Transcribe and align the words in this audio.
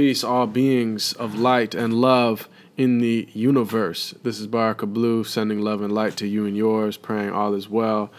peace, 0.00 0.24
all 0.24 0.46
beings 0.46 1.12
of 1.12 1.38
light 1.38 1.74
and 1.74 1.92
love 1.92 2.48
in 2.78 3.00
the 3.00 3.28
universe. 3.34 4.14
This 4.22 4.40
is 4.40 4.46
Baraka 4.46 4.86
Blue 4.86 5.24
sending 5.24 5.60
love 5.60 5.82
and 5.82 5.92
light 5.92 6.16
to 6.16 6.26
you 6.26 6.46
and 6.46 6.56
yours, 6.56 6.96
praying 6.96 7.32
all 7.32 7.52
is 7.52 7.68
well 7.68 8.10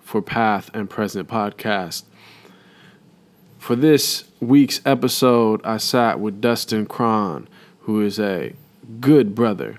for 0.00 0.22
Path 0.22 0.70
and 0.72 0.88
Present 0.88 1.28
podcast. 1.28 2.04
For 3.58 3.76
this 3.76 4.24
week's 4.40 4.80
episode, 4.86 5.60
I 5.62 5.76
sat 5.76 6.18
with 6.18 6.40
Dustin 6.40 6.86
Craun, 6.86 7.48
who 7.80 8.00
is 8.00 8.18
a 8.18 8.54
good 8.98 9.34
brother, 9.34 9.76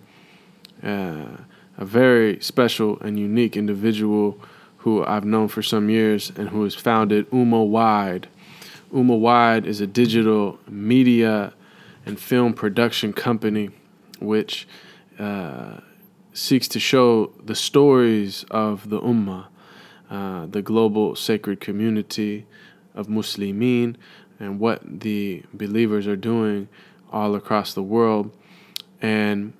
uh, 0.83 1.37
a 1.75 1.85
very 1.85 2.39
special 2.39 2.99
and 2.99 3.17
unique 3.17 3.57
individual 3.57 4.39
who 4.77 5.03
I've 5.03 5.25
known 5.25 5.47
for 5.47 5.63
some 5.63 5.89
years 5.89 6.31
and 6.37 6.49
who 6.49 6.63
has 6.65 6.75
founded 6.75 7.27
Ummah 7.31 7.67
Wide. 7.67 8.27
Ummah 8.93 9.19
Wide 9.19 9.65
is 9.65 9.81
a 9.81 9.87
digital 9.87 10.59
media 10.69 11.53
and 12.05 12.19
film 12.19 12.53
production 12.53 13.11
company 13.11 13.71
which 14.19 14.67
uh, 15.17 15.77
seeks 16.33 16.67
to 16.67 16.79
show 16.79 17.33
the 17.43 17.55
stories 17.55 18.45
of 18.51 18.89
the 18.89 19.01
Ummah, 19.01 19.47
uh, 20.11 20.45
the 20.45 20.61
global 20.61 21.15
sacred 21.15 21.59
community 21.59 22.45
of 22.93 23.07
Muslimin, 23.07 23.95
and 24.39 24.59
what 24.59 24.81
the 25.01 25.43
believers 25.53 26.05
are 26.05 26.15
doing 26.15 26.67
all 27.11 27.35
across 27.35 27.73
the 27.73 27.83
world. 27.83 28.35
And 29.01 29.53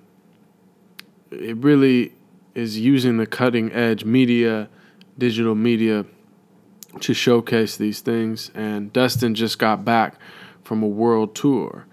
it 1.32 1.58
really 1.58 2.14
is 2.54 2.78
using 2.78 3.18
the 3.18 3.26
cutting 3.26 3.72
edge 3.72 4.06
media, 4.06 4.70
digital 5.18 5.56
media, 5.56 6.06
to 7.02 7.14
showcase 7.14 7.78
these 7.78 8.02
things. 8.02 8.52
And 8.54 8.92
Dustin 8.94 9.36
just 9.36 9.60
got 9.60 9.84
back 9.84 10.16
from 10.64 10.84
a 10.84 10.88
world 10.88 11.36
tour 11.36 11.86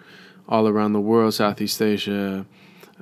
all 0.49 0.67
around 0.67 0.93
the 0.93 1.01
world, 1.01 1.33
Southeast 1.35 1.81
Asia, 1.81 2.45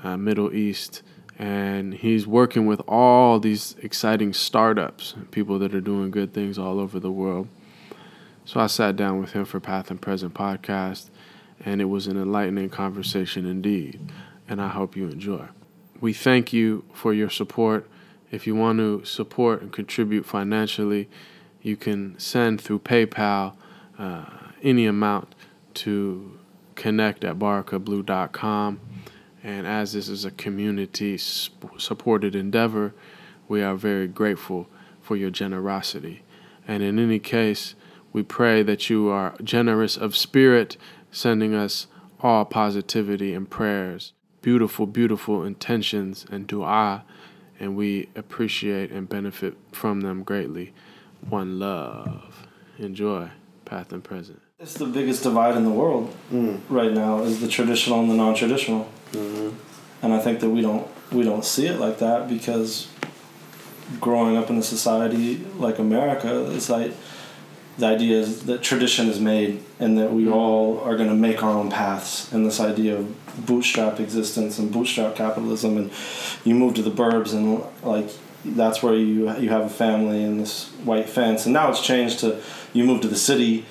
uh, 0.02 0.16
Middle 0.16 0.54
East, 0.54 1.02
and 1.38 1.94
he's 1.94 2.26
working 2.26 2.66
with 2.66 2.80
all 2.86 3.38
these 3.38 3.76
exciting 3.82 4.32
startups, 4.32 5.14
people 5.30 5.58
that 5.60 5.74
are 5.74 5.80
doing 5.80 6.10
good 6.10 6.34
things 6.34 6.58
all 6.58 6.78
over 6.78 7.00
the 7.00 7.12
world. 7.12 7.48
So 8.44 8.60
I 8.60 8.66
sat 8.66 8.96
down 8.96 9.20
with 9.20 9.32
him 9.32 9.44
for 9.44 9.60
Path 9.60 9.90
and 9.90 10.00
Present 10.00 10.34
podcast, 10.34 11.10
and 11.64 11.80
it 11.80 11.86
was 11.86 12.06
an 12.06 12.16
enlightening 12.16 12.70
conversation 12.70 13.46
indeed, 13.46 14.00
and 14.48 14.60
I 14.60 14.68
hope 14.68 14.96
you 14.96 15.08
enjoy. 15.08 15.46
We 16.00 16.12
thank 16.12 16.52
you 16.52 16.84
for 16.92 17.12
your 17.12 17.30
support. 17.30 17.88
If 18.30 18.46
you 18.46 18.54
want 18.54 18.78
to 18.78 19.04
support 19.04 19.62
and 19.62 19.72
contribute 19.72 20.26
financially, 20.26 21.08
you 21.62 21.76
can 21.76 22.18
send 22.18 22.60
through 22.60 22.80
PayPal 22.80 23.54
uh, 23.98 24.24
any 24.62 24.86
amount 24.86 25.34
to 25.74 26.38
connect 26.74 27.24
at 27.24 27.38
barakablue.com. 27.38 28.80
And 29.42 29.66
as 29.66 29.92
this 29.92 30.08
is 30.08 30.24
a 30.24 30.30
community 30.30 31.18
supported 31.18 32.34
endeavor, 32.34 32.94
we 33.48 33.62
are 33.62 33.74
very 33.74 34.08
grateful 34.08 34.68
for 35.00 35.16
your 35.16 35.30
generosity. 35.30 36.22
And 36.66 36.82
in 36.82 36.98
any 36.98 37.18
case, 37.18 37.74
we 38.12 38.22
pray 38.22 38.62
that 38.62 38.90
you 38.90 39.08
are 39.08 39.34
generous 39.42 39.96
of 39.96 40.16
spirit, 40.16 40.76
sending 41.10 41.54
us 41.54 41.86
all 42.20 42.44
positivity 42.44 43.32
and 43.34 43.48
prayers, 43.48 44.12
beautiful, 44.42 44.86
beautiful 44.86 45.44
intentions 45.44 46.26
and 46.30 46.46
dua, 46.46 47.04
and 47.60 47.76
we 47.76 48.08
appreciate 48.14 48.90
and 48.90 49.08
benefit 49.08 49.56
from 49.72 50.00
them 50.02 50.22
greatly. 50.22 50.72
One 51.28 51.58
love. 51.58 52.46
Enjoy, 52.78 53.28
path 53.64 53.92
and 53.92 54.02
present. 54.02 54.40
It's 54.60 54.74
the 54.74 54.86
biggest 54.86 55.22
divide 55.22 55.56
in 55.56 55.64
the 55.64 55.70
world 55.70 56.14
mm. 56.32 56.60
right 56.68 56.92
now 56.92 57.22
is 57.22 57.40
the 57.40 57.48
traditional 57.48 58.00
and 58.00 58.10
the 58.10 58.14
non-traditional, 58.14 58.88
mm-hmm. 59.12 59.56
and 60.02 60.12
I 60.12 60.18
think 60.18 60.40
that 60.40 60.50
we 60.50 60.62
don't 60.62 60.88
we 61.12 61.22
don't 61.22 61.44
see 61.44 61.66
it 61.66 61.78
like 61.78 61.98
that 61.98 62.28
because 62.28 62.88
growing 64.00 64.36
up 64.36 64.50
in 64.50 64.58
a 64.58 64.62
society 64.62 65.44
like 65.56 65.78
America, 65.78 66.50
it's 66.50 66.68
like 66.68 66.92
the 67.78 67.86
idea 67.86 68.18
is 68.18 68.44
that 68.46 68.62
tradition 68.62 69.08
is 69.08 69.20
made 69.20 69.62
and 69.78 69.96
that 69.96 70.12
we 70.12 70.24
mm. 70.24 70.34
all 70.34 70.80
are 70.80 70.96
going 70.96 71.08
to 71.08 71.14
make 71.14 71.42
our 71.42 71.50
own 71.56 71.70
paths 71.70 72.30
and 72.32 72.44
this 72.44 72.58
idea 72.58 72.96
of 72.96 73.46
bootstrap 73.46 74.00
existence 74.00 74.58
and 74.58 74.72
bootstrap 74.72 75.14
capitalism 75.14 75.76
and 75.76 75.92
you 76.44 76.54
move 76.54 76.74
to 76.74 76.82
the 76.82 76.90
burbs 76.90 77.32
and 77.32 77.62
like 77.84 78.10
that's 78.44 78.82
where 78.82 78.94
you 78.94 79.30
you 79.38 79.48
have 79.48 79.62
a 79.62 79.68
family 79.68 80.22
and 80.22 80.40
this 80.40 80.68
white 80.84 81.08
fence 81.08 81.44
and 81.44 81.52
now 81.52 81.68
it's 81.68 81.80
changed 81.80 82.20
to 82.20 82.40
you 82.72 82.84
move 82.84 83.00
to 83.00 83.08
the 83.08 83.16
city 83.16 83.64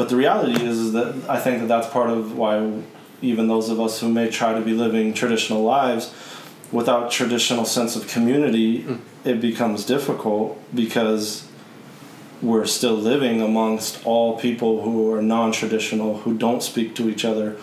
but 0.00 0.08
the 0.08 0.16
reality 0.16 0.64
is, 0.64 0.78
is 0.78 0.92
that 0.92 1.14
I 1.28 1.38
think 1.38 1.60
that 1.60 1.68
that's 1.68 1.86
part 1.86 2.08
of 2.08 2.34
why 2.34 2.82
even 3.20 3.48
those 3.48 3.68
of 3.68 3.78
us 3.78 4.00
who 4.00 4.08
may 4.08 4.30
try 4.30 4.54
to 4.54 4.62
be 4.62 4.72
living 4.72 5.12
traditional 5.12 5.62
lives 5.62 6.10
without 6.72 7.10
traditional 7.10 7.66
sense 7.66 7.96
of 7.96 8.08
community, 8.08 8.82
mm. 8.82 9.00
it 9.24 9.42
becomes 9.42 9.84
difficult 9.84 10.58
because 10.74 11.46
we're 12.40 12.64
still 12.64 12.94
living 12.94 13.42
amongst 13.42 14.02
all 14.06 14.38
people 14.38 14.82
who 14.82 15.12
are 15.12 15.20
non-traditional, 15.20 16.20
who 16.20 16.32
don't 16.32 16.62
speak 16.62 16.94
to 16.94 17.10
each 17.10 17.24
other, 17.26 17.58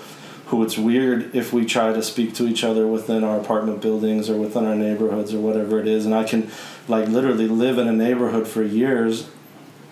who 0.47 0.63
it's 0.63 0.77
weird 0.77 1.35
if 1.35 1.51
we 1.51 1.65
try 1.65 1.91
to 1.91 2.01
speak 2.01 2.33
to 2.33 2.47
each 2.47 2.63
other 2.63 2.87
within 2.87 3.23
our 3.23 3.37
apartment 3.37 3.81
buildings 3.81 4.29
or 4.29 4.37
within 4.37 4.65
our 4.65 4.75
neighborhoods 4.75 5.33
or 5.33 5.39
whatever 5.39 5.79
it 5.79 5.87
is. 5.87 6.05
And 6.05 6.15
I 6.15 6.23
can 6.23 6.49
like 6.87 7.09
literally 7.09 7.47
live 7.47 7.77
in 7.77 7.87
a 7.87 7.91
neighborhood 7.91 8.47
for 8.47 8.63
years 8.63 9.29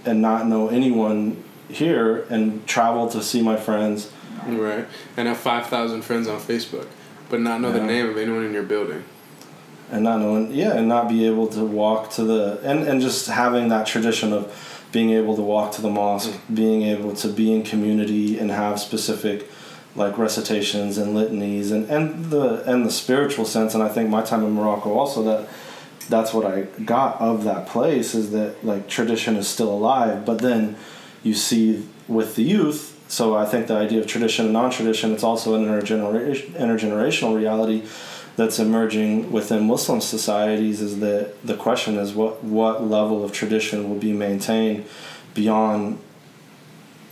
and 0.06 0.22
not 0.22 0.48
know 0.48 0.70
anyone 0.70 1.44
here 1.68 2.26
and 2.30 2.66
travel 2.66 3.10
to 3.10 3.22
see 3.22 3.42
my 3.42 3.58
friends. 3.58 4.12
Right. 4.48 4.88
And 5.18 5.28
have 5.28 5.38
5,000 5.38 6.04
friends 6.04 6.28
on 6.28 6.40
Facebook, 6.40 6.88
but 7.30 7.42
not 7.42 7.60
know 7.60 7.70
yeah. 7.70 7.80
the 7.80 7.84
name 7.84 8.10
of 8.10 8.18
anyone 8.18 8.46
in 8.46 8.54
your 8.54 8.64
building. 8.64 9.04
And 9.92 10.04
not 10.04 10.20
knowing, 10.20 10.52
yeah, 10.52 10.74
and 10.74 10.88
not 10.88 11.10
be 11.10 11.28
able 11.28 11.48
to 11.50 11.64
walk 11.66 12.12
to 12.12 12.24
the, 12.24 12.60
and, 12.64 12.88
and 12.88 13.02
just 13.02 13.28
having 13.28 13.68
that 13.70 13.86
tradition 13.86 14.32
of 14.32 14.88
being 14.92 15.12
able 15.12 15.36
to 15.36 15.42
walk 15.42 15.74
to 15.74 15.82
the 15.82 15.90
mosque, 15.90 16.30
mm. 16.30 16.56
being 16.56 16.84
able 16.84 17.14
to 17.14 17.28
be 17.28 17.54
in 17.54 17.62
community 17.62 18.40
and 18.40 18.50
have 18.50 18.80
specific 18.80 19.50
like 19.96 20.18
recitations 20.18 20.98
and 20.98 21.16
litanies 21.16 21.72
and, 21.72 21.90
and 21.90 22.26
the 22.26 22.64
and 22.70 22.86
the 22.86 22.92
spiritual 22.92 23.46
sense 23.46 23.74
and 23.74 23.82
I 23.82 23.90
think 23.90 24.10
my 24.10 24.22
time 24.22 24.44
in 24.44 24.52
Morocco 24.52 24.94
also 24.94 25.24
that 25.24 25.48
that's 26.10 26.34
what 26.34 26.46
I 26.46 26.64
got 26.84 27.20
of 27.20 27.46
that 27.46 27.68
place 27.68 28.14
is 28.14 28.32
that 28.32 28.64
like 28.64 28.88
tradition 28.88 29.36
is 29.36 29.48
still 29.48 29.72
alive 29.72 30.26
but 30.26 30.40
then 30.40 30.76
you 31.24 31.34
see 31.34 31.88
with 32.08 32.36
the 32.36 32.44
youth. 32.44 32.92
So 33.08 33.36
I 33.36 33.46
think 33.46 33.68
the 33.68 33.76
idea 33.76 34.00
of 34.00 34.08
tradition 34.08 34.46
and 34.46 34.54
non-tradition, 34.54 35.12
it's 35.12 35.24
also 35.24 35.56
an 35.56 35.66
intergeneration, 35.66 36.52
intergenerational 36.52 37.36
reality 37.36 37.84
that's 38.36 38.60
emerging 38.60 39.32
within 39.32 39.66
Muslim 39.66 40.02
societies. 40.02 40.82
Is 40.82 41.00
that 41.00 41.34
the 41.44 41.56
question 41.56 41.98
is 41.98 42.14
what 42.14 42.44
what 42.44 42.84
level 42.86 43.24
of 43.24 43.32
tradition 43.32 43.90
will 43.90 43.98
be 43.98 44.12
maintained 44.12 44.86
beyond 45.34 46.00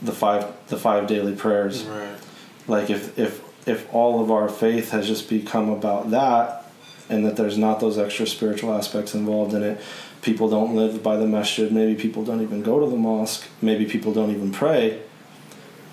the 0.01 0.11
five 0.11 0.51
the 0.67 0.77
five 0.77 1.07
daily 1.07 1.35
prayers? 1.35 1.83
Right. 1.83 2.12
Like 2.67 2.89
if 2.89 3.17
if 3.17 3.41
if 3.67 3.93
all 3.93 4.21
of 4.21 4.29
our 4.31 4.49
faith 4.49 4.91
has 4.91 5.07
just 5.07 5.29
become 5.29 5.69
about 5.69 6.11
that, 6.11 6.63
and 7.09 7.25
that 7.25 7.35
there's 7.35 7.57
not 7.57 7.79
those 7.79 7.97
extra 7.97 8.27
spiritual 8.27 8.73
aspects 8.73 9.13
involved 9.13 9.53
in 9.53 9.63
it, 9.63 9.81
people 10.21 10.49
don't 10.49 10.75
live 10.75 11.03
by 11.03 11.17
the 11.17 11.27
masjid, 11.27 11.71
maybe 11.71 11.95
people 11.99 12.23
don't 12.23 12.41
even 12.41 12.63
go 12.63 12.79
to 12.79 12.89
the 12.89 12.97
mosque, 12.97 13.47
maybe 13.61 13.85
people 13.85 14.13
don't 14.13 14.31
even 14.31 14.51
pray, 14.51 15.01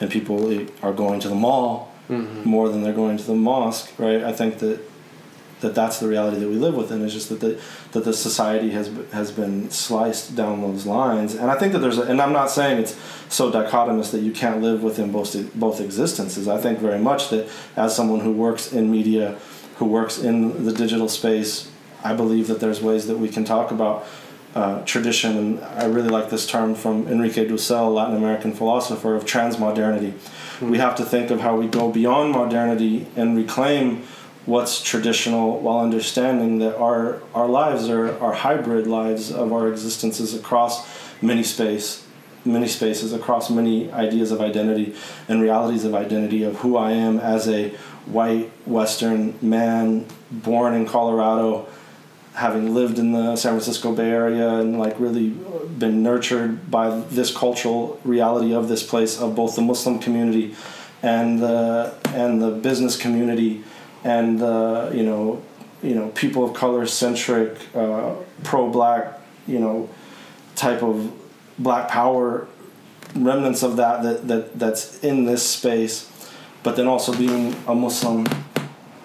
and 0.01 0.11
people 0.11 0.67
are 0.83 0.93
going 0.93 1.21
to 1.21 1.29
the 1.29 1.35
mall 1.35 1.93
mm-hmm. 2.09 2.49
more 2.49 2.69
than 2.69 2.83
they're 2.83 2.93
going 2.93 3.17
to 3.17 3.25
the 3.25 3.35
mosque, 3.35 3.93
right? 3.99 4.23
I 4.23 4.33
think 4.33 4.59
that 4.59 4.81
that 5.60 5.74
that's 5.74 6.01
the 6.01 6.09
reality 6.09 6.39
that 6.41 6.48
we 6.48 6.57
live 6.57 6.74
within. 6.74 7.04
It's 7.04 7.12
just 7.12 7.28
that 7.28 7.41
the 7.41 7.60
that 7.92 8.04
the 8.04 8.12
society 8.12 8.71
has 8.71 8.91
has 9.12 9.30
been 9.30 9.71
sliced 9.71 10.36
down 10.36 10.60
those 10.60 10.86
lines, 10.86 11.34
and 11.34 11.51
I 11.51 11.57
think 11.59 11.72
that 11.72 11.80
there's 11.80 11.98
a, 11.98 12.03
and 12.03 12.21
I'm 12.21 12.33
not 12.33 12.51
saying 12.51 12.78
it's 12.78 12.97
so 13.28 13.51
dichotomous 13.51 14.10
that 14.12 14.21
you 14.21 14.33
can't 14.33 14.60
live 14.60 14.83
within 14.83 15.12
both 15.12 15.34
both 15.54 15.80
existences. 15.80 16.48
I 16.48 16.59
think 16.59 16.78
very 16.78 16.98
much 16.98 17.30
that 17.30 17.48
as 17.77 17.95
someone 17.95 18.21
who 18.21 18.33
works 18.33 18.72
in 18.72 18.91
media, 18.91 19.39
who 19.77 19.86
works 19.86 20.18
in 20.18 20.65
the 20.65 20.72
digital 20.72 21.09
space, 21.09 21.71
I 22.03 22.15
believe 22.15 22.47
that 22.48 22.60
there's 22.60 22.80
ways 22.80 23.06
that 23.06 23.18
we 23.18 23.28
can 23.28 23.45
talk 23.45 23.71
about 23.71 24.06
uh, 24.54 24.83
tradition, 24.84 25.36
and 25.36 25.60
I 25.60 25.84
really 25.84 26.09
like 26.09 26.30
this 26.30 26.47
term 26.47 26.74
from 26.74 27.06
Enrique 27.06 27.47
Dussel, 27.47 27.95
Latin 27.95 28.16
American 28.16 28.53
philosopher, 28.53 29.15
of 29.15 29.24
transmodernity. 29.24 30.13
Mm-hmm. 30.13 30.71
We 30.71 30.78
have 30.78 30.97
to 30.97 31.04
think 31.04 31.30
of 31.30 31.41
how 31.41 31.56
we 31.56 31.68
go 31.68 31.91
beyond 31.91 32.33
modernity 32.33 33.06
and 33.16 33.36
reclaim 33.36 34.03
what's 34.51 34.83
traditional 34.83 35.61
while 35.61 35.79
understanding 35.79 36.59
that 36.59 36.77
our, 36.77 37.23
our 37.35 37.47
lives 37.47 37.89
are, 37.89 38.19
are 38.21 38.33
hybrid 38.33 38.87
lives 38.87 39.31
of 39.31 39.53
our 39.53 39.69
existences 39.69 40.35
across 40.35 40.87
many 41.23 41.43
space 41.43 42.05
many 42.45 42.67
spaces 42.67 43.13
across 43.13 43.51
many 43.51 43.93
ideas 43.93 44.31
of 44.31 44.41
identity 44.41 44.95
and 45.29 45.43
realities 45.43 45.85
of 45.85 45.95
identity 45.95 46.43
of 46.43 46.57
who 46.57 46.77
I 46.77 46.93
am 46.93 47.19
as 47.19 47.47
a 47.49 47.69
white 48.07 48.51
Western 48.67 49.35
man 49.43 50.07
born 50.31 50.75
in 50.75 50.87
Colorado 50.87 51.69
having 52.35 52.75
lived 52.75 52.99
in 52.99 53.13
the 53.13 53.37
San 53.37 53.53
Francisco 53.53 53.95
Bay 53.95 54.11
Area 54.11 54.55
and 54.55 54.79
like 54.79 54.99
really 54.99 55.29
been 55.29 56.03
nurtured 56.03 56.71
by 56.71 56.89
this 57.11 57.37
cultural 57.37 58.01
reality 58.05 58.55
of 58.55 58.69
this 58.69 58.83
place 58.83 59.21
of 59.21 59.35
both 59.35 59.55
the 59.55 59.63
Muslim 59.63 59.99
community 59.99 60.55
and 61.03 61.41
the 61.41 61.95
and 62.15 62.41
the 62.41 62.51
business 62.51 62.97
community 62.97 63.63
and 64.05 64.39
the 64.39 64.91
you 64.95 65.03
know 65.03 65.43
you 65.83 65.95
know 65.95 66.09
people 66.11 66.45
of 66.45 66.55
color 66.55 66.87
centric 66.87 67.59
uh, 67.75 68.15
pro 68.45 68.71
black 68.71 69.21
you 69.47 69.59
know 69.59 69.89
type 70.57 70.83
of 70.83 71.13
black 71.59 71.89
power 71.89 72.47
remnants 73.15 73.63
of 73.63 73.77
that, 73.77 74.03
that 74.03 74.29
that 74.29 74.59
that's 74.59 75.03
in 75.03 75.25
this 75.25 75.47
space 75.47 76.11
but 76.63 76.77
then 76.77 76.87
also 76.87 77.17
being 77.17 77.55
a 77.67 77.75
muslim 77.75 78.27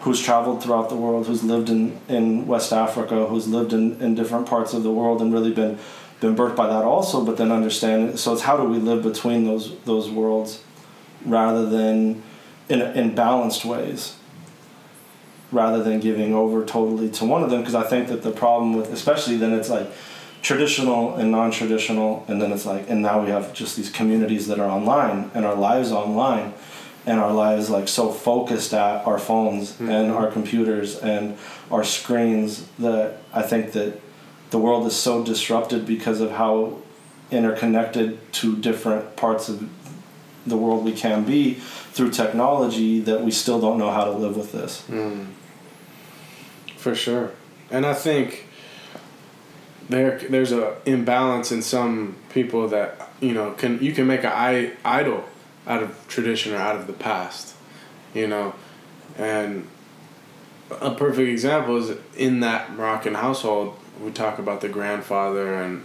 who's 0.01 0.21
traveled 0.21 0.61
throughout 0.61 0.89
the 0.89 0.95
world 0.95 1.25
who's 1.27 1.43
lived 1.43 1.69
in, 1.69 1.99
in 2.07 2.45
west 2.45 2.71
africa 2.71 3.25
who's 3.25 3.47
lived 3.47 3.73
in, 3.73 3.99
in 4.01 4.15
different 4.15 4.45
parts 4.45 4.73
of 4.73 4.83
the 4.83 4.91
world 4.91 5.21
and 5.21 5.33
really 5.33 5.51
been 5.51 5.77
been 6.19 6.35
birthed 6.35 6.55
by 6.55 6.67
that 6.67 6.83
also 6.83 7.25
but 7.25 7.37
then 7.37 7.51
understand 7.51 8.17
so 8.19 8.33
it's 8.33 8.43
how 8.43 8.55
do 8.55 8.63
we 8.63 8.77
live 8.77 9.01
between 9.03 9.45
those 9.45 9.77
those 9.85 10.09
worlds 10.09 10.61
rather 11.25 11.65
than 11.65 12.21
in, 12.69 12.81
in 12.81 13.15
balanced 13.15 13.65
ways 13.65 14.15
rather 15.51 15.83
than 15.83 15.99
giving 15.99 16.33
over 16.33 16.65
totally 16.65 17.09
to 17.09 17.25
one 17.25 17.43
of 17.43 17.49
them 17.49 17.59
because 17.59 17.75
i 17.75 17.83
think 17.83 18.07
that 18.07 18.23
the 18.23 18.31
problem 18.31 18.75
with 18.75 18.91
especially 18.91 19.37
then 19.37 19.53
it's 19.53 19.69
like 19.69 19.87
traditional 20.41 21.15
and 21.15 21.31
non-traditional 21.31 22.23
and 22.27 22.41
then 22.41 22.51
it's 22.51 22.65
like 22.65 22.89
and 22.89 23.01
now 23.01 23.23
we 23.23 23.29
have 23.29 23.53
just 23.53 23.75
these 23.75 23.89
communities 23.89 24.47
that 24.47 24.59
are 24.59 24.69
online 24.69 25.29
and 25.33 25.45
our 25.45 25.55
lives 25.55 25.91
online 25.91 26.53
and 27.05 27.19
our 27.19 27.33
lives 27.33 27.69
like 27.69 27.87
so 27.87 28.11
focused 28.11 28.73
at 28.73 29.05
our 29.05 29.17
phones 29.17 29.73
mm-hmm. 29.73 29.89
and 29.89 30.11
our 30.11 30.31
computers 30.31 30.97
and 30.99 31.37
our 31.71 31.83
screens 31.83 32.67
that 32.77 33.17
i 33.33 33.41
think 33.41 33.71
that 33.71 33.99
the 34.51 34.57
world 34.57 34.85
is 34.85 34.95
so 34.95 35.23
disrupted 35.23 35.85
because 35.85 36.21
of 36.21 36.31
how 36.31 36.77
interconnected 37.31 38.19
to 38.31 38.55
different 38.57 39.15
parts 39.15 39.49
of 39.49 39.67
the 40.45 40.57
world 40.57 40.83
we 40.83 40.93
can 40.93 41.23
be 41.23 41.55
through 41.91 42.11
technology 42.11 42.99
that 42.99 43.21
we 43.21 43.31
still 43.31 43.59
don't 43.59 43.77
know 43.77 43.91
how 43.91 44.05
to 44.05 44.11
live 44.11 44.37
with 44.37 44.51
this. 44.51 44.83
Mm. 44.89 45.27
For 46.85 46.93
sure. 46.93 47.31
And 47.71 47.83
I 47.83 47.95
think 47.95 48.45
there 49.89 50.19
there's 50.19 50.51
a 50.51 50.77
imbalance 50.85 51.51
in 51.51 51.63
some 51.63 52.15
people 52.29 52.67
that 52.67 53.09
you 53.19 53.33
know 53.33 53.53
can 53.53 53.81
you 53.81 53.91
can 53.91 54.05
make 54.05 54.23
an 54.23 54.71
idol 54.85 55.25
out 55.65 55.81
of 55.81 56.07
tradition 56.07 56.53
or 56.53 56.57
out 56.57 56.75
of 56.75 56.85
the 56.85 56.93
past, 56.93 57.55
you 58.13 58.27
know, 58.27 58.53
and 59.17 59.67
a 60.69 60.93
perfect 60.93 61.27
example 61.27 61.75
is 61.77 61.97
in 62.15 62.41
that 62.41 62.75
Moroccan 62.75 63.15
household. 63.15 63.79
We 63.99 64.11
talk 64.11 64.37
about 64.37 64.61
the 64.61 64.69
grandfather 64.69 65.55
and 65.55 65.81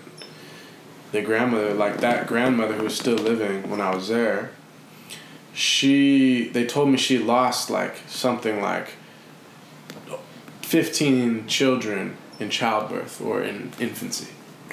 the 1.12 1.22
grandmother, 1.22 1.72
like 1.72 2.02
that 2.02 2.26
grandmother 2.26 2.74
who 2.74 2.84
was 2.84 2.98
still 2.98 3.16
living 3.16 3.70
when 3.70 3.80
I 3.80 3.94
was 3.94 4.08
there, 4.08 4.50
she 5.54 6.50
they 6.50 6.66
told 6.66 6.90
me 6.90 6.98
she 6.98 7.18
lost 7.18 7.70
like 7.70 8.02
something 8.06 8.60
like 8.60 8.96
15 10.70 11.48
children 11.48 12.16
in 12.38 12.48
childbirth 12.48 13.20
or 13.20 13.42
in 13.42 13.72
infancy. 13.80 14.28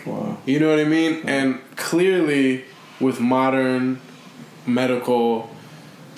Wow. 0.05 0.37
You 0.45 0.59
know 0.59 0.69
what 0.69 0.79
I 0.79 0.83
mean? 0.83 1.23
And 1.25 1.59
clearly 1.75 2.65
with 2.99 3.19
modern 3.19 3.99
medical 4.67 5.49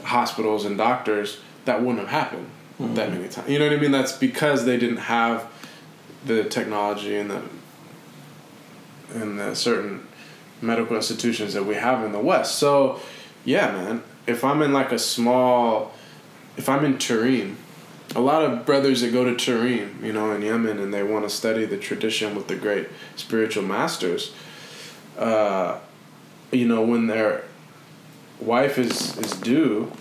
hospitals 0.04 0.66
and 0.66 0.78
doctors 0.78 1.40
that 1.64 1.80
wouldn't 1.80 2.00
have 2.00 2.10
happened 2.10 2.50
mm-hmm. 2.78 2.94
that 2.96 3.10
many 3.10 3.30
times. 3.30 3.50
You 3.50 3.58
know 3.58 3.68
what 3.68 3.78
I 3.78 3.80
mean? 3.80 3.92
That's 3.92 4.12
because 4.12 4.66
they 4.66 4.76
didn't 4.76 4.98
have 4.98 5.50
the 6.26 6.44
technology 6.44 7.16
and 7.16 7.32
the 7.32 7.42
and 9.14 9.40
the 9.40 9.56
certain 9.56 10.06
medical 10.62 10.98
institutions 10.98 11.54
that 11.54 11.64
we 11.64 11.76
have 11.76 12.04
in 12.04 12.12
the 12.12 12.20
West. 12.20 12.60
So, 12.60 13.00
yeah, 13.46 13.72
man, 13.72 14.04
if 14.28 14.44
I'm 14.44 14.62
in 14.62 14.74
like 14.74 14.92
a 14.92 15.00
small, 15.00 15.94
if 16.58 16.68
I'm 16.68 16.84
in 16.84 16.96
Tarim, 16.96 17.56
a 18.16 18.22
lot 18.22 18.44
of 18.44 18.66
brothers 18.66 19.02
that 19.02 19.14
go 19.14 19.24
to 19.24 19.34
Tarim, 19.34 20.04
you 20.04 20.14
know, 20.14 20.32
in 20.32 20.42
Yemen, 20.42 20.80
and 20.80 20.94
they 20.94 21.04
want 21.04 21.26
to 21.26 21.30
study 21.30 21.66
the 21.66 21.78
tradition 21.78 22.36
with 22.36 22.48
the 22.48 22.56
great 22.56 22.88
spiritual 23.16 23.64
masters, 23.64 24.34
uh, 25.18 25.80
you 26.52 26.68
know, 26.68 26.82
when 26.82 27.08
their 27.08 27.44
wife 28.40 28.78
is, 28.78 29.18
is 29.18 29.32
due, 29.34 29.92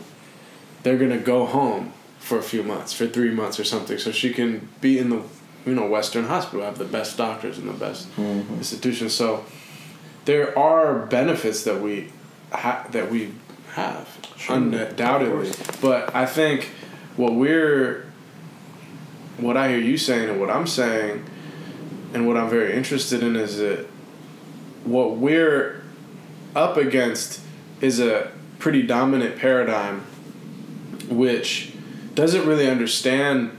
they're 0.83 0.97
going 0.99 1.11
to 1.11 1.19
go 1.19 1.45
home 1.45 1.93
for 2.19 2.39
a 2.39 2.43
few 2.43 2.63
months, 2.63 2.93
for 2.93 3.07
three 3.07 3.31
months 3.31 3.59
or 3.61 3.65
something, 3.65 3.99
so 3.99 4.11
she 4.11 4.33
can 4.33 4.69
be 4.81 4.99
in 4.99 5.11
the, 5.11 5.23
you 5.67 5.75
know, 5.75 5.87
Western 5.87 6.25
hospital, 6.25 6.65
have 6.65 6.79
the 6.79 6.85
best 6.85 7.17
doctors 7.17 7.59
and 7.59 7.69
the 7.69 7.73
best 7.75 8.09
mm-hmm. 8.17 8.55
institutions. 8.55 9.15
So 9.15 9.45
there 10.25 10.59
are 10.59 11.07
benefits 11.07 11.65
that 11.65 11.81
we 11.81 12.11
ha- 12.53 12.87
that 12.91 13.11
we 13.11 13.33
have, 13.73 14.09
sure. 14.37 14.57
undoubtedly. 14.57 15.53
But 15.81 16.15
I 16.15 16.27
think 16.27 16.71
what 17.19 17.35
we're, 17.35 18.07
what 19.39 19.57
I 19.57 19.69
hear 19.69 19.79
you 19.79 19.99
saying 19.99 20.31
and 20.31 20.41
what 20.41 20.51
I'm 20.51 20.67
saying, 20.67 21.25
and 22.15 22.27
what 22.27 22.37
I'm 22.37 22.49
very 22.49 22.75
interested 22.75 23.23
in 23.23 23.37
is 23.37 23.59
that 23.59 23.87
what 24.85 25.17
we're 25.17 25.83
up 26.55 26.77
against 26.77 27.41
is 27.81 28.01
a 28.01 28.31
pretty 28.59 28.83
dominant 28.83 29.37
paradigm 29.37 30.01
which 31.09 31.73
doesn't 32.15 32.47
really 32.47 32.69
understand 32.69 33.51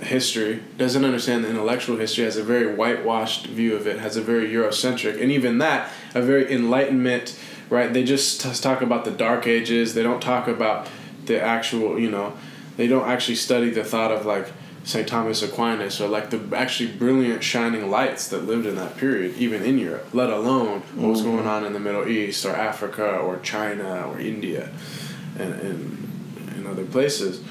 history, 0.00 0.62
doesn't 0.76 1.04
understand 1.04 1.44
the 1.44 1.48
intellectual 1.48 1.96
history, 1.96 2.24
has 2.24 2.36
a 2.36 2.42
very 2.42 2.74
whitewashed 2.74 3.46
view 3.46 3.74
of 3.74 3.86
it, 3.86 3.98
has 3.98 4.16
a 4.16 4.22
very 4.22 4.48
Eurocentric, 4.50 5.20
and 5.20 5.30
even 5.30 5.58
that, 5.58 5.90
a 6.14 6.20
very 6.20 6.52
Enlightenment, 6.52 7.38
right? 7.70 7.92
They 7.92 8.04
just 8.04 8.40
talk 8.62 8.82
about 8.82 9.04
the 9.04 9.10
Dark 9.10 9.46
Ages, 9.46 9.94
they 9.94 10.02
don't 10.02 10.20
talk 10.20 10.48
about 10.48 10.88
the 11.26 11.40
actual, 11.40 11.98
you 11.98 12.10
know, 12.10 12.34
they 12.76 12.86
don't 12.86 13.08
actually 13.08 13.34
study 13.34 13.70
the 13.70 13.84
thought 13.84 14.10
of 14.10 14.26
like 14.26 14.48
St. 14.84 15.06
Thomas 15.06 15.42
Aquinas 15.42 16.00
or 16.00 16.08
like 16.08 16.30
the 16.30 16.56
actually 16.56 16.92
brilliant 16.92 17.44
shining 17.44 17.90
lights 17.90 18.28
that 18.28 18.46
lived 18.46 18.66
in 18.66 18.74
that 18.76 18.96
period, 18.96 19.36
even 19.36 19.62
in 19.62 19.78
Europe, 19.78 20.08
let 20.12 20.30
alone 20.30 20.80
what 20.96 21.10
was 21.10 21.20
mm-hmm. 21.20 21.36
going 21.36 21.46
on 21.46 21.64
in 21.64 21.72
the 21.72 21.80
Middle 21.80 22.08
East 22.08 22.44
or 22.44 22.50
Africa 22.50 23.16
or 23.16 23.38
China 23.40 24.08
or 24.08 24.18
India 24.18 24.72
and, 25.38 25.54
and, 25.54 26.48
and 26.56 26.66
other 26.66 26.84
places. 26.84 27.44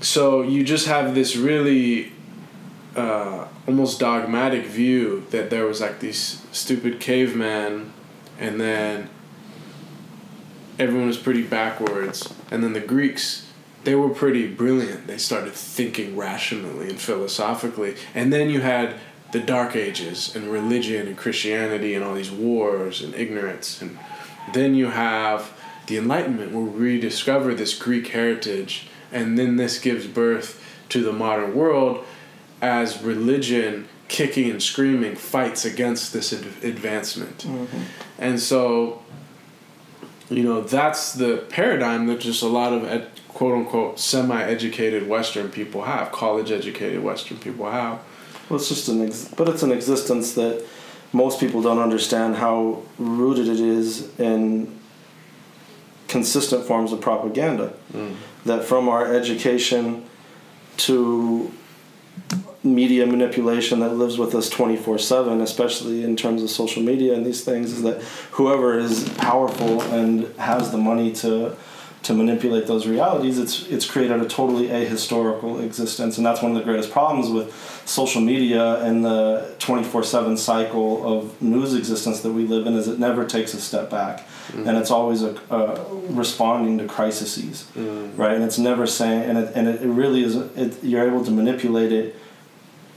So 0.00 0.42
you 0.42 0.64
just 0.64 0.86
have 0.86 1.14
this 1.14 1.36
really 1.36 2.12
uh, 2.96 3.46
almost 3.66 4.00
dogmatic 4.00 4.64
view 4.64 5.26
that 5.30 5.50
there 5.50 5.66
was 5.66 5.80
like 5.80 6.00
these 6.00 6.46
stupid 6.52 7.00
cavemen 7.00 7.92
and 8.38 8.60
then 8.60 9.10
everyone 10.78 11.06
was 11.06 11.18
pretty 11.18 11.42
backwards 11.42 12.32
and 12.50 12.62
then 12.62 12.72
the 12.72 12.80
Greeks 12.80 13.48
they 13.84 13.94
were 13.94 14.10
pretty 14.10 14.46
brilliant. 14.46 15.06
They 15.06 15.18
started 15.18 15.54
thinking 15.54 16.16
rationally 16.16 16.90
and 16.90 17.00
philosophically. 17.00 17.96
And 18.14 18.32
then 18.32 18.50
you 18.50 18.60
had 18.60 18.96
the 19.32 19.40
Dark 19.40 19.76
Ages 19.76 20.34
and 20.34 20.50
religion 20.50 21.06
and 21.06 21.16
Christianity 21.16 21.94
and 21.94 22.04
all 22.04 22.14
these 22.14 22.30
wars 22.30 23.02
and 23.02 23.14
ignorance. 23.14 23.80
And 23.80 23.98
then 24.52 24.74
you 24.74 24.88
have 24.88 25.52
the 25.86 25.96
Enlightenment 25.96 26.52
where 26.52 26.64
we 26.64 26.78
rediscover 26.78 27.54
this 27.54 27.78
Greek 27.78 28.08
heritage. 28.08 28.88
And 29.12 29.38
then 29.38 29.56
this 29.56 29.78
gives 29.78 30.06
birth 30.06 30.62
to 30.90 31.02
the 31.02 31.12
modern 31.12 31.54
world 31.54 32.04
as 32.60 33.02
religion 33.02 33.88
kicking 34.08 34.50
and 34.50 34.62
screaming 34.62 35.14
fights 35.14 35.64
against 35.64 36.12
this 36.12 36.32
advancement. 36.32 37.38
Mm-hmm. 37.38 37.82
And 38.18 38.40
so, 38.40 39.02
you 40.30 40.42
know, 40.42 40.60
that's 40.60 41.14
the 41.14 41.38
paradigm 41.48 42.06
that 42.06 42.20
just 42.20 42.42
a 42.42 42.48
lot 42.48 42.72
of 42.72 42.84
ed- 42.84 43.10
quote 43.28 43.54
unquote 43.54 43.98
semi 43.98 44.42
educated 44.42 45.08
Western 45.08 45.48
people 45.48 45.84
have, 45.84 46.12
college 46.12 46.50
educated 46.50 47.02
Western 47.02 47.38
people 47.38 47.70
have. 47.70 48.00
Well, 48.48 48.58
it's 48.58 48.68
just 48.68 48.88
an, 48.88 49.06
ex- 49.06 49.32
but 49.36 49.48
it's 49.48 49.62
an 49.62 49.72
existence 49.72 50.34
that 50.34 50.64
most 51.12 51.40
people 51.40 51.62
don't 51.62 51.78
understand 51.78 52.36
how 52.36 52.82
rooted 52.98 53.48
it 53.48 53.60
is 53.60 54.18
in 54.18 54.78
consistent 56.08 56.64
forms 56.64 56.92
of 56.92 57.00
propaganda. 57.00 57.72
Mm. 57.92 58.16
That 58.44 58.64
from 58.64 58.88
our 58.88 59.14
education 59.14 60.04
to 60.78 61.52
media 62.62 63.06
manipulation 63.06 63.80
that 63.80 63.94
lives 63.94 64.18
with 64.18 64.34
us 64.34 64.50
24 64.50 64.98
7 64.98 65.40
especially 65.40 66.02
in 66.02 66.16
terms 66.16 66.42
of 66.42 66.50
social 66.50 66.82
media 66.82 67.14
and 67.14 67.24
these 67.24 67.44
things 67.44 67.72
is 67.72 67.82
that 67.82 68.02
whoever 68.32 68.76
is 68.78 69.08
powerful 69.10 69.80
and 69.82 70.26
has 70.38 70.72
the 70.72 70.78
money 70.78 71.12
to 71.12 71.56
to 72.08 72.14
manipulate 72.14 72.66
those 72.66 72.86
realities, 72.86 73.38
it's 73.38 73.66
it's 73.68 73.84
created 73.84 74.20
a 74.20 74.26
totally 74.26 74.68
ahistorical 74.68 75.62
existence, 75.62 76.16
and 76.16 76.24
that's 76.24 76.40
one 76.40 76.52
of 76.52 76.56
the 76.56 76.64
greatest 76.64 76.90
problems 76.90 77.28
with 77.28 77.52
social 77.86 78.20
media 78.20 78.82
and 78.84 79.04
the 79.04 79.54
twenty 79.58 79.82
four 79.82 80.04
seven 80.04 80.36
cycle 80.36 81.04
of 81.06 81.40
news 81.42 81.74
existence 81.74 82.20
that 82.20 82.32
we 82.32 82.44
live 82.46 82.66
in. 82.66 82.74
Is 82.74 82.88
it 82.88 82.98
never 82.98 83.24
takes 83.24 83.52
a 83.52 83.60
step 83.60 83.90
back, 83.90 84.20
mm-hmm. 84.20 84.68
and 84.68 84.78
it's 84.78 84.90
always 84.90 85.22
a, 85.22 85.34
a, 85.50 85.84
responding 86.10 86.78
to 86.78 86.86
crises, 86.86 87.66
mm-hmm. 87.74 88.16
right? 88.16 88.32
And 88.32 88.44
it's 88.44 88.58
never 88.58 88.86
saying, 88.86 89.28
and 89.28 89.38
it, 89.38 89.52
and 89.56 89.68
it 89.68 89.80
really 89.82 90.22
is. 90.22 90.36
It, 90.36 90.82
you're 90.84 91.06
able 91.06 91.24
to 91.24 91.30
manipulate 91.30 91.92
it 91.92 92.16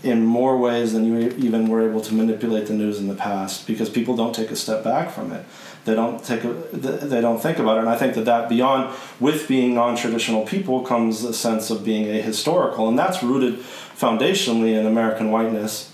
in 0.03 0.23
more 0.25 0.57
ways 0.57 0.93
than 0.93 1.05
you 1.05 1.29
even 1.37 1.67
were 1.67 1.87
able 1.87 2.01
to 2.01 2.13
manipulate 2.13 2.67
the 2.67 2.73
news 2.73 2.99
in 2.99 3.07
the 3.07 3.15
past 3.15 3.67
because 3.67 3.89
people 3.89 4.15
don't 4.15 4.33
take 4.33 4.49
a 4.49 4.55
step 4.55 4.83
back 4.83 5.11
from 5.11 5.31
it. 5.31 5.45
They 5.85 5.95
don't 5.95 6.23
take 6.23 6.43
a, 6.43 6.53
they 6.53 7.21
don't 7.21 7.39
think 7.41 7.57
about 7.57 7.77
it 7.77 7.79
and 7.79 7.89
i 7.89 7.97
think 7.97 8.13
that 8.13 8.25
that 8.25 8.47
beyond 8.47 8.95
with 9.19 9.47
being 9.47 9.73
non-traditional 9.73 10.45
people 10.45 10.81
comes 10.81 11.23
a 11.23 11.33
sense 11.33 11.71
of 11.71 11.83
being 11.83 12.05
ahistorical 12.05 12.87
and 12.87 12.99
that's 12.99 13.23
rooted 13.23 13.55
foundationally 13.97 14.79
in 14.79 14.85
american 14.85 15.31
whiteness 15.31 15.91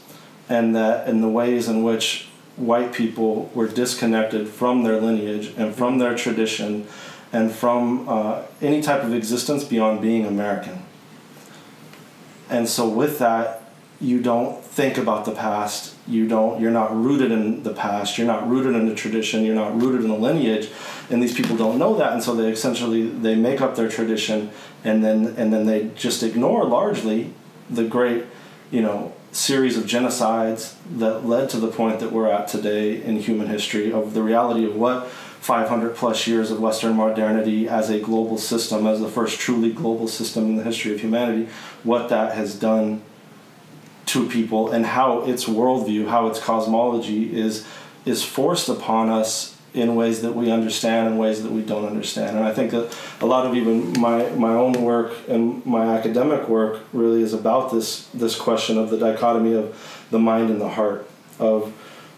and 0.50 0.76
that 0.76 1.08
in 1.08 1.22
the 1.22 1.30
ways 1.30 1.70
in 1.70 1.84
which 1.84 2.28
white 2.58 2.92
people 2.92 3.50
were 3.54 3.68
disconnected 3.68 4.50
from 4.50 4.84
their 4.84 5.00
lineage 5.00 5.54
and 5.58 5.76
from 5.76 6.00
their 6.00 6.16
tradition 6.16 6.88
and 7.32 7.52
from 7.52 8.08
uh, 8.10 8.42
any 8.62 8.82
type 8.82 9.04
of 9.04 9.14
existence 9.14 9.64
beyond 9.64 10.02
being 10.02 10.26
american. 10.26 10.84
And 12.50 12.68
so 12.68 12.88
with 12.88 13.20
that 13.20 13.57
you 14.00 14.22
don't 14.22 14.64
think 14.64 14.98
about 14.98 15.26
the 15.26 15.32
past. 15.32 15.96
You 16.08 16.28
don't 16.28 16.62
you're 16.62 16.72
not 16.72 16.96
rooted 16.96 17.32
in 17.32 17.64
the 17.64 17.74
past. 17.74 18.18
You're 18.18 18.28
not 18.28 18.48
rooted 18.48 18.76
in 18.76 18.88
the 18.88 18.96
tradition. 18.96 19.44
You're 19.44 19.56
not 19.56 19.80
rooted 19.80 20.02
in 20.02 20.10
the 20.10 20.18
lineage. 20.18 20.70
And 21.10 21.22
these 21.22 21.34
people 21.34 21.58
don't 21.58 21.80
know 21.80 21.96
that. 21.96 22.14
And 22.14 22.24
so 22.24 22.36
they 22.36 22.52
essentially 22.52 23.08
they 23.08 23.36
make 23.36 23.60
up 23.62 23.76
their 23.76 23.90
tradition 23.90 24.52
and 24.84 25.04
then 25.04 25.36
and 25.38 25.52
then 25.52 25.66
they 25.66 25.90
just 25.96 26.22
ignore 26.22 26.66
largely 26.66 27.34
the 27.70 27.84
great 27.84 28.26
you 28.72 28.82
know 28.82 29.14
series 29.32 29.78
of 29.78 29.84
genocides 29.84 30.76
that 30.98 31.26
led 31.26 31.50
to 31.50 31.58
the 31.58 31.68
point 31.68 32.00
that 32.00 32.12
we're 32.12 32.30
at 32.30 32.48
today 32.48 33.02
in 33.04 33.20
human 33.20 33.48
history 33.48 33.92
of 33.92 34.14
the 34.14 34.22
reality 34.22 34.66
of 34.66 34.76
what 34.76 35.08
500 35.08 35.96
plus 35.96 36.28
years 36.28 36.50
of 36.52 36.60
Western 36.60 36.96
modernity 36.96 37.70
as 37.70 37.90
a 37.90 38.00
global 38.00 38.38
system, 38.38 38.88
as 38.88 39.00
the 39.00 39.08
first 39.08 39.40
truly 39.40 39.72
global 39.72 40.08
system 40.08 40.46
in 40.46 40.56
the 40.56 40.64
history 40.64 40.94
of 40.94 41.00
humanity, 41.00 41.48
what 41.84 42.10
that 42.10 42.36
has 42.36 42.56
done 42.56 43.02
to 44.08 44.28
people 44.30 44.72
and 44.72 44.86
how 44.86 45.24
its 45.26 45.46
worldview, 45.46 46.08
how 46.08 46.28
its 46.28 46.40
cosmology 46.40 47.38
is 47.38 47.66
is 48.06 48.24
forced 48.24 48.70
upon 48.70 49.10
us 49.10 49.58
in 49.74 49.96
ways 49.96 50.22
that 50.22 50.34
we 50.34 50.50
understand 50.50 51.08
and 51.08 51.20
ways 51.20 51.44
that 51.44 51.52
we 51.52 51.62
don't 51.62 51.86
understand. 51.86 52.38
And 52.38 52.46
I 52.46 52.54
think 52.54 52.72
that 52.72 52.98
a 53.22 53.26
lot 53.26 53.46
of 53.46 53.56
even 53.56 54.00
my, 54.00 54.30
my 54.30 54.54
own 54.54 54.74
work 54.82 55.14
and 55.28 55.64
my 55.66 55.96
academic 55.96 56.48
work 56.48 56.82
really 56.94 57.22
is 57.22 57.34
about 57.34 57.72
this 57.72 58.08
this 58.14 58.36
question 58.36 58.78
of 58.78 58.90
the 58.90 58.98
dichotomy 58.98 59.54
of 59.54 60.08
the 60.10 60.20
mind 60.20 60.50
and 60.50 60.60
the 60.60 60.70
heart, 60.70 61.08
of 61.40 61.74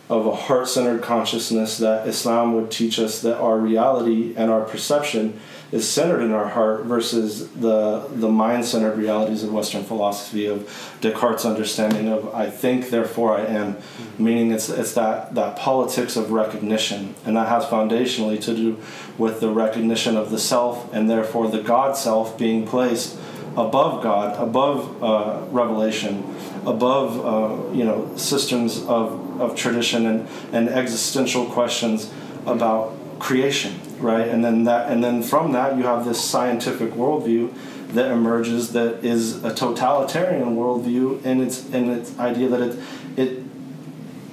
of 0.09 0.25
a 0.25 0.35
heart 0.35 0.67
centered 0.67 1.01
consciousness 1.01 1.77
that 1.77 2.07
Islam 2.07 2.55
would 2.55 2.71
teach 2.71 2.97
us 2.97 3.21
that 3.21 3.37
our 3.37 3.57
reality 3.57 4.33
and 4.35 4.49
our 4.49 4.61
perception 4.61 5.39
is 5.71 5.87
centered 5.87 6.21
in 6.21 6.31
our 6.31 6.47
heart 6.47 6.85
versus 6.85 7.49
the 7.51 8.07
the 8.15 8.29
mind 8.29 8.65
centered 8.65 8.97
realities 8.97 9.43
of 9.43 9.53
Western 9.53 9.83
philosophy 9.83 10.47
of 10.47 10.67
Descartes' 11.01 11.45
understanding 11.45 12.09
of 12.09 12.33
I 12.33 12.49
think 12.49 12.89
therefore 12.89 13.37
I 13.37 13.45
am, 13.45 13.73
mm-hmm. 13.75 14.23
meaning 14.23 14.51
it's 14.51 14.69
it's 14.69 14.93
that 14.93 15.35
that 15.35 15.57
politics 15.57 16.15
of 16.15 16.31
recognition, 16.31 17.13
and 17.25 17.35
that 17.37 17.49
has 17.49 17.65
foundationally 17.65 18.41
to 18.41 18.55
do 18.55 18.77
with 19.17 19.41
the 19.41 19.49
recognition 19.49 20.17
of 20.17 20.31
the 20.31 20.39
self 20.39 20.91
and 20.93 21.09
therefore 21.09 21.49
the 21.49 21.61
God 21.61 21.95
self 21.95 22.37
being 22.37 22.65
placed 22.65 23.17
above 23.55 24.01
God, 24.01 24.39
above 24.41 25.03
uh, 25.03 25.45
revelation, 25.51 26.23
above 26.65 27.19
uh, 27.23 27.73
you 27.73 27.83
know 27.83 28.11
systems 28.15 28.81
of, 28.85 29.39
of 29.39 29.55
tradition 29.55 30.07
and, 30.07 30.27
and 30.51 30.69
existential 30.69 31.45
questions 31.45 32.11
about 32.47 32.95
creation 33.19 33.79
right? 33.99 34.27
And 34.27 34.43
then 34.43 34.63
that, 34.65 34.91
and 34.91 35.03
then 35.03 35.23
from 35.23 35.51
that, 35.53 35.77
you 35.77 35.83
have 35.83 36.05
this 36.05 36.23
scientific 36.23 36.91
worldview 36.91 37.53
that 37.89 38.11
emerges 38.11 38.73
that 38.73 39.03
is 39.03 39.43
a 39.43 39.53
totalitarian 39.53 40.55
worldview 40.55 41.25
and 41.25 41.41
its 41.41 41.67
in 41.69 41.89
its 41.89 42.17
idea 42.19 42.47
that 42.47 42.61
it 42.61 42.79
it 43.17 43.43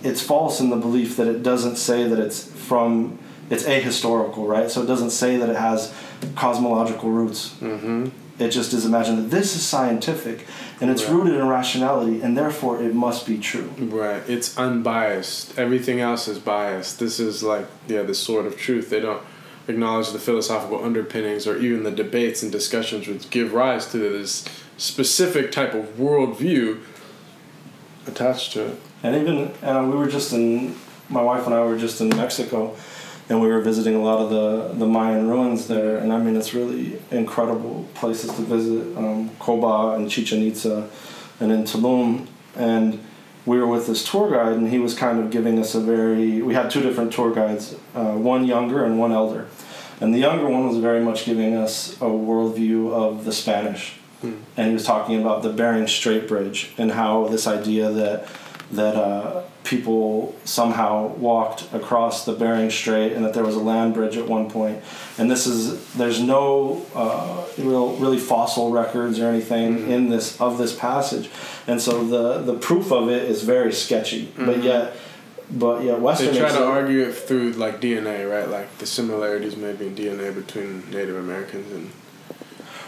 it's 0.02 0.22
false 0.22 0.60
in 0.60 0.70
the 0.70 0.76
belief 0.76 1.16
that 1.16 1.26
it 1.26 1.42
doesn't 1.42 1.76
say 1.76 2.06
that 2.06 2.18
it's 2.18 2.44
from 2.44 3.18
it's 3.48 3.64
ahistorical, 3.64 4.46
right? 4.46 4.70
So 4.70 4.82
it 4.82 4.86
doesn't 4.86 5.10
say 5.10 5.36
that 5.36 5.48
it 5.48 5.56
has 5.56 5.94
cosmological 6.34 7.10
roots. 7.10 7.54
Mm-hmm. 7.60 8.08
It 8.38 8.50
just 8.50 8.72
is 8.74 8.84
imagined 8.84 9.18
that 9.18 9.30
this 9.30 9.56
is 9.56 9.64
scientific 9.64 10.46
and 10.80 10.90
it's 10.90 11.04
right. 11.04 11.12
rooted 11.12 11.34
in 11.34 11.48
rationality 11.48 12.20
and 12.20 12.36
therefore 12.36 12.82
it 12.82 12.94
must 12.94 13.26
be 13.26 13.38
true. 13.38 13.68
Right. 13.78 14.22
It's 14.28 14.58
unbiased. 14.58 15.58
Everything 15.58 16.00
else 16.00 16.28
is 16.28 16.38
biased. 16.38 16.98
This 16.98 17.18
is 17.18 17.42
like 17.42 17.66
yeah, 17.88 18.02
the 18.02 18.14
sword 18.14 18.44
of 18.44 18.58
truth. 18.58 18.90
They 18.90 19.00
don't 19.00 19.22
acknowledge 19.68 20.12
the 20.12 20.18
philosophical 20.18 20.84
underpinnings 20.84 21.46
or 21.46 21.58
even 21.58 21.82
the 21.82 21.90
debates 21.90 22.42
and 22.42 22.52
discussions 22.52 23.06
which 23.06 23.30
give 23.30 23.52
rise 23.52 23.90
to 23.92 23.98
this 23.98 24.44
specific 24.76 25.50
type 25.50 25.74
of 25.74 25.84
worldview 25.96 26.80
attached 28.06 28.52
to 28.52 28.66
it. 28.66 28.80
And 29.02 29.16
even 29.16 29.52
uh, 29.62 29.84
we 29.90 29.96
were 29.96 30.08
just 30.08 30.32
in, 30.32 30.76
my 31.08 31.22
wife 31.22 31.46
and 31.46 31.54
I 31.54 31.64
were 31.64 31.78
just 31.78 32.00
in 32.00 32.08
Mexico, 32.10 32.76
and 33.28 33.40
we 33.40 33.48
were 33.48 33.60
visiting 33.60 33.94
a 33.96 34.02
lot 34.02 34.20
of 34.20 34.30
the, 34.30 34.78
the 34.78 34.86
Mayan 34.86 35.28
ruins 35.28 35.66
there. 35.66 35.98
And 35.98 36.12
I 36.12 36.18
mean, 36.18 36.36
it's 36.36 36.54
really 36.54 37.00
incredible 37.10 37.86
places 37.94 38.32
to 38.34 38.42
visit 38.42 38.96
um, 38.96 39.30
Coba 39.38 39.96
and 39.96 40.08
Chichen 40.08 40.42
Itza 40.42 40.88
and 41.40 41.50
in 41.50 41.64
Tulum. 41.64 42.26
And 42.54 43.04
we 43.46 43.58
were 43.58 43.66
with 43.66 43.86
this 43.86 44.08
tour 44.08 44.30
guide, 44.30 44.54
and 44.54 44.68
he 44.68 44.78
was 44.78 44.94
kind 44.94 45.20
of 45.20 45.30
giving 45.30 45.58
us 45.58 45.74
a 45.74 45.80
very. 45.80 46.42
We 46.42 46.54
had 46.54 46.70
two 46.70 46.82
different 46.82 47.12
tour 47.12 47.32
guides, 47.32 47.74
uh, 47.94 48.12
one 48.12 48.44
younger 48.44 48.84
and 48.84 48.98
one 48.98 49.12
elder, 49.12 49.46
and 50.00 50.12
the 50.12 50.18
younger 50.18 50.48
one 50.48 50.68
was 50.68 50.78
very 50.78 51.00
much 51.00 51.24
giving 51.24 51.56
us 51.56 51.96
a 51.96 52.06
worldview 52.06 52.92
of 52.92 53.24
the 53.24 53.32
Spanish, 53.32 53.94
mm. 54.22 54.36
and 54.56 54.68
he 54.68 54.74
was 54.74 54.84
talking 54.84 55.20
about 55.20 55.42
the 55.42 55.50
Bering 55.50 55.86
Strait 55.86 56.28
Bridge 56.28 56.72
and 56.76 56.90
how 56.90 57.28
this 57.28 57.46
idea 57.46 57.90
that 57.90 58.28
that 58.72 58.96
uh, 58.96 59.42
people 59.64 60.34
somehow 60.44 61.08
walked 61.14 61.72
across 61.72 62.24
the 62.24 62.32
Bering 62.32 62.70
Strait 62.70 63.12
and 63.12 63.24
that 63.24 63.34
there 63.34 63.44
was 63.44 63.54
a 63.54 63.60
land 63.60 63.94
bridge 63.94 64.16
at 64.16 64.26
one 64.26 64.50
point. 64.50 64.82
And 65.18 65.30
this 65.30 65.46
is 65.46 65.94
there's 65.94 66.20
no 66.20 66.84
uh, 66.94 67.44
real 67.58 67.96
really 67.96 68.18
fossil 68.18 68.70
records 68.70 69.18
or 69.18 69.26
anything 69.26 69.78
mm-hmm. 69.78 69.90
in 69.90 70.08
this 70.08 70.40
of 70.40 70.58
this 70.58 70.74
passage, 70.74 71.30
and 71.66 71.80
so 71.80 72.04
the 72.04 72.42
the 72.42 72.58
proof 72.58 72.92
of 72.92 73.08
it 73.08 73.24
is 73.24 73.42
very 73.42 73.72
sketchy. 73.72 74.26
Mm-hmm. 74.26 74.46
But 74.46 74.62
yet. 74.62 74.96
But 75.48 75.84
yeah, 75.84 75.94
Western. 75.94 76.32
They 76.32 76.40
try 76.40 76.50
to 76.50 76.66
argue 76.66 77.02
it 77.02 77.12
through 77.12 77.52
like 77.52 77.80
DNA, 77.80 78.28
right? 78.28 78.48
Like 78.48 78.78
the 78.78 78.86
similarities 78.86 79.56
maybe 79.56 79.86
in 79.86 79.94
DNA 79.94 80.34
between 80.34 80.90
Native 80.90 81.14
Americans 81.14 81.70
and. 81.70 81.90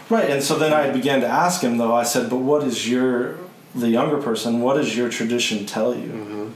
Right, 0.09 0.29
and 0.29 0.43
so 0.43 0.57
then 0.57 0.73
I 0.73 0.89
began 0.89 1.21
to 1.21 1.27
ask 1.27 1.61
him 1.61 1.77
though. 1.77 1.95
I 1.95 2.03
said, 2.03 2.29
"But 2.29 2.39
what 2.39 2.65
is 2.65 2.89
your 2.89 3.37
the 3.75 3.89
younger 3.89 4.21
person, 4.21 4.61
what 4.61 4.75
does 4.75 4.97
your 4.97 5.09
tradition 5.09 5.65
tell 5.65 5.95
you? 5.95 6.09
Mm-hmm. 6.09 6.49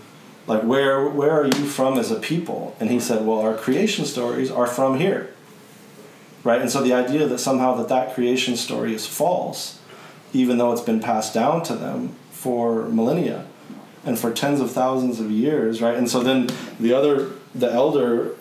Like 0.48 0.63
where 0.63 1.08
where 1.08 1.32
are 1.32 1.46
you 1.46 1.65
from 1.65 1.98
as 1.98 2.12
a 2.12 2.20
people? 2.20 2.75
And 2.79 2.89
he 2.89 3.00
said, 3.00 3.25
well, 3.25 3.39
our 3.39 3.55
creation 3.55 4.05
stories 4.05 4.51
are 4.51 4.67
from 4.67 5.00
here. 5.00 5.34
Right? 6.43 6.60
And 6.60 6.70
so 6.70 6.84
the 6.84 6.93
idea 6.93 7.27
that 7.27 7.38
somehow 7.38 7.75
that 7.75 7.88
that 7.88 8.13
creation 8.13 8.58
story 8.58 8.93
is 8.93 9.08
false, 9.08 9.79
even 10.34 10.58
though 10.58 10.74
it's 10.74 10.82
been 10.82 11.00
passed 11.00 11.34
down 11.34 11.63
to 11.63 11.75
them 11.75 12.15
for 12.32 12.89
millennia 12.89 13.46
and 14.05 14.20
for 14.20 14.34
tens 14.34 14.60
of 14.60 14.70
thousands 14.72 15.22
of 15.22 15.32
years, 15.32 15.82
right? 15.82 15.96
And 15.96 16.10
so 16.10 16.22
then 16.22 16.50
the 16.79 16.93
other 16.93 17.32
the 17.55 17.72
elder 17.72 18.36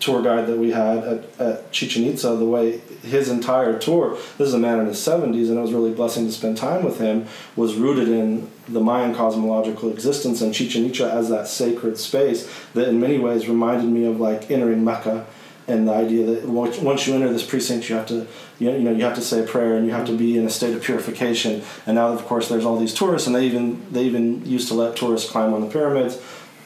tour 0.00 0.22
guide 0.22 0.46
that 0.46 0.56
we 0.56 0.70
had 0.70 0.98
at, 0.98 1.40
at 1.40 1.72
Chichen 1.72 2.04
Itza, 2.04 2.36
the 2.36 2.44
way 2.44 2.80
his 3.04 3.28
entire 3.28 3.78
tour, 3.78 4.16
this 4.38 4.48
is 4.48 4.54
a 4.54 4.58
man 4.58 4.80
in 4.80 4.86
his 4.86 4.98
70s, 4.98 5.48
and 5.48 5.58
it 5.58 5.60
was 5.60 5.72
really 5.72 5.92
a 5.92 5.94
blessing 5.94 6.26
to 6.26 6.32
spend 6.32 6.56
time 6.56 6.84
with 6.84 6.98
him, 6.98 7.26
was 7.56 7.74
rooted 7.74 8.08
in 8.08 8.50
the 8.68 8.80
Mayan 8.80 9.14
cosmological 9.14 9.90
existence 9.90 10.40
and 10.40 10.54
Chichen 10.54 10.86
Itza 10.86 11.10
as 11.10 11.28
that 11.28 11.46
sacred 11.46 11.98
space 11.98 12.50
that 12.74 12.88
in 12.88 13.00
many 13.00 13.18
ways 13.18 13.48
reminded 13.48 13.86
me 13.86 14.04
of 14.04 14.20
like 14.20 14.50
entering 14.50 14.84
Mecca 14.84 15.26
and 15.66 15.88
the 15.88 15.92
idea 15.92 16.26
that 16.26 16.46
once 16.46 17.06
you 17.06 17.14
enter 17.14 17.32
this 17.32 17.46
precinct, 17.46 17.88
you 17.88 17.96
have 17.96 18.06
to, 18.06 18.26
you 18.58 18.70
know, 18.70 18.92
you 18.92 19.02
have 19.04 19.14
to 19.14 19.22
say 19.22 19.42
a 19.42 19.46
prayer 19.46 19.76
and 19.76 19.86
you 19.86 19.92
have 19.92 20.06
to 20.06 20.16
be 20.16 20.36
in 20.36 20.44
a 20.44 20.50
state 20.50 20.74
of 20.74 20.82
purification. 20.82 21.62
And 21.86 21.94
now, 21.94 22.08
of 22.08 22.26
course, 22.26 22.50
there's 22.50 22.66
all 22.66 22.78
these 22.78 22.92
tourists, 22.92 23.26
and 23.26 23.34
they 23.34 23.46
even 23.46 23.80
they 23.90 24.04
even 24.04 24.44
used 24.44 24.68
to 24.68 24.74
let 24.74 24.94
tourists 24.94 25.30
climb 25.30 25.54
on 25.54 25.62
the 25.62 25.66
pyramids 25.66 26.20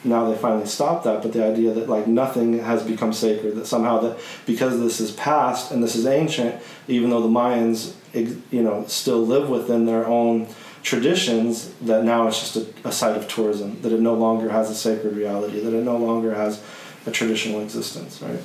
now 0.04 0.30
they 0.30 0.36
finally 0.36 0.66
stopped 0.66 1.04
that 1.04 1.22
but 1.22 1.32
the 1.32 1.44
idea 1.44 1.72
that 1.72 1.88
like 1.88 2.06
nothing 2.06 2.58
has 2.58 2.82
become 2.82 3.12
sacred 3.12 3.54
that 3.56 3.66
somehow 3.66 3.98
that 3.98 4.18
because 4.46 4.78
this 4.78 5.00
is 5.00 5.10
past 5.12 5.72
and 5.72 5.82
this 5.82 5.96
is 5.96 6.06
ancient 6.06 6.60
even 6.86 7.10
though 7.10 7.20
the 7.20 7.28
mayans 7.28 7.94
you 8.14 8.62
know 8.62 8.84
still 8.86 9.24
live 9.24 9.48
within 9.48 9.86
their 9.86 10.06
own 10.06 10.46
traditions 10.82 11.72
that 11.82 12.04
now 12.04 12.28
it's 12.28 12.38
just 12.38 12.56
a, 12.56 12.88
a 12.88 12.92
site 12.92 13.16
of 13.16 13.26
tourism 13.28 13.80
that 13.82 13.92
it 13.92 14.00
no 14.00 14.14
longer 14.14 14.48
has 14.48 14.70
a 14.70 14.74
sacred 14.74 15.16
reality 15.16 15.60
that 15.60 15.74
it 15.74 15.84
no 15.84 15.96
longer 15.96 16.34
has 16.34 16.62
a 17.06 17.10
traditional 17.10 17.60
existence 17.60 18.22
right? 18.22 18.40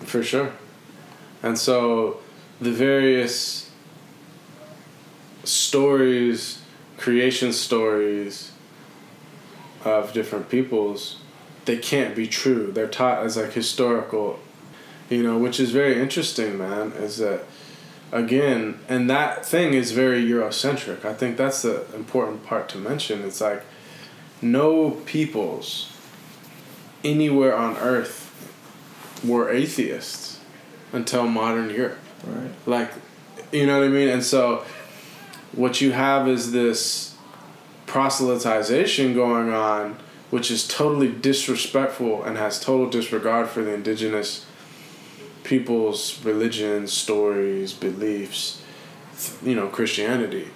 For 0.00 0.22
sure. 0.22 0.52
And 1.42 1.58
so 1.58 2.20
the 2.60 2.72
various 2.72 3.70
stories 5.44 6.60
creation 6.98 7.52
stories 7.52 8.52
of 9.84 10.12
different 10.12 10.48
peoples, 10.48 11.20
they 11.64 11.76
can't 11.76 12.14
be 12.14 12.26
true. 12.26 12.72
They're 12.72 12.88
taught 12.88 13.24
as 13.24 13.36
like 13.36 13.52
historical, 13.52 14.38
you 15.08 15.22
know, 15.22 15.38
which 15.38 15.60
is 15.60 15.70
very 15.70 16.00
interesting, 16.00 16.58
man. 16.58 16.92
Is 16.92 17.18
that 17.18 17.42
again, 18.12 18.78
and 18.88 19.08
that 19.08 19.46
thing 19.46 19.74
is 19.74 19.92
very 19.92 20.24
Eurocentric. 20.24 21.04
I 21.04 21.14
think 21.14 21.36
that's 21.36 21.62
the 21.62 21.86
important 21.94 22.44
part 22.44 22.68
to 22.70 22.78
mention. 22.78 23.22
It's 23.22 23.40
like 23.40 23.62
no 24.42 24.90
peoples 24.90 25.92
anywhere 27.04 27.56
on 27.56 27.76
earth 27.76 28.26
were 29.24 29.50
atheists 29.50 30.40
until 30.92 31.26
modern 31.26 31.70
Europe. 31.70 31.98
Right. 32.26 32.50
Like, 32.66 32.92
you 33.52 33.66
know 33.66 33.78
what 33.78 33.86
I 33.86 33.88
mean? 33.88 34.08
And 34.08 34.24
so, 34.24 34.64
what 35.52 35.80
you 35.80 35.92
have 35.92 36.28
is 36.28 36.52
this 36.52 37.09
proselytization 37.90 39.14
going 39.14 39.52
on, 39.52 39.98
which 40.30 40.48
is 40.48 40.66
totally 40.66 41.10
disrespectful 41.10 42.22
and 42.22 42.38
has 42.38 42.60
total 42.60 42.88
disregard 42.88 43.48
for 43.48 43.62
the 43.62 43.74
indigenous 43.74 44.46
people's 45.42 46.24
religion, 46.24 46.86
stories, 46.86 47.72
beliefs, 47.72 48.62
you 49.42 49.56
know, 49.56 49.66
Christianity. 49.66 50.48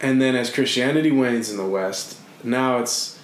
And 0.00 0.22
then 0.22 0.36
as 0.36 0.50
Christianity 0.50 1.10
wanes 1.10 1.50
in 1.50 1.56
the 1.56 1.66
West, 1.66 2.20
now 2.44 2.78
it's 2.78 3.18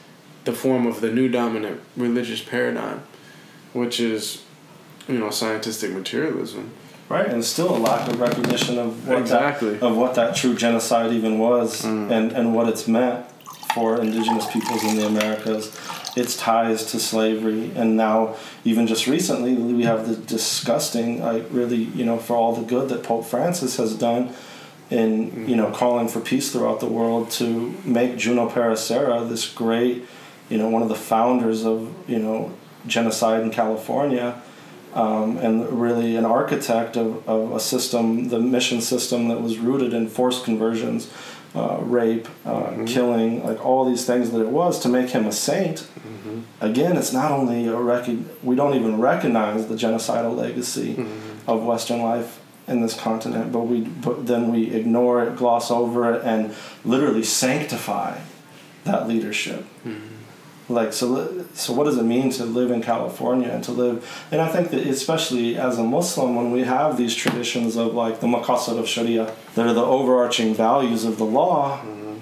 the 0.44 0.52
form 0.52 0.84
of 0.84 1.00
the 1.00 1.12
new 1.12 1.28
dominant 1.28 1.80
religious 1.96 2.42
paradigm, 2.42 3.04
which 3.72 4.00
is, 4.00 4.42
you 5.06 5.18
know, 5.18 5.30
scientific 5.30 5.92
materialism. 5.92 6.72
Right, 7.08 7.26
and 7.28 7.42
still 7.42 7.74
a 7.74 7.78
lack 7.78 8.06
of 8.08 8.20
recognition 8.20 8.78
of 8.78 9.08
what 9.08 9.18
Exactly. 9.18 9.74
that, 9.74 9.82
of 9.82 9.96
what 9.96 10.14
that 10.16 10.36
true 10.36 10.54
genocide 10.54 11.12
even 11.12 11.38
was, 11.38 11.82
Mm. 11.82 12.10
and 12.10 12.32
and 12.32 12.54
what 12.54 12.68
it's 12.68 12.86
meant 12.86 13.24
for 13.74 13.98
indigenous 14.00 14.46
peoples 14.46 14.84
in 14.84 14.96
the 14.96 15.06
Americas, 15.06 15.72
its 16.16 16.36
ties 16.36 16.84
to 16.90 16.98
slavery, 17.00 17.70
and 17.74 17.96
now 17.96 18.34
even 18.64 18.86
just 18.86 19.06
recently 19.06 19.54
we 19.54 19.84
have 19.84 20.06
the 20.08 20.16
disgusting, 20.16 21.22
like 21.22 21.44
really, 21.50 21.76
you 21.94 22.04
know, 22.04 22.18
for 22.18 22.36
all 22.36 22.52
the 22.54 22.62
good 22.62 22.88
that 22.90 23.02
Pope 23.04 23.24
Francis 23.24 23.76
has 23.76 23.94
done, 23.94 24.30
in 24.90 25.48
you 25.48 25.56
know 25.56 25.70
calling 25.70 26.08
for 26.08 26.20
peace 26.20 26.50
throughout 26.52 26.80
the 26.80 26.86
world 26.86 27.30
to 27.30 27.74
make 27.84 28.16
Junipero 28.18 28.74
Serra 28.74 29.24
this 29.24 29.46
great, 29.48 30.04
you 30.50 30.58
know, 30.58 30.68
one 30.68 30.82
of 30.82 30.88
the 30.88 30.94
founders 30.94 31.64
of 31.64 31.88
you 32.06 32.18
know 32.18 32.52
genocide 32.86 33.42
in 33.42 33.50
California 33.50 34.40
um, 34.98 35.36
and 35.38 35.80
really 35.80 36.16
an 36.16 36.24
architect 36.24 36.96
of, 36.96 37.26
of 37.28 37.52
a 37.52 37.60
system, 37.60 38.28
the 38.30 38.40
mission 38.40 38.80
system 38.80 39.28
that 39.28 39.40
was 39.40 39.58
rooted 39.58 39.94
in 39.94 40.08
forced 40.08 40.44
conversions, 40.44 41.08
uh, 41.54 41.78
rape, 41.80 42.26
uh, 42.44 42.72
killing, 42.84 43.44
like 43.44 43.64
all 43.64 43.84
these 43.88 44.04
things 44.04 44.32
that 44.32 44.40
it 44.40 44.48
was 44.48 44.80
to 44.80 44.88
make 44.88 45.10
him 45.10 45.24
a 45.26 45.32
saint. 45.32 45.86
Again, 46.60 46.96
it's 46.96 47.12
not 47.12 47.30
only 47.30 47.68
a 47.68 47.76
rec- 47.76 48.08
we 48.42 48.56
don't 48.56 48.74
even 48.74 49.00
recognize 49.00 49.68
the 49.68 49.76
genocidal 49.76 50.36
legacy 50.36 51.06
of 51.46 51.62
Western 51.64 52.02
life 52.02 52.40
in 52.66 52.82
this 52.82 52.94
continent, 52.94 53.52
but 53.52 53.60
we 53.60 53.80
but 53.80 54.26
then 54.26 54.52
we 54.52 54.74
ignore 54.74 55.22
it, 55.24 55.36
gloss 55.36 55.70
over 55.70 56.12
it, 56.12 56.22
and 56.24 56.54
literally 56.84 57.22
sanctify 57.22 58.18
that 58.84 59.08
leadership 59.08 59.64
like 60.68 60.92
so 60.92 61.44
so 61.54 61.72
what 61.72 61.84
does 61.84 61.96
it 61.96 62.04
mean 62.04 62.30
to 62.30 62.44
live 62.44 62.70
in 62.70 62.82
california 62.82 63.48
and 63.48 63.64
to 63.64 63.72
live 63.72 64.26
and 64.30 64.40
i 64.40 64.48
think 64.48 64.70
that 64.70 64.86
especially 64.86 65.56
as 65.56 65.78
a 65.78 65.82
muslim 65.82 66.34
when 66.34 66.50
we 66.50 66.62
have 66.62 66.96
these 66.96 67.14
traditions 67.14 67.76
of 67.76 67.94
like 67.94 68.20
the 68.20 68.26
maqasid 68.26 68.78
of 68.78 68.86
sharia 68.86 69.32
that 69.54 69.66
are 69.66 69.72
the 69.72 69.84
overarching 69.84 70.54
values 70.54 71.04
of 71.04 71.16
the 71.18 71.24
law 71.24 71.78
mm-hmm. 71.78 72.16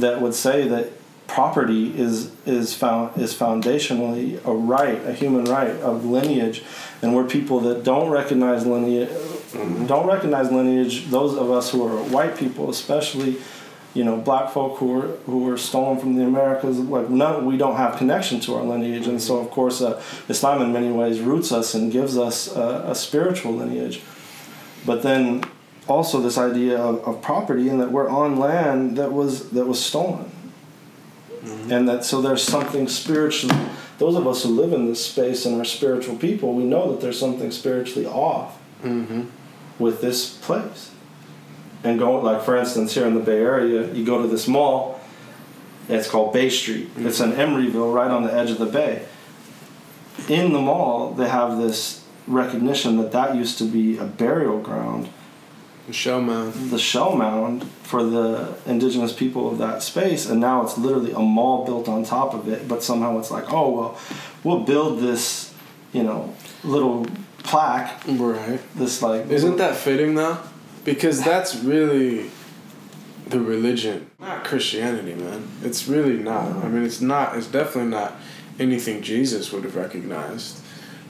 that 0.00 0.20
would 0.20 0.34
say 0.34 0.66
that 0.66 0.90
property 1.26 1.98
is 1.98 2.30
is 2.46 2.74
found 2.74 3.16
is 3.20 3.34
foundationally 3.34 4.44
a 4.44 4.52
right 4.52 5.04
a 5.06 5.12
human 5.12 5.44
right 5.44 5.76
of 5.80 6.04
lineage 6.04 6.62
and 7.00 7.14
we're 7.14 7.24
people 7.24 7.60
that 7.60 7.82
don't 7.84 8.10
recognize 8.10 8.66
lineage 8.66 9.08
mm-hmm. 9.08 9.86
don't 9.86 10.06
recognize 10.06 10.50
lineage 10.50 11.06
those 11.08 11.36
of 11.36 11.50
us 11.50 11.70
who 11.70 11.86
are 11.86 11.96
white 12.10 12.36
people 12.36 12.68
especially 12.68 13.36
you 13.94 14.04
know, 14.04 14.16
black 14.16 14.50
folk 14.50 14.78
who 14.78 14.86
were 14.86 15.08
who 15.26 15.44
were 15.44 15.58
stolen 15.58 15.98
from 15.98 16.16
the 16.16 16.24
Americas, 16.24 16.78
like 16.78 17.10
none, 17.10 17.44
we 17.44 17.56
don't 17.56 17.76
have 17.76 17.96
connection 17.96 18.40
to 18.40 18.54
our 18.54 18.62
lineage, 18.64 19.06
and 19.06 19.20
so 19.20 19.38
of 19.38 19.50
course, 19.50 19.82
uh, 19.82 20.02
Islam 20.28 20.62
in 20.62 20.72
many 20.72 20.90
ways 20.90 21.20
roots 21.20 21.52
us 21.52 21.74
and 21.74 21.92
gives 21.92 22.16
us 22.16 22.54
a, 22.56 22.84
a 22.88 22.94
spiritual 22.94 23.52
lineage, 23.52 24.00
but 24.86 25.02
then 25.02 25.44
also 25.88 26.20
this 26.20 26.38
idea 26.38 26.78
of, 26.78 27.04
of 27.04 27.20
property 27.20 27.68
and 27.68 27.80
that 27.80 27.90
we're 27.92 28.08
on 28.08 28.38
land 28.38 28.96
that 28.96 29.12
was 29.12 29.50
that 29.50 29.66
was 29.66 29.84
stolen, 29.84 30.30
and 31.70 31.88
that 31.88 32.04
so 32.04 32.22
there's 32.22 32.42
something 32.42 32.88
spiritually. 32.88 33.56
Those 33.98 34.16
of 34.16 34.26
us 34.26 34.42
who 34.42 34.48
live 34.50 34.72
in 34.72 34.86
this 34.88 35.04
space 35.04 35.44
and 35.44 35.60
are 35.60 35.64
spiritual 35.64 36.16
people, 36.16 36.54
we 36.54 36.64
know 36.64 36.90
that 36.92 37.00
there's 37.00 37.18
something 37.18 37.50
spiritually 37.50 38.06
off 38.06 38.58
Mm-hmm. 38.82 39.22
with 39.78 40.00
this 40.00 40.38
place. 40.38 40.91
And 41.84 41.98
go 41.98 42.18
like 42.20 42.42
for 42.44 42.56
instance 42.56 42.94
here 42.94 43.06
in 43.06 43.14
the 43.14 43.20
Bay 43.20 43.38
Area, 43.40 43.92
you 43.92 44.04
go 44.04 44.22
to 44.22 44.28
this 44.28 44.46
mall. 44.46 45.00
It's 45.88 46.08
called 46.08 46.32
Bay 46.32 46.48
Street. 46.48 46.88
Mm-hmm. 46.94 47.06
It's 47.08 47.20
in 47.20 47.32
Emeryville, 47.32 47.92
right 47.92 48.10
on 48.10 48.22
the 48.22 48.32
edge 48.32 48.50
of 48.50 48.58
the 48.58 48.66
bay. 48.66 49.04
In 50.28 50.52
the 50.52 50.60
mall, 50.60 51.12
they 51.12 51.28
have 51.28 51.58
this 51.58 52.04
recognition 52.28 52.98
that 52.98 53.10
that 53.12 53.34
used 53.34 53.58
to 53.58 53.64
be 53.64 53.98
a 53.98 54.04
burial 54.04 54.60
ground, 54.60 55.08
The 55.88 55.92
shell 55.92 56.20
mound. 56.20 56.54
the 56.70 56.78
shell 56.78 57.16
mound 57.16 57.64
for 57.82 58.04
the 58.04 58.54
indigenous 58.64 59.12
people 59.12 59.50
of 59.50 59.58
that 59.58 59.82
space, 59.82 60.28
and 60.30 60.40
now 60.40 60.62
it's 60.62 60.78
literally 60.78 61.10
a 61.12 61.18
mall 61.18 61.64
built 61.64 61.88
on 61.88 62.04
top 62.04 62.32
of 62.32 62.46
it. 62.48 62.68
But 62.68 62.84
somehow 62.84 63.18
it's 63.18 63.32
like, 63.32 63.52
oh 63.52 63.70
well, 63.70 63.98
we'll 64.44 64.60
build 64.60 65.00
this, 65.00 65.52
you 65.92 66.04
know, 66.04 66.32
little 66.62 67.06
plaque. 67.42 68.00
Right. 68.06 68.60
This 68.76 69.02
like 69.02 69.28
Isn't 69.28 69.56
that 69.56 69.74
fitting 69.76 70.14
though? 70.14 70.38
Because 70.84 71.22
that's 71.22 71.54
really 71.56 72.30
the 73.28 73.40
religion, 73.40 74.10
not 74.20 74.44
Christianity, 74.44 75.14
man. 75.14 75.48
It's 75.62 75.86
really 75.88 76.18
not. 76.18 76.48
I 76.64 76.68
mean, 76.68 76.84
it's 76.84 77.00
not. 77.00 77.36
It's 77.36 77.46
definitely 77.46 77.90
not 77.90 78.14
anything 78.58 79.00
Jesus 79.02 79.52
would 79.52 79.64
have 79.64 79.76
recognized. 79.76 80.60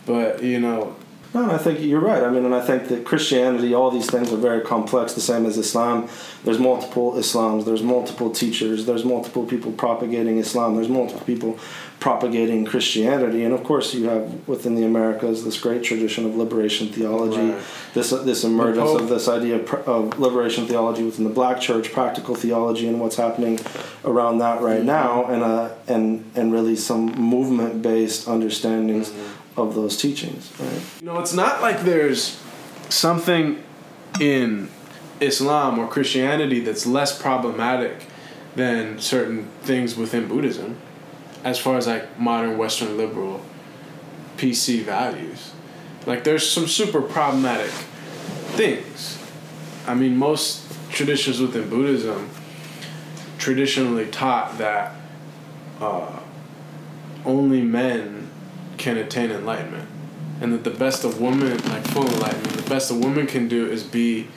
But 0.06 0.42
you 0.42 0.60
know, 0.60 0.96
No, 1.34 1.50
I 1.50 1.56
think 1.56 1.80
you're 1.80 2.00
right. 2.00 2.22
I 2.22 2.28
mean, 2.28 2.44
and 2.44 2.54
I 2.54 2.60
think 2.60 2.88
that 2.88 3.06
Christianity, 3.06 3.72
all 3.72 3.90
these 3.90 4.10
things 4.10 4.30
are 4.32 4.36
very 4.36 4.60
complex, 4.60 5.14
the 5.14 5.22
same 5.22 5.46
as 5.46 5.56
Islam. 5.56 6.08
There's 6.44 6.58
multiple 6.58 7.12
Islams, 7.12 7.64
there's 7.64 7.82
multiple 7.82 8.30
teachers, 8.30 8.84
there's 8.84 9.04
multiple 9.04 9.46
people 9.46 9.72
propagating 9.72 10.36
Islam, 10.36 10.74
there's 10.76 10.90
multiple 10.90 11.24
people 11.24 11.58
propagating 12.02 12.64
Christianity. 12.64 13.44
And 13.44 13.54
of 13.54 13.62
course, 13.62 13.94
you 13.94 14.08
have 14.08 14.48
within 14.48 14.74
the 14.74 14.84
Americas 14.84 15.44
this 15.44 15.56
great 15.60 15.84
tradition 15.84 16.26
of 16.26 16.34
liberation 16.34 16.88
theology, 16.88 17.52
Right. 17.52 17.62
this, 17.94 18.12
uh, 18.12 18.24
this 18.24 18.42
emergence 18.42 18.90
of 18.90 19.08
this 19.08 19.28
idea 19.28 19.60
of, 19.60 19.72
of 19.86 20.18
liberation 20.18 20.66
theology 20.66 21.04
within 21.04 21.22
the 21.22 21.30
black 21.30 21.60
church, 21.60 21.92
practical 21.92 22.34
theology, 22.34 22.88
and 22.88 22.98
what's 22.98 23.14
happening 23.14 23.60
around 24.04 24.38
that 24.38 24.60
right 24.60 24.78
mm-hmm. 24.78 24.86
now, 24.86 25.26
and, 25.26 25.44
uh, 25.44 25.68
and, 25.86 26.28
and 26.34 26.52
really 26.52 26.74
some 26.74 27.06
movement 27.12 27.82
based 27.82 28.26
understandings 28.26 29.10
mm-hmm. 29.10 29.60
of 29.60 29.76
those 29.76 29.96
teachings, 29.96 30.50
right? 30.58 30.82
you 31.00 31.06
know, 31.06 31.20
it's 31.20 31.32
not 31.32 31.62
like 31.62 31.82
there's 31.82 32.42
something 32.88 33.62
in 34.18 34.68
Islam 35.20 35.78
or 35.78 35.86
Christianity 35.86 36.58
that's 36.58 36.84
less 36.84 37.16
problematic 37.16 38.06
than 38.56 38.98
certain 38.98 39.48
things 39.62 39.96
within 39.96 40.26
Buddhism, 40.26 40.76
as 41.44 41.58
far 41.58 41.76
as 41.76 41.86
like 41.86 42.18
modern 42.18 42.56
Western 42.56 42.96
liberal 42.96 43.42
PC 44.36 44.82
values. 44.82 45.52
Like 46.06 46.24
there's 46.24 46.48
some 46.48 46.66
super 46.66 47.02
problematic 47.02 47.70
things. 48.56 49.18
I 49.86 49.94
mean, 49.94 50.16
most 50.16 50.64
traditions 50.90 51.40
within 51.40 51.68
Buddhism 51.68 52.30
traditionally 53.38 54.06
taught 54.06 54.58
that 54.58 54.94
uh, 55.80 56.20
only 57.24 57.62
men 57.62 58.30
can 58.78 58.96
attain 58.96 59.30
enlightenment, 59.30 59.88
and 60.40 60.52
that 60.52 60.64
the 60.64 60.70
best 60.70 61.04
a 61.04 61.08
woman, 61.08 61.56
like 61.68 61.84
full 61.88 62.06
enlightenment, 62.06 62.52
the 62.52 62.70
best 62.70 62.90
a 62.90 62.94
woman 62.94 63.26
can 63.26 63.48
do 63.48 63.66
is 63.66 63.82
be 63.82 64.28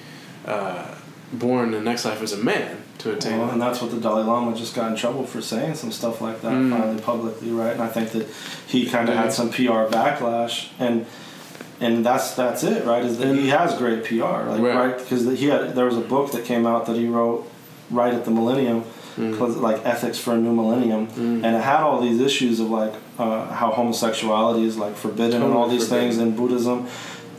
uh, 0.46 0.96
born 1.34 1.66
in 1.66 1.72
the 1.72 1.82
next 1.82 2.06
life 2.06 2.22
as 2.22 2.32
a 2.32 2.38
man 2.38 2.85
to 3.00 3.14
attain. 3.14 3.40
Well, 3.40 3.50
and 3.50 3.62
that's 3.62 3.82
what 3.82 3.92
the 3.92 3.98
Dalai 3.98 4.24
Lama 4.24 4.56
just 4.56 4.74
got 4.76 4.90
in 4.92 4.98
trouble 4.98 5.26
for 5.26 5.42
saying 5.42 5.76
some 5.76 5.92
stuff 5.92 6.22
like 6.22 6.42
that 6.42 6.52
Mm. 6.54 6.72
finally 6.72 7.02
publicly, 7.02 7.52
right? 7.52 7.74
And 7.74 7.82
I 7.82 7.88
think 7.88 8.12
that 8.12 8.28
he 8.68 8.86
kind 8.86 9.10
of 9.10 9.16
Yeah. 9.16 9.24
had 9.24 9.34
some 9.34 9.50
PR 9.50 9.86
backlash, 9.88 10.68
and 10.80 11.06
and 11.82 12.06
that's 12.06 12.32
that's 12.36 12.64
it, 12.64 12.86
right? 12.86 13.04
Is 13.04 13.18
that 13.18 13.36
he 13.36 13.50
has 13.50 13.74
great 13.76 14.06
PR, 14.06 14.48
like 14.50 14.62
Right. 14.62 14.76
right? 14.76 14.98
Because 14.98 15.26
he 15.38 15.48
had 15.48 15.76
there 15.76 15.86
was 15.86 15.98
a 15.98 16.02
book 16.16 16.32
that 16.32 16.46
came 16.46 16.66
out 16.66 16.86
that 16.86 16.96
he 16.96 17.06
wrote 17.08 17.46
right 17.92 18.14
at 18.14 18.24
the 18.26 18.32
millennium, 18.32 18.84
Mm. 19.20 19.62
like 19.62 19.80
Ethics 19.86 20.18
for 20.18 20.34
a 20.34 20.38
New 20.38 20.54
Millennium, 20.54 21.08
and 21.18 21.46
it 21.46 21.62
had 21.62 21.82
all 21.82 22.00
these 22.02 22.20
issues 22.22 22.60
of 22.60 22.70
like 22.70 22.94
uh, 23.20 23.46
how 23.48 23.72
homosexuality 23.72 24.66
is 24.66 24.78
like 24.78 24.96
forbidden 24.96 25.42
and 25.42 25.54
all 25.54 25.68
these 25.70 25.88
forbidden. 25.88 26.10
things 26.12 26.22
in 26.22 26.36
Buddhism. 26.36 26.86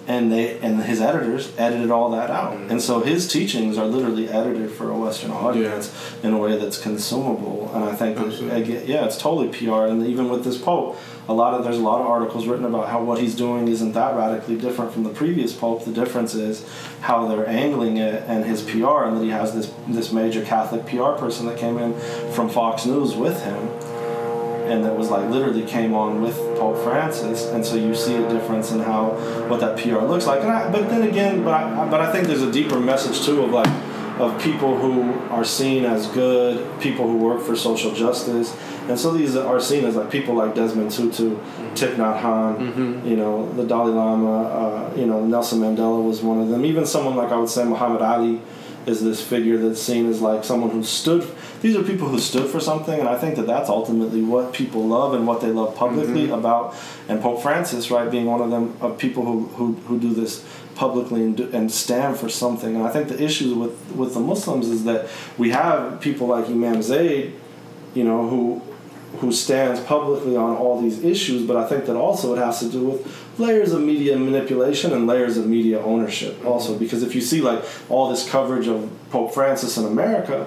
And 0.08 0.30
they 0.30 0.58
and 0.60 0.82
his 0.84 1.00
editors 1.00 1.52
edited 1.58 1.90
all 1.90 2.10
that 2.12 2.30
out, 2.30 2.52
Mm. 2.52 2.70
and 2.70 2.80
so 2.82 3.00
his 3.00 3.26
teachings 3.26 3.76
are 3.76 3.86
literally 3.86 4.28
edited 4.28 4.70
for 4.70 4.88
a 4.90 4.96
Western 4.96 5.32
audience 5.32 5.90
in 6.22 6.32
a 6.32 6.38
way 6.38 6.56
that's 6.56 6.78
consumable. 6.78 7.70
And 7.74 7.82
I 7.84 7.92
think 7.92 8.16
that 8.16 8.56
again, 8.56 8.84
yeah, 8.86 9.04
it's 9.04 9.16
totally 9.18 9.48
PR. 9.48 9.86
And 9.86 10.06
even 10.06 10.28
with 10.28 10.44
this 10.44 10.58
pope, 10.58 10.96
a 11.28 11.32
lot 11.34 11.54
of 11.54 11.64
there's 11.64 11.78
a 11.78 11.82
lot 11.82 12.00
of 12.00 12.06
articles 12.06 12.46
written 12.46 12.64
about 12.64 12.88
how 12.88 13.02
what 13.02 13.18
he's 13.18 13.34
doing 13.34 13.66
isn't 13.66 13.94
that 13.94 14.14
radically 14.16 14.54
different 14.56 14.92
from 14.92 15.02
the 15.02 15.10
previous 15.10 15.52
pope. 15.52 15.84
The 15.84 15.90
difference 15.92 16.34
is 16.34 16.64
how 17.00 17.26
they're 17.26 17.48
angling 17.48 17.96
it 17.96 18.22
and 18.28 18.44
his 18.44 18.62
PR, 18.62 19.02
and 19.06 19.16
that 19.16 19.24
he 19.24 19.30
has 19.30 19.54
this 19.56 19.72
this 19.88 20.12
major 20.12 20.42
Catholic 20.44 20.86
PR 20.86 21.12
person 21.18 21.46
that 21.46 21.58
came 21.58 21.78
in 21.78 21.94
from 22.30 22.48
Fox 22.48 22.86
News 22.86 23.16
with 23.16 23.42
him. 23.42 23.58
And 24.66 24.84
that 24.84 24.96
was 24.96 25.10
like 25.10 25.28
literally 25.30 25.64
came 25.64 25.94
on 25.94 26.20
with 26.22 26.36
Pope 26.58 26.82
Francis, 26.82 27.46
and 27.46 27.64
so 27.64 27.76
you 27.76 27.94
see 27.94 28.14
a 28.14 28.28
difference 28.28 28.72
in 28.72 28.80
how 28.80 29.10
what 29.48 29.60
that 29.60 29.78
PR 29.78 30.04
looks 30.04 30.26
like. 30.26 30.40
And 30.42 30.50
I, 30.50 30.70
but 30.70 30.88
then 30.88 31.02
again, 31.02 31.44
but 31.44 31.54
I, 31.54 31.88
but 31.88 32.00
I 32.00 32.12
think 32.12 32.26
there's 32.26 32.42
a 32.42 32.52
deeper 32.52 32.80
message 32.80 33.24
too 33.24 33.42
of 33.42 33.50
like 33.50 33.72
of 34.18 34.40
people 34.40 34.78
who 34.78 35.12
are 35.30 35.44
seen 35.44 35.84
as 35.84 36.06
good, 36.08 36.80
people 36.80 37.06
who 37.06 37.18
work 37.18 37.42
for 37.42 37.54
social 37.54 37.92
justice, 37.92 38.56
and 38.88 38.98
so 38.98 39.12
these 39.12 39.36
are 39.36 39.60
seen 39.60 39.84
as 39.84 39.96
like 39.96 40.10
people 40.10 40.34
like 40.34 40.54
Desmond 40.54 40.90
Tutu, 40.90 41.36
mm-hmm. 41.36 41.74
Thich 41.74 41.96
Nhat 41.96 42.20
Hanh, 42.20 42.58
mm-hmm. 42.58 43.06
you 43.06 43.16
know, 43.16 43.52
the 43.52 43.64
Dalai 43.64 43.90
Lama, 43.90 44.42
uh, 44.42 44.92
you 44.96 45.06
know, 45.06 45.24
Nelson 45.24 45.60
Mandela 45.60 46.02
was 46.02 46.22
one 46.22 46.40
of 46.40 46.48
them. 46.48 46.64
Even 46.64 46.86
someone 46.86 47.16
like 47.16 47.30
I 47.30 47.36
would 47.36 47.48
say 47.48 47.64
Muhammad 47.64 48.02
Ali 48.02 48.40
is 48.86 49.02
this 49.02 49.20
figure 49.20 49.58
that's 49.58 49.82
seen 49.82 50.08
as 50.08 50.20
like 50.20 50.44
someone 50.44 50.70
who 50.70 50.82
stood. 50.82 51.26
These 51.60 51.76
are 51.76 51.82
people 51.82 52.08
who 52.08 52.18
stood 52.18 52.48
for 52.48 52.60
something, 52.60 52.98
and 52.98 53.08
I 53.08 53.18
think 53.18 53.36
that 53.36 53.46
that's 53.46 53.68
ultimately 53.68 54.22
what 54.22 54.52
people 54.52 54.86
love 54.86 55.12
and 55.14 55.26
what 55.26 55.40
they 55.40 55.48
love 55.50 55.74
publicly 55.74 56.24
mm-hmm. 56.24 56.34
about. 56.34 56.74
And 57.08 57.20
Pope 57.20 57.42
Francis, 57.42 57.90
right, 57.90 58.10
being 58.10 58.26
one 58.26 58.40
of 58.40 58.50
them 58.50 58.76
of 58.80 58.98
people 58.98 59.24
who 59.24 59.46
who, 59.56 59.72
who 59.86 59.98
do 59.98 60.14
this 60.14 60.44
publicly 60.76 61.22
and, 61.22 61.36
do, 61.36 61.50
and 61.52 61.72
stand 61.72 62.18
for 62.18 62.28
something. 62.28 62.76
And 62.76 62.86
I 62.86 62.90
think 62.90 63.08
the 63.08 63.22
issue 63.22 63.54
with 63.54 63.92
with 63.92 64.14
the 64.14 64.20
Muslims 64.20 64.68
is 64.68 64.84
that 64.84 65.08
we 65.36 65.50
have 65.50 66.00
people 66.00 66.28
like 66.28 66.46
Imam 66.46 66.82
Zaid, 66.82 67.34
you 67.94 68.04
know, 68.04 68.28
who 68.28 68.62
who 69.18 69.32
stands 69.32 69.80
publicly 69.80 70.36
on 70.36 70.56
all 70.56 70.80
these 70.80 71.02
issues, 71.02 71.46
but 71.46 71.56
I 71.56 71.66
think 71.68 71.86
that 71.86 71.96
also 71.96 72.34
it 72.34 72.38
has 72.38 72.60
to 72.60 72.68
do 72.68 72.84
with 72.84 73.38
layers 73.38 73.72
of 73.72 73.82
media 73.82 74.16
manipulation 74.16 74.92
and 74.92 75.06
layers 75.06 75.36
of 75.36 75.46
media 75.46 75.80
ownership 75.80 76.44
also 76.44 76.78
because 76.78 77.02
if 77.02 77.14
you 77.14 77.20
see 77.20 77.40
like 77.40 77.62
all 77.88 78.08
this 78.10 78.28
coverage 78.28 78.66
of 78.66 78.90
Pope 79.10 79.34
Francis 79.34 79.76
in 79.76 79.84
America, 79.84 80.46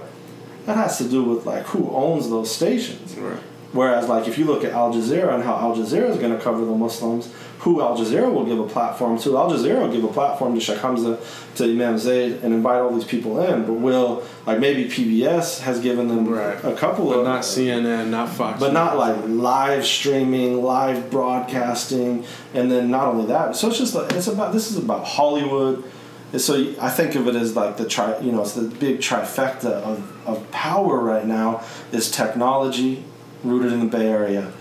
that 0.65 0.77
has 0.77 0.97
to 0.97 1.07
do 1.07 1.23
with 1.23 1.45
like 1.45 1.63
who 1.65 1.89
owns 1.91 2.29
those 2.29 2.53
stations. 2.53 3.15
Right. 3.15 3.39
Whereas 3.71 4.07
like 4.07 4.27
if 4.27 4.37
you 4.37 4.45
look 4.45 4.63
at 4.63 4.71
Al 4.71 4.93
Jazeera 4.93 5.33
and 5.33 5.43
how 5.43 5.55
Al 5.55 5.75
Jazeera 5.75 6.09
is 6.09 6.17
going 6.17 6.35
to 6.35 6.41
cover 6.41 6.65
the 6.65 6.75
Muslims, 6.75 7.33
who 7.59 7.81
Al 7.81 7.97
Jazeera 7.97 8.31
will 8.33 8.45
give 8.45 8.59
a 8.59 8.67
platform 8.67 9.19
to. 9.19 9.37
Al 9.37 9.51
Jazeera 9.51 9.81
will 9.81 9.91
give 9.91 10.03
a 10.03 10.13
platform 10.13 10.55
to 10.55 10.61
Sheikh 10.61 10.77
Hamza, 10.77 11.19
to 11.55 11.65
Imam 11.65 11.97
Zaid, 11.97 12.39
and 12.41 12.53
invite 12.53 12.79
all 12.79 12.93
these 12.93 13.03
people 13.03 13.41
in. 13.41 13.65
But 13.65 13.73
will 13.73 14.23
like 14.45 14.59
maybe 14.59 14.85
PBS 14.85 15.59
has 15.61 15.81
given 15.81 16.07
them 16.07 16.27
right. 16.27 16.57
a 16.63 16.73
couple 16.75 17.09
but 17.09 17.19
of, 17.19 17.25
not 17.25 17.41
CNN, 17.41 18.09
not 18.09 18.29
Fox, 18.29 18.61
but 18.61 18.71
not 18.71 18.97
like 18.97 19.17
live 19.27 19.85
streaming, 19.85 20.63
live 20.63 21.11
broadcasting, 21.11 22.23
and 22.53 22.71
then 22.71 22.89
not 22.89 23.07
only 23.07 23.25
that. 23.25 23.57
So 23.57 23.67
it's 23.67 23.77
just 23.77 23.93
like 23.93 24.13
it's 24.13 24.27
about 24.27 24.53
this 24.53 24.71
is 24.71 24.77
about 24.77 25.05
Hollywood. 25.05 25.83
And 26.31 26.39
So 26.39 26.75
I 26.79 26.89
think 26.89 27.15
of 27.15 27.27
it 27.27 27.35
as 27.35 27.57
like 27.57 27.75
the 27.75 27.85
tri, 27.85 28.17
you 28.19 28.31
know, 28.31 28.41
it's 28.41 28.53
the 28.53 28.61
big 28.61 28.99
trifecta 28.99 29.65
of, 29.65 30.27
of 30.27 30.49
power 30.51 30.99
right 30.99 31.25
now 31.25 31.63
is 31.91 32.09
technology 32.09 33.03
rooted 33.43 33.73
in 33.73 33.79
the 33.79 33.85
Bay 33.85 34.07
Area, 34.07 34.53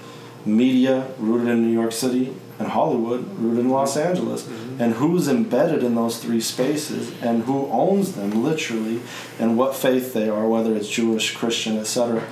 media 0.44 1.06
rooted 1.18 1.48
in 1.48 1.62
New 1.62 1.72
York 1.72 1.92
City, 1.92 2.34
and 2.59 2.68
Hollywood, 2.68 3.29
rooted 3.38 3.61
in 3.61 3.71
Los 3.71 3.97
Angeles, 3.97 4.42
mm-hmm. 4.42 4.83
and 4.83 4.94
who's 4.94 5.29
embedded 5.29 5.85
in 5.85 5.94
those 5.94 6.18
three 6.18 6.40
spaces, 6.40 7.12
and 7.23 7.44
who 7.44 7.66
owns 7.68 8.12
them 8.12 8.42
literally, 8.42 9.01
and 9.38 9.57
what 9.57 9.77
faith 9.77 10.12
they 10.12 10.29
are, 10.29 10.49
whether 10.49 10.75
it's 10.75 10.88
Jewish, 10.88 11.37
Christian, 11.37 11.79
etc., 11.79 12.23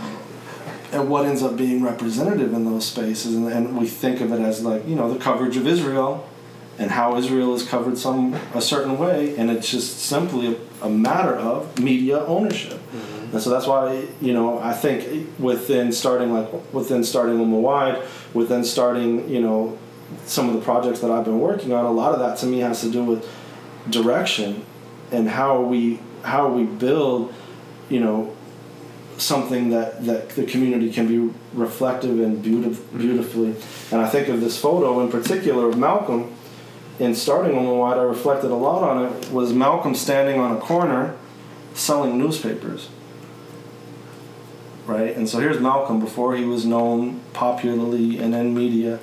and 0.92 1.08
what 1.08 1.26
ends 1.26 1.42
up 1.42 1.56
being 1.56 1.82
representative 1.82 2.52
in 2.54 2.64
those 2.64 2.86
spaces, 2.86 3.34
and, 3.34 3.48
and 3.48 3.76
we 3.76 3.86
think 3.86 4.20
of 4.20 4.32
it 4.32 4.40
as 4.40 4.64
like 4.64 4.86
you 4.86 4.94
know 4.94 5.12
the 5.12 5.18
coverage 5.18 5.56
of 5.56 5.66
Israel, 5.66 6.28
and 6.78 6.90
how 6.90 7.16
Israel 7.16 7.54
is 7.54 7.66
covered 7.66 7.98
some 7.98 8.34
a 8.54 8.60
certain 8.60 8.98
way, 8.98 9.36
and 9.36 9.50
it's 9.50 9.70
just 9.70 9.98
simply 9.98 10.54
a, 10.54 10.86
a 10.86 10.90
matter 10.90 11.34
of 11.34 11.78
media 11.78 12.24
ownership. 12.26 12.72
Mm-hmm. 12.72 13.32
And 13.32 13.42
so 13.42 13.50
that's 13.50 13.66
why 13.66 14.06
you 14.20 14.32
know 14.32 14.58
I 14.58 14.72
think 14.72 15.38
within 15.38 15.92
starting 15.92 16.32
like 16.32 16.72
within 16.72 17.04
starting 17.04 17.36
Ummah 17.36 17.60
Wide, 17.60 18.02
within 18.34 18.64
starting 18.64 19.28
you 19.28 19.40
know 19.40 19.78
some 20.24 20.48
of 20.48 20.54
the 20.54 20.60
projects 20.60 21.00
that 21.00 21.10
I've 21.10 21.24
been 21.24 21.40
working 21.40 21.72
on, 21.72 21.84
a 21.84 21.90
lot 21.90 22.12
of 22.12 22.20
that 22.20 22.38
to 22.38 22.46
me 22.46 22.60
has 22.60 22.80
to 22.82 22.90
do 22.90 23.02
with 23.02 23.28
direction 23.90 24.64
and 25.12 25.28
how 25.28 25.62
we 25.62 26.00
how 26.22 26.48
we 26.48 26.64
build, 26.64 27.32
you 27.88 28.00
know, 28.00 28.34
something 29.16 29.70
that, 29.70 30.04
that 30.06 30.30
the 30.30 30.44
community 30.44 30.92
can 30.92 31.06
be 31.06 31.32
reflective 31.52 32.20
and 32.20 32.44
beautif- 32.44 32.74
mm-hmm. 32.74 32.98
beautifully. 32.98 33.54
And 33.92 34.00
I 34.00 34.08
think 34.08 34.28
of 34.28 34.40
this 34.40 34.58
photo 34.58 35.00
in 35.00 35.10
particular 35.10 35.68
of 35.68 35.78
Malcolm. 35.78 36.32
In 36.98 37.14
starting 37.14 37.52
Ummah 37.52 37.78
Wide, 37.78 37.98
I 37.98 38.02
reflected 38.02 38.50
a 38.50 38.54
lot 38.54 38.82
on 38.82 39.04
it. 39.04 39.30
Was 39.30 39.52
Malcolm 39.52 39.94
standing 39.94 40.40
on 40.40 40.56
a 40.56 40.58
corner, 40.58 41.14
selling 41.74 42.18
newspapers? 42.18 42.88
Right, 44.86 45.16
and 45.16 45.28
so 45.28 45.40
here's 45.40 45.60
Malcolm 45.60 46.00
before 46.00 46.36
he 46.36 46.44
was 46.44 46.64
known 46.64 47.20
popularly 47.32 48.18
and 48.18 48.34
in 48.34 48.54
media 48.54 49.00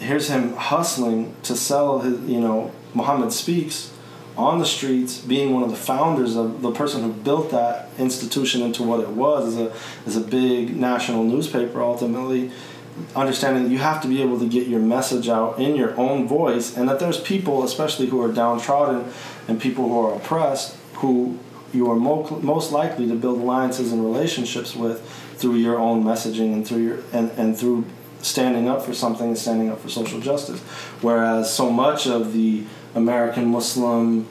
here's 0.00 0.28
him 0.28 0.54
hustling 0.54 1.34
to 1.44 1.54
sell 1.54 2.00
his, 2.00 2.18
you 2.22 2.40
know, 2.40 2.72
Muhammad 2.94 3.32
Speaks 3.32 3.92
on 4.36 4.58
the 4.58 4.64
streets, 4.64 5.18
being 5.18 5.52
one 5.52 5.62
of 5.62 5.70
the 5.70 5.76
founders 5.76 6.34
of 6.36 6.62
the 6.62 6.72
person 6.72 7.02
who 7.02 7.12
built 7.12 7.50
that 7.50 7.90
institution 7.98 8.62
into 8.62 8.82
what 8.82 9.00
it 9.00 9.10
was 9.10 9.54
as 9.54 9.60
a, 9.60 9.72
as 10.06 10.16
a 10.16 10.20
big 10.20 10.74
national 10.76 11.24
newspaper 11.24 11.82
ultimately. 11.82 12.50
Understanding 13.14 13.64
that 13.64 13.70
you 13.70 13.78
have 13.78 14.02
to 14.02 14.08
be 14.08 14.20
able 14.20 14.38
to 14.38 14.48
get 14.48 14.66
your 14.66 14.80
message 14.80 15.28
out 15.28 15.58
in 15.58 15.76
your 15.76 15.98
own 15.98 16.26
voice, 16.26 16.76
and 16.76 16.88
that 16.88 16.98
there's 16.98 17.20
people, 17.20 17.62
especially 17.62 18.06
who 18.06 18.20
are 18.22 18.32
downtrodden 18.32 19.10
and 19.48 19.60
people 19.60 19.88
who 19.88 20.00
are 20.00 20.14
oppressed, 20.14 20.76
who 20.94 21.38
you 21.72 21.90
are 21.90 21.96
most 21.96 22.72
likely 22.72 23.06
to 23.06 23.14
build 23.14 23.40
alliances 23.40 23.92
and 23.92 24.04
relationships 24.04 24.74
with 24.74 25.08
through 25.36 25.54
your 25.54 25.78
own 25.78 26.02
messaging 26.02 26.52
and 26.52 26.66
through 26.66 26.82
your 26.82 26.98
and, 27.12 27.30
and 27.32 27.56
through 27.56 27.84
standing 28.22 28.68
up 28.68 28.82
for 28.82 28.94
something 28.94 29.28
and 29.28 29.38
standing 29.38 29.70
up 29.70 29.80
for 29.80 29.88
social 29.88 30.20
justice. 30.20 30.60
Whereas 31.00 31.54
so 31.54 31.70
much 31.70 32.06
of 32.06 32.32
the 32.32 32.64
American 32.94 33.46
Muslim 33.46 34.26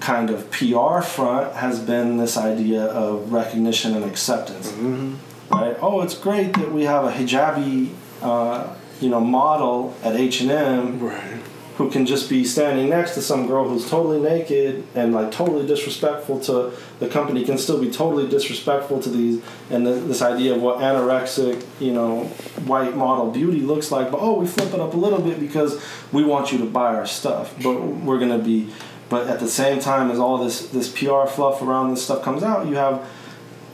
kind 0.00 0.30
of 0.30 0.50
PR 0.50 1.00
front 1.00 1.54
has 1.54 1.78
been 1.78 2.16
this 2.16 2.36
idea 2.36 2.84
of 2.84 3.32
recognition 3.32 3.94
and 3.94 4.04
acceptance. 4.04 4.70
Mm-hmm. 4.72 5.14
Right? 5.54 5.76
Oh, 5.80 6.00
it's 6.00 6.18
great 6.18 6.54
that 6.54 6.72
we 6.72 6.84
have 6.84 7.04
a 7.04 7.12
hijabi, 7.12 7.90
uh, 8.22 8.74
you 9.00 9.10
know, 9.10 9.20
model 9.20 9.94
at 10.02 10.16
H 10.16 10.40
and 10.40 10.50
M. 10.50 11.00
Right 11.00 11.40
who 11.82 11.90
can 11.90 12.06
just 12.06 12.30
be 12.30 12.44
standing 12.44 12.88
next 12.88 13.14
to 13.14 13.20
some 13.20 13.48
girl 13.48 13.68
who's 13.68 13.90
totally 13.90 14.20
naked 14.20 14.84
and 14.94 15.12
like 15.12 15.32
totally 15.32 15.66
disrespectful 15.66 16.38
to 16.38 16.72
the 17.00 17.08
company 17.08 17.44
can 17.44 17.58
still 17.58 17.80
be 17.80 17.90
totally 17.90 18.28
disrespectful 18.28 19.02
to 19.02 19.10
these 19.10 19.42
and 19.68 19.84
the, 19.84 19.90
this 19.90 20.22
idea 20.22 20.54
of 20.54 20.62
what 20.62 20.78
anorexic 20.78 21.60
you 21.80 21.92
know 21.92 22.22
white 22.66 22.96
model 22.96 23.32
beauty 23.32 23.58
looks 23.58 23.90
like. 23.90 24.12
But 24.12 24.20
oh 24.20 24.38
we 24.38 24.46
flip 24.46 24.72
it 24.72 24.78
up 24.78 24.94
a 24.94 24.96
little 24.96 25.20
bit 25.20 25.40
because 25.40 25.84
we 26.12 26.22
want 26.22 26.52
you 26.52 26.58
to 26.58 26.66
buy 26.66 26.94
our 26.94 27.06
stuff. 27.06 27.52
But 27.60 27.82
we're 27.82 28.20
gonna 28.20 28.38
be 28.38 28.72
but 29.08 29.26
at 29.26 29.40
the 29.40 29.48
same 29.48 29.80
time 29.80 30.08
as 30.12 30.20
all 30.20 30.38
this 30.38 30.68
this 30.68 30.88
PR 30.88 31.26
fluff 31.26 31.62
around 31.62 31.90
this 31.90 32.04
stuff 32.04 32.22
comes 32.22 32.44
out 32.44 32.68
you 32.68 32.76
have 32.76 33.04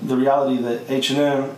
the 0.01 0.16
reality 0.16 0.62
that 0.62 0.90
H&M 0.90 1.55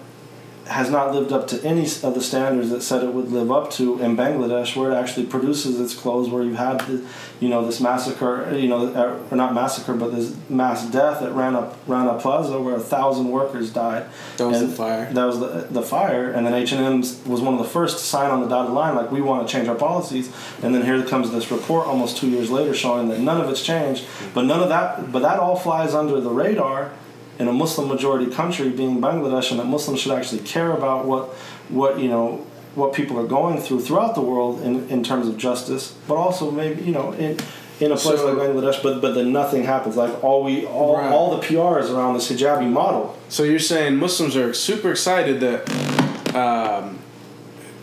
has 0.71 0.89
not 0.89 1.13
lived 1.13 1.33
up 1.33 1.49
to 1.49 1.61
any 1.65 1.83
of 1.83 2.15
the 2.15 2.21
standards 2.21 2.71
that 2.71 2.81
said 2.81 3.03
it 3.03 3.13
would 3.13 3.33
live 3.33 3.51
up 3.51 3.73
to 3.73 4.01
in 4.01 4.17
Bangladesh, 4.17 4.77
where 4.77 4.93
it 4.93 4.95
actually 4.95 5.27
produces 5.27 5.81
its 5.81 5.95
clothes, 5.95 6.29
where 6.29 6.45
you 6.45 6.55
had, 6.55 6.79
the, 6.83 7.05
you 7.41 7.49
know, 7.49 7.67
this 7.67 7.81
massacre, 7.81 8.57
you 8.57 8.69
know, 8.69 8.87
uh, 8.95 9.19
or 9.33 9.37
not 9.37 9.53
massacre, 9.53 9.95
but 9.95 10.15
this 10.15 10.33
mass 10.49 10.87
death 10.87 11.23
at 11.23 11.33
Rana 11.33 11.75
Rana 11.89 12.21
Plaza, 12.21 12.61
where 12.61 12.77
a 12.77 12.81
thousand 12.81 13.31
workers 13.31 13.73
died. 13.73 14.07
That 14.37 14.47
was 14.47 14.63
and 14.63 14.71
the 14.71 14.77
fire. 14.77 15.13
That 15.13 15.25
was 15.25 15.41
the, 15.41 15.67
the 15.71 15.83
fire, 15.83 16.31
and 16.31 16.47
then 16.47 16.55
H 16.55 16.71
and 16.71 16.81
M 16.81 17.01
was 17.01 17.41
one 17.41 17.55
of 17.55 17.59
the 17.59 17.69
first 17.69 17.99
to 17.99 18.05
sign 18.05 18.31
on 18.31 18.41
the 18.41 18.49
dotted 18.49 18.73
line, 18.73 18.95
like 18.95 19.11
we 19.11 19.21
want 19.21 19.47
to 19.47 19.53
change 19.53 19.67
our 19.67 19.75
policies, 19.75 20.33
and 20.63 20.73
then 20.73 20.85
here 20.85 21.05
comes 21.05 21.33
this 21.33 21.51
report 21.51 21.89
almost 21.89 22.17
two 22.17 22.29
years 22.29 22.49
later 22.49 22.75
showing 22.75 23.09
that 23.09 23.19
none 23.19 23.41
of 23.41 23.51
it's 23.51 23.65
changed, 23.65 24.05
but 24.35 24.43
none 24.43 24.63
of 24.63 24.69
that, 24.69 25.11
but 25.11 25.23
that 25.23 25.41
all 25.41 25.57
flies 25.57 25.95
under 25.95 26.21
the 26.21 26.31
radar 26.31 26.93
in 27.41 27.49
a 27.49 27.53
Muslim 27.53 27.89
majority 27.89 28.31
country, 28.31 28.69
being 28.69 29.01
Bangladesh, 29.01 29.51
and 29.51 29.59
that 29.59 29.67
Muslims 29.67 29.99
should 30.01 30.13
actually 30.13 30.43
care 30.43 30.73
about 30.73 31.07
what 31.07 31.31
what 31.71 31.99
you 31.99 32.09
know 32.09 32.47
what 32.75 32.93
people 32.93 33.19
are 33.19 33.27
going 33.27 33.61
through 33.61 33.81
throughout 33.81 34.15
the 34.15 34.21
world 34.21 34.61
in, 34.63 34.89
in 34.91 35.03
terms 35.03 35.27
of 35.27 35.37
justice, 35.37 35.97
but 36.07 36.15
also 36.15 36.51
maybe 36.51 36.83
you 36.83 36.93
know 36.93 37.13
in 37.13 37.39
in 37.81 37.91
a 37.93 37.97
place 37.97 38.19
so, 38.19 38.31
like 38.31 38.37
Bangladesh, 38.37 38.83
but 38.83 39.01
but 39.01 39.15
then 39.15 39.33
nothing 39.33 39.65
happens. 39.65 39.97
Like 39.97 40.23
all 40.23 40.45
we 40.45 40.67
all 40.67 40.99
right. 40.99 41.11
all 41.11 41.37
the 41.37 41.39
PR 41.39 41.79
is 41.79 41.91
around 41.91 42.15
this 42.15 42.31
hijabi 42.31 42.71
model. 42.71 43.19
So 43.31 43.43
you're 43.43 43.59
saying 43.59 43.97
Muslims 43.97 44.37
are 44.37 44.53
super 44.53 44.91
excited 44.91 45.41
that 45.41 46.35
um, 46.37 46.99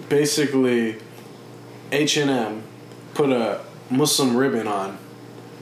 basically 0.08 0.98
H 1.92 2.16
and 2.18 2.30
M 2.30 2.64
put 3.16 3.32
a 3.32 3.62
Muslim 3.90 4.38
ribbon 4.38 4.68
on 4.68 5.00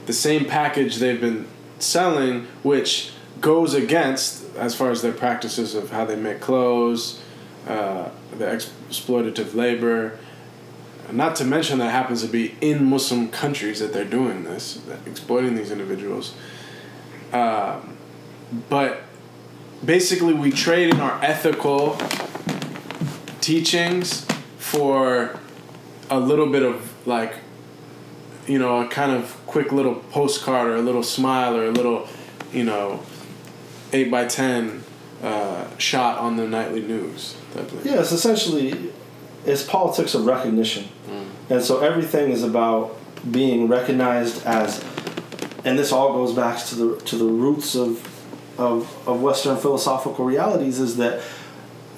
the 0.04 0.12
same 0.12 0.44
package 0.44 0.96
they've 0.96 1.20
been 1.20 1.46
selling, 1.78 2.46
which 2.62 3.12
goes 3.40 3.74
against 3.74 4.54
as 4.56 4.74
far 4.74 4.90
as 4.90 5.02
their 5.02 5.12
practices 5.12 5.74
of 5.74 5.90
how 5.90 6.04
they 6.04 6.16
make 6.16 6.40
clothes, 6.40 7.20
uh, 7.66 8.08
the 8.36 8.44
exploitative 8.44 9.54
labor. 9.54 10.18
Not 11.10 11.36
to 11.36 11.44
mention 11.44 11.78
that 11.78 11.90
happens 11.90 12.22
to 12.22 12.28
be 12.28 12.56
in 12.60 12.84
Muslim 12.84 13.28
countries 13.28 13.80
that 13.80 13.92
they're 13.92 14.04
doing 14.04 14.44
this, 14.44 14.80
exploiting 15.06 15.54
these 15.54 15.70
individuals. 15.70 16.34
Um, 17.32 17.96
but 18.68 19.02
basically, 19.84 20.34
we 20.34 20.50
trade 20.50 20.92
in 20.92 21.00
our 21.00 21.22
ethical 21.22 21.98
teachings 23.40 24.26
for 24.58 25.38
a 26.10 26.18
little 26.18 26.46
bit 26.46 26.62
of 26.62 26.92
like 27.06 27.36
you 28.46 28.58
know 28.58 28.80
a 28.80 28.88
kind 28.88 29.12
of 29.12 29.36
quick 29.46 29.72
little 29.72 29.94
postcard 29.94 30.68
or 30.68 30.76
a 30.76 30.82
little 30.82 31.02
smile 31.02 31.56
or 31.56 31.66
a 31.66 31.70
little 31.70 32.08
you 32.52 32.64
know 32.64 33.00
8 33.96 34.10
by 34.10 34.26
10 34.26 34.82
uh, 35.22 35.76
shot 35.78 36.18
on 36.18 36.36
the 36.36 36.46
nightly 36.46 36.82
news. 36.82 37.36
Yeah, 37.84 38.00
it's 38.00 38.12
essentially 38.12 38.92
it's 39.46 39.62
politics 39.62 40.14
of 40.14 40.26
recognition, 40.26 40.88
and 41.48 41.62
so 41.62 41.80
everything 41.80 42.30
is 42.30 42.42
about 42.42 42.96
being 43.30 43.68
recognized 43.68 44.44
as, 44.44 44.84
and 45.64 45.78
this 45.78 45.92
all 45.92 46.12
goes 46.12 46.34
back 46.34 46.64
to 46.66 46.74
the 46.74 46.96
to 47.06 47.16
the 47.16 47.24
roots 47.24 47.74
of 47.74 48.04
of, 48.58 49.08
of 49.08 49.22
Western 49.22 49.56
philosophical 49.56 50.24
realities 50.24 50.80
is 50.80 50.96
that 50.96 51.22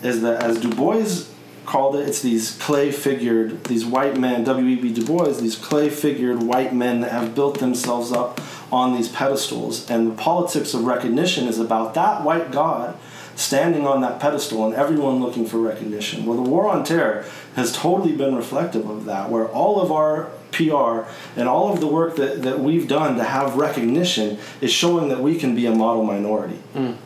is 0.03 0.23
that 0.23 0.43
as 0.43 0.61
Du 0.61 0.73
Bois 0.75 1.25
called 1.67 1.97
it, 1.97 2.09
it's 2.09 2.23
these 2.23 2.57
clay 2.59 2.91
figured, 2.91 3.65
these 3.65 3.85
white 3.85 4.17
men, 4.17 4.43
W.E.B. 4.45 4.95
Du 4.95 5.05
Bois, 5.05 5.33
these 5.33 5.57
clay 5.57 5.91
figured 5.91 6.43
white 6.43 6.75
men 6.75 7.01
that 7.03 7.13
have 7.13 7.35
built 7.35 7.59
themselves 7.59 8.11
up 8.11 8.41
on 8.71 8.95
these 8.95 9.09
pedestals. 9.09 9.89
And 9.91 10.11
the 10.11 10.15
politics 10.15 10.75
of 10.75 10.85
recognition 10.85 11.47
is 11.47 11.59
about 11.59 11.95
that 11.95 12.23
white 12.23 12.51
God 12.51 12.97
standing 13.39 13.87
on 13.87 14.01
that 14.01 14.19
pedestal 14.19 14.67
and 14.67 14.75
everyone 14.75 15.21
looking 15.21 15.47
for 15.47 15.59
recognition. 15.59 16.27
Well, 16.27 16.43
the 16.43 16.51
war 16.51 16.69
on 16.69 16.83
terror 16.85 17.25
has 17.55 17.73
totally 17.73 18.15
been 18.17 18.35
reflective 18.35 18.91
of 18.91 19.05
that, 19.05 19.31
where 19.31 19.49
all 19.49 19.81
of 19.81 19.93
our 19.93 20.31
PR 20.51 21.09
and 21.39 21.49
all 21.49 21.73
of 21.73 21.81
the 21.81 21.87
work 21.87 22.17
that, 22.17 22.43
that 22.43 22.59
we've 22.61 22.89
done 22.89 23.17
to 23.17 23.25
have 23.25 23.57
recognition 23.57 24.39
is 24.61 24.73
showing 24.73 25.09
that 25.09 25.21
we 25.21 25.39
can 25.39 25.55
be 25.55 25.67
a 25.67 25.75
model 25.75 26.03
minority. 26.05 26.59
Mm. 26.75 26.97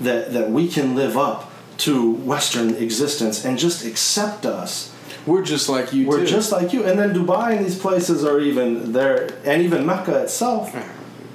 That, 0.00 0.32
that 0.32 0.50
we 0.50 0.68
can 0.68 0.94
live 0.94 1.16
up 1.16 1.52
to 1.78 2.12
Western 2.12 2.74
existence 2.76 3.44
and 3.44 3.58
just 3.58 3.84
accept 3.84 4.46
us. 4.46 4.93
We're 5.26 5.42
just 5.42 5.68
like 5.68 5.92
you 5.92 6.06
We're 6.06 6.20
too. 6.20 6.26
just 6.26 6.52
like 6.52 6.72
you. 6.72 6.84
And 6.84 6.98
then 6.98 7.14
Dubai 7.14 7.56
and 7.56 7.64
these 7.64 7.78
places 7.78 8.24
are 8.24 8.40
even 8.40 8.92
there, 8.92 9.30
and 9.44 9.62
even 9.62 9.86
Mecca 9.86 10.22
itself, 10.22 10.74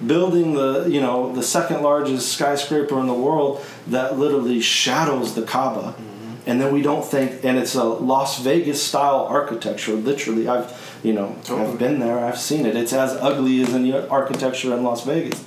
building 0.05 0.53
the 0.53 0.87
you 0.87 1.01
know 1.01 1.33
the 1.33 1.43
second 1.43 1.81
largest 1.81 2.31
skyscraper 2.33 2.99
in 2.99 3.07
the 3.07 3.13
world 3.13 3.65
that 3.87 4.17
literally 4.17 4.61
shadows 4.61 5.35
the 5.35 5.43
Kaaba. 5.43 5.93
Mm-hmm. 5.93 6.49
And 6.49 6.61
then 6.61 6.73
we 6.73 6.81
don't 6.81 7.05
think, 7.05 7.43
and 7.43 7.57
it's 7.57 7.75
a 7.75 7.83
Las 7.83 8.39
Vegas 8.41 8.81
style 8.81 9.25
architecture. 9.29 9.93
Literally, 9.93 10.47
I've 10.47 10.99
you 11.03 11.13
know 11.13 11.35
Totally. 11.43 11.67
I've 11.67 11.79
been 11.79 11.99
there, 11.99 12.19
I've 12.19 12.39
seen 12.39 12.65
it. 12.65 12.75
It's 12.75 12.93
as 12.93 13.13
ugly 13.13 13.61
as 13.61 13.73
any 13.73 13.93
architecture 13.93 14.73
in 14.75 14.83
Las 14.83 15.03
Vegas, 15.05 15.43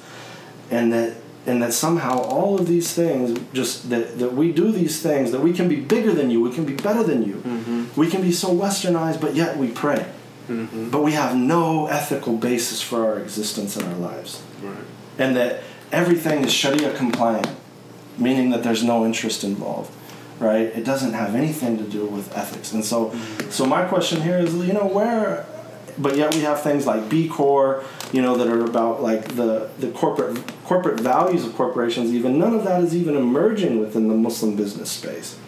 and 0.71 0.93
that 0.93 1.15
and 1.47 1.63
that 1.63 1.73
somehow 1.73 2.19
all 2.23 2.59
of 2.59 2.67
these 2.67 2.93
things 2.93 3.39
just 3.53 3.91
that, 3.91 4.19
that 4.19 4.33
we 4.33 4.53
do 4.53 4.71
these 4.71 5.03
things 5.03 5.33
that 5.33 5.41
we 5.41 5.53
can 5.53 5.69
be 5.69 5.77
bigger 5.77 6.13
than 6.13 6.31
you 6.31 6.41
we 6.41 6.53
can 6.53 6.65
be 6.65 6.75
better 6.75 7.03
than 7.03 7.23
you 7.25 7.35
mm-hmm. 7.35 7.62
We 7.97 8.09
can 8.09 8.23
be 8.23 8.33
so 8.33 8.49
westernized 8.49 9.21
but 9.21 9.35
yet 9.35 9.57
we 9.57 9.69
pray. 9.69 10.11
Mm-hmm. 10.49 10.91
But 10.91 11.03
we 11.03 11.13
have 11.13 11.37
no 11.37 11.87
ethical 11.87 12.37
basis 12.37 12.83
for 12.83 13.07
our 13.07 13.19
existence 13.19 13.77
in 13.77 13.87
our 13.87 13.95
lives. 13.95 14.43
Right. 14.63 14.77
and 15.19 15.37
that 15.37 15.63
everything 15.91 16.45
is 16.45 16.53
sharia 16.53 16.95
compliant 16.97 17.49
meaning 18.17 18.51
that 18.51 18.63
there's 18.63 18.85
no 18.85 19.05
interest 19.05 19.45
involved 19.45 19.93
right? 20.39 20.67
It 20.75 20.85
doesn't 20.85 21.13
have 21.13 21.37
anything 21.37 21.79
to 21.79 21.85
do 21.85 22.05
with 22.05 22.37
ethics. 22.37 22.73
And 22.73 22.85
so 22.85 23.11
mm-hmm. 23.11 23.51
so 23.51 23.65
my 23.65 23.85
question 23.85 24.23
here 24.23 24.39
is 24.39 24.55
you 24.55 24.73
know 24.73 24.87
where 24.87 25.47
but 25.99 26.17
yet 26.17 26.35
we 26.35 26.41
have 26.43 26.63
things 26.63 26.87
like 26.87 27.09
B 27.09 27.29
Corp, 27.29 27.85
you 28.13 28.23
know, 28.23 28.37
that 28.37 28.49
are 28.49 28.65
about 28.65 29.03
like 29.03 29.37
the, 29.37 29.71
the 29.79 29.91
corporate 29.91 30.41
corporate 30.65 31.01
values 31.01 31.45
of 31.45 31.55
corporations. 31.55 32.13
Even 32.13 32.39
none 32.39 32.55
of 32.55 32.65
that 32.65 32.83
is 32.83 32.95
even 32.95 33.17
emerging 33.17 33.79
within 33.79 34.09
the 34.09 34.15
Muslim 34.15 34.57
business 34.57 34.91
space, 34.91 35.39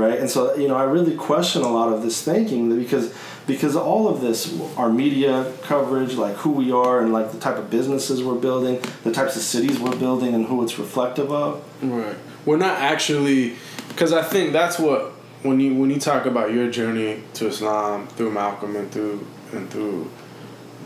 right? 0.00 0.18
And 0.18 0.30
so 0.30 0.54
you 0.56 0.68
know, 0.68 0.76
I 0.76 0.84
really 0.84 1.14
question 1.14 1.62
a 1.62 1.68
lot 1.68 1.92
of 1.92 2.02
this 2.02 2.22
thinking 2.22 2.76
because 2.78 3.14
because 3.46 3.74
all 3.74 4.08
of 4.08 4.20
this, 4.20 4.58
our 4.76 4.90
media 4.90 5.52
coverage, 5.62 6.14
like 6.14 6.36
who 6.36 6.52
we 6.52 6.70
are 6.70 7.00
and 7.00 7.12
like 7.12 7.32
the 7.32 7.38
type 7.38 7.56
of 7.56 7.70
businesses 7.70 8.22
we're 8.22 8.34
building, 8.34 8.80
the 9.02 9.12
types 9.12 9.36
of 9.36 9.42
cities 9.42 9.78
we're 9.78 9.96
building, 9.96 10.34
and 10.34 10.46
who 10.46 10.62
it's 10.62 10.78
reflective 10.78 11.32
of. 11.32 11.64
Right. 11.82 12.16
We're 12.46 12.58
not 12.58 12.78
actually, 12.78 13.56
because 13.88 14.12
I 14.12 14.22
think 14.22 14.52
that's 14.52 14.78
what 14.78 15.12
when 15.42 15.58
you 15.58 15.74
when 15.74 15.90
you 15.90 15.98
talk 15.98 16.26
about 16.26 16.52
your 16.52 16.70
journey 16.70 17.22
to 17.34 17.48
Islam 17.48 18.06
through 18.08 18.30
Malcolm 18.30 18.76
and 18.76 18.90
through 18.90 19.26
and 19.52 19.70
through 19.70 20.10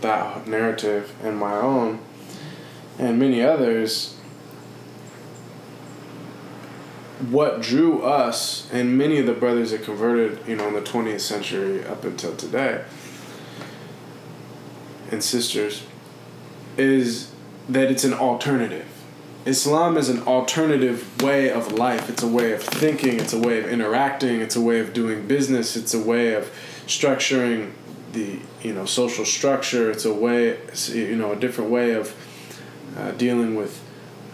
that 0.00 0.46
narrative 0.46 1.14
and 1.22 1.36
my 1.36 1.54
own 1.54 1.98
and 2.98 3.18
many 3.18 3.42
others. 3.42 4.13
What 7.30 7.62
drew 7.62 8.02
us 8.02 8.68
and 8.72 8.98
many 8.98 9.18
of 9.18 9.26
the 9.26 9.32
brothers 9.32 9.70
that 9.70 9.84
converted, 9.84 10.40
you 10.48 10.56
know, 10.56 10.68
in 10.68 10.74
the 10.74 10.80
twentieth 10.80 11.22
century 11.22 11.84
up 11.84 12.04
until 12.04 12.34
today, 12.34 12.84
and 15.10 15.22
sisters, 15.22 15.84
is 16.76 17.30
that 17.68 17.90
it's 17.90 18.04
an 18.04 18.14
alternative. 18.14 18.86
Islam 19.46 19.96
is 19.96 20.08
an 20.08 20.22
alternative 20.22 21.22
way 21.22 21.50
of 21.50 21.72
life. 21.72 22.08
It's 22.08 22.22
a 22.22 22.28
way 22.28 22.52
of 22.52 22.62
thinking. 22.62 23.20
It's 23.20 23.34
a 23.34 23.38
way 23.38 23.58
of 23.58 23.66
interacting. 23.66 24.40
It's 24.40 24.56
a 24.56 24.60
way 24.60 24.80
of 24.80 24.92
doing 24.92 25.26
business. 25.28 25.76
It's 25.76 25.92
a 25.92 26.00
way 26.00 26.34
of 26.34 26.50
structuring 26.86 27.72
the 28.12 28.38
you 28.62 28.72
know 28.72 28.86
social 28.86 29.24
structure. 29.24 29.90
It's 29.90 30.04
a 30.04 30.14
way 30.14 30.58
you 30.88 31.16
know 31.16 31.32
a 31.32 31.36
different 31.36 31.70
way 31.70 31.92
of 31.92 32.14
uh, 32.96 33.10
dealing 33.12 33.54
with 33.54 33.83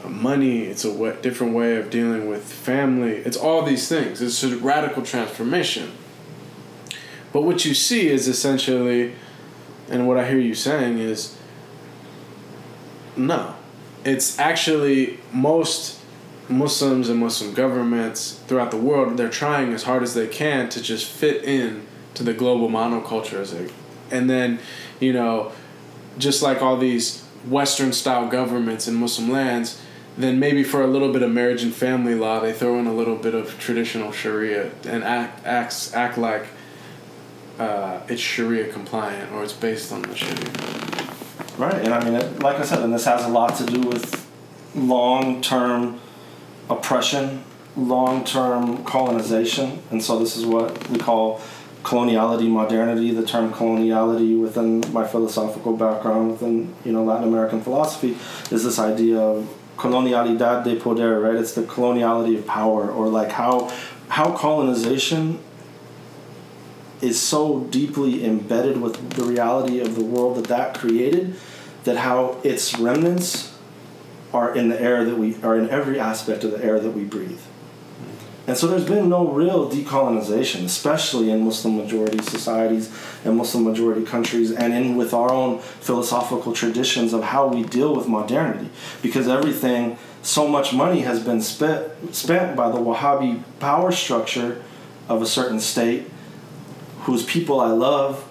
money. 0.09 0.63
It's 0.63 0.85
a 0.85 0.93
way, 0.93 1.17
different 1.21 1.55
way 1.55 1.77
of 1.77 1.91
dealing 1.91 2.29
with 2.29 2.45
family. 2.45 3.17
It's 3.17 3.37
all 3.37 3.63
these 3.63 3.89
things. 3.89 4.23
It's 4.23 4.43
a 4.43 4.57
radical 4.57 5.03
transformation. 5.03 5.93
But 7.33 7.43
what 7.43 7.65
you 7.65 7.75
see 7.75 8.09
is 8.09 8.27
essentially, 8.27 9.15
and 9.89 10.09
what 10.09 10.19
I 10.19 10.29
hear 10.29 10.39
you 10.39 10.55
saying 10.55 10.99
is, 10.99 11.37
no, 13.17 13.55
it's 14.05 14.39
actually 14.39 15.21
most 15.33 16.01
Muslims 16.49 17.09
and 17.09 17.21
Muslim 17.21 17.55
governments 17.55 18.41
throughout 18.47 18.71
the 18.71 18.77
world. 18.77 19.17
They're 19.17 19.29
trying 19.29 19.73
as 19.73 19.85
hard 19.85 20.03
as 20.03 20.15
they 20.15 20.27
can 20.27 20.69
to 20.71 20.83
just 20.83 21.07
fit 21.07 21.45
in 21.45 21.87
to 22.15 22.25
the 22.25 22.35
global 22.35 22.69
monoculture, 22.69 23.41
as 23.41 23.53
they, 23.53 23.71
and 24.11 24.29
then, 24.29 24.59
you 24.99 25.13
know, 25.13 25.53
just 26.19 26.43
like 26.43 26.61
all 26.61 26.77
these 26.77 27.23
Western 27.47 27.93
style 27.93 28.29
governments 28.29 28.89
in 28.89 28.95
Muslim 28.97 29.31
lands, 29.31 29.81
then 30.23 30.39
maybe 30.39 30.65
for 30.65 30.83
a 30.83 30.87
little 30.87 31.13
bit 31.13 31.23
of 31.23 31.31
marriage 31.31 31.63
and 31.63 31.75
family 31.75 32.15
law, 32.15 32.41
they 32.41 32.53
throw 32.53 32.79
in 32.79 32.87
a 32.87 32.93
little 32.93 33.17
bit 33.17 33.35
of 33.35 33.59
traditional 33.59 34.13
Sharia 34.13 34.71
and 34.87 35.05
act 35.05 35.45
acts 35.47 35.95
act 35.95 36.19
like 36.19 36.47
uh, 37.59 38.01
it's 38.09 38.21
Sharia 38.21 38.73
compliant 38.73 39.33
or 39.33 39.43
it's 39.43 39.53
based 39.53 39.93
on 39.93 40.03
the 40.03 40.17
Sharia. 40.17 40.51
Right, 41.59 41.85
and 41.85 41.93
I 41.93 42.03
mean, 42.03 42.15
it, 42.15 42.41
like 42.41 42.59
I 42.59 42.65
said, 42.65 42.83
and 42.83 42.93
this 42.93 43.05
has 43.05 43.25
a 43.25 43.29
lot 43.29 43.57
to 43.57 43.67
do 43.67 43.81
with 43.81 44.27
long 44.75 45.43
term 45.43 46.01
oppression, 46.71 47.45
long 47.77 48.25
term 48.25 48.83
colonization, 48.85 49.83
and 49.91 50.03
so 50.03 50.19
this 50.19 50.37
is 50.37 50.47
what 50.47 50.89
we 50.89 50.99
call 50.99 51.41
coloniality 51.83 52.49
modernity. 52.49 53.13
The 53.13 53.27
term 53.27 53.53
coloniality 53.53 54.41
within 54.41 54.83
my 54.93 55.07
philosophical 55.07 55.77
background, 55.77 56.33
within 56.33 56.75
you 56.85 56.93
know 56.93 57.05
Latin 57.05 57.29
American 57.29 57.61
philosophy, 57.61 58.17
is 58.51 58.65
this 58.65 58.79
idea 58.79 59.19
of 59.19 59.49
colonialidad 59.81 60.63
de 60.63 60.77
poder, 60.77 61.21
right? 61.21 61.37
It's 61.37 61.55
the 61.55 61.63
coloniality 61.63 62.39
of 62.39 62.47
power, 62.47 62.91
or 62.91 63.09
like 63.09 63.33
how 63.33 63.73
how 64.09 64.37
colonization 64.37 65.39
is 67.01 67.21
so 67.21 67.61
deeply 67.71 68.25
embedded 68.25 68.81
with 68.81 69.11
the 69.11 69.25
reality 69.25 69.81
of 69.81 69.95
the 69.95 70.05
world 70.05 70.37
that 70.37 70.49
that 70.49 70.79
created 70.79 71.35
that 71.85 71.97
how 71.97 72.37
its 72.45 72.79
remnants 72.79 73.57
are 74.35 74.55
in 74.55 74.69
the 74.69 74.81
air 74.81 75.05
that 75.05 75.17
we 75.17 75.43
are 75.43 75.57
in 75.57 75.71
every 75.71 75.99
aspect 75.99 76.45
of 76.45 76.51
the 76.51 76.63
air 76.63 76.79
that 76.79 76.91
we 76.91 77.05
breathe 77.05 77.41
and 78.47 78.57
so 78.57 78.67
there's 78.67 78.87
been 78.87 79.09
no 79.09 79.29
real 79.29 79.71
decolonization 79.71 80.65
especially 80.65 81.31
in 81.31 81.45
muslim 81.45 81.77
majority 81.77 82.23
societies 82.23 82.93
and 83.25 83.37
muslim 83.37 83.65
majority 83.65 84.05
countries 84.05 84.51
and 84.53 84.73
in 84.73 84.97
with 84.97 85.13
our 85.15 85.31
own 85.33 85.59
philosophical 85.59 86.53
traditions 86.53 87.13
of 87.13 87.23
how 87.23 87.47
we 87.47 87.63
deal 87.63 87.95
with 87.95 88.09
modernity. 88.09 88.69
Because 89.03 89.29
everything 89.29 89.99
so 90.23 90.47
much 90.47 90.73
money 90.73 91.01
has 91.01 91.23
been 91.23 91.41
spent 91.41 92.15
spent 92.15 92.57
by 92.57 92.71
the 92.71 92.79
wahhabi 92.79 93.43
power 93.59 93.91
structure 93.91 94.63
of 95.09 95.23
a 95.23 95.27
certain 95.27 95.61
state 95.61 96.09
whose 97.01 97.25
people 97.25 97.61
I 97.61 97.71
love, 97.71 98.29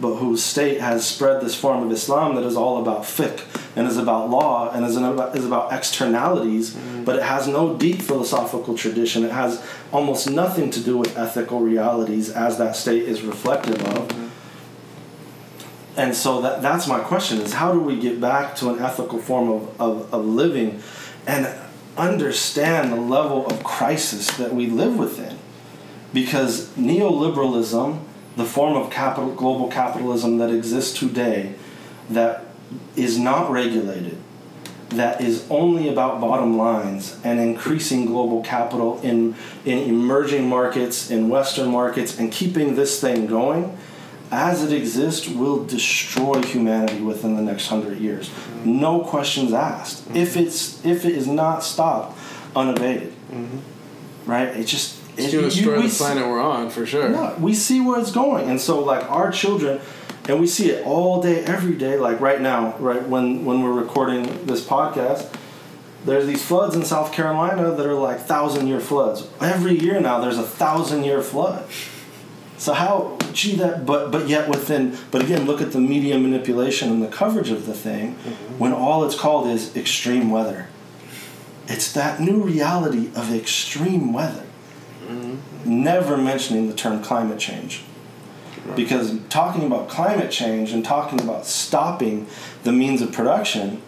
but 0.00 0.16
whose 0.16 0.42
state 0.42 0.80
has 0.80 1.06
spread 1.06 1.40
this 1.40 1.54
form 1.54 1.84
of 1.84 1.92
Islam 1.92 2.34
that 2.36 2.44
is 2.44 2.56
all 2.56 2.80
about 2.80 3.02
fiqh 3.02 3.44
and 3.76 3.86
is 3.86 3.96
about 3.96 4.30
law 4.30 4.70
and 4.72 4.84
is, 4.84 4.96
about, 4.96 5.36
is 5.36 5.44
about 5.44 5.72
externalities, 5.72 6.74
mm. 6.74 7.04
but 7.04 7.16
it 7.16 7.22
has 7.22 7.46
no 7.46 7.76
deep 7.76 8.00
philosophical 8.02 8.76
tradition. 8.76 9.24
It 9.24 9.32
has 9.32 9.64
almost 9.92 10.30
nothing 10.30 10.70
to 10.70 10.80
do 10.80 10.96
with 10.96 11.16
ethical 11.16 11.60
realities 11.60 12.30
as 12.30 12.58
that 12.58 12.76
state 12.76 13.04
is 13.04 13.22
reflective 13.22 13.80
of. 13.82 14.08
Mm-hmm. 14.08 14.26
And 15.96 16.14
so 16.14 16.40
that, 16.40 16.62
that's 16.62 16.86
my 16.86 17.00
question 17.00 17.40
is 17.40 17.52
how 17.54 17.72
do 17.72 17.80
we 17.80 17.98
get 17.98 18.20
back 18.20 18.56
to 18.56 18.70
an 18.70 18.78
ethical 18.78 19.18
form 19.18 19.50
of, 19.50 19.80
of, 19.80 20.14
of 20.14 20.24
living 20.24 20.82
and 21.26 21.48
understand 21.96 22.92
the 22.92 22.96
level 22.96 23.46
of 23.46 23.62
crisis 23.62 24.36
that 24.36 24.54
we 24.54 24.66
live 24.66 24.96
within? 24.96 25.40
because 26.12 26.68
neoliberalism, 26.70 28.00
the 28.36 28.44
form 28.44 28.76
of 28.76 28.90
capital, 28.90 29.32
global 29.34 29.68
capitalism 29.68 30.38
that 30.38 30.50
exists 30.50 30.98
today, 30.98 31.54
that 32.08 32.46
is 32.96 33.18
not 33.18 33.50
regulated, 33.50 34.16
that 34.90 35.20
is 35.20 35.46
only 35.50 35.88
about 35.88 36.20
bottom 36.20 36.56
lines 36.56 37.18
and 37.24 37.38
increasing 37.40 38.06
global 38.06 38.42
capital 38.42 39.00
in, 39.02 39.34
in 39.64 39.78
emerging 39.78 40.48
markets, 40.48 41.10
in 41.10 41.28
Western 41.28 41.70
markets, 41.70 42.18
and 42.18 42.32
keeping 42.32 42.74
this 42.74 43.00
thing 43.00 43.26
going, 43.26 43.76
as 44.32 44.62
it 44.62 44.72
exists, 44.72 45.28
will 45.28 45.64
destroy 45.64 46.40
humanity 46.42 47.00
within 47.00 47.34
the 47.34 47.42
next 47.42 47.66
hundred 47.66 47.98
years. 47.98 48.30
No 48.64 49.00
questions 49.00 49.52
asked. 49.52 50.08
If 50.14 50.36
it's 50.36 50.84
if 50.84 51.04
it 51.04 51.16
is 51.16 51.26
not 51.26 51.64
stopped 51.64 52.16
unabated, 52.54 53.12
mm-hmm. 53.30 54.30
right? 54.30 54.48
It 54.48 54.66
just 54.66 54.99
It's 55.24 55.32
going 55.32 55.44
to 55.44 55.50
destroy 55.50 55.82
the 55.82 55.88
planet 55.88 56.26
we're 56.26 56.40
on 56.40 56.70
for 56.70 56.86
sure. 56.86 57.08
no, 57.08 57.36
we 57.38 57.54
see 57.54 57.80
where 57.80 58.00
it's 58.00 58.12
going, 58.12 58.48
and 58.48 58.60
so 58.60 58.80
like 58.80 59.08
our 59.10 59.30
children, 59.30 59.80
and 60.28 60.40
we 60.40 60.46
see 60.46 60.70
it 60.70 60.86
all 60.86 61.22
day, 61.22 61.44
every 61.44 61.74
day. 61.74 61.96
Like 61.96 62.20
right 62.20 62.40
now, 62.40 62.76
right 62.78 63.06
when 63.06 63.44
when 63.44 63.62
we're 63.62 63.72
recording 63.72 64.46
this 64.46 64.64
podcast, 64.64 65.34
there's 66.04 66.26
these 66.26 66.44
floods 66.44 66.74
in 66.74 66.84
South 66.84 67.12
Carolina 67.12 67.72
that 67.72 67.86
are 67.86 67.94
like 67.94 68.20
thousand 68.20 68.66
year 68.66 68.80
floods. 68.80 69.28
Every 69.40 69.78
year 69.78 70.00
now, 70.00 70.20
there's 70.20 70.38
a 70.38 70.42
thousand 70.42 71.04
year 71.04 71.22
flood. 71.22 71.66
So 72.56 72.74
how, 72.74 73.16
gee, 73.32 73.56
that, 73.56 73.86
but 73.86 74.10
but 74.10 74.28
yet 74.28 74.48
within, 74.48 74.98
but 75.10 75.22
again, 75.22 75.46
look 75.46 75.62
at 75.62 75.72
the 75.72 75.80
media 75.80 76.18
manipulation 76.18 76.90
and 76.90 77.02
the 77.02 77.08
coverage 77.08 77.50
of 77.50 77.64
the 77.64 77.72
thing, 77.72 78.16
mm-hmm. 78.16 78.58
when 78.58 78.72
all 78.72 79.04
it's 79.04 79.18
called 79.18 79.48
is 79.48 79.74
extreme 79.74 80.30
weather. 80.30 80.68
It's 81.66 81.92
that 81.92 82.20
new 82.20 82.42
reality 82.42 83.10
of 83.14 83.32
extreme 83.32 84.12
weather 84.12 84.44
never 85.64 86.16
mentioning 86.16 86.68
the 86.68 86.74
term 86.74 87.02
climate 87.02 87.38
change. 87.38 87.82
Because 88.76 89.18
talking 89.28 89.64
about 89.64 89.88
climate 89.88 90.30
change 90.30 90.72
and 90.72 90.84
talking 90.84 91.20
about 91.20 91.46
stopping 91.46 92.26
the 92.62 92.72
means 92.72 93.02
of 93.02 93.10
production 93.10 93.82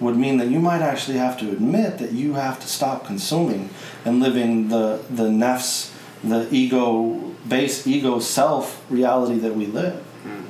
would 0.00 0.16
mean 0.16 0.38
that 0.38 0.48
you 0.48 0.58
might 0.58 0.80
actually 0.80 1.18
have 1.18 1.38
to 1.38 1.50
admit 1.50 1.98
that 1.98 2.12
you 2.12 2.34
have 2.34 2.58
to 2.60 2.66
stop 2.66 3.04
consuming 3.04 3.70
and 4.04 4.20
living 4.20 4.68
the 4.68 5.04
the 5.10 5.24
nefs, 5.24 5.92
the 6.24 6.48
ego 6.52 7.34
base 7.48 7.86
ego 7.86 8.18
self 8.18 8.84
reality 8.90 9.38
that 9.38 9.54
we 9.54 9.66
live. 9.66 10.02
Hmm. 10.22 10.42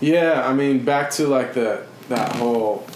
Yeah, 0.00 0.46
I 0.46 0.52
mean, 0.52 0.84
back 0.84 1.10
to 1.12 1.26
like 1.26 1.54
the 1.54 1.86
that 2.08 2.36
whole 2.36 2.86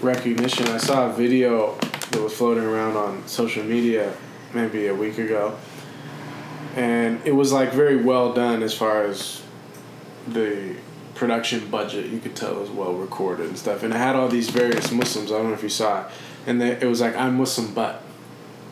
recognition. 0.00 0.66
I 0.68 0.78
saw 0.78 1.10
a 1.10 1.12
video 1.12 1.76
that 2.10 2.20
was 2.20 2.32
floating 2.32 2.64
around 2.64 2.96
on 2.96 3.26
social 3.26 3.64
media 3.64 4.12
maybe 4.54 4.86
a 4.86 4.94
week 4.94 5.18
ago, 5.18 5.56
and 6.76 7.20
it 7.24 7.32
was 7.32 7.52
like 7.52 7.72
very 7.72 7.96
well 7.96 8.32
done 8.32 8.62
as 8.62 8.72
far 8.74 9.04
as 9.04 9.42
the 10.28 10.74
production 11.14 11.68
budget. 11.70 12.06
You 12.06 12.18
could 12.20 12.34
tell 12.36 12.52
it 12.56 12.60
was 12.60 12.70
well 12.70 12.94
recorded 12.94 13.46
and 13.48 13.58
stuff, 13.58 13.82
and 13.82 13.92
it 13.92 13.96
had 13.96 14.16
all 14.16 14.28
these 14.28 14.50
various 14.50 14.90
Muslims. 14.90 15.30
I 15.30 15.38
don't 15.38 15.48
know 15.48 15.54
if 15.54 15.62
you 15.62 15.68
saw 15.68 16.06
it, 16.06 16.12
and 16.46 16.60
they, 16.60 16.72
it 16.72 16.84
was 16.84 17.00
like 17.00 17.16
I'm 17.16 17.36
Muslim, 17.36 17.74
but 17.74 18.02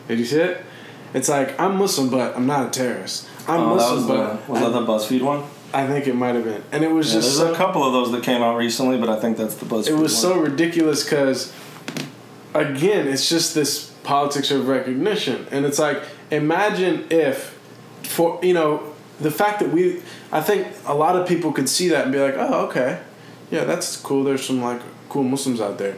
did 0.07 0.19
you 0.19 0.25
see 0.25 0.39
it? 0.39 0.65
It's 1.13 1.29
like 1.29 1.59
I'm 1.59 1.77
Muslim, 1.77 2.09
but 2.09 2.35
I'm 2.35 2.47
not 2.47 2.67
a 2.67 2.69
terrorist. 2.71 3.27
I'm 3.47 3.59
Oh, 3.59 3.69
that 3.69 3.75
Muslim, 3.75 3.95
was, 3.97 4.07
but 4.07 4.45
the, 4.47 4.51
was 4.51 4.61
that 4.61 4.69
the 4.69 4.85
BuzzFeed 5.17 5.21
one? 5.23 5.43
I 5.75 5.87
think 5.87 6.07
it 6.07 6.15
might 6.15 6.35
have 6.35 6.43
been, 6.43 6.63
and 6.71 6.83
it 6.83 6.91
was 6.91 7.07
Yeah, 7.09 7.19
just 7.19 7.37
there's 7.37 7.49
so, 7.49 7.53
a 7.53 7.55
couple 7.57 7.83
of 7.83 7.93
those 7.93 8.11
that 8.11 8.23
came 8.23 8.41
out 8.43 8.57
recently, 8.57 8.97
but 8.99 9.09
I 9.09 9.19
think 9.19 9.37
that's 9.37 9.55
the 9.55 9.65
BuzzFeed 9.65 9.91
one. 9.91 9.99
it 9.99 10.01
was 10.01 10.13
one. 10.13 10.21
so 10.21 10.39
ridiculous 10.39 11.03
because 11.03 11.51
again 12.53 13.07
it's 13.07 13.27
just 13.29 13.55
this 13.55 13.92
politics 14.03 14.51
of 14.51 14.67
recognition 14.67 15.47
and 15.51 15.65
it's 15.65 15.79
like 15.79 16.03
imagine 16.31 17.05
if 17.09 17.57
for 18.03 18.39
you 18.43 18.53
know 18.53 18.93
the 19.19 19.31
fact 19.31 19.59
that 19.59 19.69
we 19.69 20.01
i 20.31 20.41
think 20.41 20.67
a 20.85 20.93
lot 20.93 21.15
of 21.15 21.27
people 21.27 21.51
could 21.51 21.69
see 21.69 21.87
that 21.89 22.03
and 22.03 22.11
be 22.11 22.19
like 22.19 22.35
oh 22.37 22.65
okay 22.65 23.01
yeah 23.49 23.63
that's 23.63 23.95
cool 23.97 24.23
there's 24.23 24.45
some 24.45 24.61
like 24.61 24.81
cool 25.09 25.23
muslims 25.23 25.61
out 25.61 25.77
there 25.77 25.97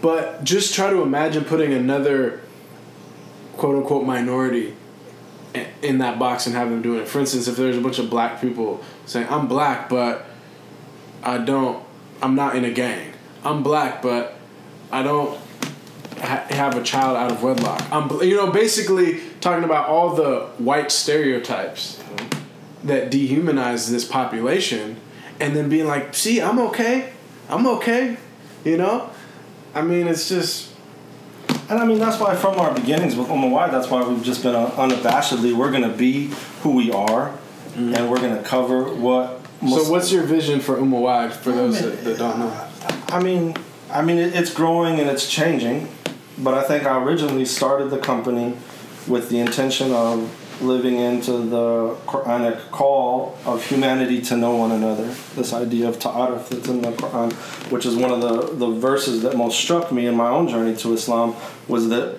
but 0.00 0.42
just 0.42 0.74
try 0.74 0.90
to 0.90 1.00
imagine 1.02 1.44
putting 1.44 1.72
another 1.72 2.40
quote 3.56 3.76
unquote 3.76 4.04
minority 4.04 4.74
in 5.82 5.98
that 5.98 6.18
box 6.18 6.46
and 6.46 6.56
have 6.56 6.68
them 6.70 6.82
doing 6.82 7.00
it 7.00 7.06
for 7.06 7.20
instance 7.20 7.46
if 7.46 7.56
there's 7.56 7.76
a 7.76 7.80
bunch 7.80 7.98
of 8.00 8.10
black 8.10 8.40
people 8.40 8.82
saying 9.06 9.26
i'm 9.30 9.46
black 9.46 9.88
but 9.88 10.26
I 11.24 11.38
don't. 11.38 11.82
I'm 12.22 12.34
not 12.34 12.54
in 12.54 12.64
a 12.64 12.70
gang. 12.70 13.12
I'm 13.42 13.62
black, 13.62 14.02
but 14.02 14.36
I 14.92 15.02
don't 15.02 15.40
ha- 16.20 16.46
have 16.50 16.76
a 16.76 16.82
child 16.82 17.16
out 17.16 17.30
of 17.30 17.42
wedlock. 17.42 17.80
Um, 17.92 18.10
I'm, 18.10 18.22
you 18.22 18.36
know, 18.36 18.50
basically 18.50 19.20
talking 19.40 19.64
about 19.64 19.88
all 19.88 20.14
the 20.14 20.46
white 20.58 20.90
stereotypes 20.90 22.02
that 22.84 23.10
dehumanize 23.10 23.88
this 23.88 24.04
population, 24.04 25.00
and 25.40 25.56
then 25.56 25.68
being 25.68 25.86
like, 25.86 26.14
"See, 26.14 26.40
I'm 26.40 26.58
okay. 26.58 27.12
I'm 27.48 27.66
okay." 27.66 28.16
You 28.64 28.78
know, 28.78 29.10
I 29.74 29.82
mean, 29.82 30.06
it's 30.06 30.28
just 30.28 30.70
And 31.68 31.78
I 31.78 31.86
mean, 31.86 31.98
that's 31.98 32.20
why 32.20 32.34
from 32.36 32.58
our 32.58 32.74
beginnings 32.74 33.16
with 33.16 33.28
Wide, 33.28 33.72
that's 33.72 33.88
why 33.88 34.06
we've 34.06 34.22
just 34.22 34.42
been 34.42 34.54
unabashedly, 34.54 35.54
we're 35.56 35.70
going 35.70 35.82
to 35.82 35.96
be 35.96 36.30
who 36.62 36.72
we 36.72 36.90
are, 36.92 37.30
mm-hmm. 37.30 37.94
and 37.94 38.10
we're 38.10 38.18
going 38.18 38.36
to 38.36 38.42
cover 38.42 38.94
what. 38.94 39.40
so. 39.60 39.90
What's 39.90 40.12
your 40.12 40.24
vision 40.24 40.60
for 40.60 40.76
Ummah 40.76 41.00
Wide 41.00 41.32
for 41.32 41.52
those 41.52 41.80
that, 41.80 42.04
that 42.04 42.18
don't 42.18 42.38
know? 42.38 42.68
I 43.08 43.22
mean, 43.22 43.56
I 43.94 44.02
mean, 44.02 44.18
it, 44.18 44.34
it's 44.34 44.52
growing 44.52 44.98
and 44.98 45.08
it's 45.08 45.30
changing, 45.30 45.88
but 46.38 46.52
I 46.54 46.64
think 46.64 46.84
I 46.84 47.00
originally 47.00 47.44
started 47.44 47.90
the 47.90 47.98
company 47.98 48.56
with 49.06 49.28
the 49.28 49.38
intention 49.38 49.92
of 49.92 50.40
living 50.60 50.96
into 50.96 51.32
the 51.32 51.96
Quranic 52.06 52.70
call 52.72 53.38
of 53.46 53.64
humanity 53.64 54.20
to 54.22 54.36
know 54.36 54.56
one 54.56 54.72
another. 54.72 55.06
This 55.36 55.52
idea 55.52 55.88
of 55.88 56.00
ta'aruf 56.00 56.48
that's 56.48 56.66
in 56.66 56.82
the 56.82 56.90
Quran, 56.90 57.32
which 57.70 57.86
is 57.86 57.94
one 57.94 58.10
of 58.10 58.20
the, 58.20 58.54
the 58.54 58.72
verses 58.72 59.22
that 59.22 59.36
most 59.36 59.60
struck 59.60 59.92
me 59.92 60.06
in 60.06 60.16
my 60.16 60.28
own 60.28 60.48
journey 60.48 60.76
to 60.78 60.92
Islam, 60.92 61.36
was 61.68 61.88
that 61.90 62.18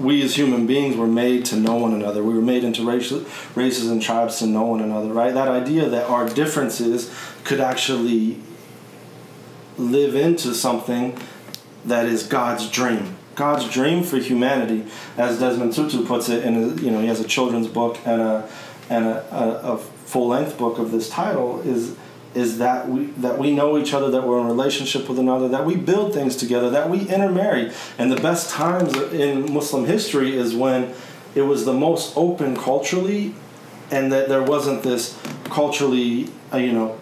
we 0.00 0.20
as 0.22 0.34
human 0.34 0.66
beings 0.66 0.96
were 0.96 1.06
made 1.06 1.44
to 1.44 1.56
know 1.56 1.76
one 1.76 1.94
another. 1.94 2.24
We 2.24 2.34
were 2.34 2.42
made 2.42 2.64
into 2.64 2.84
races, 2.84 3.28
races 3.54 3.88
and 3.88 4.02
tribes 4.02 4.40
to 4.40 4.46
know 4.46 4.64
one 4.64 4.80
another, 4.80 5.12
right? 5.12 5.32
That 5.32 5.46
idea 5.46 5.88
that 5.88 6.10
our 6.10 6.28
differences 6.28 7.14
could 7.44 7.60
actually 7.60 8.40
live 9.76 10.14
into 10.14 10.54
something 10.54 11.18
that 11.84 12.06
is 12.06 12.22
God's 12.22 12.70
dream. 12.70 13.16
God's 13.34 13.68
dream 13.68 14.04
for 14.04 14.18
humanity, 14.18 14.86
as 15.16 15.40
Desmond 15.40 15.72
Tutu 15.72 16.06
puts 16.06 16.28
it, 16.28 16.44
in 16.44 16.54
a, 16.54 16.74
you 16.80 16.90
know 16.90 17.00
he 17.00 17.08
has 17.08 17.20
a 17.20 17.26
children's 17.26 17.66
book 17.66 17.98
and 18.06 18.20
a 18.20 18.48
and 18.88 19.06
a, 19.06 19.34
a, 19.34 19.72
a 19.74 19.78
full 19.78 20.28
length 20.28 20.56
book 20.58 20.78
of 20.78 20.92
this 20.92 21.08
title 21.08 21.60
is 21.62 21.96
is 22.34 22.58
that 22.58 22.88
we 22.88 23.06
that 23.06 23.38
we 23.38 23.54
know 23.54 23.78
each 23.78 23.94
other, 23.94 24.10
that 24.10 24.26
we're 24.26 24.40
in 24.40 24.46
relationship 24.46 25.08
with 25.08 25.18
another, 25.18 25.48
that 25.48 25.64
we 25.64 25.76
build 25.76 26.12
things 26.12 26.36
together, 26.36 26.70
that 26.70 26.90
we 26.90 27.00
intermarry. 27.08 27.72
And 27.98 28.10
the 28.10 28.20
best 28.20 28.50
times 28.50 28.94
in 29.12 29.52
Muslim 29.52 29.86
history 29.86 30.36
is 30.36 30.54
when 30.54 30.94
it 31.34 31.42
was 31.42 31.64
the 31.64 31.72
most 31.72 32.16
open 32.16 32.56
culturally, 32.56 33.34
and 33.90 34.12
that 34.12 34.28
there 34.28 34.42
wasn't 34.42 34.82
this 34.82 35.18
culturally, 35.44 36.28
uh, 36.52 36.56
you 36.56 36.72
know, 36.72 36.98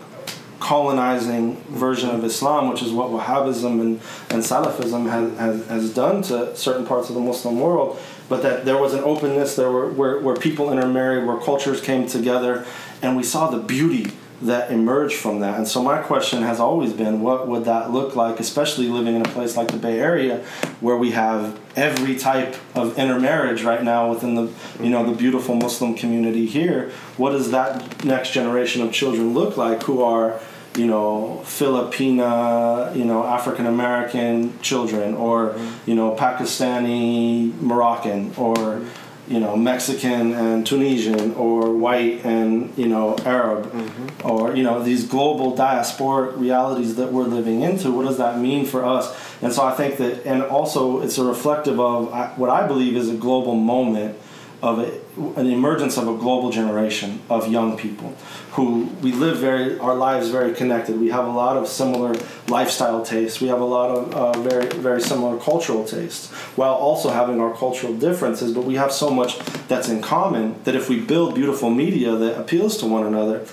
colonizing 0.63 1.57
version 1.65 2.11
of 2.11 2.25
Islam, 2.25 2.69
which 2.71 2.83
is 2.83 2.93
what 2.93 3.11
Wahhabism 3.11 3.81
and, 3.81 4.01
and 4.31 4.43
Salafism 4.43 5.11
has, 5.11 5.39
has, 5.39 5.67
has 5.67 5.95
done 5.95 6.23
to 6.23 6.57
certain 6.57 6.87
parts 6.87 7.09
of 7.09 7.17
the 7.17 7.21
Muslim 7.21 7.59
world. 7.59 7.99
But 8.29 8.43
that 8.43 8.65
there 8.65 8.79
was 8.79 8.95
an 8.95 9.01
openness 9.01 9.57
there 9.57 9.73
were, 9.73 9.91
where, 9.91 10.21
where 10.21 10.37
people 10.37 10.73
intermarried, 10.73 11.27
where 11.27 11.39
cultures 11.39 11.81
came 11.81 12.07
together, 12.07 12.65
and 13.03 13.17
we 13.17 13.25
saw 13.25 13.51
the 13.51 13.59
beauty 13.59 14.13
that 14.43 14.71
emerged 14.73 15.17
from 15.17 15.41
that. 15.41 15.57
And 15.57 15.69
so 15.69 15.83
my 15.83 15.99
question 15.99 16.43
has 16.43 16.59
always 16.59 16.93
been, 16.93 17.23
what 17.23 17.47
would 17.49 17.65
that 17.65 17.93
look 17.93 18.17
like, 18.17 18.41
especially 18.41 18.89
living 18.89 19.15
in 19.15 19.23
a 19.23 19.29
place 19.29 19.57
like 19.57 19.69
the 19.69 19.77
Bay 19.77 20.01
Area, 20.01 20.45
where 20.81 20.97
we 20.97 21.13
have 21.13 21.61
every 21.77 22.17
type 22.17 22.57
of 22.75 22.99
intermarriage 22.99 23.63
right 23.63 23.83
now 23.83 24.11
within 24.11 24.35
the, 24.35 24.53
you 24.81 24.91
know, 24.91 25.09
the 25.09 25.17
beautiful 25.17 25.55
Muslim 25.55 25.95
community 25.95 26.47
here. 26.47 26.91
What 27.17 27.31
does 27.31 27.51
that 27.53 28.05
next 28.05 28.33
generation 28.33 28.83
of 28.83 28.93
children 28.93 29.33
look 29.33 29.57
like 29.57 29.85
who 29.85 30.03
are, 30.03 30.41
you 30.77 30.87
know, 30.87 31.41
Filipina, 31.45 32.95
you 32.97 33.05
know, 33.05 33.25
African 33.25 33.67
American 33.67 34.59
children, 34.61 35.15
or 35.15 35.51
mm-hmm. 35.51 35.91
you 35.91 35.95
know, 35.95 36.15
Pakistani 36.15 37.53
Moroccan, 37.61 38.33
or 38.37 38.83
you 39.29 39.39
know, 39.39 39.57
Mexican 39.57 40.33
and 40.33 40.67
Tunisian, 40.67 41.35
or 41.35 41.75
white 41.75 42.25
and 42.25 42.77
you 42.77 42.89
know, 42.89 43.17
Arab, 43.25 43.71
mm-hmm. 43.71 44.29
or 44.29 44.57
you 44.57 44.63
know, 44.63 44.83
these 44.83 45.07
global 45.07 45.57
diasporic 45.57 46.39
realities 46.39 46.97
that 46.97 47.13
we're 47.13 47.25
living 47.25 47.63
into. 47.63 47.91
What 47.91 48.07
does 48.07 48.19
that 48.19 48.39
mean 48.39 48.65
for 48.65 48.85
us? 48.85 49.15
And 49.43 49.53
so 49.53 49.65
I 49.65 49.75
think 49.75 49.99
that, 49.99 50.27
and 50.27 50.43
also 50.43 51.03
it's 51.03 51.19
a 51.19 51.25
reflective 51.25 51.79
of 51.79 52.13
what 52.39 52.49
I 52.51 52.67
believe 52.67 52.97
is 52.97 53.11
a 53.11 53.15
global 53.15 53.55
moment 53.55 54.19
of 54.63 54.79
a, 54.79 55.41
an 55.41 55.47
emergence 55.51 55.97
of 55.97 56.07
a 56.07 56.17
global 56.17 56.51
generation 56.51 57.21
of 57.29 57.51
young 57.51 57.77
people 57.77 58.15
who 58.53 58.85
we 59.03 59.11
live 59.13 59.39
very 59.39 59.77
our 59.81 59.95
lives 59.95 60.29
very 60.29 60.55
connected. 60.55 61.01
We 61.01 61.09
have 61.09 61.27
a 61.27 61.31
lot 61.31 61.57
of 61.57 61.67
similar 61.67 62.15
lifestyle 62.49 63.05
tastes. 63.05 63.41
We 63.41 63.49
have 63.49 63.61
a 63.61 63.65
lot 63.65 63.91
of 63.91 64.15
uh, 64.15 64.41
very 64.41 64.67
very 64.67 65.01
similar 65.01 65.39
cultural 65.39 65.85
tastes, 65.85 66.31
while 66.55 66.75
also 66.75 67.11
having 67.11 67.41
our 67.41 67.55
cultural 67.57 67.93
differences. 67.95 68.53
But 68.53 68.65
we 68.65 68.77
have 68.77 68.93
so 68.93 69.11
much 69.11 69.39
that's 69.67 69.89
in 69.89 70.01
common 70.01 70.63
that 70.63 70.77
if 70.77 70.89
we 70.89 71.01
build 71.01 71.35
beautiful 71.35 71.69
media 71.71 72.15
that 72.15 72.39
appeals 72.39 72.77
to 72.79 72.87
one 72.87 73.05
another, 73.05 73.45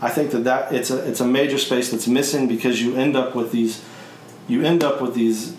I 0.00 0.10
think 0.10 0.32
that, 0.32 0.44
that 0.44 0.72
it's 0.72 0.90
a 0.90 1.08
it's 1.08 1.20
a 1.20 1.26
major 1.26 1.58
space 1.58 1.90
that's 1.92 2.08
missing 2.08 2.48
because 2.48 2.82
you 2.82 2.96
end 2.96 3.14
up 3.14 3.36
with 3.36 3.52
these 3.52 3.84
you 4.48 4.62
end 4.62 4.82
up 4.82 5.00
with 5.00 5.14
these 5.14 5.54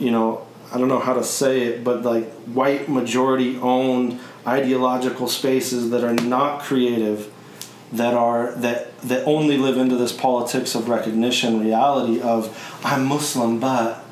you 0.00 0.10
know 0.10 0.44
I 0.72 0.78
don't 0.78 0.88
know 0.88 1.00
how 1.00 1.14
to 1.14 1.24
say 1.24 1.62
it, 1.62 1.82
but 1.82 2.02
like 2.02 2.30
white 2.44 2.88
majority 2.88 3.56
owned 3.58 4.20
ideological 4.46 5.28
spaces 5.28 5.90
that 5.90 6.04
are 6.04 6.14
not 6.14 6.60
creative, 6.60 7.32
that 7.92 8.14
are 8.14 8.52
that 8.52 8.98
that 9.00 9.24
only 9.26 9.56
live 9.56 9.76
into 9.76 9.96
this 9.96 10.12
politics 10.12 10.74
of 10.74 10.88
recognition 10.88 11.60
reality 11.60 12.20
of 12.20 12.80
I'm 12.84 13.04
Muslim 13.04 13.58
but 13.58 14.04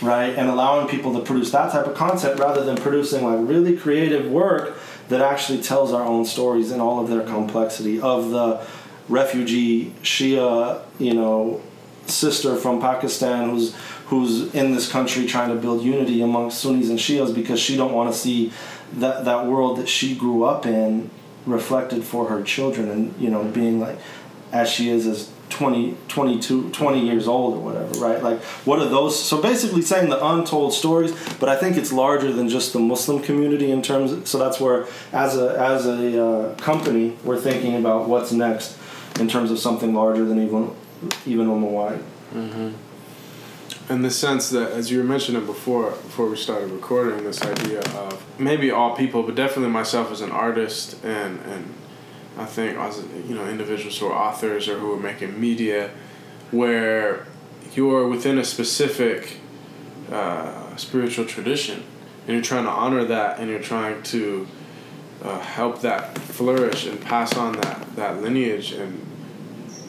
right? 0.00 0.30
And 0.36 0.48
allowing 0.48 0.88
people 0.88 1.12
to 1.14 1.20
produce 1.20 1.50
that 1.52 1.72
type 1.72 1.86
of 1.86 1.94
content 1.94 2.38
rather 2.38 2.64
than 2.64 2.76
producing 2.76 3.24
like 3.24 3.48
really 3.48 3.76
creative 3.76 4.30
work 4.30 4.78
that 5.08 5.20
actually 5.20 5.60
tells 5.60 5.92
our 5.92 6.04
own 6.04 6.24
stories 6.24 6.70
in 6.70 6.80
all 6.80 7.00
of 7.00 7.08
their 7.08 7.22
complexity 7.22 8.00
of 8.00 8.30
the 8.30 8.64
refugee 9.08 9.92
Shia, 10.02 10.82
you 10.98 11.14
know, 11.14 11.60
sister 12.06 12.56
from 12.56 12.80
Pakistan 12.80 13.50
who's 13.50 13.74
who's 14.06 14.54
in 14.54 14.74
this 14.74 14.90
country 14.90 15.26
trying 15.26 15.48
to 15.48 15.54
build 15.54 15.82
unity 15.82 16.20
amongst 16.20 16.60
Sunnis 16.60 16.90
and 16.90 16.98
Shias 16.98 17.34
because 17.34 17.58
she 17.58 17.76
don't 17.76 17.92
want 17.92 18.12
to 18.12 18.18
see 18.18 18.52
that 18.94 19.24
that 19.24 19.46
world 19.46 19.78
that 19.78 19.88
she 19.88 20.14
grew 20.14 20.44
up 20.44 20.66
in 20.66 21.10
reflected 21.46 22.04
for 22.04 22.28
her 22.28 22.42
children 22.42 22.88
and 22.88 23.20
you 23.20 23.28
know 23.28 23.44
being 23.44 23.80
like 23.80 23.98
as 24.52 24.68
she 24.70 24.88
is 24.88 25.06
as 25.06 25.30
20 25.50 25.96
22 26.08 26.70
20 26.70 27.00
years 27.00 27.28
old 27.28 27.54
or 27.54 27.60
whatever 27.60 27.92
right 27.98 28.22
like 28.22 28.40
what 28.64 28.78
are 28.78 28.88
those 28.88 29.18
so 29.20 29.42
basically 29.42 29.82
saying 29.82 30.08
the 30.08 30.24
untold 30.24 30.72
stories 30.72 31.12
but 31.38 31.48
i 31.48 31.56
think 31.56 31.76
it's 31.76 31.92
larger 31.92 32.32
than 32.32 32.48
just 32.48 32.72
the 32.72 32.78
muslim 32.78 33.20
community 33.22 33.70
in 33.70 33.82
terms 33.82 34.12
of, 34.12 34.26
so 34.26 34.38
that's 34.38 34.60
where 34.60 34.86
as 35.12 35.36
a 35.36 35.58
as 35.58 35.86
a 35.86 36.24
uh, 36.24 36.54
company 36.56 37.16
we're 37.24 37.40
thinking 37.40 37.76
about 37.76 38.08
what's 38.08 38.32
next 38.32 38.78
in 39.20 39.28
terms 39.28 39.50
of 39.50 39.58
something 39.58 39.94
larger 39.94 40.24
than 40.24 40.42
even 40.42 40.74
even 41.26 41.46
Ummah 41.48 41.70
Wide 41.70 42.00
mm-hmm. 42.32 42.70
In 43.88 44.02
the 44.02 44.10
sense 44.10 44.50
that 44.50 44.72
as 44.72 44.90
you 44.90 44.98
were 44.98 45.04
mentioning 45.04 45.44
before 45.44 45.90
before 45.90 46.28
we 46.28 46.36
started 46.36 46.70
recording 46.70 47.24
this 47.24 47.42
idea 47.42 47.80
of 47.80 48.24
maybe 48.38 48.70
all 48.70 48.96
people 48.96 49.22
but 49.22 49.34
definitely 49.34 49.70
myself 49.70 50.10
as 50.10 50.20
an 50.20 50.30
artist 50.30 51.02
and 51.04 51.40
and 51.40 51.74
I 52.36 52.46
think 52.46 52.78
as 52.78 53.04
you 53.28 53.34
know 53.34 53.46
individuals 53.46 53.98
who 53.98 54.06
are 54.06 54.28
authors 54.28 54.68
or 54.68 54.78
who 54.78 54.92
are 54.94 55.00
making 55.00 55.38
media, 55.38 55.90
where 56.50 57.26
you're 57.74 58.08
within 58.08 58.38
a 58.38 58.44
specific 58.44 59.40
uh, 60.10 60.74
spiritual 60.76 61.26
tradition, 61.26 61.82
and 62.26 62.34
you're 62.34 62.42
trying 62.42 62.64
to 62.64 62.70
honor 62.70 63.04
that, 63.04 63.38
and 63.38 63.50
you're 63.50 63.60
trying 63.60 64.02
to 64.04 64.46
uh, 65.22 65.38
help 65.40 65.82
that 65.82 66.16
flourish 66.18 66.86
and 66.86 67.00
pass 67.00 67.36
on 67.36 67.52
that 67.60 67.96
that 67.96 68.22
lineage, 68.22 68.72
and 68.72 69.06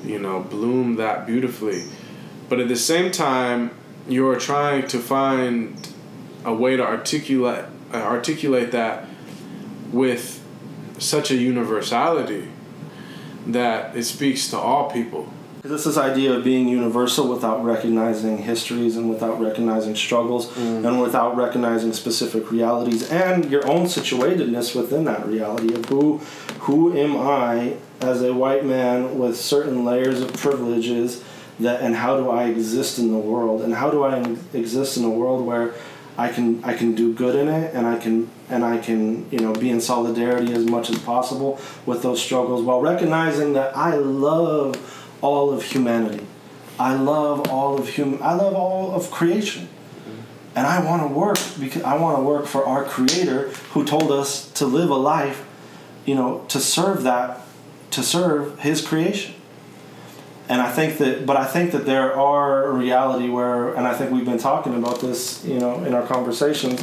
you 0.03 0.19
know 0.19 0.41
bloom 0.41 0.97
that 0.97 1.25
beautifully, 1.25 1.83
but 2.49 2.59
at 2.59 2.67
the 2.67 2.75
same 2.75 3.09
time, 3.09 3.71
you're 4.07 4.39
trying 4.39 4.87
to 4.87 4.99
find 4.99 5.93
a 6.45 6.53
way 6.53 6.75
to 6.75 6.83
articulate 6.83 7.65
uh, 7.93 7.97
articulate 7.97 8.71
that 8.71 9.05
with 9.91 10.43
such 10.97 11.31
a 11.31 11.35
universality 11.35 12.49
that 13.45 13.95
it 13.95 14.03
speaks 14.03 14.49
to 14.49 14.57
all 14.57 14.89
people. 14.89 15.31
This 15.61 15.85
this 15.85 15.97
idea 15.97 16.33
of 16.33 16.43
being 16.43 16.67
universal 16.67 17.29
without 17.29 17.63
recognizing 17.63 18.39
histories 18.39 18.97
and 18.97 19.09
without 19.09 19.39
recognizing 19.39 19.95
struggles 19.95 20.49
mm. 20.49 20.85
and 20.85 20.99
without 20.99 21.37
recognizing 21.37 21.93
specific 21.93 22.51
realities 22.51 23.09
and 23.09 23.49
your 23.49 23.65
own 23.65 23.85
situatedness 23.85 24.75
within 24.75 25.05
that 25.05 25.25
reality 25.25 25.73
of 25.73 25.85
who 25.85 26.17
who 26.61 26.97
am 26.97 27.15
I 27.15 27.77
as 28.01 28.21
a 28.21 28.33
white 28.33 28.65
man 28.65 29.17
with 29.17 29.39
certain 29.39 29.85
layers 29.85 30.19
of 30.19 30.33
privileges 30.33 31.23
that 31.63 31.81
and 31.81 31.95
how 31.95 32.17
do 32.17 32.29
I 32.29 32.45
exist 32.45 32.99
in 32.99 33.11
the 33.11 33.17
world 33.17 33.61
and 33.61 33.73
how 33.73 33.89
do 33.89 34.03
I 34.03 34.19
exist 34.53 34.97
in 34.97 35.03
a 35.03 35.09
world 35.09 35.45
where 35.45 35.73
I 36.17 36.29
can 36.29 36.63
I 36.63 36.73
can 36.75 36.93
do 36.93 37.13
good 37.13 37.35
in 37.35 37.47
it 37.47 37.73
and 37.73 37.87
I 37.87 37.97
can 37.97 38.29
and 38.49 38.63
I 38.63 38.77
can 38.77 39.29
you 39.31 39.39
know 39.39 39.53
be 39.53 39.69
in 39.69 39.81
solidarity 39.81 40.53
as 40.53 40.65
much 40.65 40.89
as 40.89 40.99
possible 40.99 41.59
with 41.85 42.03
those 42.03 42.21
struggles 42.21 42.63
while 42.63 42.81
recognizing 42.81 43.53
that 43.53 43.75
I 43.75 43.95
love 43.95 44.75
all 45.21 45.51
of 45.51 45.63
humanity. 45.63 46.25
I 46.79 46.95
love 46.95 47.49
all 47.49 47.79
of 47.79 47.89
human 47.89 48.21
I 48.21 48.33
love 48.33 48.53
all 48.53 48.93
of 48.93 49.09
creation. 49.11 49.69
And 50.55 50.67
I 50.67 50.85
want 50.85 51.01
to 51.01 51.07
work 51.07 51.39
because 51.59 51.81
I 51.81 51.97
want 51.97 52.19
to 52.19 52.21
work 52.21 52.45
for 52.45 52.63
our 52.63 52.83
creator 52.83 53.49
who 53.71 53.83
told 53.83 54.11
us 54.11 54.51
to 54.51 54.67
live 54.67 54.91
a 54.91 54.95
life, 54.95 55.43
you 56.05 56.13
know, 56.13 56.45
to 56.49 56.59
serve 56.59 57.03
that 57.03 57.41
to 57.89 58.03
serve 58.03 58.59
his 58.59 58.85
creation 58.85 59.33
and 60.49 60.61
I 60.61 60.71
think 60.71 60.97
that, 60.97 61.25
but 61.25 61.37
I 61.37 61.45
think 61.45 61.71
that 61.71 61.85
there 61.85 62.13
are 62.13 62.65
a 62.65 62.71
reality 62.73 63.29
where, 63.29 63.73
and 63.75 63.87
I 63.87 63.93
think 63.93 64.11
we've 64.11 64.25
been 64.25 64.37
talking 64.37 64.75
about 64.75 64.99
this, 64.99 65.43
you 65.45 65.59
know, 65.59 65.83
in 65.85 65.93
our 65.93 66.05
conversations, 66.05 66.81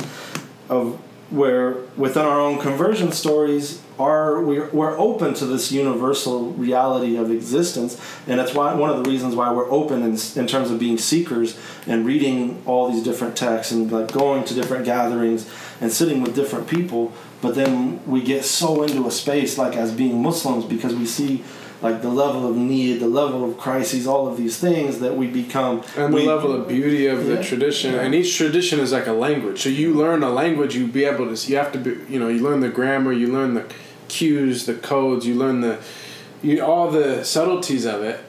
of 0.69 0.99
where 1.31 1.75
within 1.97 2.25
our 2.25 2.41
own 2.41 2.59
conversion 2.59 3.13
stories 3.13 3.81
are 3.99 4.43
we're, 4.43 4.69
we're 4.71 4.99
open 4.99 5.33
to 5.35 5.47
this 5.47 5.71
universal 5.71 6.51
reality 6.53 7.17
of 7.17 7.31
existence. 7.31 8.01
And 8.27 8.41
that's 8.41 8.53
why 8.53 8.75
one 8.75 8.91
of 8.91 9.05
the 9.05 9.09
reasons 9.09 9.37
why 9.37 9.53
we're 9.53 9.71
open 9.71 10.03
in, 10.03 10.19
in 10.37 10.47
terms 10.47 10.71
of 10.71 10.81
being 10.81 10.99
seekers 10.99 11.59
and 11.87 12.05
reading 12.05 12.61
all 12.67 12.91
these 12.91 13.03
different 13.03 13.37
texts 13.37 13.73
and 13.73 13.93
like 13.93 14.11
going 14.11 14.45
to 14.45 14.55
different 14.55 14.85
gatherings 14.85 15.49
and 15.81 15.93
sitting 15.93 16.21
with 16.21 16.35
different 16.35 16.67
people. 16.67 17.13
But 17.43 17.55
then 17.55 18.05
we 18.07 18.23
get 18.23 18.45
so 18.45 18.83
into 18.83 19.07
a 19.07 19.11
space 19.11 19.57
like 19.57 19.77
as 19.77 19.93
being 19.93 20.23
muslims 20.23 20.65
because 20.65 20.95
we 20.95 21.07
see 21.07 21.45
like 21.83 22.03
the 22.03 22.11
level 22.11 22.47
of 22.49 22.57
need, 22.57 23.01
the 23.01 23.09
level 23.09 23.49
of 23.49 23.57
crises, 23.57 24.07
all 24.07 24.29
of 24.29 24.37
these 24.37 24.59
things 24.59 24.99
that 25.01 25.17
we 25.17 25.27
become. 25.27 25.83
And 25.97 26.13
we, 26.13 26.23
the 26.23 26.27
level 26.27 26.53
of 26.53 26.69
beauty 26.69 27.07
of 27.07 27.27
yeah, 27.27 27.37
the 27.37 27.43
tradition. 27.43 27.95
Yeah. 27.95 28.03
And 28.03 28.15
each 28.15 28.37
tradition 28.37 28.81
is 28.81 28.93
like 28.93 29.07
a 29.07 29.13
language. 29.13 29.63
So 29.63 29.69
you 29.71 29.95
learn 29.95 30.23
a 30.23 30.31
language, 30.31 30.75
you 30.75 30.87
be 30.87 31.05
able 31.05 31.35
to, 31.35 31.51
you 31.51 31.57
have 31.57 31.73
to 31.73 31.79
be, 31.79 32.13
you 32.13 32.21
know, 32.21 32.29
you 32.29 32.41
learn 32.41 32.61
the 32.61 32.69
grammar, 32.69 33.13
you 33.13 33.33
learn 33.33 33.55
the 33.55 33.67
cues, 34.09 34.67
the 34.67 34.75
codes, 34.75 35.27
you 35.27 35.35
learn 35.35 35.63
the, 35.63 35.79
you, 36.43 36.63
all 36.63 36.91
the 36.91 37.25
subtleties 37.25 37.87
of 37.87 38.03
it 38.03 38.21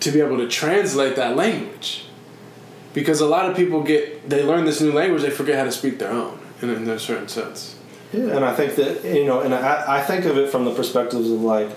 to 0.00 0.10
be 0.10 0.20
able 0.20 0.36
to 0.38 0.48
translate 0.48 1.16
that 1.16 1.36
language. 1.36 2.06
Because 2.94 3.20
a 3.20 3.26
lot 3.26 3.48
of 3.48 3.56
people 3.56 3.82
get, 3.82 4.28
they 4.28 4.42
learn 4.42 4.64
this 4.64 4.80
new 4.80 4.92
language, 4.92 5.22
they 5.22 5.30
forget 5.30 5.56
how 5.56 5.64
to 5.64 5.72
speak 5.72 5.98
their 6.00 6.10
own 6.10 6.40
in, 6.62 6.70
in 6.70 6.88
a 6.88 6.98
certain 6.98 7.28
sense. 7.28 7.76
Yeah, 8.12 8.36
and 8.36 8.44
I 8.44 8.54
think 8.54 8.74
that, 8.76 9.04
you 9.04 9.26
know, 9.26 9.40
and 9.42 9.54
I, 9.54 9.98
I 9.98 10.02
think 10.02 10.24
of 10.24 10.38
it 10.38 10.50
from 10.50 10.64
the 10.64 10.74
perspectives 10.74 11.30
of 11.30 11.42
like 11.42 11.68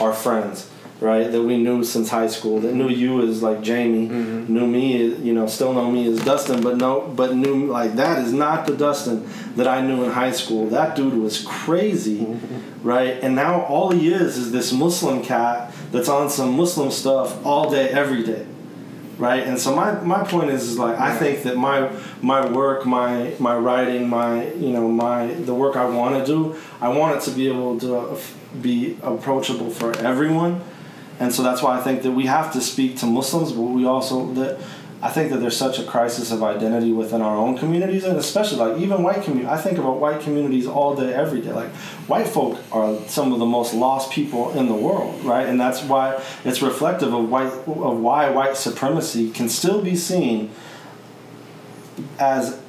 our 0.00 0.12
friends 0.12 0.70
right? 1.00 1.32
That 1.32 1.42
we 1.42 1.56
knew 1.56 1.82
since 1.82 2.10
high 2.10 2.26
school. 2.26 2.60
That 2.60 2.74
knew 2.74 2.88
you 2.88 3.26
as 3.26 3.42
like 3.42 3.62
Jamie, 3.62 4.08
mm-hmm. 4.08 4.52
knew 4.52 4.66
me, 4.66 5.14
you 5.14 5.32
know, 5.32 5.46
still 5.46 5.72
know 5.72 5.90
me 5.90 6.06
as 6.06 6.22
Dustin, 6.22 6.62
but 6.62 6.76
no, 6.76 7.00
but 7.00 7.34
knew 7.34 7.66
like 7.66 7.94
that 7.94 8.22
is 8.22 8.32
not 8.32 8.66
the 8.66 8.76
Dustin 8.76 9.26
that 9.56 9.66
I 9.66 9.80
knew 9.80 10.04
in 10.04 10.10
high 10.10 10.32
school. 10.32 10.68
That 10.68 10.94
dude 10.94 11.14
was 11.14 11.44
crazy, 11.44 12.20
mm-hmm. 12.20 12.86
right? 12.86 13.18
And 13.22 13.34
now 13.34 13.62
all 13.62 13.90
he 13.90 14.12
is 14.12 14.36
is 14.36 14.52
this 14.52 14.72
Muslim 14.72 15.22
cat 15.22 15.72
that's 15.90 16.08
on 16.08 16.28
some 16.28 16.56
Muslim 16.56 16.90
stuff 16.90 17.44
all 17.44 17.70
day, 17.70 17.88
every 17.88 18.22
day. 18.22 18.46
Right, 19.20 19.46
and 19.46 19.58
so 19.58 19.76
my, 19.76 20.00
my 20.00 20.24
point 20.24 20.48
is, 20.48 20.62
is 20.66 20.78
like 20.78 20.98
I 20.98 21.14
think 21.14 21.42
that 21.42 21.58
my 21.58 21.92
my 22.22 22.50
work, 22.50 22.86
my 22.86 23.34
my 23.38 23.54
writing, 23.54 24.08
my 24.08 24.50
you 24.54 24.70
know 24.70 24.88
my 24.88 25.26
the 25.26 25.52
work 25.52 25.76
I 25.76 25.84
want 25.84 26.18
to 26.18 26.24
do, 26.24 26.56
I 26.80 26.88
want 26.88 27.16
it 27.16 27.22
to 27.28 27.30
be 27.30 27.46
able 27.46 27.78
to 27.80 27.96
uh, 27.98 28.20
be 28.62 28.96
approachable 29.02 29.68
for 29.68 29.94
everyone, 29.98 30.62
and 31.18 31.34
so 31.34 31.42
that's 31.42 31.60
why 31.62 31.78
I 31.78 31.82
think 31.82 32.00
that 32.04 32.12
we 32.12 32.24
have 32.26 32.50
to 32.54 32.62
speak 32.62 32.96
to 33.00 33.06
Muslims, 33.06 33.52
but 33.52 33.60
we 33.60 33.84
also 33.84 34.32
that 34.32 34.58
I 35.02 35.08
think 35.08 35.30
that 35.30 35.38
there's 35.38 35.56
such 35.56 35.78
a 35.78 35.84
crisis 35.84 36.30
of 36.30 36.42
identity 36.42 36.92
within 36.92 37.22
our 37.22 37.34
own 37.34 37.56
communities, 37.56 38.04
and 38.04 38.18
especially 38.18 38.58
like 38.58 38.82
even 38.82 39.02
white 39.02 39.22
community. 39.22 39.48
I 39.48 39.56
think 39.56 39.78
about 39.78 39.98
white 39.98 40.20
communities 40.20 40.66
all 40.66 40.94
day, 40.94 41.14
every 41.14 41.40
day. 41.40 41.52
Like 41.52 41.70
white 42.06 42.28
folk 42.28 42.58
are 42.70 42.98
some 43.06 43.32
of 43.32 43.38
the 43.38 43.46
most 43.46 43.72
lost 43.72 44.12
people 44.12 44.52
in 44.52 44.66
the 44.66 44.74
world, 44.74 45.24
right? 45.24 45.46
And 45.48 45.58
that's 45.58 45.82
why 45.82 46.22
it's 46.44 46.60
reflective 46.60 47.14
of 47.14 47.30
white 47.30 47.50
of 47.66 47.98
why 47.98 48.28
white 48.28 48.58
supremacy 48.58 49.30
can 49.30 49.48
still 49.48 49.80
be 49.80 49.96
seen 49.96 50.50
as 52.18 52.60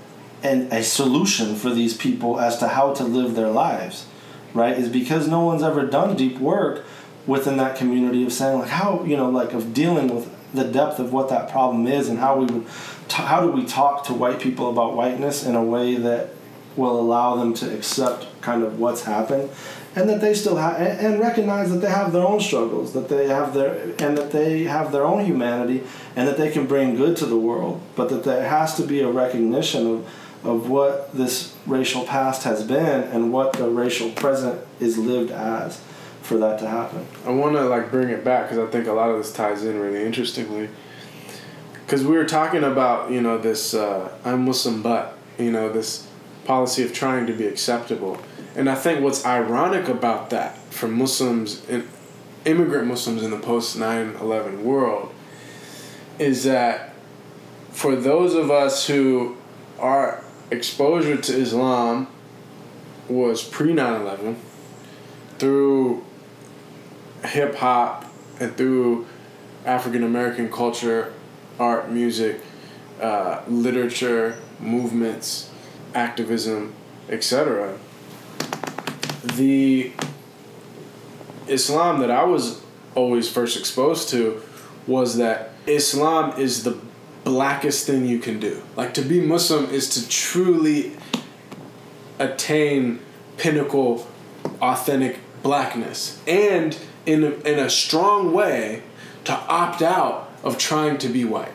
an, 0.42 0.70
a 0.72 0.84
solution 0.84 1.56
for 1.56 1.70
these 1.70 1.96
people 1.96 2.40
as 2.40 2.58
to 2.60 2.70
how 2.70 2.94
to 2.94 3.04
live 3.04 3.36
their 3.36 3.50
lives, 3.50 4.06
right? 4.54 4.78
Is 4.78 4.88
because 4.88 5.28
no 5.28 5.42
one's 5.42 5.64
ever 5.64 5.86
done 5.86 6.16
deep 6.16 6.40
work 6.40 6.86
within 7.28 7.58
that 7.58 7.76
community 7.76 8.26
of 8.26 8.34
saying 8.34 8.60
like 8.60 8.70
how 8.70 9.04
you 9.04 9.16
know 9.16 9.30
like 9.30 9.54
of 9.54 9.74
dealing 9.74 10.14
with 10.14 10.34
the 10.54 10.66
depth 10.66 11.00
of 11.00 11.14
what 11.14 11.30
that 11.30 11.50
problem 11.50 11.88
is 11.88 12.10
and 12.10 12.20
how 12.20 12.38
we 12.38 12.46
would 12.46 12.68
t- 13.08 13.24
how 13.24 13.42
do 13.42 13.52
we 13.52 13.66
talk 13.66 14.06
to 14.06 14.14
white 14.14 14.40
people 14.40 14.70
about 14.70 14.96
whiteness 14.96 15.46
in 15.46 15.56
a 15.56 15.64
way 15.64 15.96
that 15.96 16.30
will 16.76 17.00
allow 17.00 17.36
them 17.36 17.54
to 17.54 17.74
accept 17.74 18.28
kind 18.42 18.64
of 18.64 18.80
what's 18.80 19.04
happened. 19.04 19.50
And 19.94 20.10
that 20.10 20.22
they 20.22 20.34
still 20.34 20.56
have 20.56 20.80
and 20.80 21.20
recognize 21.20 21.70
that 21.72 21.80
they 21.80 21.90
have 21.90 22.14
their 22.14 22.26
own 22.26 22.40
struggles 22.40 22.94
that 22.94 23.10
they 23.10 23.28
have 23.28 23.54
their 23.54 23.94
and 24.00 24.18
that 24.18 24.32
they 24.32 24.64
have 24.64 24.94
their 24.94 25.04
own 25.04 25.26
humanity 25.26 25.84
and 26.16 26.30
that 26.30 26.38
they 26.38 26.50
can 26.50 26.66
bring 26.66 26.96
good 26.96 27.18
to 27.18 27.26
the 27.26 27.36
world 27.36 27.82
but 27.98 28.08
that 28.08 28.24
there 28.24 28.48
has 28.48 28.76
to 28.78 28.84
be 28.84 29.02
a 29.02 29.12
recognition 29.12 29.86
of 29.86 30.08
of 30.46 30.70
what 30.70 31.14
this 31.14 31.56
racial 31.68 32.06
past 32.06 32.44
has 32.44 32.64
been 32.64 33.04
and 33.04 33.34
what 33.34 33.52
the 33.54 33.70
racial 33.70 34.10
present 34.12 34.62
is 34.80 34.98
lived 34.98 35.30
as 35.30 35.82
for 36.22 36.38
that 36.38 36.60
to 36.60 36.68
happen 36.68 37.06
I 37.26 37.30
want 37.30 37.56
to 37.56 37.64
like 37.64 37.92
bring 37.92 38.10
it 38.10 38.24
back 38.24 38.50
because 38.50 38.58
I 38.58 38.70
think 38.72 38.88
a 38.88 38.94
lot 38.94 39.10
of 39.10 39.18
this 39.18 39.32
ties 39.32 39.64
in 39.64 39.80
really 39.80 40.04
interestingly. 40.04 40.70
Because 41.86 42.04
we 42.04 42.16
were 42.16 42.26
talking 42.26 42.64
about 42.64 43.12
you 43.12 43.22
know 43.22 43.38
this 43.38 43.74
uh, 43.74 44.18
I'm 44.26 44.46
Muslim 44.46 44.82
but 44.82 45.18
you 45.38 45.52
know 45.52 45.72
this 45.72 46.08
policy 46.46 46.84
of 46.84 46.94
trying 46.94 47.28
to 47.28 47.34
be 47.34 47.46
acceptable, 47.46 48.20
and 48.56 48.70
I 48.70 48.76
think 48.76 49.02
what's 49.02 49.26
ironic 49.26 49.88
about 49.88 50.30
that 50.32 50.58
for 50.70 50.88
Muslims 50.88 51.64
and 51.70 51.88
immigrant 52.46 52.88
Muslims 52.88 53.22
in 53.24 53.32
the 53.32 53.40
post 53.40 53.78
9/11 53.78 54.64
world 54.64 55.14
is 56.18 56.44
that 56.46 56.94
for 57.72 57.96
those 57.96 58.34
of 58.34 58.50
us 58.50 58.88
who 58.88 59.38
our 59.80 60.24
exposure 60.50 61.18
to 61.18 61.34
Islam 61.34 62.08
was 63.08 63.44
pre 63.44 63.74
9/11 63.74 64.36
through 65.40 66.04
hip 67.24 67.56
hop 67.56 68.06
and 68.40 68.56
through 68.56 69.08
African 69.66 70.04
American 70.04 70.52
culture, 70.52 71.14
art, 71.60 71.92
music, 71.92 72.42
uh, 73.00 73.42
literature, 73.48 74.38
movements, 74.60 75.50
activism, 75.94 76.74
etc. 77.10 77.78
The 79.36 79.92
Islam 81.48 82.00
that 82.00 82.10
I 82.10 82.24
was 82.24 82.62
always 82.96 83.30
first 83.30 83.58
exposed 83.58 84.10
to 84.10 84.42
was 84.88 85.18
that 85.18 85.52
Islam 85.68 86.40
is 86.40 86.64
the 86.64 86.78
blackest 87.24 87.86
thing 87.86 88.06
you 88.06 88.20
can 88.20 88.40
do. 88.40 88.62
Like 88.76 88.94
to 88.96 89.02
be 89.02 89.22
Muslim 89.22 89.70
is 89.70 89.90
to 89.90 90.10
truly 90.10 90.94
attain 92.20 93.00
pinnacle 93.38 94.08
authentic 94.62 95.20
blackness 95.44 96.20
and 96.28 96.78
in 97.06 97.24
a, 97.24 97.32
in 97.42 97.60
a 97.60 97.70
strong 97.70 98.34
way 98.34 98.84
to 99.24 99.34
opt 99.34 99.82
out 99.82 100.32
of 100.44 100.58
trying 100.58 100.98
to 101.00 101.08
be 101.08 101.26
white. 101.26 101.54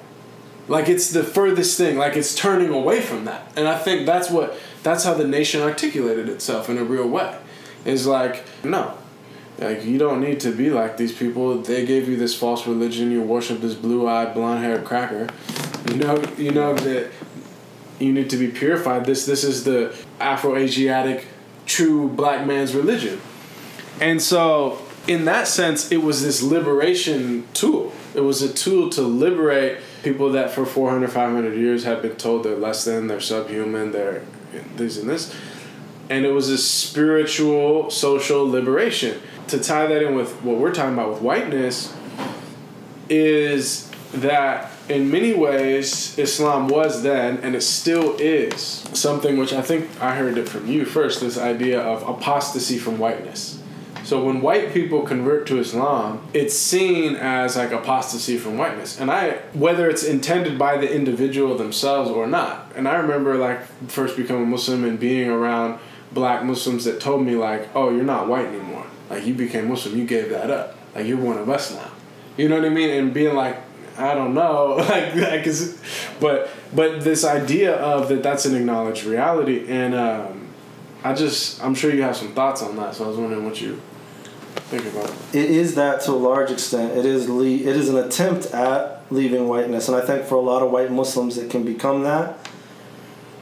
Like 0.69 0.89
it's 0.89 1.11
the 1.11 1.23
furthest 1.23 1.79
thing 1.79 1.97
like 1.97 2.17
it's 2.17 2.35
turning 2.35 2.71
away 2.71 3.01
from 3.01 3.25
that. 3.25 3.53
And 3.57 3.69
i 3.69 3.79
think 3.79 4.05
that's 4.05 4.31
what 4.31 4.59
that's 4.83 5.05
how 5.05 5.15
the 5.15 5.27
nation 5.27 5.63
articulated 5.63 6.29
itself 6.29 6.69
in 6.69 6.79
a 6.79 6.85
real 6.85 7.09
way. 7.09 7.39
Is 7.85 8.07
like 8.07 8.45
no. 8.65 8.97
Like 9.59 9.85
you 9.85 9.97
don't 9.97 10.21
need 10.21 10.41
to 10.41 10.51
be 10.51 10.71
like 10.71 10.97
these 10.97 11.13
people. 11.13 11.59
They 11.61 11.87
gave 11.87 12.09
you 12.09 12.17
this 12.17 12.37
false 12.37 12.67
religion. 12.67 13.11
You 13.11 13.23
worship 13.23 13.61
this 13.61 13.75
blue-eyed 13.75 14.35
blonde-haired 14.35 14.85
cracker. 14.85 15.29
You 15.89 15.97
know 15.97 16.25
you 16.37 16.51
know 16.51 16.75
that 16.75 17.11
you 18.01 18.13
need 18.13 18.29
to 18.31 18.37
be 18.37 18.49
purified. 18.49 19.07
This 19.07 19.25
this 19.25 19.45
is 19.45 19.65
the 19.65 19.97
afro-asiatic 20.19 21.27
true 21.65 22.09
black 22.09 22.47
man's 22.47 22.75
religion. 22.75 23.21
And 24.01 24.21
so 24.21 24.86
in 25.07 25.25
that 25.25 25.47
sense 25.47 25.91
it 25.93 25.99
was 25.99 26.23
this 26.23 26.43
liberation 26.43 27.47
tool. 27.55 27.93
It 28.15 28.21
was 28.21 28.43
a 28.43 28.53
tool 28.53 28.91
to 28.91 29.03
liberate 29.03 29.79
people 30.03 30.33
that 30.33 30.51
for 30.51 30.67
400 30.67 31.11
500 31.11 31.55
years 31.55 31.85
had 31.85 32.03
been 32.03 32.17
told 32.17 32.45
they're 32.45 32.57
less 32.57 32.85
than 32.85 33.07
they're 33.07 33.21
subhuman 33.21 33.93
they're 33.93 34.23
this 34.77 34.99
and 34.99 35.09
this. 35.09 35.35
And 36.09 36.25
it 36.25 36.31
was 36.31 36.49
a 36.49 36.59
spiritual 36.59 37.91
social 37.91 38.49
liberation. 38.49 39.21
To 39.49 39.59
tie 39.59 39.87
that 39.87 40.03
in 40.03 40.15
with 40.15 40.33
what 40.43 40.59
we're 40.59 40.75
talking 40.75 40.95
about 40.95 41.11
with 41.11 41.21
whiteness 41.21 41.95
is 43.09 43.91
that 44.13 44.71
in 44.89 45.11
many 45.11 45.35
ways 45.35 46.17
Islam 46.19 46.69
was 46.69 47.03
then 47.03 47.39
and 47.39 47.55
it 47.55 47.63
still 47.63 48.17
is 48.17 48.63
something 48.93 49.37
which 49.37 49.53
I 49.53 49.63
think 49.63 49.89
I 50.01 50.15
heard 50.15 50.39
it 50.39 50.49
from 50.49 50.67
you 50.69 50.85
first 50.85 51.21
this 51.21 51.37
idea 51.39 51.81
of 51.81 52.03
apostasy 52.09 52.79
from 52.79 52.99
whiteness. 52.99 53.56
So 54.07 54.25
when 54.25 54.41
white 54.41 54.73
people 54.73 55.03
convert 55.03 55.49
to 55.49 55.59
Islam, 55.59 56.25
it's 56.33 56.55
seen 56.55 57.17
as 57.17 57.57
like 57.57 57.73
apostasy 57.73 58.39
from 58.39 58.57
whiteness. 58.57 59.01
And 59.01 59.11
I 59.11 59.39
whether 59.53 59.91
it's 59.91 60.05
intended 60.05 60.57
by 60.57 60.77
the 60.77 60.89
individual 60.89 61.57
themselves 61.59 62.09
or 62.09 62.29
not. 62.29 62.71
And 62.77 62.87
I 62.87 62.99
remember 62.99 63.35
like 63.35 63.65
first 63.89 64.17
becoming 64.17 64.49
Muslim 64.49 64.85
and 64.85 65.01
being 65.01 65.29
around 65.29 65.81
black 66.13 66.45
Muslims 66.45 66.85
that 66.85 67.01
told 67.01 67.27
me 67.27 67.35
like, 67.35 67.69
"Oh, 67.75 67.91
you're 67.91 68.05
not 68.05 68.29
white 68.29 68.47
anymore. 68.47 68.87
Like 69.11 69.27
you 69.27 69.35
became 69.35 69.69
Muslim, 69.69 69.99
you 69.99 70.07
gave 70.07 70.31
that 70.31 70.53
up. 70.53 70.77
Like 70.95 71.07
you're 71.07 71.19
one 71.19 71.39
of 71.39 71.51
us 71.51 71.75
now." 71.75 71.91
You 72.37 72.49
know 72.49 72.59
what 72.59 72.65
I 72.65 72.69
mean? 72.69 72.91
And 72.91 73.13
being 73.13 73.35
like, 73.35 73.57
I 73.99 74.15
don't 74.15 74.35
know, 74.35 74.77
like, 74.89 75.17
like 75.17 75.47
is, 75.49 75.83
but 76.21 76.49
but 76.73 77.01
this 77.03 77.25
idea 77.25 77.75
of 77.75 78.09
that 78.11 78.23
that's 78.23 78.45
an 78.45 78.55
acknowledged 78.55 79.03
reality, 79.03 79.67
and 79.69 79.97
um, 79.97 80.47
I 81.03 81.13
just 81.13 81.61
I'm 81.61 81.75
sure 81.75 81.93
you 81.93 82.03
have 82.03 82.17
some 82.17 82.35
thoughts 82.35 82.63
on 82.63 82.77
that. 82.77 82.95
So 82.95 83.05
I 83.05 83.09
was 83.09 83.17
wondering 83.17 83.45
what 83.45 83.61
you 83.61 83.83
it 85.33 85.51
is 85.51 85.77
that 85.77 86.01
to 86.03 86.13
a 86.13 86.15
large 86.15 86.51
extent. 86.51 86.97
It 86.97 87.07
is 87.07 87.29
le- 87.29 87.45
it 87.47 87.77
is 87.77 87.89
an 87.89 87.97
attempt 87.97 88.47
at 88.47 89.03
leaving 89.11 89.49
whiteness, 89.49 89.89
and 89.89 89.97
I 89.97 90.01
think 90.01 90.25
for 90.25 90.35
a 90.35 90.41
lot 90.41 90.63
of 90.63 90.71
white 90.71 90.91
Muslims, 90.91 91.39
it 91.39 91.51
can 91.51 91.65
become 91.65 92.03
that. 92.03 92.39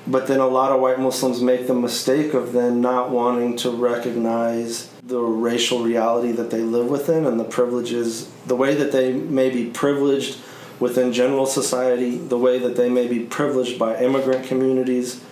But 0.06 0.26
then 0.26 0.40
a 0.40 0.46
lot 0.46 0.70
of 0.70 0.80
white 0.82 1.00
Muslims 1.00 1.40
make 1.40 1.66
the 1.66 1.74
mistake 1.74 2.34
of 2.34 2.52
then 2.52 2.82
not 2.82 3.10
wanting 3.10 3.56
to 3.58 3.70
recognize 3.70 4.90
the 5.02 5.18
racial 5.18 5.82
reality 5.82 6.32
that 6.32 6.50
they 6.50 6.60
live 6.60 6.88
within 6.88 7.24
and 7.24 7.40
the 7.40 7.44
privileges, 7.44 8.30
the 8.46 8.56
way 8.56 8.74
that 8.74 8.92
they 8.92 9.14
may 9.14 9.48
be 9.48 9.66
privileged 9.66 10.38
within 10.78 11.12
general 11.12 11.46
society, 11.46 12.18
the 12.18 12.36
way 12.36 12.58
that 12.58 12.76
they 12.76 12.90
may 12.90 13.06
be 13.06 13.20
privileged 13.20 13.78
by 13.78 13.96
immigrant 13.98 14.46
communities, 14.46 15.22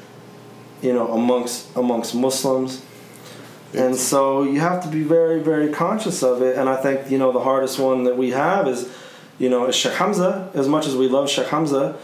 you 0.80 0.92
know, 0.92 1.12
amongst 1.12 1.74
amongst 1.76 2.14
Muslims. 2.14 2.82
And 3.74 3.96
so 3.96 4.42
you 4.42 4.60
have 4.60 4.82
to 4.82 4.88
be 4.88 5.02
very, 5.02 5.40
very 5.40 5.72
conscious 5.72 6.22
of 6.22 6.42
it. 6.42 6.58
And 6.58 6.68
I 6.68 6.76
think, 6.76 7.10
you 7.10 7.18
know, 7.18 7.32
the 7.32 7.40
hardest 7.40 7.78
one 7.78 8.04
that 8.04 8.16
we 8.16 8.30
have 8.30 8.68
is, 8.68 8.92
you 9.38 9.48
know, 9.48 9.66
is 9.66 9.74
Sheikh 9.74 9.94
Hamza. 9.94 10.50
As 10.54 10.68
much 10.68 10.86
as 10.86 10.94
we 10.94 11.08
love 11.08 11.30
Sheikh 11.30 11.46
Hamza, 11.46 11.96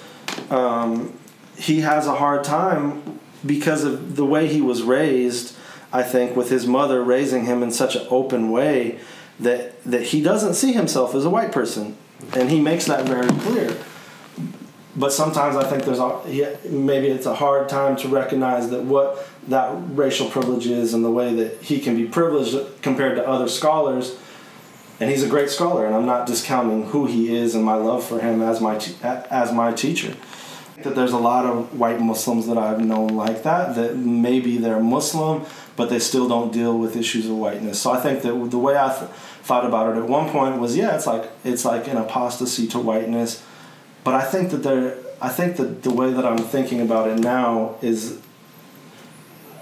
um, 0.51 1.13
he 1.57 1.81
has 1.81 2.07
a 2.07 2.15
hard 2.15 2.45
time 2.45 3.21
because 3.45 3.85
of 3.85 4.17
the 4.17 4.25
way 4.25 4.47
he 4.47 4.61
was 4.61 4.83
raised. 4.83 5.57
I 5.93 6.03
think 6.03 6.37
with 6.37 6.51
his 6.51 6.67
mother 6.67 7.03
raising 7.03 7.47
him 7.47 7.63
in 7.63 7.71
such 7.71 7.97
an 7.97 8.07
open 8.11 8.51
way 8.51 8.99
that 9.41 9.83
that 9.85 10.03
he 10.03 10.23
doesn't 10.23 10.55
see 10.55 10.73
himself 10.73 11.15
as 11.15 11.25
a 11.25 11.31
white 11.31 11.53
person, 11.53 11.97
and 12.35 12.51
he 12.51 12.61
makes 12.61 12.87
that 12.87 13.07
very 13.07 13.29
clear. 13.41 13.77
But 14.99 15.13
sometimes 15.13 15.57
I 15.57 15.63
think 15.63 15.85
there's 15.85 16.01
a, 16.01 16.59
maybe 16.69 17.07
it's 17.07 17.27
a 17.27 17.35
hard 17.35 17.69
time 17.69 17.95
to 17.99 18.09
recognize 18.09 18.71
that 18.71 18.83
what 18.83 19.25
that 19.47 19.73
racial 19.91 20.29
privilege 20.29 20.67
is 20.67 20.93
and 20.93 21.05
the 21.05 21.11
way 21.11 21.33
that 21.35 21.63
he 21.63 21.79
can 21.79 21.97
be 21.97 22.05
privileged 22.05 22.83
compared 22.83 23.15
to 23.17 23.27
other 23.27 23.49
scholars. 23.49 24.19
And 24.99 25.09
he's 25.09 25.23
a 25.23 25.29
great 25.29 25.51
scholar, 25.51 25.87
and 25.87 25.95
I'm 25.95 26.07
not 26.07 26.27
discounting 26.27 26.87
who 26.87 27.07
he 27.07 27.37
is 27.37 27.55
and 27.55 27.65
my 27.65 27.77
love 27.77 28.05
for 28.05 28.19
him 28.19 28.43
as 28.43 28.61
my 28.61 28.77
te- 28.79 28.97
as 29.03 29.53
my 29.53 29.73
teacher 29.73 30.17
that 30.83 30.95
there's 30.95 31.13
a 31.13 31.19
lot 31.19 31.45
of 31.45 31.79
white 31.79 32.01
Muslims 32.01 32.47
that 32.47 32.59
I've 32.59 32.81
known 32.81 33.09
like 33.09 33.43
that, 33.43 33.75
that 33.75 33.97
maybe 33.97 34.59
they're 34.59 34.81
Muslim, 34.81 35.45
but 35.77 35.91
they 35.91 35.99
still 35.99 36.29
don't 36.29 36.53
deal 36.53 36.79
with 36.79 36.97
issues 36.97 37.27
of 37.27 37.37
whiteness. 37.37 37.81
So 37.81 37.91
I 37.91 38.01
think 38.01 38.23
that 38.23 38.51
the 38.51 38.59
way 38.59 38.77
I 38.77 38.97
th- 38.97 39.11
thought 39.43 39.65
about 39.65 39.97
it 39.97 39.99
at 39.99 40.09
one 40.09 40.31
point 40.31 40.61
was, 40.61 40.77
yeah, 40.77 40.95
it's 40.95 41.07
like 41.07 41.31
it's 41.45 41.65
like 41.65 41.89
an 41.89 41.97
apostasy 41.97 42.67
to 42.69 42.79
whiteness, 42.79 43.43
but 44.09 44.15
I 44.15 44.25
think 44.25 44.53
that 44.53 44.63
there, 44.63 44.97
I 45.21 45.29
think 45.29 45.59
that 45.59 45.83
the 45.83 45.91
way 45.91 46.11
that 46.11 46.25
I'm 46.25 46.39
thinking 46.39 46.81
about 46.81 47.11
it 47.11 47.19
now 47.19 47.77
is 47.83 48.19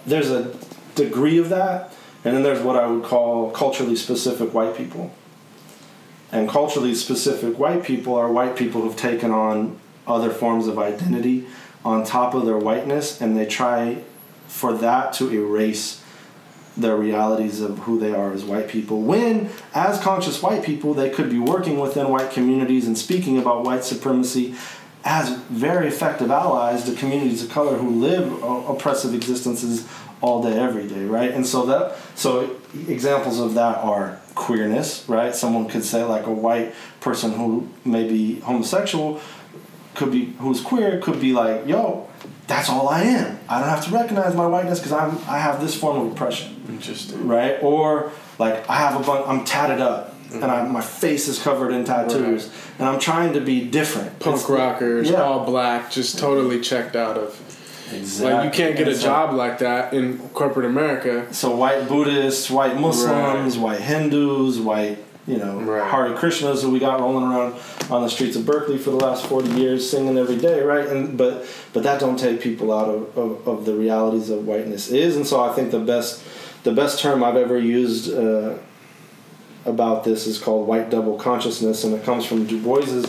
there's 0.07 0.30
a 0.30 0.57
degree 0.94 1.38
of 1.38 1.49
that, 1.49 1.92
and 2.24 2.32
then 2.32 2.44
there's 2.44 2.62
what 2.62 2.76
I 2.76 2.86
would 2.86 3.03
call 3.03 3.51
culturally 3.51 3.97
specific 3.97 4.55
white 4.55 4.76
people. 4.76 5.12
And 6.30 6.49
culturally 6.49 6.94
specific 6.94 7.59
white 7.59 7.82
people 7.82 8.14
are 8.14 8.30
white 8.30 8.55
people 8.55 8.82
who've 8.82 8.97
taken 8.97 9.32
on 9.32 9.80
other 10.07 10.30
forms 10.30 10.68
of 10.68 10.78
identity 10.78 11.49
on 11.84 12.05
top 12.05 12.32
of 12.32 12.47
their 12.47 12.59
whiteness 12.59 13.20
and 13.20 13.36
they 13.36 13.47
try 13.47 14.05
for 14.47 14.74
that 14.74 15.12
to 15.14 15.28
erase 15.32 16.05
their 16.76 16.96
realities 16.96 17.60
of 17.60 17.78
who 17.80 17.98
they 17.98 18.12
are 18.12 18.32
as 18.32 18.44
white 18.44 18.68
people 18.68 19.00
when 19.00 19.50
as 19.74 19.98
conscious 20.00 20.42
white 20.42 20.62
people 20.62 20.92
they 20.92 21.08
could 21.08 21.30
be 21.30 21.38
working 21.38 21.78
within 21.78 22.08
white 22.08 22.30
communities 22.30 22.86
and 22.86 22.98
speaking 22.98 23.38
about 23.38 23.64
white 23.64 23.82
supremacy 23.82 24.54
as 25.04 25.30
very 25.48 25.88
effective 25.88 26.30
allies 26.30 26.84
to 26.84 26.92
communities 26.94 27.42
of 27.42 27.50
color 27.50 27.76
who 27.76 27.90
live 27.90 28.42
oppressive 28.68 29.14
existences 29.14 29.88
all 30.20 30.42
day 30.42 30.58
every 30.58 30.86
day 30.86 31.04
right? 31.04 31.30
And 31.30 31.46
so 31.46 31.66
that 31.66 31.96
so 32.14 32.56
examples 32.88 33.40
of 33.40 33.54
that 33.54 33.78
are 33.78 34.20
queerness 34.34 35.08
right? 35.08 35.34
Someone 35.34 35.68
could 35.68 35.84
say 35.84 36.04
like 36.04 36.26
a 36.26 36.32
white 36.32 36.74
person 37.00 37.32
who 37.32 37.68
may 37.84 38.06
be 38.06 38.40
homosexual 38.40 39.20
could 39.94 40.12
be 40.12 40.26
who's 40.40 40.60
queer 40.60 41.00
could 41.00 41.20
be 41.20 41.32
like, 41.32 41.66
yo, 41.66 42.08
that's 42.47 42.68
all 42.68 42.88
I 42.88 43.03
am. 43.03 43.38
I 43.49 43.61
don't 43.61 43.68
have 43.68 43.84
to 43.86 43.90
recognize 43.90 44.34
my 44.34 44.47
whiteness 44.47 44.78
because 44.78 44.92
I'm 44.92 45.18
I 45.28 45.38
have 45.38 45.61
this 45.61 45.78
form 45.78 46.07
of 46.07 46.12
oppression, 46.12 46.62
Interesting. 46.68 47.26
right? 47.26 47.59
Or 47.62 48.12
like 48.38 48.68
I 48.68 48.76
have 48.76 49.01
a 49.01 49.05
bunch, 49.05 49.26
I'm 49.26 49.44
tatted 49.44 49.80
up. 49.80 50.14
And 50.32 50.42
mm-hmm. 50.42 50.51
I, 50.51 50.68
my 50.68 50.80
face 50.80 51.28
is 51.28 51.38
covered 51.40 51.70
in 51.70 51.84
tattoos, 51.84 52.53
and 52.80 52.88
I'm 52.88 52.99
trying 52.99 53.34
to 53.34 53.40
be 53.40 53.64
different. 53.64 54.18
Punk 54.18 54.38
It's- 54.38 54.51
rockers, 54.51 55.09
yeah. 55.09 55.22
all 55.22 55.44
black, 55.47 55.88
just 55.92 56.18
totally 56.18 56.61
checked 56.61 56.97
out 56.97 57.16
of. 57.16 57.40
Exactly. 57.92 58.32
Like 58.32 58.44
you 58.44 58.51
can't 58.51 58.76
get 58.76 58.88
a 58.88 58.99
job 58.99 59.34
like 59.34 59.61
that 59.61 59.94
in 59.94 60.18
corporate 60.30 60.66
America. 60.66 61.32
So 61.32 61.55
white 61.55 61.86
Buddhists, 61.88 62.51
white 62.51 62.76
Muslims, 62.76 63.57
white 63.57 63.80
Hindus, 63.80 64.59
white 64.59 64.99
you 65.26 65.38
know 65.38 65.60
Right. 65.60 65.90
Hare 65.90 66.14
Krishnas 66.14 66.62
that 66.62 66.70
we 66.70 66.78
got 66.78 67.00
rolling 67.00 67.24
around 67.24 67.54
on 67.90 68.02
the 68.02 68.08
streets 68.08 68.36
of 68.36 68.46
Berkeley 68.46 68.78
for 68.78 68.90
the 68.90 68.96
last 68.96 69.26
forty 69.26 69.50
years, 69.50 69.88
singing 69.88 70.16
every 70.18 70.36
day, 70.36 70.62
right? 70.62 70.86
And 70.86 71.18
but 71.18 71.46
but 71.72 71.82
that 71.82 72.00
don't 72.00 72.18
take 72.18 72.40
people 72.40 72.72
out 72.72 72.88
of, 72.88 73.18
of, 73.18 73.48
of 73.48 73.64
the 73.64 73.74
realities 73.74 74.30
of 74.30 74.46
whiteness 74.46 74.90
is, 74.90 75.16
and 75.16 75.26
so 75.26 75.42
I 75.42 75.52
think 75.52 75.70
the 75.70 75.80
best 75.80 76.22
the 76.62 76.72
best 76.72 77.00
term 77.00 77.22
I've 77.22 77.36
ever 77.36 77.58
used 77.58 78.12
uh, 78.12 78.54
about 79.64 80.04
this 80.04 80.26
is 80.26 80.38
called 80.38 80.66
white 80.68 80.90
double 80.90 81.18
consciousness, 81.18 81.84
and 81.84 81.94
it 81.94 82.04
comes 82.04 82.24
from 82.24 82.46
Du 82.46 82.60
Bois's 82.60 83.06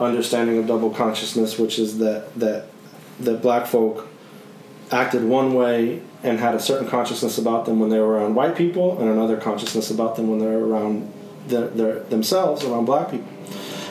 understanding 0.00 0.58
of 0.58 0.66
double 0.66 0.90
consciousness, 0.90 1.58
which 1.58 1.78
is 1.78 1.98
that 1.98 2.34
that 2.38 2.66
that 3.20 3.42
black 3.42 3.66
folk 3.66 4.08
acted 4.90 5.24
one 5.24 5.54
way 5.54 6.02
and 6.22 6.38
had 6.38 6.54
a 6.54 6.60
certain 6.60 6.88
consciousness 6.88 7.38
about 7.38 7.64
them 7.64 7.80
when 7.80 7.90
they 7.90 7.98
were 7.98 8.14
around 8.14 8.34
white 8.34 8.56
people, 8.56 8.98
and 9.00 9.08
another 9.08 9.36
consciousness 9.36 9.90
about 9.90 10.16
them 10.16 10.28
when 10.28 10.38
they 10.40 10.46
were 10.46 10.66
around 10.66 11.12
their, 11.48 11.68
their, 11.68 12.00
themselves, 12.00 12.64
around 12.64 12.84
black 12.84 13.10
people, 13.10 13.28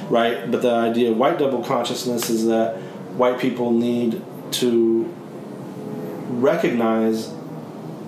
right? 0.10 0.50
But 0.50 0.62
the 0.62 0.72
idea 0.72 1.12
of 1.12 1.18
white 1.18 1.38
double 1.38 1.64
consciousness 1.64 2.30
is 2.30 2.46
that 2.48 2.78
white 3.18 3.40
people 3.40 3.72
need 3.72 4.22
to 4.52 5.06
recognize 6.30 7.32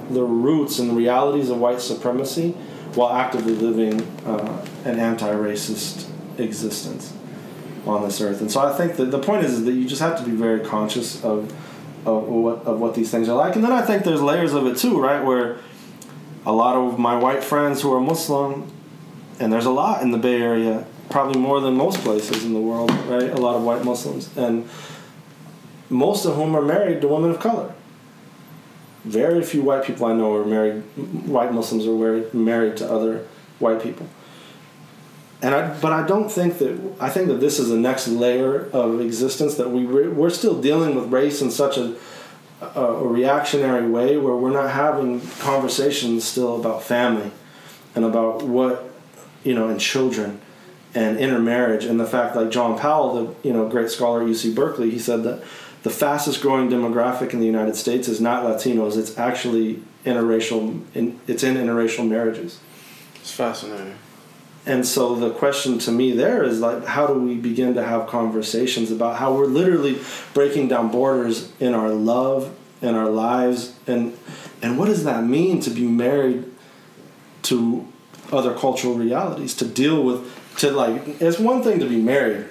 the 0.10 0.24
roots 0.24 0.80
and 0.80 0.90
the 0.90 0.94
realities 0.94 1.50
of 1.50 1.60
white 1.60 1.82
supremacy 1.82 2.52
while 2.96 3.16
actively 3.16 3.54
living 3.54 4.02
uh, 4.26 4.66
an 4.86 5.00
anti-racist 5.00 6.08
existence 6.38 7.14
on 7.86 8.04
this 8.04 8.22
earth. 8.22 8.42
And 8.42 8.52
so 8.52 8.62
I 8.62 8.76
think 8.76 8.96
that 8.98 9.12
the 9.12 9.20
point 9.20 9.44
is, 9.44 9.54
is 9.54 9.66
that 9.66 9.74
you 9.74 9.88
just 9.88 10.02
have 10.02 10.18
to 10.18 10.24
be 10.24 10.32
very 10.32 10.62
conscious 10.62 11.24
of 11.24 11.54
of 12.06 12.28
what 12.28 12.64
of 12.66 12.80
what 12.80 12.94
these 12.94 13.10
things 13.10 13.28
are 13.28 13.36
like. 13.36 13.56
And 13.56 13.64
then 13.64 13.72
I 13.72 13.82
think 13.82 14.04
there's 14.04 14.22
layers 14.22 14.54
of 14.54 14.68
it 14.68 14.78
too, 14.78 15.02
right? 15.02 15.24
Where 15.24 15.58
a 16.46 16.52
lot 16.52 16.76
of 16.76 17.00
my 17.00 17.18
white 17.18 17.44
friends 17.44 17.82
who 17.82 17.92
are 17.94 18.00
Muslim, 18.00 18.72
and 19.40 19.52
there's 19.52 19.66
a 19.66 19.72
lot 19.72 20.02
in 20.02 20.12
the 20.12 20.18
Bay 20.18 20.42
Area, 20.42 20.86
probably 21.10 21.40
more 21.40 21.60
than 21.60 21.76
most 21.76 22.00
places 22.00 22.46
in 22.46 22.54
the 22.54 22.60
world, 22.60 22.92
right? 23.08 23.30
A 23.32 23.38
lot 23.38 23.56
of 23.56 23.64
white 23.64 23.84
Muslims, 23.84 24.36
and 24.38 24.70
most 25.90 26.26
of 26.26 26.36
whom 26.36 26.56
are 26.56 26.62
married 26.62 27.02
to 27.02 27.08
women 27.08 27.32
of 27.32 27.40
color. 27.40 27.74
Very 29.04 29.44
few 29.44 29.62
white 29.62 29.84
people 29.84 30.08
I 30.08 30.14
know 30.14 30.34
are 30.36 30.46
married. 30.46 30.82
White 31.28 31.54
Muslims 31.54 31.86
are 31.86 32.36
married 32.36 32.78
to 32.78 32.92
other 32.92 33.28
white 33.60 33.82
people. 33.84 34.08
And 35.42 35.54
I, 35.54 35.80
but 35.80 35.94
I 35.94 36.08
don't 36.08 36.32
think 36.32 36.58
that 36.58 36.96
I 37.00 37.10
think 37.10 37.28
that 37.28 37.40
this 37.40 37.60
is 37.60 37.70
the 37.70 37.78
next 37.78 38.08
layer 38.08 38.68
of 38.72 39.00
existence 39.00 39.56
that 39.56 39.70
we 39.70 39.86
re, 39.86 40.08
we're 40.08 40.32
still 40.32 40.60
dealing 40.60 40.96
with 40.96 41.12
race 41.12 41.42
in 41.42 41.52
such 41.52 41.78
a 41.78 41.96
a 42.62 42.94
reactionary 42.94 43.88
way 43.88 44.18
where 44.18 44.36
we're 44.36 44.52
not 44.52 44.72
having 44.72 45.22
conversations 45.40 46.24
still 46.24 46.60
about 46.60 46.84
family 46.84 47.32
and 47.96 48.06
about 48.06 48.44
what 48.44 48.95
you 49.46 49.54
know 49.54 49.70
and 49.70 49.80
children 49.80 50.42
and 50.94 51.18
intermarriage. 51.18 51.86
And 51.86 52.00
the 52.00 52.06
fact 52.06 52.36
like 52.36 52.50
John 52.52 52.78
Powell 52.78 53.14
the 53.14 53.48
you 53.48 53.54
know 53.54 53.70
great 53.70 53.90
scholar 53.90 54.22
at 54.22 54.28
UC 54.28 54.54
Berkeley 54.54 54.90
he 54.90 55.00
said 55.00 55.24
that 55.24 55.42
the 55.84 55.90
fastest 55.92 56.42
growing 56.42 56.68
demographic 56.68 57.32
in 57.32 57.40
the 57.40 57.46
United 57.46 57.76
States 57.76 58.08
is 58.08 58.20
not 58.20 58.44
Latinos. 58.44 58.98
It's 58.98 59.18
actually 59.20 59.84
interracial 60.04 60.84
in, 60.96 61.20
it's 61.28 61.44
in 61.44 61.56
interracial 61.56 62.10
marriages. 62.10 62.60
It's 63.16 63.32
fascinating. 63.32 63.96
and 64.66 64.86
so 64.86 65.14
the 65.16 65.30
question 65.30 65.78
to 65.80 65.92
me 65.92 66.12
there 66.12 66.44
is 66.44 66.60
like, 66.60 66.86
how 66.86 67.06
do 67.06 67.14
we 67.14 67.36
begin 67.36 67.76
to 67.76 67.84
have 67.84 68.08
conversations 68.08 68.90
about 68.90 69.18
how 69.18 69.36
we're 69.36 69.46
literally 69.46 70.00
breaking 70.34 70.68
down 70.68 70.90
borders 70.90 71.52
in 71.60 71.76
our 71.76 71.90
love 71.90 72.56
and 72.82 72.96
our 72.96 73.10
lives, 73.10 73.78
and 73.86 74.18
and 74.62 74.80
what 74.80 74.88
does 74.88 75.04
that 75.04 75.24
mean 75.24 75.60
to 75.62 75.70
be 75.70 75.86
married 75.86 76.46
to 77.44 77.88
other 78.32 78.54
cultural 78.54 78.96
realities, 78.96 79.56
to 79.56 79.66
deal 79.66 80.04
with, 80.04 80.58
to 80.58 80.72
like, 80.72 81.22
it's 81.22 81.40
one 81.40 81.64
thing 81.64 81.80
to 81.80 81.88
be 81.88 82.02
married. 82.02 82.48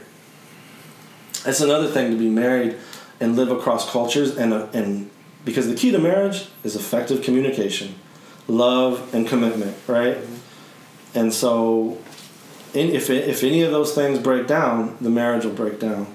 It's 1.47 1.61
another 1.61 1.89
thing 1.89 2.11
to 2.11 2.17
be 2.17 2.29
married 2.29 2.77
and 3.21 3.37
live 3.37 3.51
across 3.51 3.91
cultures, 3.91 4.37
and 4.37 4.53
uh, 4.53 4.67
and 4.73 5.11
because 5.45 5.69
the 5.69 5.75
key 5.75 5.91
to 5.91 5.99
marriage 5.99 6.49
is 6.63 6.75
effective 6.75 7.23
communication, 7.23 7.95
love, 8.49 9.13
and 9.15 9.27
commitment, 9.27 9.77
right? 9.87 10.19
And 11.15 11.33
so, 11.33 11.99
in, 12.73 12.91
if, 12.91 13.11
if 13.11 13.45
any 13.45 13.63
of 13.63 13.71
those 13.71 13.95
things 13.95 14.19
break 14.19 14.47
down, 14.47 14.97
the 15.01 15.11
marriage 15.11 15.45
will 15.45 15.53
break 15.53 15.79
down. 15.79 16.07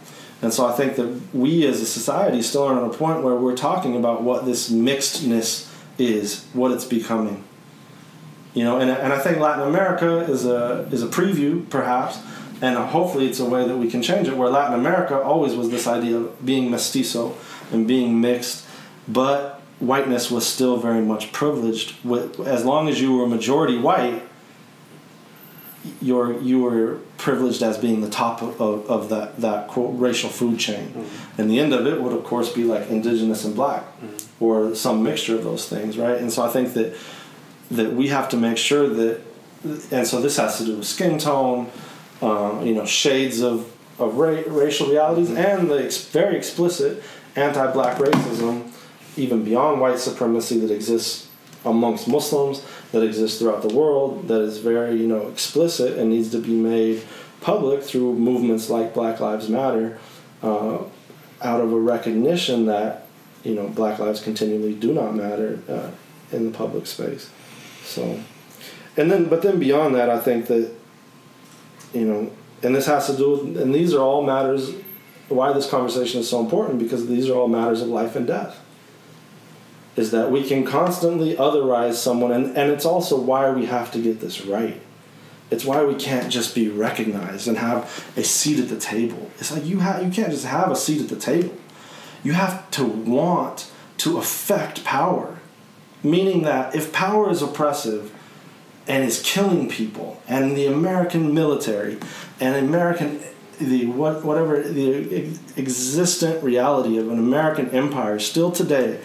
And 0.41 0.53
so 0.53 0.65
I 0.65 0.73
think 0.73 0.95
that 0.95 1.33
we 1.33 1.65
as 1.67 1.81
a 1.81 1.85
society 1.85 2.41
still 2.41 2.63
aren't 2.63 2.81
at 2.81 2.95
a 2.95 2.97
point 2.97 3.23
where 3.23 3.35
we're 3.35 3.57
talking 3.57 3.95
about 3.95 4.23
what 4.23 4.45
this 4.45 4.69
mixedness 4.69 5.69
is, 5.97 6.45
what 6.53 6.71
it's 6.71 6.85
becoming. 6.85 7.43
You 8.59 8.65
know, 8.65 8.75
and, 8.81 8.89
and 8.91 9.13
I 9.13 9.19
think 9.19 9.37
Latin 9.37 9.65
America 9.73 10.11
is 10.35 10.45
a, 10.45 10.85
is 10.91 11.01
a 11.01 11.07
preview, 11.07 11.51
perhaps, 11.69 12.19
and 12.61 12.73
hopefully 12.77 13.25
it's 13.29 13.39
a 13.39 13.45
way 13.53 13.65
that 13.69 13.77
we 13.83 13.87
can 13.93 14.01
change 14.09 14.27
it, 14.27 14.35
where 14.35 14.49
Latin 14.49 14.73
America 14.83 15.15
always 15.31 15.53
was 15.55 15.67
this 15.69 15.87
idea 15.87 16.17
of 16.17 16.45
being 16.45 16.69
mestizo 16.69 17.23
and 17.71 17.87
being 17.87 18.19
mixed, 18.19 18.65
but 19.07 19.61
whiteness 19.79 20.29
was 20.29 20.45
still 20.45 20.75
very 20.75 21.01
much 21.13 21.31
privileged. 21.31 21.87
With, 22.03 22.37
as 22.55 22.65
long 22.65 22.89
as 22.89 22.99
you 23.01 23.15
were 23.15 23.27
majority 23.27 23.77
white, 23.77 24.23
you're 26.01 26.37
you 26.41 26.57
were 26.61 26.99
privileged 27.17 27.63
as 27.63 27.77
being 27.77 28.01
the 28.01 28.09
top 28.09 28.41
of, 28.41 28.59
of, 28.61 28.85
of 28.89 29.09
that 29.09 29.37
that 29.39 29.69
quote 29.69 29.97
racial 29.97 30.29
food 30.29 30.59
chain, 30.59 30.87
Mm-hmm. 30.89 31.41
and 31.41 31.49
the 31.49 31.59
end 31.63 31.71
of 31.73 31.87
it 31.87 32.01
would 32.01 32.11
of 32.11 32.23
course 32.25 32.51
be 32.51 32.65
like 32.65 32.89
indigenous 32.89 33.45
and 33.45 33.55
black, 33.55 33.83
Mm-hmm. 34.01 34.43
or 34.43 34.75
some 34.75 35.01
mixture 35.01 35.35
of 35.35 35.43
those 35.45 35.69
things, 35.69 35.97
right? 35.97 36.17
And 36.21 36.29
so 36.33 36.43
I 36.43 36.49
think 36.49 36.73
that 36.73 36.93
that 37.71 37.93
we 37.93 38.07
have 38.07 38.29
to 38.29 38.37
make 38.37 38.57
sure 38.57 38.87
that, 38.89 39.21
and 39.91 40.07
so 40.07 40.21
this 40.21 40.37
has 40.37 40.57
to 40.57 40.65
do 40.65 40.77
with 40.77 40.85
skin 40.85 41.17
tone, 41.17 41.69
um, 42.21 42.65
you 42.65 42.73
know, 42.73 42.85
shades 42.85 43.41
of 43.41 43.71
of 43.99 44.15
ra- 44.17 44.43
racial 44.47 44.87
realities, 44.87 45.29
and 45.29 45.69
the 45.69 45.83
ex- 45.83 46.05
very 46.05 46.37
explicit 46.37 47.03
anti-black 47.35 47.97
racism, 47.97 48.71
even 49.17 49.43
beyond 49.43 49.81
white 49.81 49.99
supremacy 49.99 50.57
that 50.59 50.71
exists 50.71 51.27
amongst 51.65 52.07
Muslims, 52.07 52.65
that 52.93 53.03
exists 53.03 53.39
throughout 53.39 53.61
the 53.61 53.73
world, 53.75 54.27
that 54.29 54.41
is 54.41 54.59
very 54.59 54.95
you 54.95 55.07
know 55.07 55.27
explicit 55.27 55.97
and 55.97 56.09
needs 56.09 56.31
to 56.31 56.39
be 56.39 56.53
made 56.53 57.03
public 57.41 57.83
through 57.83 58.13
movements 58.15 58.69
like 58.69 58.93
Black 58.93 59.19
Lives 59.19 59.49
Matter, 59.49 59.97
uh, 60.41 60.79
out 61.41 61.61
of 61.61 61.71
a 61.71 61.79
recognition 61.79 62.65
that 62.65 63.05
you 63.43 63.55
know 63.55 63.67
Black 63.67 63.99
lives 63.99 64.21
continually 64.21 64.73
do 64.73 64.93
not 64.93 65.15
matter 65.15 65.59
uh, 65.67 65.91
in 66.35 66.45
the 66.49 66.57
public 66.57 66.85
space. 66.87 67.29
So, 67.89 68.21
and 68.97 69.09
then 69.09 69.25
but 69.25 69.41
then 69.41 69.59
beyond 69.59 69.95
that, 69.95 70.09
I 70.09 70.19
think 70.19 70.45
that 70.47 70.71
you 71.93 72.05
know, 72.05 72.31
and 72.61 72.75
this 72.75 72.85
has 72.85 73.07
to 73.07 73.17
do 73.17 73.31
with, 73.31 73.57
and 73.57 73.73
these 73.73 73.93
are 73.93 74.01
all 74.01 74.23
matters. 74.23 74.71
Why 75.27 75.53
this 75.53 75.69
conversation 75.69 76.21
is 76.21 76.29
so 76.29 76.39
important 76.39 76.79
because 76.79 77.07
these 77.07 77.29
are 77.29 77.35
all 77.35 77.47
matters 77.47 77.81
of 77.81 77.87
life 77.87 78.15
and 78.15 78.25
death. 78.27 78.59
Is 79.95 80.11
that 80.11 80.31
we 80.31 80.47
can 80.47 80.65
constantly 80.65 81.35
otherize 81.35 81.95
someone 81.95 82.31
and, 82.31 82.57
and 82.57 82.71
it's 82.71 82.85
also 82.85 83.19
why 83.19 83.49
we 83.51 83.65
have 83.65 83.91
to 83.91 84.01
get 84.01 84.21
this 84.21 84.45
right. 84.45 84.79
It's 85.51 85.65
why 85.65 85.83
we 85.83 85.95
can't 85.95 86.31
just 86.31 86.55
be 86.55 86.69
recognized 86.69 87.47
and 87.47 87.57
have 87.57 88.11
a 88.15 88.23
seat 88.23 88.59
at 88.59 88.69
the 88.69 88.79
table. 88.79 89.29
It's 89.39 89.51
like 89.51 89.65
you 89.65 89.79
have 89.79 90.03
you 90.03 90.11
can't 90.11 90.31
just 90.31 90.45
have 90.45 90.71
a 90.71 90.75
seat 90.75 91.01
at 91.01 91.09
the 91.09 91.19
table. 91.19 91.55
You 92.23 92.33
have 92.33 92.69
to 92.71 92.85
want 92.85 93.71
to 93.97 94.17
affect 94.19 94.83
power 94.83 95.38
meaning 96.03 96.43
that 96.43 96.75
if 96.75 96.91
power 96.93 97.29
is 97.29 97.41
oppressive 97.41 98.13
and 98.87 99.03
is 99.03 99.21
killing 99.21 99.69
people 99.69 100.21
and 100.27 100.55
the 100.55 100.65
american 100.65 101.33
military 101.33 101.97
and 102.39 102.55
american 102.55 103.19
the 103.59 103.85
what 103.85 104.23
whatever 104.23 104.61
the 104.61 105.37
existent 105.57 106.43
reality 106.43 106.97
of 106.97 107.09
an 107.09 107.19
american 107.19 107.69
empire 107.71 108.17
still 108.19 108.51
today 108.51 108.99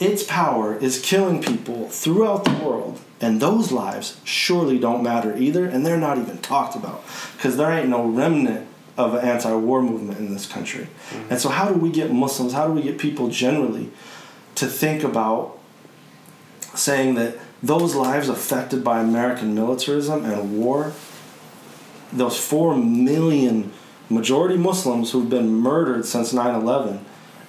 its 0.00 0.22
power 0.22 0.76
is 0.76 0.98
killing 0.98 1.42
people 1.42 1.86
throughout 1.88 2.44
the 2.44 2.64
world, 2.64 2.98
and 3.20 3.40
those 3.40 3.70
lives 3.70 4.18
surely 4.24 4.78
don't 4.78 5.02
matter 5.02 5.36
either, 5.36 5.66
and 5.66 5.84
they're 5.84 5.98
not 5.98 6.16
even 6.16 6.38
talked 6.38 6.74
about 6.74 7.04
because 7.36 7.58
there 7.58 7.70
ain't 7.70 7.90
no 7.90 8.06
remnant 8.06 8.66
of 8.96 9.14
an 9.14 9.24
anti-war 9.24 9.82
movement 9.82 10.18
in 10.18 10.32
this 10.32 10.46
country. 10.46 10.88
Mm-hmm. 11.10 11.32
And 11.32 11.40
so, 11.40 11.50
how 11.50 11.68
do 11.68 11.78
we 11.78 11.92
get 11.92 12.10
Muslims? 12.10 12.54
How 12.54 12.66
do 12.66 12.72
we 12.72 12.82
get 12.82 12.98
people 12.98 13.28
generally 13.28 13.90
to 14.56 14.66
think 14.66 15.02
about 15.02 15.58
saying 16.74 17.14
that 17.14 17.38
those 17.62 17.94
lives 17.94 18.28
affected 18.28 18.82
by 18.82 19.00
American 19.00 19.54
militarism 19.54 20.24
and 20.24 20.58
war, 20.58 20.92
those 22.12 22.38
four 22.38 22.76
million 22.76 23.72
majority 24.08 24.56
Muslims 24.56 25.12
who've 25.12 25.30
been 25.30 25.54
murdered 25.54 26.04
since 26.04 26.32
9/11 26.32 27.00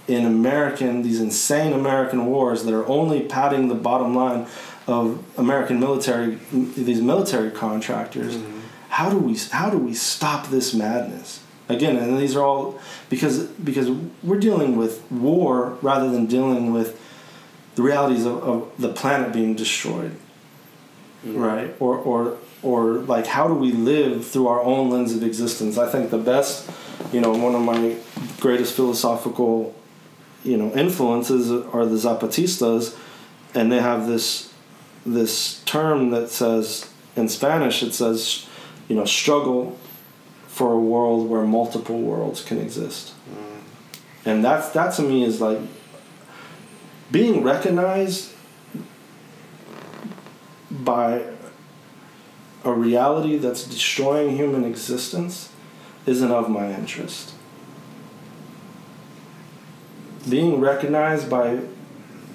in 0.07 0.25
American 0.25 1.01
these 1.01 1.19
insane 1.19 1.73
American 1.73 2.25
wars 2.25 2.63
that 2.65 2.73
are 2.73 2.87
only 2.87 3.21
padding 3.21 3.67
the 3.67 3.75
bottom 3.75 4.15
line 4.15 4.45
of 4.87 5.23
American 5.37 5.79
military 5.79 6.37
these 6.51 7.01
military 7.01 7.51
contractors. 7.51 8.35
Mm-hmm. 8.35 8.59
How 8.89 9.09
do 9.09 9.17
we 9.17 9.37
how 9.51 9.69
do 9.69 9.77
we 9.77 9.93
stop 9.93 10.49
this 10.49 10.73
madness? 10.73 11.40
Again, 11.70 11.95
and 11.97 12.18
these 12.18 12.36
are 12.36 12.43
all 12.43 12.80
because 13.09 13.45
because 13.45 13.89
we're 14.24 14.39
dealing 14.39 14.76
with 14.76 15.09
war 15.12 15.78
rather 15.82 16.09
than 16.09 16.26
dealing 16.26 16.74
with 16.74 16.99
the 17.76 17.82
realities 17.82 18.26
of, 18.26 18.43
of 18.43 18.72
the 18.78 18.89
planet 18.89 19.32
being 19.32 19.55
destroyed. 19.55 20.16
Mm-hmm. 21.26 21.38
Right? 21.38 21.76
Or 21.80 21.97
or 21.97 22.38
or 22.64 22.93
like 22.93 23.28
how 23.28 23.47
do 23.47 23.53
we 23.53 23.72
live 23.72 24.28
through 24.28 24.47
our 24.47 24.62
own 24.62 24.89
lens 24.89 25.16
of 25.16 25.24
existence? 25.24 25.78
I 25.78 25.89
think 25.89 26.09
the 26.09 26.18
best, 26.18 26.70
you 27.12 27.22
know, 27.22 27.32
one 27.32 27.55
of 27.55 27.62
my 27.62 27.95
greatest 28.39 28.76
philosophical, 28.76 29.74
you 30.43 30.57
know, 30.57 30.72
influences 30.74 31.51
are 31.51 31.86
the 31.86 31.95
Zapatistas, 31.95 32.97
and 33.55 33.72
they 33.72 33.80
have 33.80 34.07
this 34.07 34.53
this 35.05 35.64
term 35.64 36.12
that 36.12 36.30
says 36.30 36.89
in 37.16 37.30
Spanish 37.30 37.82
it 37.84 37.93
says, 37.93 38.47
you 38.88 38.95
know, 38.95 39.05
struggle 39.05 39.78
for 40.51 40.73
a 40.73 40.79
world 40.79 41.29
where 41.29 41.43
multiple 41.43 42.01
worlds 42.01 42.43
can 42.43 42.59
exist. 42.59 43.13
Mm. 43.33 43.61
And 44.25 44.45
that's 44.45 44.69
that 44.71 44.93
to 44.95 45.01
me 45.01 45.23
is 45.23 45.39
like 45.39 45.59
being 47.09 47.41
recognized 47.41 48.33
by 50.69 51.23
a 52.65 52.73
reality 52.73 53.37
that's 53.37 53.63
destroying 53.63 54.35
human 54.35 54.65
existence 54.65 55.53
isn't 56.05 56.31
of 56.31 56.49
my 56.49 56.73
interest. 56.73 57.33
Being 60.29 60.59
recognized 60.59 61.29
by, 61.29 61.61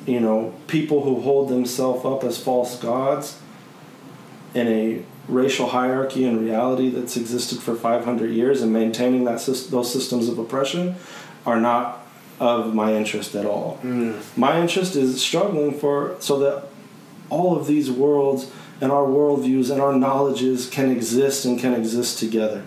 you 0.06 0.20
know, 0.20 0.54
people 0.68 1.04
who 1.04 1.20
hold 1.20 1.50
themselves 1.50 2.04
up 2.04 2.24
as 2.24 2.42
false 2.42 2.78
gods 2.78 3.38
in 4.54 4.66
a 4.68 5.04
racial 5.29 5.68
hierarchy 5.68 6.24
and 6.24 6.41
reality 6.41 6.89
that's 6.89 7.16
existed 7.16 7.59
for 7.59 7.74
500 7.74 8.31
years 8.31 8.62
and 8.62 8.72
maintaining 8.72 9.24
that 9.24 9.45
those 9.70 9.93
systems 9.93 10.29
of 10.29 10.39
oppression 10.39 10.97
are 11.45 11.61
not 11.61 12.07
of 12.39 12.74
my 12.74 12.95
interest 12.95 13.35
at 13.35 13.47
all. 13.47 13.79
Mm. 13.83 14.20
My 14.37 14.61
interest 14.61 14.95
is 14.95 15.22
struggling 15.22 15.79
for 15.79 16.16
so 16.20 16.39
that 16.41 16.68
all 17.31 17.59
of 17.59 17.66
these 17.66 17.91
worlds 17.91 18.51
and 18.81 18.93
our 18.93 19.05
worldviews 19.05 19.70
and 19.70 19.81
our 19.81 19.95
knowledges 19.95 20.68
can 20.68 20.91
exist 20.91 21.45
and 21.45 21.59
can 21.59 21.74
exist 21.74 22.18
together 22.18 22.62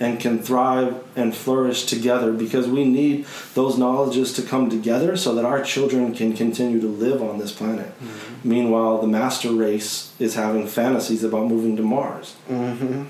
and 0.00 0.18
can 0.18 0.38
thrive 0.40 1.02
and 1.16 1.34
flourish 1.34 1.84
together 1.84 2.32
because 2.32 2.66
we 2.66 2.84
need 2.84 3.26
those 3.54 3.78
knowledges 3.78 4.32
to 4.34 4.42
come 4.42 4.68
together 4.68 5.16
so 5.16 5.34
that 5.34 5.44
our 5.44 5.62
children 5.62 6.14
can 6.14 6.32
continue 6.32 6.80
to 6.80 6.88
live 6.88 7.22
on 7.22 7.38
this 7.38 7.52
planet. 7.52 7.86
Mm-hmm. 7.86 8.48
Meanwhile, 8.48 9.00
the 9.00 9.06
master 9.06 9.52
race 9.52 10.12
is 10.18 10.34
having 10.34 10.66
fantasies 10.66 11.22
about 11.24 11.46
moving 11.46 11.76
to 11.76 11.82
Mars. 11.82 12.36
Mm-hmm. 12.48 13.04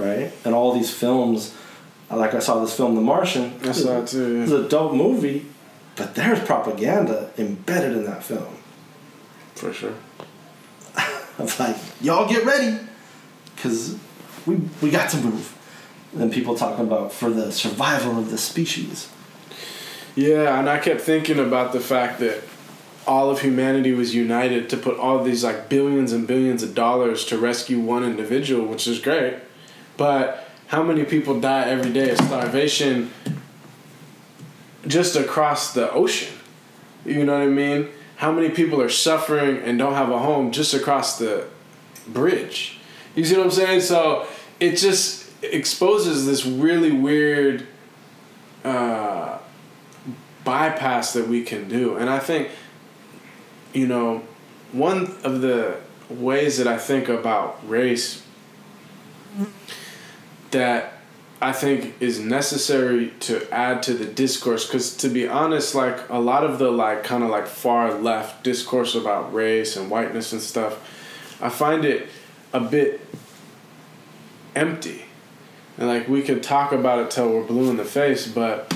Right? 0.00 0.32
And 0.44 0.54
all 0.54 0.72
these 0.72 0.92
films, 0.92 1.54
like 2.10 2.34
I 2.34 2.38
saw 2.38 2.60
this 2.60 2.76
film, 2.76 2.94
The 2.94 3.00
Martian. 3.00 3.58
I 3.62 3.72
saw 3.72 4.02
it 4.02 4.08
too. 4.08 4.36
Yeah. 4.36 4.42
It's 4.44 4.52
a 4.52 4.68
dope 4.68 4.94
movie, 4.94 5.46
but 5.96 6.14
there's 6.14 6.40
propaganda 6.40 7.30
embedded 7.36 7.96
in 7.96 8.04
that 8.04 8.22
film. 8.22 8.56
For 9.54 9.72
sure. 9.72 9.94
of 11.38 11.58
like, 11.58 11.76
y'all 12.00 12.28
get 12.28 12.44
ready, 12.44 12.78
because 13.56 13.98
we 14.46 14.56
we 14.80 14.90
got 14.90 15.10
to 15.10 15.16
move. 15.16 15.57
And 16.16 16.32
people 16.32 16.54
talking 16.54 16.86
about 16.86 17.12
for 17.12 17.30
the 17.30 17.52
survival 17.52 18.18
of 18.18 18.30
the 18.30 18.38
species. 18.38 19.08
Yeah, 20.14 20.58
and 20.58 20.68
I 20.68 20.78
kept 20.78 21.00
thinking 21.02 21.38
about 21.38 21.72
the 21.72 21.80
fact 21.80 22.18
that 22.20 22.42
all 23.06 23.30
of 23.30 23.40
humanity 23.40 23.92
was 23.92 24.14
united 24.14 24.68
to 24.70 24.76
put 24.76 24.98
all 24.98 25.22
these 25.22 25.44
like 25.44 25.68
billions 25.68 26.12
and 26.12 26.26
billions 26.26 26.62
of 26.62 26.74
dollars 26.74 27.24
to 27.26 27.38
rescue 27.38 27.78
one 27.78 28.04
individual, 28.04 28.66
which 28.66 28.86
is 28.86 28.98
great. 28.98 29.34
But 29.96 30.48
how 30.68 30.82
many 30.82 31.04
people 31.04 31.40
die 31.40 31.68
every 31.68 31.92
day 31.92 32.10
of 32.10 32.18
starvation 32.18 33.10
just 34.86 35.14
across 35.14 35.72
the 35.72 35.90
ocean? 35.92 36.34
You 37.04 37.24
know 37.24 37.34
what 37.38 37.42
I 37.42 37.46
mean? 37.46 37.88
how 38.18 38.32
many 38.32 38.50
people 38.50 38.82
are 38.82 38.88
suffering 38.88 39.58
and 39.58 39.78
don't 39.78 39.94
have 39.94 40.10
a 40.10 40.18
home 40.18 40.50
just 40.50 40.74
across 40.74 41.20
the 41.20 41.46
bridge. 42.08 42.80
You 43.14 43.24
see 43.24 43.36
what 43.36 43.46
I'm 43.46 43.52
saying? 43.52 43.80
So 43.82 44.26
it 44.58 44.74
just 44.74 45.27
exposes 45.42 46.26
this 46.26 46.44
really 46.44 46.92
weird 46.92 47.66
uh, 48.64 49.38
bypass 50.44 51.12
that 51.12 51.28
we 51.28 51.42
can 51.42 51.68
do. 51.68 51.96
And 51.96 52.10
I 52.10 52.18
think, 52.18 52.48
you 53.72 53.86
know, 53.86 54.22
one 54.72 55.16
of 55.24 55.40
the 55.40 55.76
ways 56.10 56.58
that 56.58 56.66
I 56.66 56.78
think 56.78 57.08
about 57.08 57.66
race 57.68 58.22
that 60.50 60.94
I 61.40 61.52
think 61.52 61.94
is 62.00 62.18
necessary 62.18 63.12
to 63.20 63.48
add 63.52 63.82
to 63.84 63.94
the 63.94 64.06
discourse 64.06 64.66
because 64.66 64.96
to 64.96 65.08
be 65.08 65.28
honest 65.28 65.74
like 65.74 66.08
a 66.08 66.18
lot 66.18 66.44
of 66.44 66.58
the 66.58 66.70
like 66.70 67.04
kind 67.04 67.22
of 67.22 67.30
like 67.30 67.46
far 67.46 67.94
left 67.94 68.42
discourse 68.42 68.94
about 68.94 69.32
race 69.32 69.76
and 69.76 69.90
whiteness 69.90 70.32
and 70.32 70.40
stuff 70.40 71.38
I 71.40 71.50
find 71.50 71.84
it 71.84 72.08
a 72.52 72.60
bit 72.60 73.00
empty 74.56 75.04
and 75.78 75.88
like 75.88 76.08
we 76.08 76.22
could 76.22 76.42
talk 76.42 76.72
about 76.72 76.98
it 76.98 77.10
till 77.10 77.30
we're 77.30 77.44
blue 77.44 77.70
in 77.70 77.76
the 77.76 77.84
face 77.84 78.26
but 78.26 78.72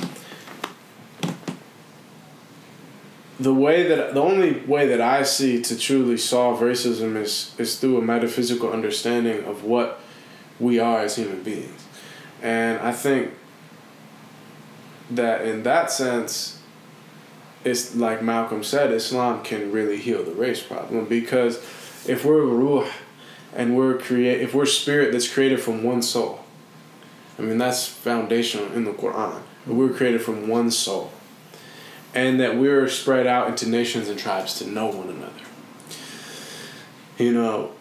the 3.42 3.53
way 3.53 3.82
that 3.88 4.14
the 4.14 4.20
only 4.20 4.61
way 4.61 4.86
that 4.86 5.00
I 5.00 5.22
see 5.22 5.61
to 5.62 5.78
truly 5.78 6.16
solve 6.16 6.61
racism 6.61 7.16
is 7.16 7.55
is 7.59 7.78
through 7.78 7.98
a 7.98 8.03
metaphysical 8.03 8.72
understanding 8.72 9.44
of 9.44 9.64
what 9.64 10.00
we 10.61 10.78
are 10.78 11.00
as 11.00 11.16
human 11.16 11.42
beings. 11.42 11.84
And 12.40 12.78
I 12.80 12.92
think 12.92 13.32
that 15.11 15.44
in 15.44 15.62
that 15.64 15.90
sense, 15.90 16.61
it's 17.64 17.94
like 17.94 18.22
Malcolm 18.22 18.62
said, 18.62 18.92
Islam 18.92 19.42
can 19.42 19.72
really 19.72 19.96
heal 19.96 20.22
the 20.22 20.32
race 20.32 20.62
problem 20.62 21.07
because 21.07 21.59
if 22.07 22.24
we're 22.24 22.44
ruh 22.44 22.88
and 23.55 23.76
we're 23.76 23.98
create 23.98 24.40
if 24.40 24.55
we're 24.55 24.66
spirit 24.66 25.12
that's 25.12 25.32
created 25.32 25.61
from 25.61 25.82
one 25.82 26.03
soul, 26.03 26.41
I 27.43 27.45
mean 27.45 27.59
that's 27.59 27.86
foundational 27.88 28.72
in 28.72 28.84
the 28.84 28.93
Quran. 28.93 29.43
We're 29.66 29.93
created 29.93 30.22
from 30.22 30.49
one 30.49 30.70
soul. 30.70 31.11
And 32.14 32.38
that 32.38 32.57
we're 32.57 32.88
spread 32.88 33.26
out 33.26 33.49
into 33.49 33.68
nations 33.68 34.09
and 34.09 34.18
tribes 34.18 34.59
to 34.59 34.68
know 34.68 34.86
one 34.86 35.09
another. 35.09 35.32
You 37.18 37.32
know, 37.32 37.72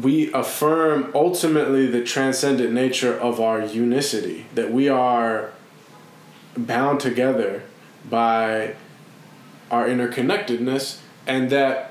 we 0.00 0.32
affirm 0.32 1.10
ultimately 1.14 1.86
the 1.86 2.04
transcendent 2.04 2.72
nature 2.72 3.18
of 3.18 3.40
our 3.40 3.64
unicity, 3.64 4.46
that 4.54 4.70
we 4.70 4.88
are 4.88 5.52
bound 6.56 7.00
together 7.00 7.62
by 8.08 8.74
our 9.70 9.86
interconnectedness, 9.86 10.98
and 11.26 11.50
that 11.50 11.89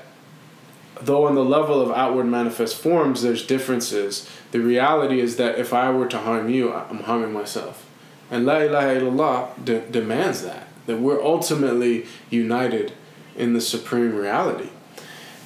though 1.02 1.26
on 1.26 1.34
the 1.34 1.44
level 1.44 1.80
of 1.80 1.90
outward 1.90 2.26
manifest 2.26 2.76
forms 2.76 3.22
there's 3.22 3.46
differences, 3.46 4.28
the 4.52 4.60
reality 4.60 5.20
is 5.20 5.36
that 5.36 5.58
if 5.58 5.72
I 5.72 5.90
were 5.90 6.06
to 6.06 6.18
harm 6.18 6.48
you, 6.48 6.72
I'm 6.72 7.00
harming 7.00 7.32
myself. 7.32 7.86
And 8.30 8.46
La 8.46 8.58
ilaha 8.58 9.00
illallah 9.00 9.64
de- 9.64 9.80
demands 9.80 10.42
that, 10.42 10.68
that 10.86 10.98
we're 10.98 11.22
ultimately 11.22 12.06
united 12.30 12.92
in 13.36 13.54
the 13.54 13.60
supreme 13.60 14.14
reality. 14.14 14.70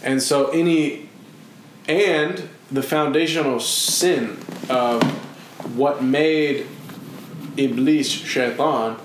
And 0.03 0.23
so 0.23 0.49
any 0.49 1.09
and 1.89 2.49
the 2.71 2.83
foundational 2.83 3.61
sin 3.61 4.39
of 4.69 5.03
what 5.77 6.03
made 6.03 6.67
Iblis 7.57 8.09
shaitan 8.09 8.97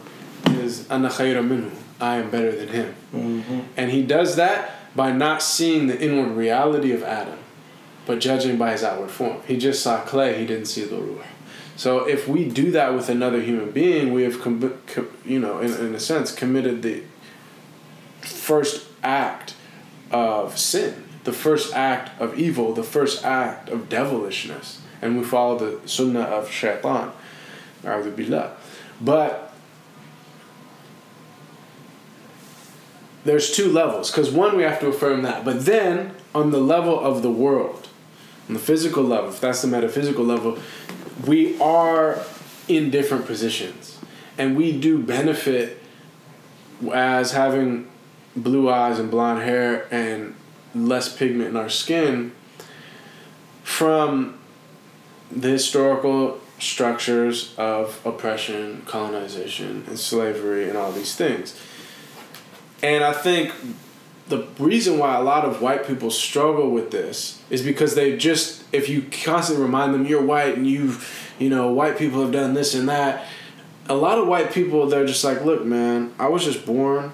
is 0.45 0.89
ana 0.89 1.10
minhu. 1.10 1.72
I 2.02 2.16
am 2.16 2.30
better 2.30 2.52
than 2.52 2.70
him. 2.70 2.95
Mm-hmm. 3.14 3.60
And 3.76 3.91
he 3.91 4.04
does 4.04 4.38
that 4.38 4.78
by 4.95 5.11
not 5.11 5.41
seeing 5.41 5.87
the 5.87 5.99
inward 5.99 6.35
reality 6.35 6.91
of 6.91 7.03
Adam, 7.03 7.39
but 8.05 8.19
judging 8.19 8.57
by 8.57 8.71
his 8.71 8.83
outward 8.83 9.11
form. 9.11 9.41
He 9.47 9.57
just 9.57 9.81
saw 9.81 10.01
clay, 10.01 10.39
he 10.39 10.45
didn't 10.45 10.65
see 10.65 10.83
the 10.83 10.97
ruh. 10.97 11.23
So 11.75 12.07
if 12.07 12.27
we 12.27 12.49
do 12.49 12.71
that 12.71 12.93
with 12.93 13.07
another 13.07 13.41
human 13.41 13.71
being, 13.71 14.13
we 14.13 14.23
have, 14.23 14.41
com- 14.41 14.81
com- 14.87 15.09
you 15.23 15.39
know, 15.39 15.59
in, 15.59 15.73
in 15.73 15.95
a 15.95 15.99
sense, 15.99 16.33
committed 16.33 16.81
the 16.81 17.03
first 18.21 18.87
act 19.01 19.55
of 20.11 20.57
sin 20.57 21.05
the 21.23 21.33
first 21.33 21.73
act 21.75 22.19
of 22.19 22.37
evil, 22.37 22.73
the 22.73 22.83
first 22.83 23.23
act 23.23 23.69
of 23.69 23.89
devilishness. 23.89 24.81
And 25.01 25.17
we 25.17 25.23
follow 25.23 25.57
the 25.57 25.87
sunnah 25.87 26.21
of 26.21 26.49
shaitan. 26.49 27.11
Billah. 27.83 28.55
But 28.99 29.49
there's 33.26 33.51
two 33.51 33.72
levels. 33.72 34.11
Because 34.11 34.32
one, 34.32 34.55
we 34.55 34.63
have 34.63 34.80
to 34.80 34.88
affirm 34.88 35.24
that. 35.24 35.43
But 35.45 35.65
then, 35.65 36.15
on 36.34 36.51
the 36.51 36.59
level 36.59 36.99
of 36.99 37.22
the 37.22 37.32
world, 37.32 37.88
on 38.47 38.53
the 38.53 38.59
physical 38.59 39.03
level, 39.03 39.30
if 39.30 39.39
that's 39.39 39.61
the 39.61 39.67
metaphysical 39.67 40.24
level, 40.24 40.57
we 41.26 41.59
are 41.59 42.24
in 42.67 42.89
different 42.89 43.26
positions. 43.26 43.99
And 44.38 44.55
we 44.55 44.78
do 44.78 44.99
benefit 44.99 45.82
as 46.93 47.34
having 47.34 47.89
blue 48.36 48.70
eyes 48.70 48.99
and 48.99 49.11
blonde 49.11 49.43
hair 49.43 49.88
and 49.91 50.36
less 50.74 51.15
pigment 51.15 51.49
in 51.49 51.57
our 51.57 51.70
skin 51.70 52.32
from 53.63 54.39
the 55.32 55.49
historical 55.49 56.39
structures 56.59 57.53
of 57.57 57.99
oppression, 58.05 58.84
colonization, 58.86 59.84
and 59.88 59.99
slavery, 59.99 60.67
and 60.67 60.78
all 60.78 60.91
these 60.91 61.15
things. 61.15 61.59
And 62.82 63.03
I 63.03 63.13
think 63.13 63.53
the 64.30 64.47
reason 64.59 64.97
why 64.97 65.15
a 65.15 65.21
lot 65.21 65.43
of 65.43 65.61
white 65.61 65.86
people 65.86 66.11
struggle 66.11 66.69
with 66.69 66.91
this 66.91 67.41
is 67.49 67.61
because 67.61 67.95
they 67.95 68.15
just, 68.15 68.63
if 68.71 68.88
you 68.88 69.03
constantly 69.23 69.63
remind 69.63 69.93
them 69.93 70.05
you're 70.05 70.23
white 70.23 70.55
and 70.55 70.67
you've, 70.67 71.34
you 71.39 71.49
know, 71.49 71.71
white 71.71 71.97
people 71.97 72.21
have 72.21 72.32
done 72.32 72.53
this 72.53 72.75
and 72.75 72.88
that, 72.89 73.25
a 73.88 73.95
lot 73.95 74.19
of 74.19 74.27
white 74.27 74.53
people, 74.53 74.88
they're 74.88 75.05
just 75.05 75.23
like, 75.23 75.43
look, 75.43 75.65
man, 75.65 76.13
I 76.19 76.27
was 76.27 76.45
just 76.45 76.65
born 76.65 77.11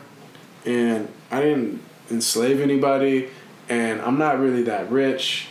and 0.66 1.08
I 1.32 1.42
didn't 1.42 1.82
enslave 2.12 2.60
anybody 2.60 3.30
and 3.70 4.02
I'm 4.02 4.18
not 4.18 4.40
really 4.40 4.64
that 4.64 4.92
rich. 4.92 5.48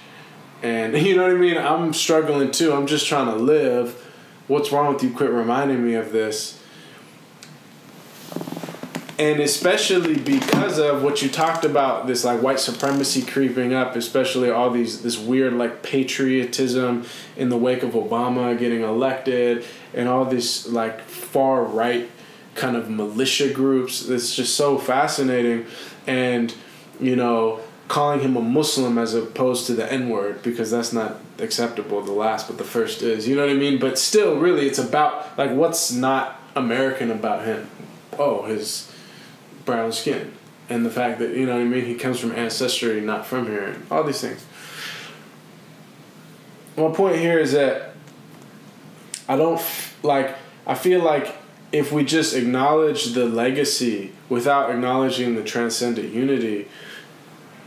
And 0.62 0.94
you 1.06 1.16
know 1.16 1.22
what 1.22 1.32
I 1.32 1.38
mean? 1.38 1.56
I'm 1.56 1.94
struggling 1.94 2.50
too. 2.50 2.72
I'm 2.72 2.86
just 2.86 3.06
trying 3.06 3.26
to 3.26 3.36
live. 3.36 4.00
What's 4.48 4.70
wrong 4.70 4.92
with 4.92 5.02
you? 5.02 5.10
Quit 5.10 5.30
reminding 5.30 5.84
me 5.84 5.94
of 5.94 6.12
this. 6.12 6.60
And 9.16 9.38
especially 9.38 10.16
because 10.16 10.78
of 10.78 11.04
what 11.04 11.22
you 11.22 11.28
talked 11.28 11.64
about, 11.64 12.08
this 12.08 12.24
like 12.24 12.42
white 12.42 12.58
supremacy 12.58 13.22
creeping 13.22 13.72
up, 13.72 13.94
especially 13.94 14.50
all 14.50 14.70
these 14.70 15.02
this 15.02 15.16
weird 15.16 15.52
like 15.52 15.84
patriotism 15.84 17.04
in 17.36 17.48
the 17.48 17.56
wake 17.56 17.84
of 17.84 17.92
Obama 17.92 18.58
getting 18.58 18.82
elected, 18.82 19.64
and 19.92 20.08
all 20.08 20.24
this 20.24 20.66
like 20.66 21.00
far 21.02 21.62
right 21.62 22.10
kind 22.56 22.76
of 22.76 22.90
militia 22.90 23.52
groups. 23.52 24.08
It's 24.08 24.34
just 24.34 24.56
so 24.56 24.78
fascinating, 24.78 25.66
and 26.08 26.52
you 26.98 27.14
know 27.14 27.60
calling 27.86 28.20
him 28.20 28.36
a 28.36 28.42
Muslim 28.42 28.98
as 28.98 29.14
opposed 29.14 29.66
to 29.66 29.74
the 29.74 29.92
N 29.92 30.08
word 30.08 30.42
because 30.42 30.72
that's 30.72 30.92
not 30.92 31.20
acceptable. 31.38 32.00
The 32.02 32.10
last, 32.12 32.48
but 32.48 32.58
the 32.58 32.64
first 32.64 33.02
is. 33.02 33.28
You 33.28 33.36
know 33.36 33.42
what 33.42 33.50
I 33.50 33.58
mean? 33.58 33.78
But 33.78 33.96
still, 33.96 34.38
really, 34.38 34.66
it's 34.66 34.78
about 34.78 35.38
like 35.38 35.52
what's 35.52 35.92
not 35.92 36.40
American 36.56 37.12
about 37.12 37.44
him. 37.44 37.70
Oh, 38.18 38.42
his 38.42 38.90
brown 39.64 39.92
skin 39.92 40.32
and 40.68 40.84
the 40.84 40.90
fact 40.90 41.18
that 41.18 41.36
you 41.36 41.46
know 41.46 41.54
what 41.54 41.62
I 41.62 41.64
mean. 41.64 41.84
He 41.84 41.94
comes 41.94 42.18
from 42.18 42.32
ancestry, 42.32 43.00
not 43.00 43.26
from 43.26 43.46
here, 43.46 43.64
and 43.64 43.86
all 43.90 44.04
these 44.04 44.20
things. 44.20 44.44
My 46.76 46.90
point 46.90 47.16
here 47.16 47.38
is 47.38 47.52
that 47.52 47.94
I 49.28 49.36
don't 49.36 49.60
like. 50.02 50.36
I 50.66 50.74
feel 50.74 51.02
like 51.02 51.36
if 51.72 51.92
we 51.92 52.04
just 52.04 52.34
acknowledge 52.34 53.12
the 53.14 53.26
legacy 53.26 54.12
without 54.28 54.70
acknowledging 54.70 55.34
the 55.34 55.42
transcendent 55.42 56.12
unity, 56.12 56.68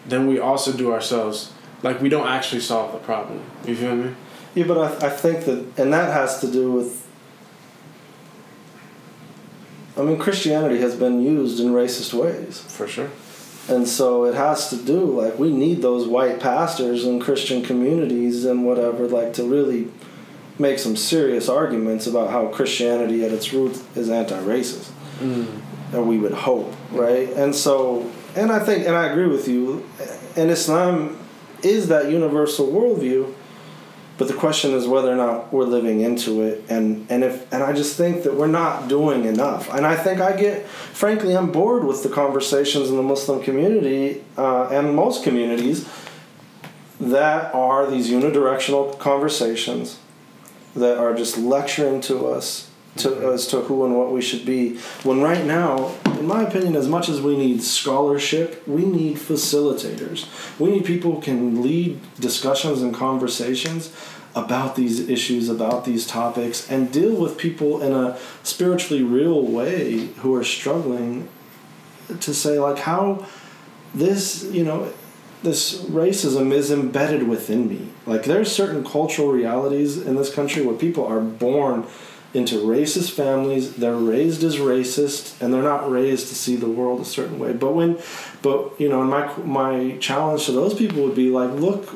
then 0.08 0.28
we 0.28 0.40
also 0.40 0.76
do 0.76 0.92
ourselves 0.92 1.54
like 1.84 2.02
we 2.02 2.10
don't 2.10 2.28
actually 2.28 2.62
solve 2.62 2.92
the 2.92 3.00
problem. 3.00 3.42
You 3.66 3.76
feel 3.76 3.96
me? 3.96 4.14
Yeah, 4.56 4.66
but 4.66 4.78
I, 4.78 5.08
I 5.08 5.10
think 5.10 5.46
that, 5.46 5.66
and 5.78 5.94
that 5.94 6.12
has 6.12 6.40
to 6.42 6.52
do 6.52 6.72
with. 6.72 7.07
I 9.98 10.02
mean, 10.02 10.18
Christianity 10.18 10.80
has 10.80 10.96
been 10.96 11.22
used 11.22 11.60
in 11.60 11.68
racist 11.68 12.14
ways. 12.14 12.60
For 12.60 12.88
sure. 12.88 13.10
And 13.68 13.88
so 13.88 14.26
it 14.26 14.36
has 14.36 14.70
to 14.70 14.78
do, 14.78 15.00
like, 15.00 15.38
we 15.38 15.52
need 15.52 15.82
those 15.82 16.08
white 16.08 16.40
pastors 16.40 17.04
in 17.04 17.20
Christian 17.20 17.64
communities 17.64 18.46
and 18.46 18.66
whatever, 18.66 19.08
like, 19.08 19.34
to 19.34 19.44
really 19.44 19.90
make 20.60 20.80
some 20.80 20.96
serious 20.96 21.50
arguments 21.50 22.08
about 22.08 22.30
how 22.30 22.48
Christianity 22.48 23.26
at 23.26 23.32
its 23.32 23.52
root 23.52 23.82
is 23.96 24.10
anti 24.10 24.40
racist. 24.42 24.90
Mm. 25.20 25.62
And 25.94 26.08
we 26.08 26.18
would 26.18 26.34
hope, 26.34 26.74
right? 26.92 27.30
And 27.30 27.54
so, 27.56 28.10
and 28.36 28.52
I 28.52 28.60
think, 28.60 28.86
and 28.86 28.96
I 28.96 29.08
agree 29.08 29.28
with 29.28 29.48
you, 29.48 29.88
and 30.36 30.52
Islam 30.52 31.18
is 31.64 31.88
that 31.88 32.12
universal 32.12 32.68
worldview 32.68 33.34
but 34.18 34.28
the 34.28 34.34
question 34.34 34.72
is 34.72 34.88
whether 34.88 35.12
or 35.12 35.16
not 35.16 35.54
we're 35.54 35.66
living 35.66 36.02
into 36.02 36.42
it. 36.42 36.64
And 36.70 37.06
and 37.10 37.24
if 37.24 37.52
and 37.54 37.64
i 37.64 37.74
just 37.74 37.96
think 37.96 38.24
that 38.24 38.34
we're 38.34 38.48
not 38.48 38.88
doing 38.88 39.26
enough. 39.26 39.74
And 39.74 39.86
i 39.86 39.96
think 39.96 40.20
i 40.20 40.36
get 40.36 40.68
frankly 40.68 41.36
i'm 41.36 41.52
bored 41.52 41.84
with 41.84 42.04
the 42.04 42.10
conversations 42.10 42.90
in 42.90 42.96
the 42.96 43.04
muslim 43.04 43.42
community 43.44 44.24
uh, 44.38 44.68
and 44.70 44.96
most 44.96 45.24
communities 45.24 45.88
that 47.00 47.54
are 47.54 47.90
these 47.90 48.10
unidirectional 48.10 48.98
conversations 48.98 50.00
that 50.76 50.98
are 50.98 51.14
just 51.14 51.38
lecturing 51.38 52.02
to 52.02 52.28
us 52.28 52.67
to, 52.98 53.32
as 53.34 53.48
to 53.48 53.62
who 53.62 53.86
and 53.86 53.98
what 53.98 54.12
we 54.12 54.22
should 54.22 54.46
be. 54.46 54.78
When 55.04 55.22
right 55.22 55.46
now, 55.46 55.96
in 56.06 56.28
my 56.28 56.44
opinion, 56.44 56.76
as 56.76 56.88
much 56.88 57.10
as 57.10 57.22
we 57.22 57.38
need 57.38 57.64
scholarship, 57.64 58.68
we 58.68 58.86
need 58.86 59.18
facilitators. 59.18 60.28
We 60.60 60.72
need 60.72 60.86
people 60.86 61.16
who 61.16 61.22
can 61.22 61.62
lead 61.62 62.00
discussions 62.20 62.82
and 62.82 62.94
conversations 62.94 63.94
about 64.36 64.76
these 64.76 65.10
issues, 65.10 65.50
about 65.50 65.86
these 65.86 66.06
topics, 66.06 66.70
and 66.70 66.92
deal 66.92 67.16
with 67.16 67.38
people 67.38 67.82
in 67.82 67.92
a 67.92 68.18
spiritually 68.44 69.04
real 69.04 69.42
way 69.42 70.08
who 70.18 70.36
are 70.36 70.44
struggling 70.44 71.28
to 72.20 72.34
say, 72.34 72.60
like, 72.60 72.80
how 72.80 73.26
this, 73.94 74.44
you 74.52 74.64
know, 74.64 74.94
this 75.44 75.82
racism 75.86 76.52
is 76.52 76.72
embedded 76.72 77.28
within 77.28 77.68
me. 77.68 77.90
Like, 78.06 78.24
there's 78.24 78.52
certain 78.52 78.84
cultural 78.84 79.32
realities 79.32 79.98
in 79.98 80.16
this 80.16 80.34
country 80.34 80.66
where 80.66 80.76
people 80.76 81.06
are 81.06 81.22
born 81.22 81.86
into 82.34 82.56
racist 82.56 83.12
families. 83.12 83.76
They're 83.76 83.96
raised 83.96 84.44
as 84.44 84.58
racist, 84.58 85.42
and 85.42 85.54
they're 85.54 85.62
not 85.62 85.90
raised 85.90 86.28
to 86.30 86.36
see 86.36 86.56
the 86.56 86.70
world 86.70 87.02
a 87.02 87.06
certain 87.06 87.40
way. 87.40 87.54
But 87.54 87.74
when, 87.74 88.00
but 88.42 88.80
you 88.80 88.90
know, 88.90 89.04
my 89.04 89.36
my 89.38 89.98
challenge 90.00 90.46
to 90.46 90.52
those 90.52 90.74
people 90.74 91.04
would 91.04 91.16
be 91.16 91.30
like, 91.30 91.52
look, 91.52 91.94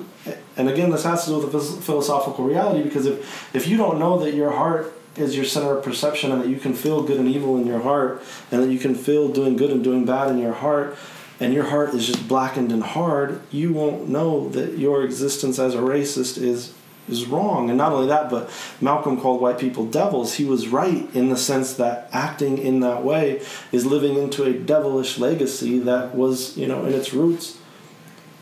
and 0.57 0.69
again, 0.69 0.91
this 0.91 1.03
has 1.03 1.25
to 1.25 1.31
do 1.31 1.39
with 1.39 1.51
the 1.51 1.59
philosophical 1.81 2.45
reality 2.45 2.83
because 2.83 3.05
if 3.05 3.55
if 3.55 3.67
you 3.67 3.77
don't 3.77 3.99
know 3.99 4.17
that 4.19 4.33
your 4.33 4.51
heart 4.51 4.93
is 5.15 5.35
your 5.35 5.45
center 5.45 5.77
of 5.77 5.83
perception 5.83 6.31
and 6.31 6.41
that 6.41 6.47
you 6.47 6.57
can 6.57 6.73
feel 6.73 7.03
good 7.03 7.19
and 7.19 7.27
evil 7.27 7.57
in 7.57 7.67
your 7.67 7.81
heart 7.81 8.23
and 8.49 8.63
that 8.63 8.71
you 8.71 8.79
can 8.79 8.95
feel 8.95 9.27
doing 9.27 9.57
good 9.57 9.69
and 9.69 9.83
doing 9.83 10.05
bad 10.05 10.29
in 10.29 10.37
your 10.37 10.53
heart 10.53 10.97
and 11.39 11.53
your 11.53 11.65
heart 11.65 11.93
is 11.93 12.07
just 12.07 12.27
blackened 12.27 12.71
and 12.71 12.81
hard 12.81 13.41
you 13.51 13.73
won't 13.73 14.07
know 14.07 14.47
that 14.49 14.77
your 14.77 15.03
existence 15.03 15.59
as 15.59 15.75
a 15.75 15.79
racist 15.79 16.41
is 16.41 16.73
is 17.09 17.25
wrong. 17.25 17.69
And 17.69 17.77
not 17.77 17.91
only 17.91 18.07
that, 18.07 18.29
but 18.29 18.49
Malcolm 18.79 19.19
called 19.19 19.41
white 19.41 19.59
people 19.59 19.85
devils. 19.85 20.35
He 20.35 20.45
was 20.45 20.67
right 20.67 21.13
in 21.15 21.29
the 21.29 21.37
sense 21.37 21.73
that 21.75 22.09
acting 22.11 22.57
in 22.57 22.79
that 22.81 23.03
way 23.03 23.41
is 23.71 23.85
living 23.85 24.17
into 24.17 24.43
a 24.43 24.53
devilish 24.53 25.17
legacy 25.17 25.79
that 25.79 26.15
was, 26.15 26.57
you 26.57 26.67
know, 26.67 26.85
in 26.85 26.93
its 26.93 27.13
roots 27.13 27.57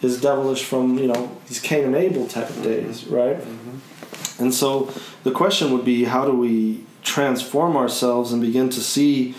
is 0.02 0.22
devilish 0.22 0.64
from, 0.64 0.98
you 0.98 1.08
know, 1.08 1.38
these 1.48 1.60
Cain 1.60 1.86
and 1.86 1.96
Abel 1.96 2.28
type 2.28 2.50
of 2.50 2.64
days, 2.64 3.06
right? 3.08 3.38
Mm-hmm. 3.38 4.44
And 4.44 4.54
so 4.54 4.94
the 5.24 5.32
question 5.32 5.72
would 5.74 5.84
be 5.84 6.06
how 6.06 6.26
do 6.26 6.32
we 6.32 6.86
transform 7.04 7.76
ourselves 7.76 8.32
and 8.32 8.42
begin 8.42 8.70
to 8.70 8.80
see 8.80 9.36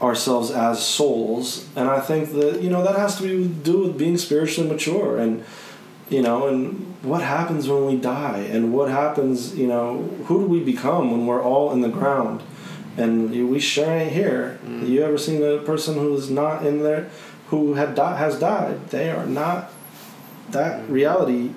ourselves 0.00 0.50
as 0.50 0.84
souls? 0.84 1.68
And 1.74 1.88
I 1.88 2.00
think 2.00 2.32
that, 2.32 2.62
you 2.62 2.70
know, 2.70 2.84
that 2.84 2.96
has 2.96 3.16
to 3.18 3.22
be, 3.22 3.48
do 3.48 3.78
with 3.78 3.98
being 3.98 4.16
spiritually 4.16 4.68
mature 4.68 5.18
and 5.18 5.44
you 6.10 6.22
know 6.22 6.48
and 6.48 6.94
what 7.04 7.22
happens 7.22 7.68
when 7.68 7.86
we 7.86 7.96
die? 7.96 8.38
And 8.50 8.72
what 8.72 8.90
happens 8.90 9.54
you 9.56 9.66
know 9.66 10.02
who 10.26 10.40
do 10.40 10.46
we 10.46 10.60
become 10.60 11.10
when 11.10 11.26
we're 11.26 11.42
all 11.42 11.72
in 11.72 11.80
the 11.80 11.88
ground? 11.88 12.42
And 12.96 13.50
we 13.50 13.58
sure 13.58 13.90
ain't 13.90 14.12
here. 14.12 14.58
Mm. 14.64 14.88
you 14.88 15.02
ever 15.02 15.18
seen 15.18 15.42
a 15.42 15.58
person 15.58 15.94
who's 15.94 16.30
not 16.30 16.64
in 16.64 16.82
there 16.82 17.10
who 17.48 17.74
had 17.74 17.94
di- 17.94 18.16
has 18.16 18.38
died? 18.38 18.88
They 18.88 19.10
are 19.10 19.26
not 19.26 19.72
that 20.50 20.82
mm. 20.82 20.90
reality 20.90 21.50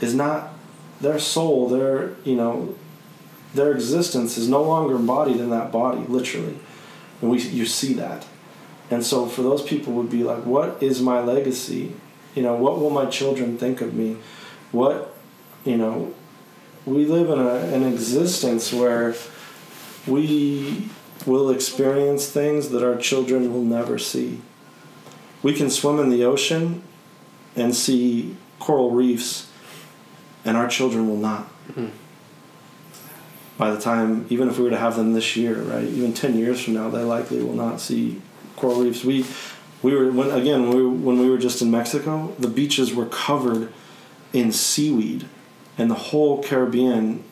is 0.00 0.14
not 0.14 0.52
their 1.00 1.18
soul. 1.18 1.68
Their 1.68 2.12
you 2.24 2.36
know 2.36 2.74
their 3.54 3.72
existence 3.72 4.38
is 4.38 4.48
no 4.48 4.62
longer 4.62 4.96
embodied 4.96 5.38
in 5.38 5.50
that 5.50 5.72
body 5.72 6.04
literally. 6.08 6.58
And 7.20 7.30
we 7.30 7.40
you 7.40 7.66
see 7.66 7.94
that. 7.94 8.26
And 8.90 9.04
so 9.04 9.26
for 9.26 9.42
those 9.42 9.62
people 9.62 9.94
would 9.94 10.10
be 10.10 10.22
like 10.22 10.44
what 10.44 10.82
is 10.82 11.00
my 11.00 11.20
legacy 11.20 11.94
you 12.34 12.42
know, 12.42 12.54
what 12.54 12.78
will 12.80 12.90
my 12.90 13.06
children 13.06 13.58
think 13.58 13.80
of 13.80 13.94
me? 13.94 14.16
What, 14.70 15.14
you 15.64 15.76
know, 15.76 16.14
we 16.86 17.04
live 17.04 17.30
in 17.30 17.38
a, 17.38 17.54
an 17.74 17.84
existence 17.84 18.72
where 18.72 19.14
we 20.06 20.88
will 21.26 21.50
experience 21.50 22.28
things 22.28 22.70
that 22.70 22.84
our 22.84 22.96
children 22.96 23.52
will 23.52 23.62
never 23.62 23.98
see. 23.98 24.40
We 25.42 25.54
can 25.54 25.70
swim 25.70 25.98
in 25.98 26.10
the 26.10 26.24
ocean 26.24 26.82
and 27.54 27.74
see 27.74 28.36
coral 28.58 28.90
reefs, 28.90 29.50
and 30.44 30.56
our 30.56 30.68
children 30.68 31.08
will 31.08 31.16
not. 31.16 31.48
Mm-hmm. 31.68 31.88
By 33.58 33.70
the 33.70 33.80
time, 33.80 34.26
even 34.30 34.48
if 34.48 34.58
we 34.58 34.64
were 34.64 34.70
to 34.70 34.78
have 34.78 34.96
them 34.96 35.12
this 35.12 35.36
year, 35.36 35.60
right, 35.62 35.84
even 35.84 36.14
10 36.14 36.38
years 36.38 36.64
from 36.64 36.74
now, 36.74 36.88
they 36.88 37.02
likely 37.02 37.42
will 37.42 37.54
not 37.54 37.80
see 37.80 38.20
coral 38.56 38.82
reefs. 38.82 39.04
We, 39.04 39.26
we 39.82 39.94
were 39.94 40.10
when 40.10 40.30
again 40.30 40.68
when 40.68 40.76
we, 40.76 40.86
when 40.86 41.18
we 41.18 41.28
were 41.28 41.38
just 41.38 41.60
in 41.62 41.70
Mexico, 41.70 42.34
the 42.38 42.48
beaches 42.48 42.94
were 42.94 43.06
covered 43.06 43.72
in 44.32 44.52
seaweed, 44.52 45.26
and 45.76 45.90
the 45.90 45.94
whole 45.94 46.42
Caribbean 46.42 47.24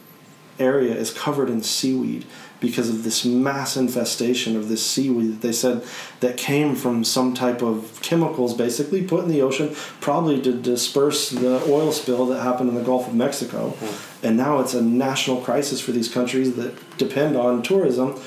area 0.59 0.95
is 0.95 1.13
covered 1.13 1.49
in 1.49 1.63
seaweed 1.63 2.27
because 2.61 2.91
of 2.91 3.03
this 3.05 3.25
mass 3.25 3.77
infestation 3.77 4.55
of 4.55 4.69
this 4.69 4.87
seaweed 4.87 5.33
that 5.33 5.41
they 5.41 5.53
said 5.53 5.83
that 6.21 6.37
came 6.37 6.77
from 6.77 7.03
some 7.03 7.33
type 7.33 7.63
of 7.63 7.99
chemicals 8.03 8.53
basically 8.55 9.03
put 9.03 9.25
in 9.25 9.31
the 9.31 9.41
ocean 9.41 9.75
probably 10.01 10.41
to 10.43 10.53
disperse 10.53 11.31
the 11.31 11.63
oil 11.65 11.91
spill 11.91 12.27
that 12.27 12.43
happened 12.43 12.69
in 12.69 12.75
the 12.75 12.83
Gulf 12.83 13.09
of 13.09 13.15
Mexico. 13.15 13.71
Mm. 13.81 14.25
and 14.25 14.37
now 14.37 14.61
it's 14.61 14.75
a 14.75 14.83
national 14.83 15.41
crisis 15.41 15.81
for 15.81 15.93
these 15.93 16.13
countries 16.13 16.57
that 16.57 16.99
depend 16.99 17.37
on 17.37 17.63
tourism. 17.63 18.21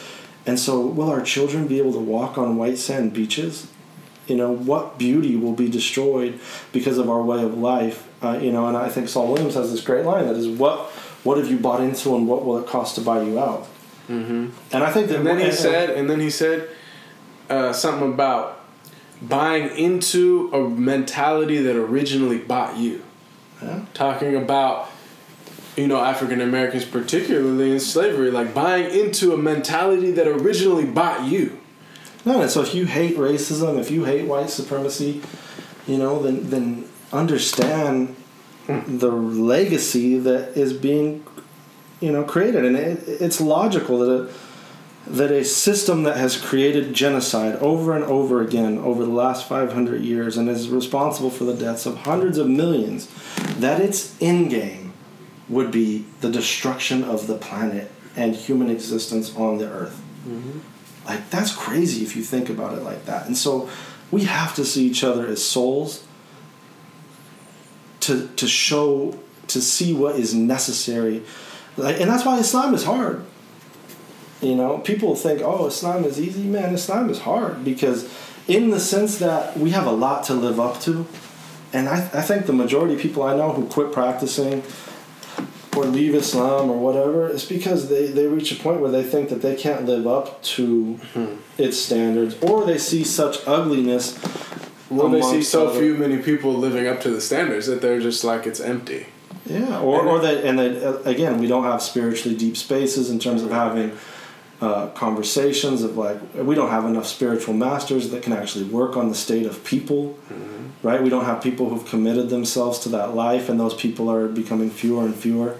And 0.46 0.60
so 0.60 0.86
will 0.86 1.10
our 1.10 1.22
children 1.22 1.68
be 1.68 1.78
able 1.78 1.94
to 1.94 2.00
walk 2.00 2.38
on 2.38 2.58
white 2.58 2.78
sand 2.78 3.14
beaches 3.14 3.68
you 4.28 4.36
know 4.36 4.52
what 4.52 4.98
beauty 4.98 5.36
will 5.36 5.54
be 5.54 5.70
destroyed 5.70 6.40
because 6.72 6.98
of 6.98 7.10
our 7.10 7.22
way 7.22 7.44
of 7.44 7.58
life 7.58 8.08
uh, 8.24 8.40
you 8.42 8.52
know 8.52 8.68
and 8.68 8.78
I 8.78 8.90
think 8.90 9.10
Saul 9.10 9.32
Williams 9.32 9.56
has 9.56 9.72
this 9.72 9.82
great 9.82 10.06
line 10.06 10.28
that 10.28 10.36
is 10.36 10.48
what 10.48 10.92
what 11.24 11.38
have 11.38 11.50
you 11.50 11.58
bought 11.58 11.82
into 11.82 12.16
and 12.16 12.28
what 12.28 12.46
will 12.46 12.58
it 12.58 12.68
cost 12.68 12.96
to 12.96 13.02
buy 13.02 13.22
you 13.22 13.40
out 13.40 13.68
Mm-hmm. 14.10 14.50
And 14.74 14.84
I 14.84 14.92
think 14.92 15.08
that. 15.08 15.18
And 15.18 15.28
then 15.28 15.40
he 15.40 15.46
and, 15.46 15.54
said, 15.54 15.90
and 15.92 16.10
then 16.10 16.20
he 16.20 16.30
said 16.30 16.70
uh, 17.50 17.74
something 17.74 18.14
about 18.14 18.60
buying 19.22 19.76
into 19.78 20.52
a 20.54 20.70
mentality 20.70 21.62
that 21.62 21.76
originally 21.76 22.38
bought 22.38 22.78
you. 22.78 23.04
Yeah. 23.62 23.86
Talking 23.94 24.36
about, 24.36 24.90
you 25.78 25.88
know, 25.88 26.04
African 26.04 26.42
Americans, 26.42 26.84
particularly 26.84 27.72
in 27.72 27.80
slavery, 27.80 28.30
like 28.30 28.54
buying 28.54 28.94
into 28.94 29.34
a 29.34 29.38
mentality 29.38 30.12
that 30.12 30.28
originally 30.28 30.86
bought 30.86 31.26
you. 31.26 31.60
No, 32.26 32.42
and 32.42 32.50
so 32.50 32.62
if 32.62 32.74
you 32.74 32.86
hate 32.86 33.18
racism, 33.18 33.80
if 33.80 33.92
you 33.92 34.06
hate 34.06 34.28
white 34.28 34.50
supremacy, 34.50 35.22
you 35.88 35.98
know, 35.98 36.22
then 36.22 36.50
then 36.50 36.90
understand 37.12 38.16
mm. 38.68 39.00
the 39.00 39.12
legacy 39.12 40.18
that 40.20 40.58
is 40.58 40.74
being 40.74 41.26
you 42.00 42.12
know 42.12 42.24
created, 42.24 42.66
and 42.66 42.78
it, 42.78 43.04
it's 43.08 43.42
logical 43.42 44.00
that 44.00 44.10
a 44.10 44.34
that 45.06 45.32
a 45.32 45.44
system 45.44 46.04
that 46.04 46.16
has 46.16 46.40
created 46.40 46.94
genocide 46.94 47.56
over 47.58 47.94
and 47.94 48.06
over 48.06 48.42
again 48.42 48.78
over 48.78 49.04
the 49.04 49.12
last 49.12 49.48
500 49.48 50.02
years 50.02 50.38
and 50.38 50.48
is 50.48 50.70
responsible 50.70 51.30
for 51.30 51.44
the 51.44 51.54
deaths 51.54 51.86
of 51.86 51.98
hundreds 52.00 52.38
of 52.38 52.48
millions, 52.48 53.10
that 53.58 53.82
its 53.82 54.16
end 54.22 54.50
game 54.50 54.94
would 55.50 55.72
be 55.72 56.06
the 56.22 56.30
destruction 56.30 57.04
of 57.04 57.28
the 57.28 57.36
planet 57.36 57.92
and 58.16 58.34
human 58.36 58.70
existence 58.70 59.36
on 59.36 59.58
the 59.58 59.70
earth. 59.70 60.02
Mm-hmm. 60.26 60.60
Like, 61.06 61.30
that's 61.30 61.54
crazy 61.54 62.04
if 62.04 62.16
you 62.16 62.24
think 62.24 62.50
about 62.50 62.78
it 62.78 62.84
like 62.84 63.06
that. 63.06 63.28
And 63.28 63.38
so 63.38 63.70
we 64.12 64.24
have 64.24 64.56
to 64.56 64.66
see 64.66 64.86
each 64.86 65.04
other 65.04 65.28
as 65.28 65.44
souls 65.44 66.06
to, 68.02 68.28
to 68.36 68.48
show, 68.48 69.20
to 69.48 69.62
see 69.62 69.94
what 69.94 70.16
is 70.16 70.34
necessary 70.34 71.24
like, 71.78 72.00
and 72.00 72.10
that's 72.10 72.26
why 72.26 72.38
Islam 72.40 72.74
is 72.74 72.84
hard. 72.84 73.24
You 74.42 74.56
know, 74.56 74.80
people 74.80 75.16
think, 75.16 75.42
oh, 75.42 75.68
Islam 75.68 76.04
is 76.04 76.20
easy. 76.20 76.44
Man, 76.44 76.74
Islam 76.74 77.10
is 77.10 77.22
hard 77.22 77.64
because, 77.64 78.12
in 78.48 78.72
the 78.72 78.80
sense 78.80 79.18
that 79.20 79.58
we 79.58 79.72
have 79.72 79.88
a 79.88 79.92
lot 79.92 80.24
to 80.26 80.34
live 80.34 80.60
up 80.60 80.82
to. 80.82 81.08
And 81.72 81.90
I, 81.90 81.98
I 82.14 82.22
think 82.22 82.46
the 82.46 82.54
majority 82.54 82.94
of 82.94 83.00
people 83.00 83.24
I 83.24 83.36
know 83.36 83.54
who 83.54 83.66
quit 83.68 83.92
practicing 83.92 84.64
or 85.76 85.86
leave 85.86 86.16
Islam 86.16 86.70
or 86.70 86.78
whatever, 86.78 87.28
it's 87.28 87.46
because 87.46 87.90
they, 87.90 88.08
they 88.08 88.28
reach 88.28 88.52
a 88.52 88.56
point 88.56 88.80
where 88.80 88.92
they 88.92 89.04
think 89.04 89.30
that 89.30 89.42
they 89.42 89.56
can't 89.56 89.86
live 89.86 90.06
up 90.06 90.42
to 90.44 91.00
mm-hmm. 91.14 91.36
its 91.58 91.78
standards 91.78 92.36
or 92.42 92.66
they 92.66 92.78
see 92.78 93.04
such 93.04 93.46
ugliness. 93.48 94.20
Well, 94.90 95.10
they 95.10 95.22
see 95.22 95.42
so 95.42 95.70
other. 95.70 95.80
few 95.80 95.96
many 95.96 96.22
people 96.22 96.54
living 96.54 96.88
up 96.88 97.02
to 97.02 97.10
the 97.10 97.22
standards 97.22 97.66
that 97.68 97.82
they're 97.82 98.00
just 98.00 98.24
like 98.24 98.46
it's 98.46 98.60
empty. 98.60 99.08
Yeah, 99.46 99.80
or, 99.80 100.02
and 100.02 100.10
or 100.10 100.20
that, 100.20 100.46
and 100.46 100.60
that, 100.60 100.84
uh, 100.84 101.02
again, 101.04 101.40
we 101.40 101.48
don't 101.48 101.64
have 101.64 101.82
spiritually 101.82 102.38
deep 102.38 102.56
spaces 102.56 103.10
in 103.10 103.20
terms 103.20 103.44
of 103.44 103.52
having 103.52 103.98
uh, 104.62 104.88
conversations 104.90 105.84
of 105.84 105.98
like, 105.98 106.18
we 106.36 106.56
don't 106.56 106.70
have 106.70 106.86
enough 106.86 107.06
spiritual 107.06 107.54
masters 107.54 108.12
that 108.12 108.24
can 108.24 108.32
actually 108.32 108.64
work 108.64 108.96
on 108.96 109.10
the 109.10 109.16
state 109.16 109.46
of 109.46 109.64
people, 109.66 110.18
mm-hmm. 110.32 110.88
right? 110.88 111.02
We 111.04 111.10
don't 111.10 111.26
have 111.26 111.42
people 111.44 111.70
who've 111.70 111.86
committed 111.86 112.30
themselves 112.30 112.80
to 112.80 112.90
that 112.90 113.16
life, 113.16 113.50
and 113.50 113.60
those 113.60 113.74
people 113.74 114.10
are 114.10 114.28
becoming 114.28 114.70
fewer 114.70 115.04
and 115.04 115.16
fewer. 115.16 115.58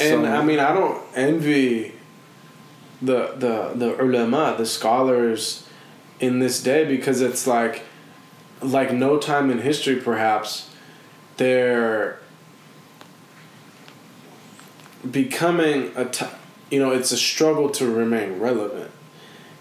And 0.00 0.24
so, 0.24 0.26
I 0.26 0.44
mean, 0.44 0.58
I 0.58 0.72
don't 0.72 1.02
envy 1.14 1.92
the 3.00 3.34
the 3.36 3.72
the 3.74 4.02
ulama, 4.02 4.54
the 4.56 4.66
scholars 4.66 5.66
in 6.20 6.38
this 6.38 6.62
day 6.62 6.84
because 6.84 7.20
it's 7.20 7.46
like 7.46 7.82
like 8.62 8.92
no 8.92 9.18
time 9.18 9.50
in 9.50 9.60
history 9.60 9.96
perhaps 9.96 10.70
they're 11.36 12.18
becoming 15.10 15.92
a 15.94 16.06
t- 16.06 16.26
you 16.70 16.80
know 16.80 16.90
it's 16.90 17.12
a 17.12 17.16
struggle 17.16 17.70
to 17.70 17.90
remain 17.90 18.38
relevant. 18.38 18.90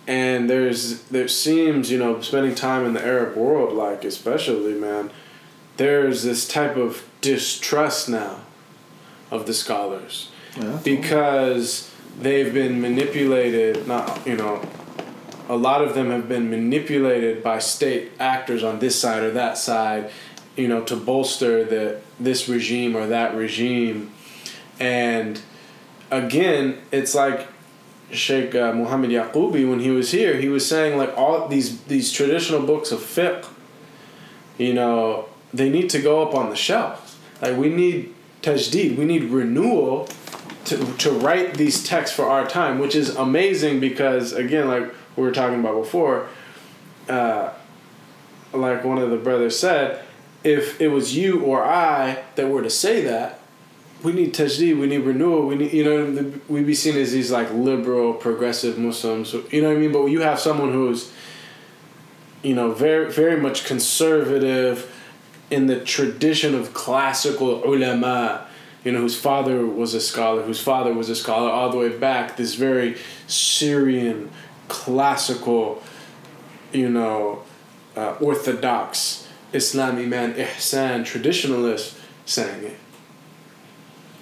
And 0.08 0.50
there's 0.50 1.04
there 1.06 1.28
seems 1.28 1.92
you 1.92 1.98
know 1.98 2.22
spending 2.22 2.56
time 2.56 2.86
in 2.86 2.94
the 2.94 3.04
arab 3.04 3.36
world 3.36 3.74
like 3.74 4.06
especially 4.06 4.74
man 4.74 5.10
there's 5.78 6.24
this 6.24 6.48
type 6.48 6.78
of 6.78 7.04
distrust 7.22 8.08
now 8.08 8.45
of 9.32 9.46
the 9.46 9.54
scholars. 9.54 10.32
Yeah, 10.58 10.80
because 10.84 11.92
they've 12.20 12.54
been 12.54 12.80
manipulated 12.80 13.88
not 13.88 14.26
you 14.26 14.38
know 14.38 14.62
a 15.50 15.56
lot 15.56 15.84
of 15.84 15.94
them 15.94 16.10
have 16.12 16.30
been 16.30 16.50
manipulated 16.50 17.44
by 17.44 17.60
state 17.60 18.12
actors 18.20 18.64
on 18.64 18.80
this 18.80 19.00
side 19.00 19.22
or 19.22 19.32
that 19.32 19.58
side 19.58 20.10
you 20.56 20.68
know 20.68 20.82
to 20.84 20.96
bolster 20.96 21.64
the 21.64 22.02
this 22.20 22.48
regime 22.48 22.96
or 22.96 23.08
that 23.08 23.36
regime. 23.36 24.12
And 24.80 25.42
again, 26.12 26.80
it's 26.92 27.16
like 27.16 27.48
Sheikh 28.12 28.56
uh, 28.56 28.74
Muhammad 28.74 29.10
Yaqubi 29.10 29.68
when 29.70 29.80
he 29.80 29.90
was 29.90 30.12
here, 30.12 30.40
he 30.40 30.50
was 30.50 30.68
saying 30.68 30.98
like 30.98 31.16
all 31.18 31.48
these 31.48 31.82
these 31.84 32.12
traditional 32.12 32.66
books 32.66 32.92
of 32.92 33.00
fiqh, 33.00 33.46
you 34.58 34.74
know, 34.74 35.28
they 35.54 35.70
need 35.70 35.90
to 35.92 36.02
go 36.02 36.22
up 36.22 36.34
on 36.34 36.50
the 36.50 36.56
shelf. 36.56 37.20
Like 37.42 37.58
we 37.58 37.70
need 37.70 38.14
tajdeed, 38.46 38.96
we 38.98 39.06
need 39.06 39.24
renewal 39.26 40.08
to 40.66 40.78
to 40.98 41.12
write 41.12 41.56
these 41.56 41.84
texts 41.84 42.16
for 42.16 42.26
our 42.26 42.48
time, 42.48 42.80
which 42.80 42.96
is 42.96 43.16
amazing 43.16 43.80
because 43.80 44.34
again, 44.34 44.68
like 44.68 44.94
we 45.16 45.24
were 45.24 45.32
talking 45.32 45.60
about 45.60 45.82
before, 45.82 46.28
uh, 47.10 47.52
like 48.54 48.84
one 48.84 48.98
of 48.98 49.10
the 49.10 49.18
brothers 49.18 49.58
said, 49.58 50.04
if 50.44 50.80
it 50.80 50.90
was 50.90 51.16
you 51.16 51.42
or 51.42 51.64
I 51.64 52.24
that 52.36 52.50
were 52.50 52.62
to 52.62 52.70
say 52.70 53.02
that, 53.02 53.40
we 54.04 54.14
need 54.14 54.34
tajdeed, 54.34 54.80
we 54.80 54.88
need 54.88 55.00
renewal, 55.00 55.48
we 55.48 55.56
need, 55.56 55.74
you 55.74 55.84
know, 55.84 56.34
We'd 56.48 56.68
be 56.68 56.76
seen 56.76 56.96
as 56.98 57.12
these 57.12 57.32
like 57.32 57.52
liberal, 57.52 58.14
progressive 58.14 58.78
Muslims, 58.78 59.34
you 59.52 59.62
know 59.62 59.70
what 59.70 59.78
I 59.78 59.80
mean? 59.80 59.92
But 59.92 60.06
you 60.06 60.22
have 60.22 60.40
someone 60.40 60.72
who's, 60.72 61.12
you 62.44 62.54
know, 62.54 62.72
very, 62.74 63.12
very 63.12 63.40
much 63.42 63.66
conservative 63.66 64.92
in 65.50 65.68
the 65.68 65.80
tradition 65.80 66.56
of 66.56 66.74
classical 66.74 67.64
ulama, 67.64 68.48
you 68.84 68.92
know, 68.92 69.00
whose 69.00 69.20
father 69.20 69.66
was 69.66 69.94
a 69.94 70.02
scholar, 70.02 70.44
whose 70.44 70.62
father 70.62 70.94
was 70.94 71.10
a 71.10 71.16
scholar 71.16 71.50
all 71.50 71.70
the 71.70 71.78
way 71.78 71.90
back, 71.90 72.38
this 72.38 72.56
very 72.56 72.98
Syrian, 73.28 74.30
classical, 74.68 75.82
you 76.72 76.90
know, 76.90 77.44
uh, 77.96 78.16
orthodox 78.20 79.28
Islami 79.54 80.08
man, 80.08 80.34
ihsan, 80.34 81.02
traditionalist 81.02 81.98
saying 82.26 82.64
it 82.64 82.78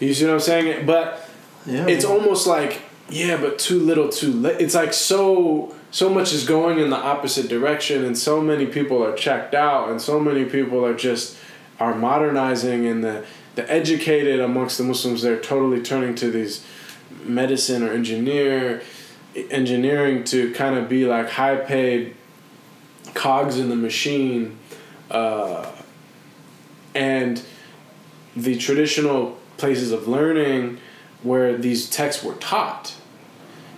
you 0.03 0.13
see 0.13 0.25
what 0.25 0.33
I'm 0.33 0.39
saying? 0.39 0.85
But 0.85 1.29
yeah, 1.65 1.87
it's 1.87 2.05
almost 2.05 2.47
like 2.47 2.81
yeah, 3.09 3.37
but 3.37 3.59
too 3.59 3.79
little, 3.79 4.09
too 4.09 4.31
late. 4.31 4.59
It's 4.59 4.75
like 4.75 4.93
so 4.93 5.75
so 5.93 6.09
much 6.09 6.33
is 6.33 6.43
going 6.43 6.79
in 6.79 6.89
the 6.89 6.97
opposite 6.97 7.47
direction, 7.47 8.03
and 8.03 8.17
so 8.17 8.41
many 8.41 8.65
people 8.65 9.05
are 9.05 9.15
checked 9.15 9.53
out, 9.53 9.89
and 9.89 10.01
so 10.01 10.19
many 10.19 10.43
people 10.43 10.83
are 10.83 10.95
just 10.95 11.37
are 11.79 11.93
modernizing, 11.93 12.87
and 12.87 13.03
the 13.03 13.23
the 13.53 13.71
educated 13.71 14.39
amongst 14.39 14.79
the 14.79 14.83
Muslims 14.83 15.21
they're 15.21 15.39
totally 15.39 15.83
turning 15.83 16.15
to 16.15 16.31
these 16.31 16.65
medicine 17.23 17.83
or 17.83 17.93
engineer 17.93 18.81
engineering 19.51 20.23
to 20.23 20.51
kind 20.53 20.75
of 20.75 20.89
be 20.89 21.05
like 21.05 21.29
high 21.29 21.57
paid 21.57 22.15
cogs 23.13 23.59
in 23.59 23.69
the 23.69 23.75
machine 23.75 24.57
uh, 25.11 25.71
and 26.95 27.43
the 28.35 28.57
traditional 28.57 29.37
places 29.57 29.91
of 29.91 30.07
learning 30.07 30.79
where 31.21 31.55
these 31.55 31.87
texts 31.87 32.23
were 32.23 32.33
taught. 32.35 32.95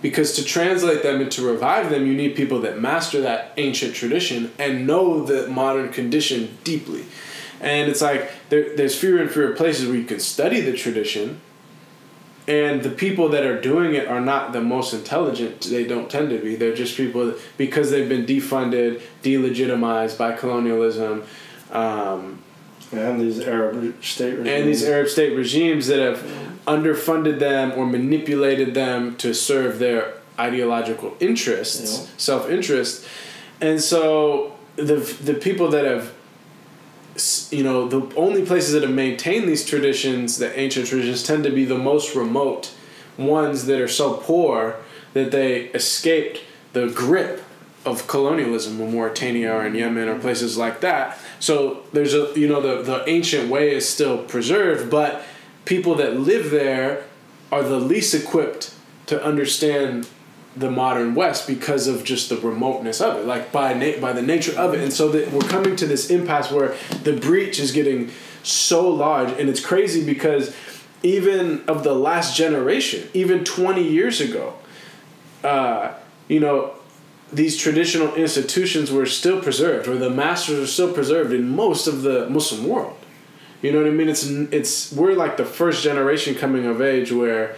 Because 0.06 0.36
to 0.36 0.44
translate 0.46 1.02
them 1.02 1.20
and 1.20 1.32
to 1.32 1.42
revive 1.42 1.90
them, 1.90 2.06
you 2.06 2.14
need 2.14 2.36
people 2.36 2.60
that 2.62 2.80
master 2.80 3.22
that 3.22 3.54
ancient 3.58 3.96
tradition 3.96 4.52
and 4.60 4.86
know 4.86 5.26
the 5.26 5.48
modern 5.48 5.92
condition 5.92 6.60
deeply. 6.64 7.06
And 7.60 7.90
it's 7.90 8.04
like 8.04 8.30
there, 8.50 8.76
there's 8.78 8.96
fewer 8.96 9.20
and 9.20 9.32
fewer 9.32 9.54
places 9.54 9.88
where 9.88 9.96
you 9.96 10.06
can 10.06 10.20
study 10.20 10.62
the 10.62 10.74
tradition, 10.74 11.42
and 12.48 12.84
the 12.84 12.92
people 12.92 13.30
that 13.30 13.46
are 13.46 13.60
doing 13.60 13.96
it 13.96 14.08
are 14.08 14.22
not 14.22 14.54
the 14.54 14.62
most 14.62 14.94
intelligent. 14.94 15.62
They 15.62 15.86
don't 15.88 16.08
tend 16.08 16.30
to 16.30 16.38
be. 16.38 16.56
They're 16.56 16.76
just 16.76 16.96
people 16.96 17.26
that, 17.26 17.40
because 17.58 17.90
they've 17.90 18.08
been 18.08 18.28
defunded, 18.28 19.02
delegitimized 19.24 20.20
by 20.20 20.34
colonialism. 20.34 21.24
Um, 21.72 22.44
And 22.92 23.20
these 23.20 23.40
Arab 23.40 23.74
state 24.04 24.38
regimes. 24.38 24.50
and 24.50 24.70
these 24.70 24.84
Arab 24.84 25.08
state 25.08 25.34
regimes 25.36 25.88
that 25.88 26.00
have 26.08 26.20
underfunded 26.66 27.40
them 27.40 27.74
or 27.76 27.86
manipulated 27.86 28.74
them 28.74 29.16
to 29.18 29.34
serve 29.34 29.80
their 29.80 30.14
ideological 30.40 31.16
interests, 31.20 32.02
Yeah. 32.02 32.08
self 32.18 32.50
interest, 32.50 33.06
and 33.62 33.82
so 33.82 34.54
the 34.76 34.98
the 35.24 35.34
people 35.34 35.70
that 35.70 35.86
have 35.86 36.12
you 37.52 37.64
know 37.64 37.88
the 37.88 38.14
only 38.16 38.46
places 38.46 38.74
that 38.74 38.84
have 38.84 38.92
maintained 38.92 39.48
these 39.48 39.64
traditions 39.66 40.38
the 40.38 40.60
ancient 40.60 40.86
traditions 40.88 41.24
tend 41.24 41.46
to 41.46 41.50
be 41.50 41.64
the 41.64 41.78
most 41.78 42.14
remote 42.14 42.72
ones 43.18 43.68
that 43.68 43.80
are 43.80 43.88
so 43.88 44.16
poor 44.16 44.76
that 45.14 45.32
they 45.32 45.68
escaped 45.68 46.42
the 46.74 46.88
grip 46.88 47.42
of 47.86 48.08
colonialism 48.08 48.82
in 48.82 48.92
Mauritania 48.92 49.54
or 49.54 49.62
in 49.62 49.74
mm-hmm. 49.74 49.80
Yemen 49.80 50.10
or 50.10 50.20
places 50.20 50.58
like 50.58 50.82
that. 50.82 51.18
So 51.40 51.84
there's 51.94 52.14
a 52.14 52.32
you 52.36 52.48
know 52.48 52.60
the 52.60 52.82
the 52.82 53.08
ancient 53.10 53.50
way 53.50 53.74
is 53.74 53.88
still 53.88 54.18
preserved, 54.24 54.90
but 54.90 55.24
people 55.66 55.96
that 55.96 56.20
live 56.20 56.52
there 56.52 57.04
are 57.52 57.64
the 57.64 57.80
least 57.80 58.14
equipped 58.14 58.74
to 59.08 59.24
understand 59.24 60.08
the 60.56 60.72
modern 60.72 61.16
West 61.16 61.48
because 61.48 61.86
of 61.88 62.04
just 62.04 62.30
the 62.30 62.38
remoteness 62.38 63.02
of 63.02 63.18
it, 63.18 63.26
like 63.26 63.52
by 63.52 63.74
na- 63.74 64.00
by 64.00 64.14
the 64.14 64.22
nature 64.22 64.58
of 64.58 64.74
it, 64.74 64.82
and 64.82 64.94
so 64.94 65.10
that 65.10 65.32
we're 65.32 65.42
coming 65.42 65.76
to 65.76 65.86
this 65.86 66.10
impasse 66.10 66.50
where 66.50 66.76
the 67.04 67.14
breach 67.14 67.60
is 67.60 67.72
getting 67.72 68.10
so 68.42 68.88
large, 68.88 69.32
and 69.40 69.50
it's 69.50 69.60
crazy 69.60 70.06
because 70.06 70.56
even 71.04 71.62
of 71.68 71.84
the 71.84 71.94
last 71.94 72.38
generation, 72.38 73.10
even 73.14 73.44
twenty 73.44 73.84
years 73.84 74.22
ago, 74.22 74.54
uh, 75.44 75.94
you 76.30 76.40
know, 76.40 76.74
these 77.34 77.58
traditional 77.58 78.16
institutions 78.16 78.92
were 78.92 79.06
still 79.06 79.42
preserved, 79.42 79.90
or 79.90 79.98
the 79.98 80.10
masters 80.10 80.60
are 80.60 80.68
still 80.68 80.94
preserved 80.94 81.34
in 81.34 81.50
most 81.50 81.86
of 81.86 82.02
the 82.02 82.30
Muslim 82.30 82.66
world. 82.66 82.98
You 83.66 83.72
know 83.72 83.80
what 83.80 83.88
I 83.88 83.96
mean? 83.96 84.10
It's 84.10 84.24
it's 84.60 84.92
we're 84.92 85.16
like 85.16 85.38
the 85.38 85.46
first 85.46 85.82
generation 85.82 86.36
coming 86.36 86.68
of 86.68 86.84
age 86.84 87.12
where 87.12 87.56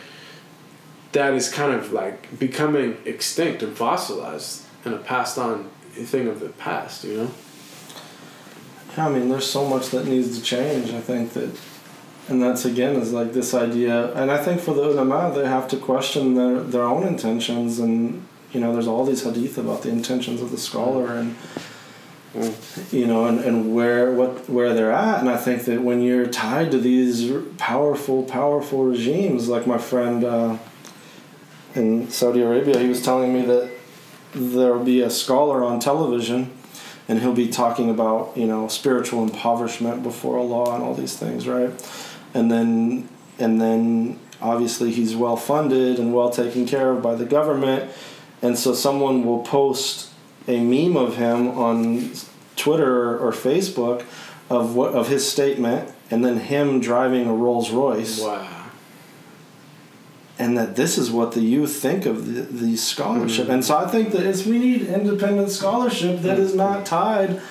that 1.11 1.33
is 1.33 1.51
kind 1.51 1.73
of 1.73 1.91
like 1.91 2.39
becoming 2.39 2.95
extinct 3.03 3.61
and 3.61 3.75
fossilized 3.75 4.63
and 4.85 4.93
a 4.93 4.99
passed 4.99 5.37
on 5.37 5.69
thing 5.91 6.29
of 6.29 6.39
the 6.39 6.47
past. 6.47 7.03
You 7.03 7.17
know? 7.17 7.31
Yeah, 8.95 9.07
I 9.07 9.09
mean, 9.09 9.27
there's 9.27 9.51
so 9.51 9.67
much 9.67 9.89
that 9.89 10.07
needs 10.07 10.37
to 10.37 10.41
change. 10.41 10.91
I 10.91 11.01
think 11.01 11.33
that, 11.33 11.59
and 12.29 12.41
that's 12.41 12.63
again 12.63 12.95
is 12.95 13.11
like 13.11 13.33
this 13.33 13.53
idea, 13.53 14.13
and 14.13 14.31
I 14.31 14.37
think 14.37 14.61
for 14.61 14.73
the 14.73 14.83
ulama, 14.83 15.33
they 15.35 15.45
have 15.45 15.67
to 15.69 15.77
question 15.77 16.35
their 16.35 16.61
their 16.61 16.83
own 16.83 17.03
intentions, 17.05 17.79
and 17.79 18.25
you 18.53 18.61
know, 18.61 18.71
there's 18.71 18.87
all 18.87 19.05
these 19.05 19.23
hadith 19.23 19.57
about 19.57 19.81
the 19.81 19.89
intentions 19.89 20.41
of 20.41 20.51
the 20.51 20.57
scholar, 20.57 21.07
and 21.07 21.35
you 22.91 23.07
know, 23.07 23.25
and, 23.25 23.39
and 23.39 23.73
where 23.75 24.11
what 24.11 24.49
where 24.49 24.73
they're 24.73 24.91
at, 24.91 25.19
and 25.19 25.29
I 25.29 25.37
think 25.37 25.65
that 25.65 25.81
when 25.81 26.01
you're 26.01 26.27
tied 26.27 26.71
to 26.71 26.77
these 26.77 27.31
powerful, 27.57 28.23
powerful 28.23 28.85
regimes, 28.85 29.47
like 29.47 29.67
my 29.67 29.77
friend 29.77 30.23
uh, 30.23 30.57
in 31.75 32.09
Saudi 32.09 32.41
Arabia, 32.41 32.79
he 32.79 32.87
was 32.87 33.03
telling 33.03 33.33
me 33.33 33.41
that 33.43 33.71
there'll 34.33 34.83
be 34.83 35.01
a 35.01 35.09
scholar 35.09 35.63
on 35.63 35.79
television 35.79 36.51
and 37.07 37.19
he'll 37.19 37.33
be 37.33 37.47
talking 37.47 37.89
about 37.89 38.35
you 38.35 38.45
know 38.45 38.67
spiritual 38.67 39.23
impoverishment 39.23 40.03
before 40.03 40.37
Allah 40.37 40.75
and 40.75 40.83
all 40.83 40.93
these 40.93 41.17
things, 41.17 41.47
right? 41.47 41.71
And 42.33 42.51
then 42.51 43.07
and 43.39 43.61
then 43.61 44.19
obviously 44.41 44.91
he's 44.91 45.15
well 45.15 45.37
funded 45.37 45.99
and 45.99 46.13
well 46.13 46.29
taken 46.29 46.65
care 46.65 46.91
of 46.91 47.01
by 47.01 47.15
the 47.15 47.25
government, 47.25 47.91
and 48.41 48.57
so 48.57 48.73
someone 48.73 49.25
will 49.25 49.43
post 49.43 50.11
a 50.47 50.63
meme 50.63 50.97
of 50.97 51.17
him 51.17 51.49
on 51.49 52.11
Twitter 52.57 53.17
or 53.17 53.31
Facebook 53.31 54.03
of 54.49 54.75
what 54.75 54.93
of 54.93 55.07
his 55.07 55.29
statement, 55.29 55.91
and 56.09 56.23
then 56.23 56.39
him 56.39 56.79
driving 56.79 57.27
a 57.27 57.33
Rolls 57.33 57.71
Royce 57.71 58.21
Wow. 58.21 58.47
and 60.39 60.57
that 60.57 60.75
this 60.75 60.97
is 60.97 61.11
what 61.11 61.33
the 61.33 61.41
youth 61.41 61.75
think 61.75 62.05
of 62.05 62.33
the, 62.33 62.41
the 62.41 62.77
scholarship. 62.77 63.47
Hmm. 63.47 63.53
And 63.53 63.65
so 63.65 63.77
I 63.77 63.87
think 63.87 64.11
that 64.11 64.25
it's, 64.25 64.45
we 64.45 64.59
need 64.59 64.83
independent 64.83 65.49
scholarship 65.49 66.21
that 66.21 66.37
hmm. 66.37 66.43
is 66.43 66.55
not 66.55 66.85
tied 66.85 67.41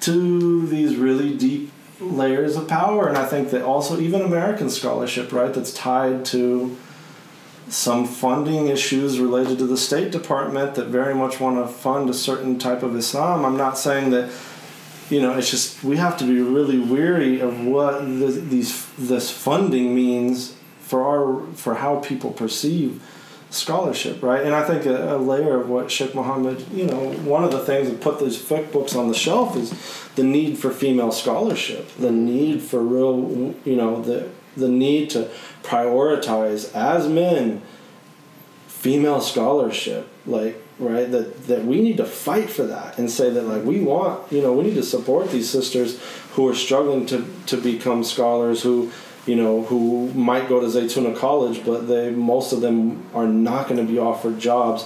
to 0.00 0.66
these 0.66 0.96
really 0.96 1.36
deep 1.36 1.72
layers 2.00 2.56
of 2.56 2.68
power. 2.68 3.08
And 3.08 3.16
I 3.16 3.26
think 3.26 3.50
that 3.50 3.62
also 3.62 3.98
even 3.98 4.20
American 4.20 4.68
scholarship, 4.70 5.32
right, 5.32 5.52
that's 5.52 5.72
tied 5.72 6.24
to 6.26 6.76
some 7.68 8.06
funding 8.06 8.68
issues 8.68 9.18
related 9.18 9.58
to 9.58 9.66
the 9.66 9.76
State 9.76 10.12
Department 10.12 10.74
that 10.76 10.86
very 10.86 11.14
much 11.14 11.40
want 11.40 11.56
to 11.56 11.72
fund 11.72 12.08
a 12.08 12.14
certain 12.14 12.58
type 12.58 12.82
of 12.82 12.94
Islam. 12.94 13.44
I'm 13.44 13.56
not 13.56 13.76
saying 13.76 14.10
that 14.10 14.30
you 15.10 15.20
know 15.20 15.36
it's 15.36 15.50
just 15.50 15.82
we 15.84 15.96
have 15.96 16.16
to 16.18 16.24
be 16.24 16.40
really 16.40 16.78
weary 16.78 17.40
of 17.40 17.64
what 17.64 18.00
the, 18.00 18.26
these 18.26 18.86
this 18.96 19.30
funding 19.30 19.94
means 19.94 20.56
for 20.80 21.02
our 21.02 21.46
for 21.54 21.74
how 21.76 22.00
people 22.00 22.30
perceive 22.32 23.02
scholarship 23.50 24.22
right 24.22 24.44
and 24.44 24.54
i 24.54 24.64
think 24.64 24.84
a, 24.86 25.14
a 25.14 25.18
layer 25.18 25.60
of 25.60 25.68
what 25.68 25.90
sheikh 25.90 26.14
mohammed 26.14 26.66
you 26.72 26.84
know 26.84 27.12
one 27.22 27.44
of 27.44 27.52
the 27.52 27.60
things 27.60 27.88
that 27.88 28.00
put 28.00 28.18
these 28.18 28.36
fiqh 28.36 28.72
books 28.72 28.96
on 28.96 29.08
the 29.08 29.14
shelf 29.14 29.56
is 29.56 29.72
the 30.16 30.24
need 30.24 30.58
for 30.58 30.70
female 30.70 31.12
scholarship 31.12 31.88
the 31.98 32.10
need 32.10 32.60
for 32.60 32.80
real 32.80 33.54
you 33.64 33.76
know 33.76 34.02
the 34.02 34.28
the 34.56 34.68
need 34.68 35.10
to 35.10 35.30
prioritize 35.62 36.74
as 36.74 37.08
men 37.08 37.62
female 38.66 39.20
scholarship 39.20 40.08
like 40.26 40.62
right 40.78 41.10
that 41.10 41.46
that 41.46 41.64
we 41.64 41.80
need 41.80 41.96
to 41.96 42.04
fight 42.04 42.50
for 42.50 42.64
that 42.64 42.98
and 42.98 43.10
say 43.10 43.30
that 43.30 43.42
like 43.42 43.64
we 43.64 43.80
want 43.80 44.30
you 44.30 44.40
know 44.42 44.52
we 44.52 44.64
need 44.64 44.74
to 44.74 44.82
support 44.82 45.30
these 45.30 45.48
sisters 45.48 46.00
who 46.32 46.46
are 46.46 46.54
struggling 46.54 47.06
to 47.06 47.26
to 47.46 47.56
become 47.56 48.04
scholars 48.04 48.62
who 48.62 48.90
you 49.24 49.34
know 49.34 49.62
who 49.64 50.12
might 50.12 50.48
go 50.48 50.60
to 50.60 50.66
Zaytuna 50.66 51.16
College 51.16 51.64
but 51.64 51.88
they 51.88 52.10
most 52.10 52.52
of 52.52 52.60
them 52.60 53.04
are 53.14 53.26
not 53.26 53.68
going 53.68 53.84
to 53.84 53.90
be 53.92 53.98
offered 53.98 54.38
jobs 54.38 54.84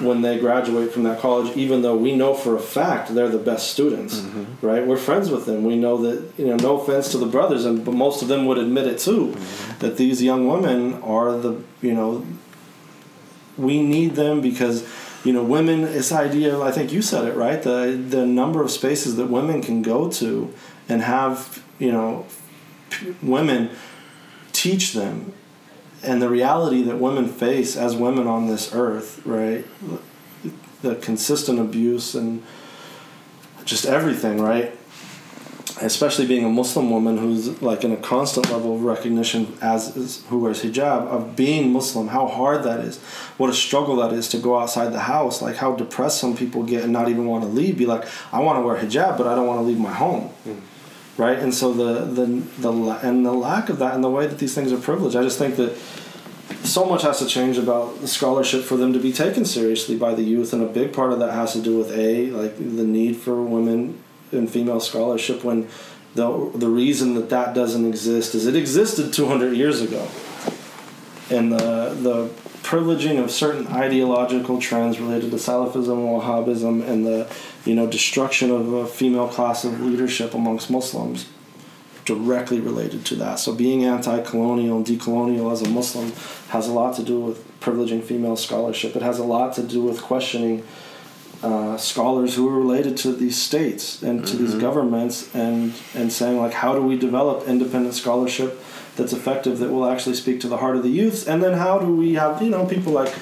when 0.00 0.20
they 0.20 0.38
graduate 0.38 0.92
from 0.92 1.04
that 1.04 1.18
college 1.18 1.56
even 1.56 1.80
though 1.80 1.96
we 1.96 2.14
know 2.14 2.34
for 2.34 2.56
a 2.56 2.60
fact 2.60 3.14
they're 3.14 3.28
the 3.28 3.38
best 3.38 3.70
students 3.70 4.20
mm-hmm. 4.20 4.66
right? 4.66 4.86
We're 4.86 4.98
friends 4.98 5.30
with 5.30 5.46
them. 5.46 5.64
We 5.64 5.76
know 5.76 5.96
that 5.98 6.38
you 6.38 6.46
know 6.46 6.56
no 6.56 6.80
offense 6.80 7.10
to 7.12 7.18
the 7.18 7.26
brothers 7.26 7.64
and 7.64 7.84
but 7.84 7.94
most 7.94 8.22
of 8.22 8.28
them 8.28 8.46
would 8.46 8.58
admit 8.58 8.86
it 8.86 8.98
too 8.98 9.28
mm-hmm. 9.28 9.78
that 9.78 9.96
these 9.96 10.22
young 10.22 10.46
women 10.46 11.02
are 11.02 11.38
the 11.38 11.62
you 11.80 11.94
know 11.94 12.26
we 13.56 13.82
need 13.82 14.14
them 14.14 14.40
because 14.40 14.86
you 15.24 15.32
know 15.32 15.42
women 15.42 15.82
this 15.82 16.12
idea 16.12 16.58
i 16.60 16.70
think 16.70 16.92
you 16.92 17.00
said 17.00 17.24
it 17.24 17.34
right? 17.34 17.62
The 17.62 17.98
the 18.08 18.26
number 18.26 18.62
of 18.62 18.70
spaces 18.70 19.16
that 19.16 19.26
women 19.26 19.62
can 19.62 19.82
go 19.82 20.10
to 20.10 20.52
and 20.88 21.02
have 21.02 21.64
you 21.78 21.92
know 21.92 22.26
p- 22.90 23.16
women 23.22 23.70
teach 24.52 24.92
them 24.92 25.32
and 26.02 26.20
the 26.20 26.28
reality 26.28 26.82
that 26.82 26.98
women 26.98 27.28
face 27.28 27.76
as 27.76 27.96
women 27.96 28.26
on 28.26 28.46
this 28.46 28.74
earth 28.74 29.24
right? 29.24 29.64
The 30.82 30.96
consistent 30.96 31.58
abuse 31.60 32.14
and 32.14 32.42
just 33.64 33.86
everything 33.86 34.40
right? 34.40 34.76
Especially 35.80 36.26
being 36.26 36.44
a 36.44 36.48
Muslim 36.48 36.90
woman 36.90 37.18
who's 37.18 37.60
like 37.62 37.82
in 37.84 37.92
a 37.92 37.96
constant 37.96 38.50
level 38.50 38.74
of 38.74 38.82
recognition 38.82 39.56
as 39.60 39.96
is, 39.96 40.24
who 40.26 40.38
wears 40.38 40.62
hijab 40.62 41.06
of 41.06 41.34
being 41.34 41.72
Muslim, 41.72 42.08
how 42.08 42.26
hard 42.28 42.62
that 42.64 42.80
is, 42.80 42.98
what 43.38 43.50
a 43.50 43.54
struggle 43.54 43.96
that 43.96 44.12
is 44.12 44.28
to 44.28 44.38
go 44.38 44.58
outside 44.58 44.92
the 44.92 45.00
house, 45.00 45.42
like 45.42 45.56
how 45.56 45.74
depressed 45.74 46.18
some 46.18 46.36
people 46.36 46.62
get 46.62 46.84
and 46.84 46.92
not 46.92 47.08
even 47.08 47.26
want 47.26 47.42
to 47.42 47.48
leave. 47.48 47.78
Be 47.78 47.86
like, 47.86 48.06
I 48.32 48.40
want 48.40 48.58
to 48.58 48.62
wear 48.62 48.76
hijab, 48.76 49.18
but 49.18 49.26
I 49.26 49.34
don't 49.34 49.46
want 49.46 49.58
to 49.60 49.64
leave 49.64 49.78
my 49.78 49.92
home, 49.92 50.30
mm. 50.46 50.60
Right? 51.16 51.38
And 51.38 51.54
so 51.54 51.72
the 51.72 52.04
the 52.04 52.26
the 52.60 52.72
and 53.02 53.24
the 53.24 53.32
lack 53.32 53.68
of 53.68 53.78
that 53.78 53.94
and 53.94 54.02
the 54.02 54.10
way 54.10 54.26
that 54.26 54.38
these 54.38 54.54
things 54.54 54.72
are 54.72 54.78
privileged, 54.78 55.16
I 55.16 55.22
just 55.22 55.38
think 55.38 55.56
that 55.56 55.76
so 56.64 56.84
much 56.84 57.02
has 57.02 57.18
to 57.18 57.26
change 57.26 57.58
about 57.58 58.00
the 58.00 58.08
scholarship 58.08 58.62
for 58.62 58.76
them 58.76 58.92
to 58.92 58.98
be 58.98 59.12
taken 59.12 59.44
seriously 59.44 59.96
by 59.96 60.14
the 60.14 60.22
youth, 60.22 60.52
and 60.52 60.62
a 60.62 60.66
big 60.66 60.92
part 60.92 61.12
of 61.12 61.18
that 61.18 61.32
has 61.32 61.52
to 61.52 61.60
do 61.60 61.78
with 61.78 61.90
a 61.92 62.30
like 62.30 62.56
the 62.56 62.84
need 62.84 63.16
for 63.16 63.42
women 63.42 64.02
and 64.30 64.50
female 64.50 64.80
scholarship. 64.80 65.44
When 65.44 65.68
the 66.14 66.50
the 66.54 66.68
reason 66.68 67.14
that 67.14 67.30
that 67.30 67.54
doesn't 67.54 67.86
exist 67.86 68.34
is 68.34 68.46
it 68.46 68.56
existed 68.56 69.12
two 69.12 69.26
hundred 69.26 69.56
years 69.56 69.80
ago, 69.80 70.08
and 71.32 71.52
the 71.52 71.96
the 72.00 72.28
privileging 72.62 73.22
of 73.22 73.30
certain 73.30 73.66
ideological 73.68 74.60
trends 74.60 75.00
related 75.00 75.30
to 75.30 75.36
Salafism 75.36 75.92
and 75.92 76.22
Wahhabism 76.22 76.86
and 76.86 77.06
the 77.06 77.28
you 77.64 77.74
know 77.74 77.86
destruction 77.86 78.50
of 78.50 78.72
a 78.72 78.86
female 78.86 79.28
class 79.28 79.64
of 79.64 79.80
leadership 79.80 80.34
amongst 80.34 80.70
Muslims 80.70 81.28
directly 82.04 82.60
related 82.60 83.04
to 83.06 83.14
that. 83.14 83.38
So 83.38 83.54
being 83.54 83.84
anti-colonial 83.84 84.78
and 84.78 84.86
decolonial 84.86 85.52
as 85.52 85.62
a 85.62 85.68
Muslim 85.68 86.12
has 86.48 86.66
a 86.66 86.72
lot 86.72 86.96
to 86.96 87.02
do 87.02 87.20
with 87.20 87.60
privileging 87.60 88.02
female 88.02 88.36
scholarship. 88.36 88.96
It 88.96 89.02
has 89.02 89.18
a 89.20 89.24
lot 89.24 89.54
to 89.54 89.62
do 89.62 89.82
with 89.82 90.02
questioning 90.02 90.64
uh, 91.42 91.76
scholars 91.76 92.34
who 92.34 92.48
are 92.48 92.58
related 92.58 92.96
to 92.96 93.12
these 93.12 93.40
states 93.40 94.02
and 94.02 94.24
to 94.26 94.36
these 94.36 94.54
governments 94.54 95.32
and 95.34 95.74
and 95.94 96.12
saying 96.12 96.38
like 96.38 96.52
how 96.52 96.72
do 96.72 96.82
we 96.82 96.96
develop 96.96 97.48
independent 97.48 97.94
scholarship 97.94 98.60
that's 98.96 99.12
effective 99.12 99.58
that 99.58 99.70
will 99.70 99.86
actually 99.86 100.14
speak 100.14 100.40
to 100.40 100.48
the 100.48 100.58
heart 100.58 100.76
of 100.76 100.82
the 100.82 100.90
youths? 100.90 101.26
and 101.26 101.42
then 101.42 101.54
how 101.54 101.78
do 101.78 101.94
we 101.94 102.14
have 102.14 102.42
you 102.42 102.50
know 102.50 102.66
people 102.66 102.92
like 102.92 103.12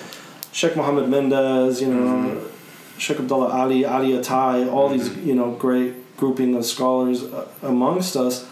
Sheikh 0.53 0.77
Mohammed 0.77 1.09
Mendez 1.09 1.81
you 1.81 1.89
know 1.89 2.51
Sheikh 3.01 3.19
Abdullah 3.19 3.49
Ali, 3.49 3.85
Ali 3.87 4.11
Ataie, 4.11 4.71
all 4.71 4.91
these 4.91 5.17
you 5.17 5.35
know 5.35 5.53
great 5.53 6.17
grouping 6.19 6.55
of 6.55 6.67
scholars 6.67 7.25
uh, 7.25 7.49
amongst 7.63 8.15
us. 8.15 8.47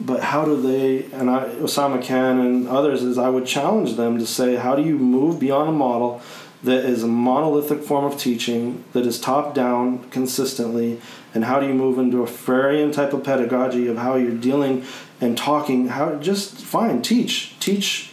But 0.00 0.20
how 0.20 0.44
do 0.44 0.60
they 0.60 1.04
and 1.12 1.30
I, 1.30 1.44
Osama 1.60 2.04
Khan 2.04 2.40
and 2.40 2.68
others 2.68 3.04
is 3.04 3.18
I 3.18 3.28
would 3.28 3.46
challenge 3.46 3.94
them 3.94 4.18
to 4.18 4.26
say 4.26 4.56
how 4.56 4.74
do 4.74 4.82
you 4.82 4.98
move 4.98 5.38
beyond 5.38 5.68
a 5.68 5.72
model 5.72 6.20
that 6.64 6.84
is 6.84 7.04
a 7.04 7.08
monolithic 7.08 7.82
form 7.84 8.04
of 8.04 8.18
teaching 8.18 8.84
that 8.92 9.06
is 9.06 9.20
top 9.20 9.54
down 9.54 10.08
consistently 10.10 11.00
and 11.34 11.44
how 11.44 11.60
do 11.60 11.66
you 11.66 11.74
move 11.74 11.98
into 11.98 12.22
a 12.22 12.26
Freirean 12.26 12.92
type 12.92 13.12
of 13.12 13.22
pedagogy 13.22 13.86
of 13.86 13.98
how 13.98 14.16
you're 14.16 14.34
dealing 14.34 14.84
and 15.22 15.38
talking 15.38 15.88
how 15.88 16.16
just 16.16 16.56
fine 16.56 17.00
teach 17.00 17.58
teach 17.60 18.10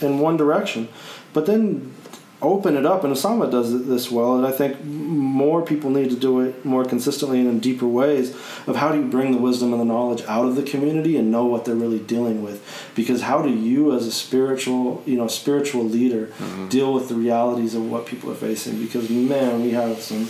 in 0.00 0.18
one 0.18 0.36
direction. 0.36 0.88
But 1.32 1.46
then 1.46 1.94
open 2.40 2.76
it 2.76 2.86
up 2.86 3.02
and 3.02 3.12
Osama 3.12 3.50
does 3.50 3.86
this 3.86 4.12
well 4.12 4.36
and 4.36 4.46
I 4.46 4.52
think 4.52 4.84
more 4.84 5.60
people 5.60 5.90
need 5.90 6.08
to 6.10 6.16
do 6.16 6.40
it 6.40 6.64
more 6.64 6.84
consistently 6.84 7.40
and 7.40 7.48
in 7.48 7.58
deeper 7.58 7.86
ways 7.86 8.32
of 8.68 8.76
how 8.76 8.92
do 8.92 8.98
you 9.00 9.06
bring 9.06 9.32
the 9.32 9.38
wisdom 9.38 9.72
and 9.72 9.80
the 9.80 9.84
knowledge 9.84 10.22
out 10.28 10.46
of 10.46 10.54
the 10.54 10.62
community 10.62 11.16
and 11.16 11.32
know 11.32 11.44
what 11.44 11.64
they're 11.64 11.74
really 11.74 11.98
dealing 11.98 12.42
with. 12.42 12.64
Because 12.94 13.22
how 13.22 13.42
do 13.42 13.50
you 13.50 13.92
as 13.92 14.06
a 14.06 14.12
spiritual 14.12 15.02
you 15.04 15.16
know 15.16 15.28
spiritual 15.28 15.84
leader 15.84 16.26
mm-hmm. 16.26 16.68
deal 16.68 16.94
with 16.94 17.08
the 17.08 17.16
realities 17.16 17.74
of 17.74 17.90
what 17.90 18.06
people 18.06 18.30
are 18.30 18.36
facing? 18.36 18.80
Because 18.80 19.10
man 19.10 19.60
we 19.60 19.72
have 19.72 20.00
some 20.00 20.28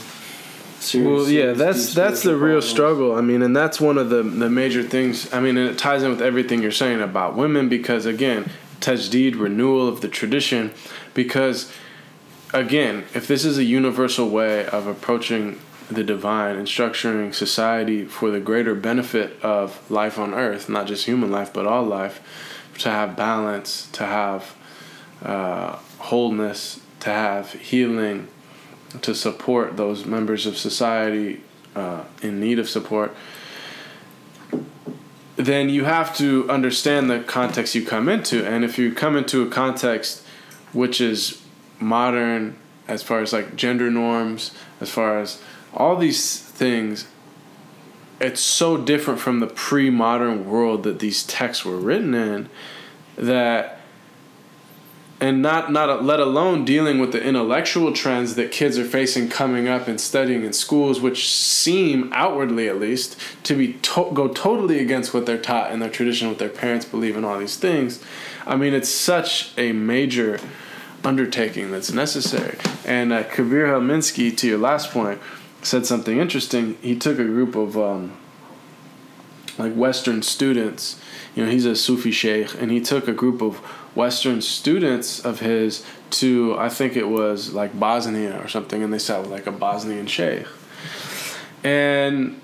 Serious, 0.80 1.06
well, 1.06 1.28
yeah, 1.28 1.52
that's 1.52 1.92
that's 1.92 2.22
the 2.22 2.36
real 2.36 2.62
struggle. 2.62 3.16
I 3.16 3.20
mean, 3.20 3.42
and 3.42 3.54
that's 3.54 3.80
one 3.80 3.98
of 3.98 4.10
the 4.10 4.22
the 4.22 4.48
major 4.48 4.82
things. 4.82 5.32
I 5.32 5.40
mean, 5.40 5.56
and 5.56 5.70
it 5.70 5.78
ties 5.78 6.02
in 6.02 6.10
with 6.10 6.22
everything 6.22 6.62
you're 6.62 6.70
saying 6.70 7.00
about 7.00 7.36
women 7.36 7.68
because 7.68 8.06
again, 8.06 8.50
tajdeed 8.80 9.38
renewal 9.38 9.88
of 9.88 10.00
the 10.00 10.08
tradition, 10.08 10.72
because 11.14 11.72
again, 12.54 13.04
if 13.14 13.26
this 13.26 13.44
is 13.44 13.58
a 13.58 13.64
universal 13.64 14.28
way 14.28 14.66
of 14.66 14.86
approaching 14.86 15.58
the 15.90 16.04
divine 16.04 16.56
and 16.56 16.68
structuring 16.68 17.34
society 17.34 18.04
for 18.04 18.30
the 18.30 18.40
greater 18.40 18.74
benefit 18.74 19.42
of 19.42 19.90
life 19.90 20.18
on 20.18 20.34
earth, 20.34 20.68
not 20.68 20.86
just 20.86 21.06
human 21.06 21.30
life, 21.30 21.52
but 21.52 21.66
all 21.66 21.82
life, 21.82 22.20
to 22.78 22.90
have 22.90 23.16
balance, 23.16 23.88
to 23.92 24.04
have 24.04 24.54
uh, 25.22 25.76
wholeness, 25.98 26.80
to 27.00 27.10
have 27.10 27.52
healing, 27.54 28.28
to 29.02 29.14
support 29.14 29.76
those 29.76 30.04
members 30.04 30.46
of 30.46 30.56
society 30.56 31.42
uh, 31.74 32.04
in 32.22 32.40
need 32.40 32.58
of 32.58 32.68
support, 32.68 33.14
then 35.36 35.68
you 35.68 35.84
have 35.84 36.16
to 36.16 36.50
understand 36.50 37.10
the 37.10 37.20
context 37.20 37.74
you 37.74 37.84
come 37.84 38.08
into. 38.08 38.44
And 38.44 38.64
if 38.64 38.78
you 38.78 38.92
come 38.92 39.16
into 39.16 39.42
a 39.42 39.48
context 39.48 40.24
which 40.72 41.00
is 41.00 41.42
modern 41.80 42.56
as 42.88 43.02
far 43.02 43.20
as 43.20 43.32
like 43.32 43.54
gender 43.54 43.90
norms, 43.90 44.52
as 44.80 44.90
far 44.90 45.20
as 45.20 45.40
all 45.72 45.96
these 45.96 46.40
things, 46.40 47.06
it's 48.20 48.40
so 48.40 48.76
different 48.76 49.20
from 49.20 49.40
the 49.40 49.46
pre 49.46 49.90
modern 49.90 50.48
world 50.48 50.82
that 50.82 50.98
these 50.98 51.24
texts 51.24 51.64
were 51.64 51.76
written 51.76 52.14
in 52.14 52.48
that 53.16 53.77
and 55.20 55.42
not 55.42 55.72
not 55.72 56.04
let 56.04 56.20
alone 56.20 56.64
dealing 56.64 56.98
with 56.98 57.12
the 57.12 57.22
intellectual 57.22 57.92
trends 57.92 58.34
that 58.36 58.52
kids 58.52 58.78
are 58.78 58.84
facing 58.84 59.28
coming 59.28 59.66
up 59.66 59.88
and 59.88 60.00
studying 60.00 60.44
in 60.44 60.52
schools 60.52 61.00
which 61.00 61.28
seem 61.28 62.12
outwardly 62.12 62.68
at 62.68 62.78
least 62.78 63.18
to 63.42 63.56
be 63.56 63.72
to- 63.74 64.10
go 64.14 64.28
totally 64.28 64.78
against 64.78 65.12
what 65.12 65.26
they're 65.26 65.36
taught 65.36 65.72
in 65.72 65.80
their 65.80 65.90
tradition 65.90 66.28
what 66.28 66.38
their 66.38 66.48
parents 66.48 66.86
believe 66.86 67.16
in 67.16 67.24
all 67.24 67.38
these 67.38 67.56
things 67.56 68.02
i 68.46 68.54
mean 68.54 68.72
it's 68.72 68.88
such 68.88 69.52
a 69.58 69.72
major 69.72 70.38
undertaking 71.04 71.70
that's 71.70 71.92
necessary. 71.92 72.56
And 72.84 73.12
uh, 73.12 73.24
Kabir 73.24 73.66
Helminski, 73.66 74.36
to 74.36 74.46
your 74.46 74.58
last 74.58 74.90
point, 74.90 75.20
said 75.62 75.86
something 75.86 76.18
interesting. 76.18 76.76
He 76.82 76.96
took 76.96 77.18
a 77.18 77.24
group 77.24 77.54
of 77.54 77.76
um, 77.76 78.16
like 79.58 79.74
Western 79.74 80.22
students. 80.22 81.00
You 81.34 81.44
know, 81.44 81.50
he's 81.50 81.64
a 81.64 81.76
Sufi 81.76 82.10
sheikh, 82.10 82.60
and 82.60 82.70
he 82.70 82.80
took 82.80 83.08
a 83.08 83.12
group 83.12 83.42
of 83.42 83.56
Western 83.98 84.40
students 84.40 85.18
of 85.18 85.40
his 85.40 85.84
to 86.10 86.56
I 86.56 86.68
think 86.68 86.96
it 86.96 87.08
was 87.08 87.52
like 87.52 87.78
Bosnia 87.78 88.40
or 88.40 88.48
something, 88.48 88.82
and 88.82 88.92
they 88.92 88.98
sat 88.98 89.20
with 89.20 89.30
like 89.30 89.46
a 89.48 89.52
Bosnian 89.52 90.06
sheikh. 90.06 90.46
And 91.64 92.40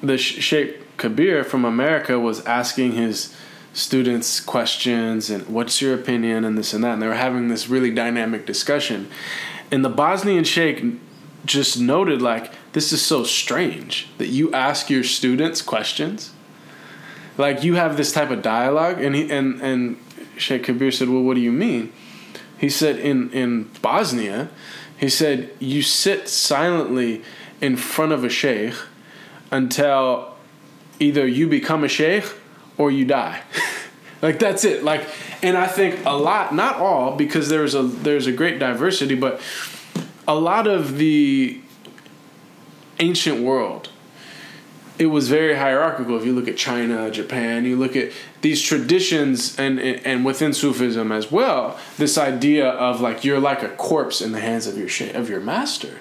the 0.00 0.16
Sheikh 0.16 0.96
Kabir 0.96 1.42
from 1.42 1.64
America 1.64 2.18
was 2.18 2.44
asking 2.46 2.92
his 2.92 3.34
students 3.72 4.38
questions 4.38 5.30
and 5.30 5.46
what's 5.48 5.82
your 5.82 5.94
opinion? 5.94 6.44
and 6.44 6.56
this 6.56 6.72
and 6.72 6.84
that 6.84 6.92
and 6.92 7.02
they 7.02 7.06
were 7.08 7.14
having 7.14 7.48
this 7.48 7.68
really 7.68 7.90
dynamic 7.90 8.46
discussion. 8.46 9.10
And 9.70 9.84
the 9.84 9.88
bosnian 9.88 10.44
sheikh 10.44 10.84
just 11.44 11.80
noted 11.80 12.22
like 12.22 12.52
this 12.72 12.92
is 12.92 13.02
so 13.02 13.24
strange 13.24 14.08
that 14.18 14.28
you 14.28 14.52
ask 14.52 14.90
your 14.90 15.02
students 15.02 15.62
questions. 15.62 16.32
Like 17.38 17.64
you 17.64 17.74
have 17.74 17.96
this 17.96 18.12
type 18.12 18.30
of 18.30 18.42
dialogue 18.42 19.00
and 19.00 19.14
he 19.14 19.30
and 19.30 19.60
and 19.60 19.96
sheikh 20.36 20.64
kabir 20.64 20.90
said 20.90 21.08
well 21.08 21.22
what 21.22 21.34
do 21.34 21.40
you 21.40 21.52
mean 21.52 21.92
he 22.58 22.68
said 22.68 22.98
in 22.98 23.30
in 23.30 23.64
bosnia 23.80 24.48
he 24.98 25.08
said 25.08 25.50
you 25.58 25.82
sit 25.82 26.28
silently 26.28 27.22
in 27.60 27.76
front 27.76 28.12
of 28.12 28.22
a 28.24 28.28
sheikh 28.28 28.74
until 29.50 30.34
either 31.00 31.26
you 31.26 31.48
become 31.48 31.84
a 31.84 31.88
sheikh 31.88 32.24
or 32.78 32.90
you 32.90 33.04
die. 33.04 33.42
like 34.22 34.38
that's 34.38 34.64
it. 34.64 34.84
Like 34.84 35.06
and 35.42 35.56
I 35.56 35.66
think 35.66 36.04
a 36.06 36.16
lot, 36.16 36.54
not 36.54 36.76
all 36.76 37.16
because 37.16 37.48
there's 37.48 37.74
a 37.74 37.82
there's 37.82 38.26
a 38.26 38.32
great 38.32 38.58
diversity, 38.58 39.14
but 39.14 39.40
a 40.26 40.34
lot 40.34 40.66
of 40.66 40.98
the 40.98 41.60
ancient 43.00 43.42
world 43.42 43.88
it 45.02 45.06
was 45.06 45.28
very 45.28 45.56
hierarchical. 45.56 46.16
If 46.16 46.24
you 46.24 46.32
look 46.32 46.46
at 46.46 46.56
China, 46.56 47.10
Japan, 47.10 47.64
you 47.64 47.74
look 47.74 47.96
at 47.96 48.12
these 48.40 48.62
traditions, 48.62 49.58
and 49.58 49.80
and 49.80 50.24
within 50.24 50.52
Sufism 50.54 51.10
as 51.10 51.32
well, 51.32 51.76
this 51.98 52.16
idea 52.16 52.68
of 52.68 53.00
like 53.00 53.24
you're 53.24 53.40
like 53.40 53.64
a 53.64 53.68
corpse 53.70 54.20
in 54.20 54.30
the 54.30 54.38
hands 54.38 54.68
of 54.68 54.78
your 54.78 54.88
of 55.14 55.28
your 55.28 55.40
master, 55.40 55.98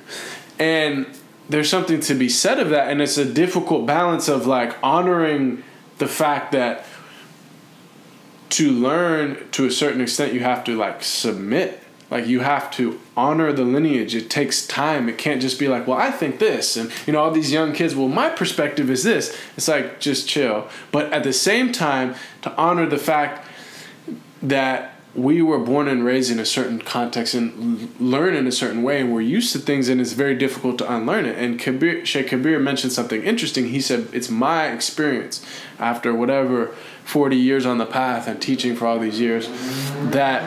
and 0.59 1.07
there's 1.49 1.67
something 1.67 1.99
to 2.01 2.13
be 2.13 2.29
said 2.29 2.59
of 2.59 2.69
that, 2.69 2.91
and 2.91 3.01
it's 3.01 3.17
a 3.17 3.25
difficult 3.25 3.87
balance 3.87 4.27
of 4.27 4.45
like 4.45 4.77
honoring 4.83 5.63
the 5.97 6.07
fact 6.07 6.51
that 6.51 6.85
to 8.49 8.71
learn 8.71 9.49
to 9.51 9.65
a 9.65 9.71
certain 9.71 10.01
extent 10.01 10.31
you 10.31 10.41
have 10.41 10.63
to 10.63 10.77
like 10.77 11.01
submit 11.03 11.81
like 12.11 12.27
you 12.27 12.41
have 12.41 12.69
to 12.71 12.99
honor 13.17 13.51
the 13.53 13.63
lineage. 13.63 14.13
It 14.13 14.29
takes 14.29 14.67
time. 14.67 15.09
It 15.09 15.17
can't 15.17 15.41
just 15.41 15.57
be 15.57 15.67
like 15.67 15.87
well 15.87 15.97
i 15.97 16.11
think 16.11 16.37
this 16.39 16.77
and 16.77 16.91
you 17.07 17.13
know 17.13 17.19
all 17.23 17.31
these 17.31 17.51
young 17.51 17.73
kids 17.73 17.95
well 17.95 18.09
my 18.09 18.29
perspective 18.29 18.91
is 18.91 19.03
this. 19.03 19.35
It's 19.57 19.67
like 19.67 19.99
just 19.99 20.27
chill. 20.27 20.67
But 20.91 21.11
at 21.11 21.23
the 21.23 21.33
same 21.33 21.71
time 21.71 22.15
to 22.43 22.53
honor 22.55 22.85
the 22.85 22.97
fact 22.97 23.47
that 24.43 24.95
we 25.13 25.41
were 25.41 25.59
born 25.59 25.89
and 25.89 26.05
raised 26.05 26.31
in 26.31 26.39
a 26.39 26.45
certain 26.45 26.79
context 26.79 27.33
and 27.33 27.93
learn 27.99 28.33
in 28.33 28.47
a 28.47 28.51
certain 28.51 28.81
way 28.81 29.01
and 29.01 29.13
we're 29.13 29.19
used 29.19 29.51
to 29.51 29.59
things 29.59 29.89
and 29.89 29.99
it's 29.99 30.13
very 30.13 30.35
difficult 30.35 30.77
to 30.77 30.93
unlearn 30.93 31.25
it. 31.25 31.37
And 31.37 31.59
kabir 31.59 32.05
sheikh 32.05 32.27
kabir 32.27 32.59
mentioned 32.59 32.93
something 32.93 33.21
interesting. 33.23 33.69
He 33.69 33.81
said 33.81 34.07
it's 34.13 34.29
my 34.29 34.71
experience 34.71 35.45
after 35.79 36.13
whatever 36.13 36.73
40 37.03 37.35
years 37.35 37.65
on 37.65 37.77
the 37.77 37.85
path 37.85 38.27
and 38.27 38.41
teaching 38.41 38.75
for 38.75 38.87
all 38.87 38.99
these 38.99 39.19
years 39.19 39.49
that 40.11 40.43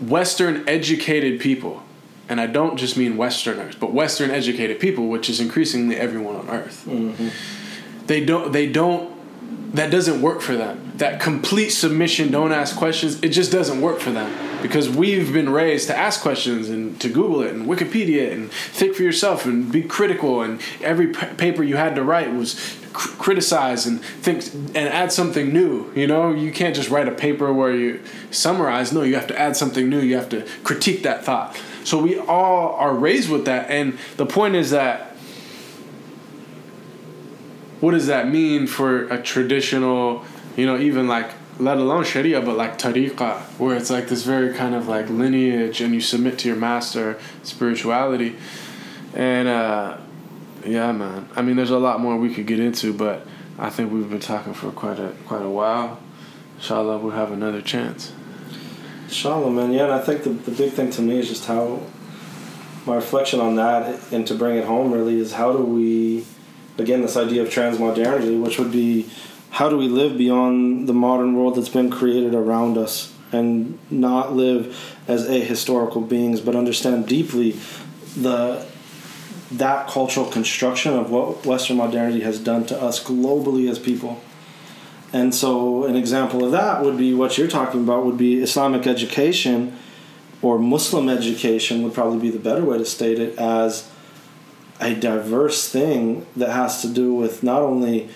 western 0.00 0.68
educated 0.68 1.40
people 1.40 1.82
and 2.28 2.40
i 2.40 2.46
don't 2.46 2.76
just 2.76 2.96
mean 2.96 3.16
westerners 3.16 3.74
but 3.74 3.92
western 3.92 4.30
educated 4.30 4.78
people 4.78 5.08
which 5.08 5.28
is 5.30 5.40
increasingly 5.40 5.96
everyone 5.96 6.36
on 6.36 6.48
earth 6.50 6.84
mm-hmm. 6.86 7.28
they 8.06 8.24
don't 8.24 8.52
they 8.52 8.66
don't 8.66 9.16
that 9.76 9.90
doesn't 9.90 10.22
work 10.22 10.40
for 10.40 10.56
them. 10.56 10.92
That 10.96 11.20
complete 11.20 11.70
submission, 11.70 12.30
don't 12.30 12.52
ask 12.52 12.76
questions, 12.76 13.22
it 13.22 13.28
just 13.30 13.52
doesn't 13.52 13.80
work 13.80 14.00
for 14.00 14.10
them 14.10 14.62
because 14.62 14.88
we've 14.88 15.32
been 15.32 15.50
raised 15.50 15.88
to 15.88 15.96
ask 15.96 16.22
questions 16.22 16.70
and 16.70 16.98
to 17.00 17.08
Google 17.08 17.42
it 17.42 17.52
and 17.52 17.66
Wikipedia 17.66 18.22
it 18.22 18.32
and 18.32 18.50
think 18.50 18.94
for 18.94 19.02
yourself 19.02 19.44
and 19.44 19.70
be 19.70 19.82
critical. 19.82 20.42
And 20.42 20.60
every 20.80 21.08
p- 21.08 21.26
paper 21.36 21.62
you 21.62 21.76
had 21.76 21.94
to 21.96 22.02
write 22.02 22.32
was 22.32 22.54
cr- 22.96 23.16
criticize 23.18 23.86
and 23.86 24.02
think 24.02 24.44
and 24.54 24.88
add 24.88 25.12
something 25.12 25.52
new. 25.52 25.92
You 25.94 26.06
know, 26.06 26.32
you 26.32 26.50
can't 26.50 26.74
just 26.74 26.88
write 26.88 27.08
a 27.08 27.12
paper 27.12 27.52
where 27.52 27.74
you 27.74 28.02
summarize. 28.30 28.92
No, 28.92 29.02
you 29.02 29.14
have 29.14 29.26
to 29.28 29.38
add 29.38 29.56
something 29.56 29.88
new. 29.88 30.00
You 30.00 30.16
have 30.16 30.30
to 30.30 30.46
critique 30.64 31.02
that 31.02 31.24
thought. 31.24 31.60
So 31.84 32.02
we 32.02 32.18
all 32.18 32.74
are 32.74 32.94
raised 32.94 33.30
with 33.30 33.44
that. 33.44 33.70
And 33.70 33.98
the 34.16 34.26
point 34.26 34.56
is 34.56 34.70
that 34.70 35.14
what 37.80 37.90
does 37.90 38.06
that 38.06 38.28
mean 38.28 38.66
for 38.66 39.06
a 39.08 39.22
traditional, 39.22 40.24
you 40.56 40.64
know, 40.64 40.78
even 40.78 41.06
like 41.06 41.30
let 41.58 41.78
alone 41.78 42.04
Sharia, 42.04 42.40
but 42.40 42.56
like 42.56 42.78
tariqah, 42.78 43.40
where 43.58 43.76
it's 43.76 43.90
like 43.90 44.08
this 44.08 44.24
very 44.24 44.54
kind 44.54 44.74
of 44.74 44.88
like 44.88 45.08
lineage 45.08 45.80
and 45.80 45.94
you 45.94 46.00
submit 46.00 46.38
to 46.40 46.48
your 46.48 46.56
master 46.56 47.18
spirituality. 47.42 48.36
And 49.14 49.48
uh, 49.48 49.98
yeah, 50.66 50.92
man. 50.92 51.28
I 51.36 51.42
mean, 51.42 51.56
there's 51.56 51.70
a 51.70 51.78
lot 51.78 52.00
more 52.00 52.16
we 52.16 52.34
could 52.34 52.46
get 52.46 52.60
into, 52.60 52.92
but 52.92 53.26
I 53.58 53.70
think 53.70 53.92
we've 53.92 54.08
been 54.08 54.20
talking 54.20 54.54
for 54.54 54.70
quite 54.70 54.98
a 54.98 55.12
quite 55.26 55.42
a 55.42 55.50
while. 55.50 55.98
Inshallah, 56.56 56.98
we'll 56.98 57.12
have 57.12 57.32
another 57.32 57.62
chance. 57.62 58.12
Shalom, 59.08 59.54
man. 59.54 59.72
Yeah, 59.72 59.84
and 59.84 59.92
I 59.92 60.00
think 60.00 60.24
the, 60.24 60.30
the 60.30 60.50
big 60.50 60.72
thing 60.72 60.90
to 60.92 61.02
me 61.02 61.18
is 61.18 61.28
just 61.28 61.46
how 61.46 61.82
my 62.86 62.96
reflection 62.96 63.40
on 63.40 63.56
that, 63.56 64.12
and 64.12 64.26
to 64.26 64.34
bring 64.34 64.56
it 64.56 64.64
home 64.64 64.92
really, 64.92 65.18
is 65.18 65.32
how 65.32 65.52
do 65.52 65.62
we, 65.62 66.24
again, 66.78 67.02
this 67.02 67.16
idea 67.16 67.42
of 67.42 67.48
transmodernity, 67.48 68.40
which 68.40 68.58
would 68.58 68.72
be 68.72 69.08
how 69.50 69.68
do 69.68 69.76
we 69.76 69.88
live 69.88 70.18
beyond 70.18 70.88
the 70.88 70.92
modern 70.92 71.34
world 71.34 71.54
that's 71.54 71.68
been 71.68 71.90
created 71.90 72.34
around 72.34 72.76
us 72.76 73.12
and 73.32 73.78
not 73.90 74.34
live 74.34 74.96
as 75.08 75.28
a 75.28 75.40
historical 75.40 76.00
beings, 76.00 76.40
but 76.40 76.54
understand 76.54 77.06
deeply 77.06 77.52
the 78.16 78.66
that 79.52 79.88
cultural 79.88 80.26
construction 80.26 80.94
of 80.94 81.10
what 81.10 81.46
Western 81.46 81.76
modernity 81.76 82.20
has 82.20 82.38
done 82.38 82.66
to 82.66 82.80
us 82.80 83.02
globally 83.02 83.70
as 83.70 83.78
people. 83.78 84.20
And 85.12 85.34
so, 85.34 85.84
an 85.84 85.96
example 85.96 86.44
of 86.44 86.52
that 86.52 86.82
would 86.82 86.98
be 86.98 87.14
what 87.14 87.38
you're 87.38 87.48
talking 87.48 87.82
about 87.82 88.04
would 88.04 88.18
be 88.18 88.42
Islamic 88.42 88.86
education 88.86 89.76
or 90.42 90.58
Muslim 90.58 91.08
education, 91.08 91.82
would 91.82 91.94
probably 91.94 92.18
be 92.18 92.30
the 92.30 92.38
better 92.38 92.64
way 92.64 92.78
to 92.78 92.84
state 92.84 93.18
it, 93.18 93.38
as 93.38 93.88
a 94.80 94.94
diverse 94.94 95.68
thing 95.68 96.26
that 96.36 96.50
has 96.50 96.82
to 96.82 96.88
do 96.88 97.14
with 97.14 97.42
not 97.42 97.62
only, 97.62 98.08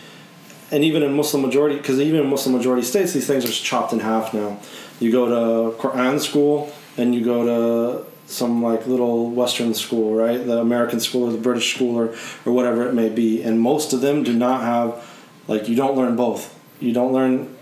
and 0.70 0.84
even 0.84 1.02
in 1.02 1.14
Muslim 1.14 1.42
majority, 1.42 1.76
because 1.76 1.98
even 2.00 2.20
in 2.20 2.26
Muslim 2.26 2.54
majority 2.54 2.82
states, 2.82 3.12
these 3.12 3.26
things 3.26 3.44
are 3.44 3.52
chopped 3.52 3.92
in 3.92 4.00
half 4.00 4.34
now. 4.34 4.58
You 4.98 5.10
go 5.10 5.26
to 5.26 5.76
Quran 5.78 6.20
school 6.20 6.72
and 6.98 7.14
you 7.14 7.24
go 7.24 7.44
to 7.46 8.09
some 8.30 8.62
like 8.62 8.86
little 8.86 9.30
Western 9.30 9.74
school, 9.74 10.14
right? 10.14 10.44
The 10.44 10.58
American 10.58 11.00
school 11.00 11.28
or 11.28 11.32
the 11.32 11.38
British 11.38 11.74
school 11.74 11.96
or, 11.96 12.14
or 12.46 12.52
whatever 12.52 12.88
it 12.88 12.94
may 12.94 13.08
be. 13.08 13.42
And 13.42 13.60
most 13.60 13.92
of 13.92 14.00
them 14.00 14.22
do 14.22 14.32
not 14.32 14.62
have, 14.62 15.04
like, 15.48 15.68
you 15.68 15.74
don't 15.74 15.96
learn 15.96 16.16
both. 16.16 16.58
You 16.78 16.92
don't 16.92 17.12
learn 17.12 17.56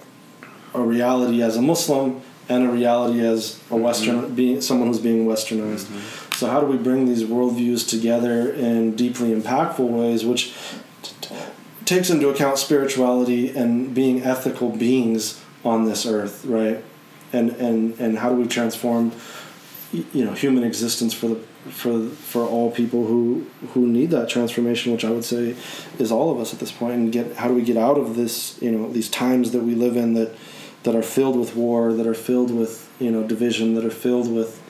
a 0.75 0.83
reality 0.83 1.43
as 1.43 1.57
a 1.57 1.63
Muslim 1.63 2.21
and 2.49 2.65
a 2.65 2.69
reality 2.69 3.21
as 3.21 3.61
a 3.71 3.77
Western, 3.77 4.23
mm-hmm. 4.23 4.35
being 4.35 4.61
someone 4.61 4.89
who's 4.89 5.01
being 5.01 5.27
Westernized. 5.27 5.87
Mm-hmm. 5.87 6.35
So, 6.35 6.49
how 6.49 6.61
do 6.61 6.67
we 6.67 6.77
bring 6.77 7.07
these 7.07 7.25
worldviews 7.25 7.89
together 7.89 8.53
in 8.53 8.95
deeply 8.95 9.35
impactful 9.35 9.89
ways, 9.89 10.25
which 10.25 10.55
t- 11.03 11.15
t- 11.21 11.35
takes 11.85 12.11
into 12.11 12.29
account 12.29 12.59
spirituality 12.59 13.51
and 13.51 13.95
being 13.95 14.23
ethical 14.23 14.71
beings 14.71 15.43
on 15.65 15.85
this 15.85 16.07
earth, 16.07 16.45
right? 16.45 16.83
And, 17.33 17.51
and, 17.51 17.99
and 17.99 18.19
how 18.19 18.31
do 18.31 18.37
we 18.37 18.47
transform 18.47 19.13
you 19.93 20.25
know 20.25 20.33
human 20.33 20.65
existence 20.65 21.15
for 21.15 21.29
the 21.29 21.37
for 21.71 22.09
for 22.09 22.45
all 22.45 22.71
people 22.71 23.07
who 23.07 23.47
who 23.71 23.87
need 23.87 24.11
that 24.11 24.29
transformation 24.29 24.93
which 24.93 25.05
i 25.05 25.11
would 25.11 25.25
say 25.25 25.55
is 25.99 26.13
all 26.13 26.31
of 26.31 26.39
us 26.39 26.53
at 26.53 26.61
this 26.61 26.73
point 26.73 26.95
and 26.95 27.13
get 27.13 27.37
how 27.37 27.49
do 27.49 27.55
we 27.55 27.63
get 27.63 27.77
out 27.77 27.99
of 27.99 28.17
this 28.17 28.61
you 28.61 28.71
know 28.71 28.91
these 28.93 29.09
times 29.09 29.53
that 29.53 29.63
we 29.63 29.75
live 29.75 29.97
in 29.97 30.15
that 30.15 30.35
that 30.83 30.95
are 30.95 31.03
filled 31.03 31.39
with 31.39 31.57
war 31.57 31.93
that 31.93 32.07
are 32.07 32.15
filled 32.15 32.51
with 32.55 32.91
you 32.99 33.11
know 33.11 33.23
division 33.27 33.75
that 33.75 33.85
are 33.85 33.91
filled 33.91 34.33
with 34.33 34.63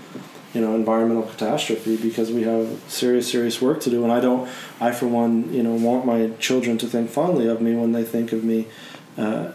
you 0.54 0.60
know 0.60 0.74
environmental 0.74 1.24
catastrophe 1.24 1.96
because 1.96 2.30
we 2.30 2.42
have 2.42 2.80
serious 2.88 3.30
serious 3.30 3.60
work 3.60 3.80
to 3.80 3.90
do. 3.90 4.02
And 4.04 4.12
i 4.12 4.20
don't 4.20 4.48
i 4.80 4.92
for 4.92 5.06
one 5.06 5.52
you 5.52 5.62
know 5.62 5.74
want 5.74 6.06
my 6.06 6.30
children 6.38 6.78
to 6.78 6.86
think 6.86 7.10
fondly 7.10 7.46
of 7.46 7.60
me 7.60 7.74
when 7.74 7.92
they 7.92 8.04
think 8.04 8.32
of 8.32 8.44
me 8.44 8.66
uh, 9.16 9.50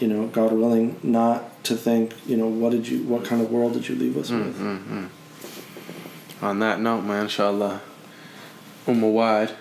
you 0.00 0.06
know, 0.06 0.28
God 0.28 0.52
willing, 0.52 0.98
not 1.02 1.57
to 1.68 1.76
think, 1.76 2.14
you 2.26 2.36
know, 2.36 2.46
what 2.46 2.72
did 2.72 2.88
you, 2.88 3.02
what 3.04 3.24
kind 3.24 3.40
of 3.40 3.50
world 3.50 3.74
did 3.74 3.88
you 3.88 3.94
leave 3.94 4.16
us 4.16 4.30
mm, 4.30 4.44
with? 4.44 4.58
Mm-hmm. 4.58 6.44
On 6.44 6.58
that 6.60 6.80
note, 6.80 7.02
man, 7.02 7.24
inshallah, 7.24 7.80
Ummah 8.86 9.12
wide 9.12 9.52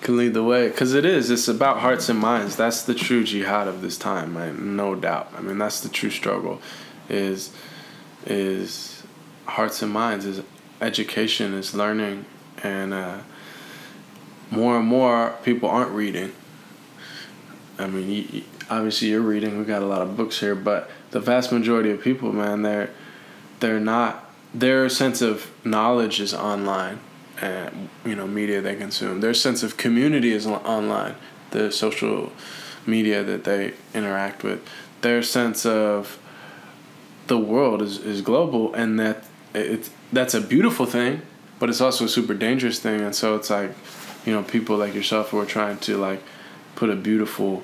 can 0.00 0.16
lead 0.16 0.34
the 0.34 0.42
way 0.42 0.68
because 0.68 0.94
it 0.94 1.04
is. 1.04 1.30
It's 1.30 1.48
about 1.48 1.78
hearts 1.78 2.08
and 2.08 2.18
minds. 2.18 2.56
That's 2.56 2.82
the 2.82 2.94
true 2.94 3.24
jihad 3.24 3.68
of 3.68 3.82
this 3.82 3.98
time, 3.98 4.34
man. 4.34 4.76
No 4.76 4.94
doubt. 4.94 5.32
I 5.36 5.40
mean, 5.40 5.58
that's 5.58 5.80
the 5.80 5.88
true 5.88 6.10
struggle. 6.10 6.60
Is 7.08 7.52
is 8.26 9.02
hearts 9.46 9.82
and 9.82 9.92
minds. 9.92 10.24
Is 10.24 10.42
education. 10.80 11.54
Is 11.54 11.74
learning, 11.74 12.26
and 12.62 12.94
uh, 12.94 13.18
more 14.50 14.78
and 14.78 14.86
more 14.86 15.36
people 15.42 15.68
aren't 15.68 15.90
reading. 15.90 16.32
I 17.78 17.86
mean, 17.86 18.44
obviously 18.70 19.08
you're 19.08 19.20
reading. 19.20 19.58
We 19.58 19.64
got 19.64 19.82
a 19.82 19.86
lot 19.86 20.02
of 20.02 20.16
books 20.16 20.40
here, 20.40 20.54
but 20.54 20.90
the 21.10 21.20
vast 21.20 21.52
majority 21.52 21.90
of 21.90 22.02
people, 22.02 22.32
man, 22.32 22.62
they're 22.62 22.90
they're 23.60 23.80
not. 23.80 24.24
Their 24.54 24.88
sense 24.88 25.20
of 25.20 25.50
knowledge 25.64 26.20
is 26.20 26.32
online, 26.32 27.00
and 27.40 27.88
you 28.04 28.14
know, 28.14 28.26
media 28.26 28.60
they 28.60 28.76
consume. 28.76 29.20
Their 29.20 29.34
sense 29.34 29.62
of 29.62 29.76
community 29.76 30.32
is 30.32 30.46
online. 30.46 31.14
The 31.50 31.70
social 31.70 32.32
media 32.86 33.22
that 33.24 33.44
they 33.44 33.74
interact 33.94 34.42
with. 34.42 34.66
Their 35.02 35.22
sense 35.22 35.64
of 35.64 36.18
the 37.26 37.38
world 37.38 37.82
is, 37.82 37.98
is 37.98 38.22
global, 38.22 38.74
and 38.74 38.98
that 38.98 39.24
it's 39.54 39.90
that's 40.12 40.34
a 40.34 40.40
beautiful 40.40 40.86
thing, 40.86 41.22
but 41.58 41.68
it's 41.68 41.80
also 41.80 42.06
a 42.06 42.08
super 42.08 42.34
dangerous 42.34 42.78
thing. 42.78 43.00
And 43.00 43.14
so 43.14 43.36
it's 43.36 43.50
like, 43.50 43.72
you 44.24 44.32
know, 44.32 44.42
people 44.42 44.76
like 44.76 44.94
yourself 44.94 45.30
who 45.30 45.38
are 45.38 45.46
trying 45.46 45.78
to 45.78 45.96
like 45.98 46.22
put 46.74 46.90
a 46.90 46.96
beautiful 46.96 47.62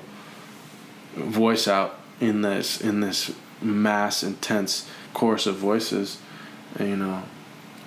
voice 1.15 1.67
out 1.67 1.99
in 2.19 2.41
this 2.41 2.81
in 2.81 3.01
this 3.01 3.31
mass 3.61 4.23
intense 4.23 4.87
chorus 5.13 5.45
of 5.47 5.55
voices 5.55 6.17
and, 6.77 6.89
you 6.89 6.95
know 6.97 7.23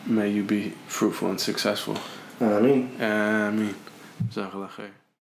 may 0.07 0.29
you 0.31 0.43
be 0.43 0.71
fruitful 0.87 1.29
and 1.29 1.41
successful. 1.41 1.97
I 2.41 2.61
mean 2.61 2.97
I 3.01 3.51
mean 3.51 3.75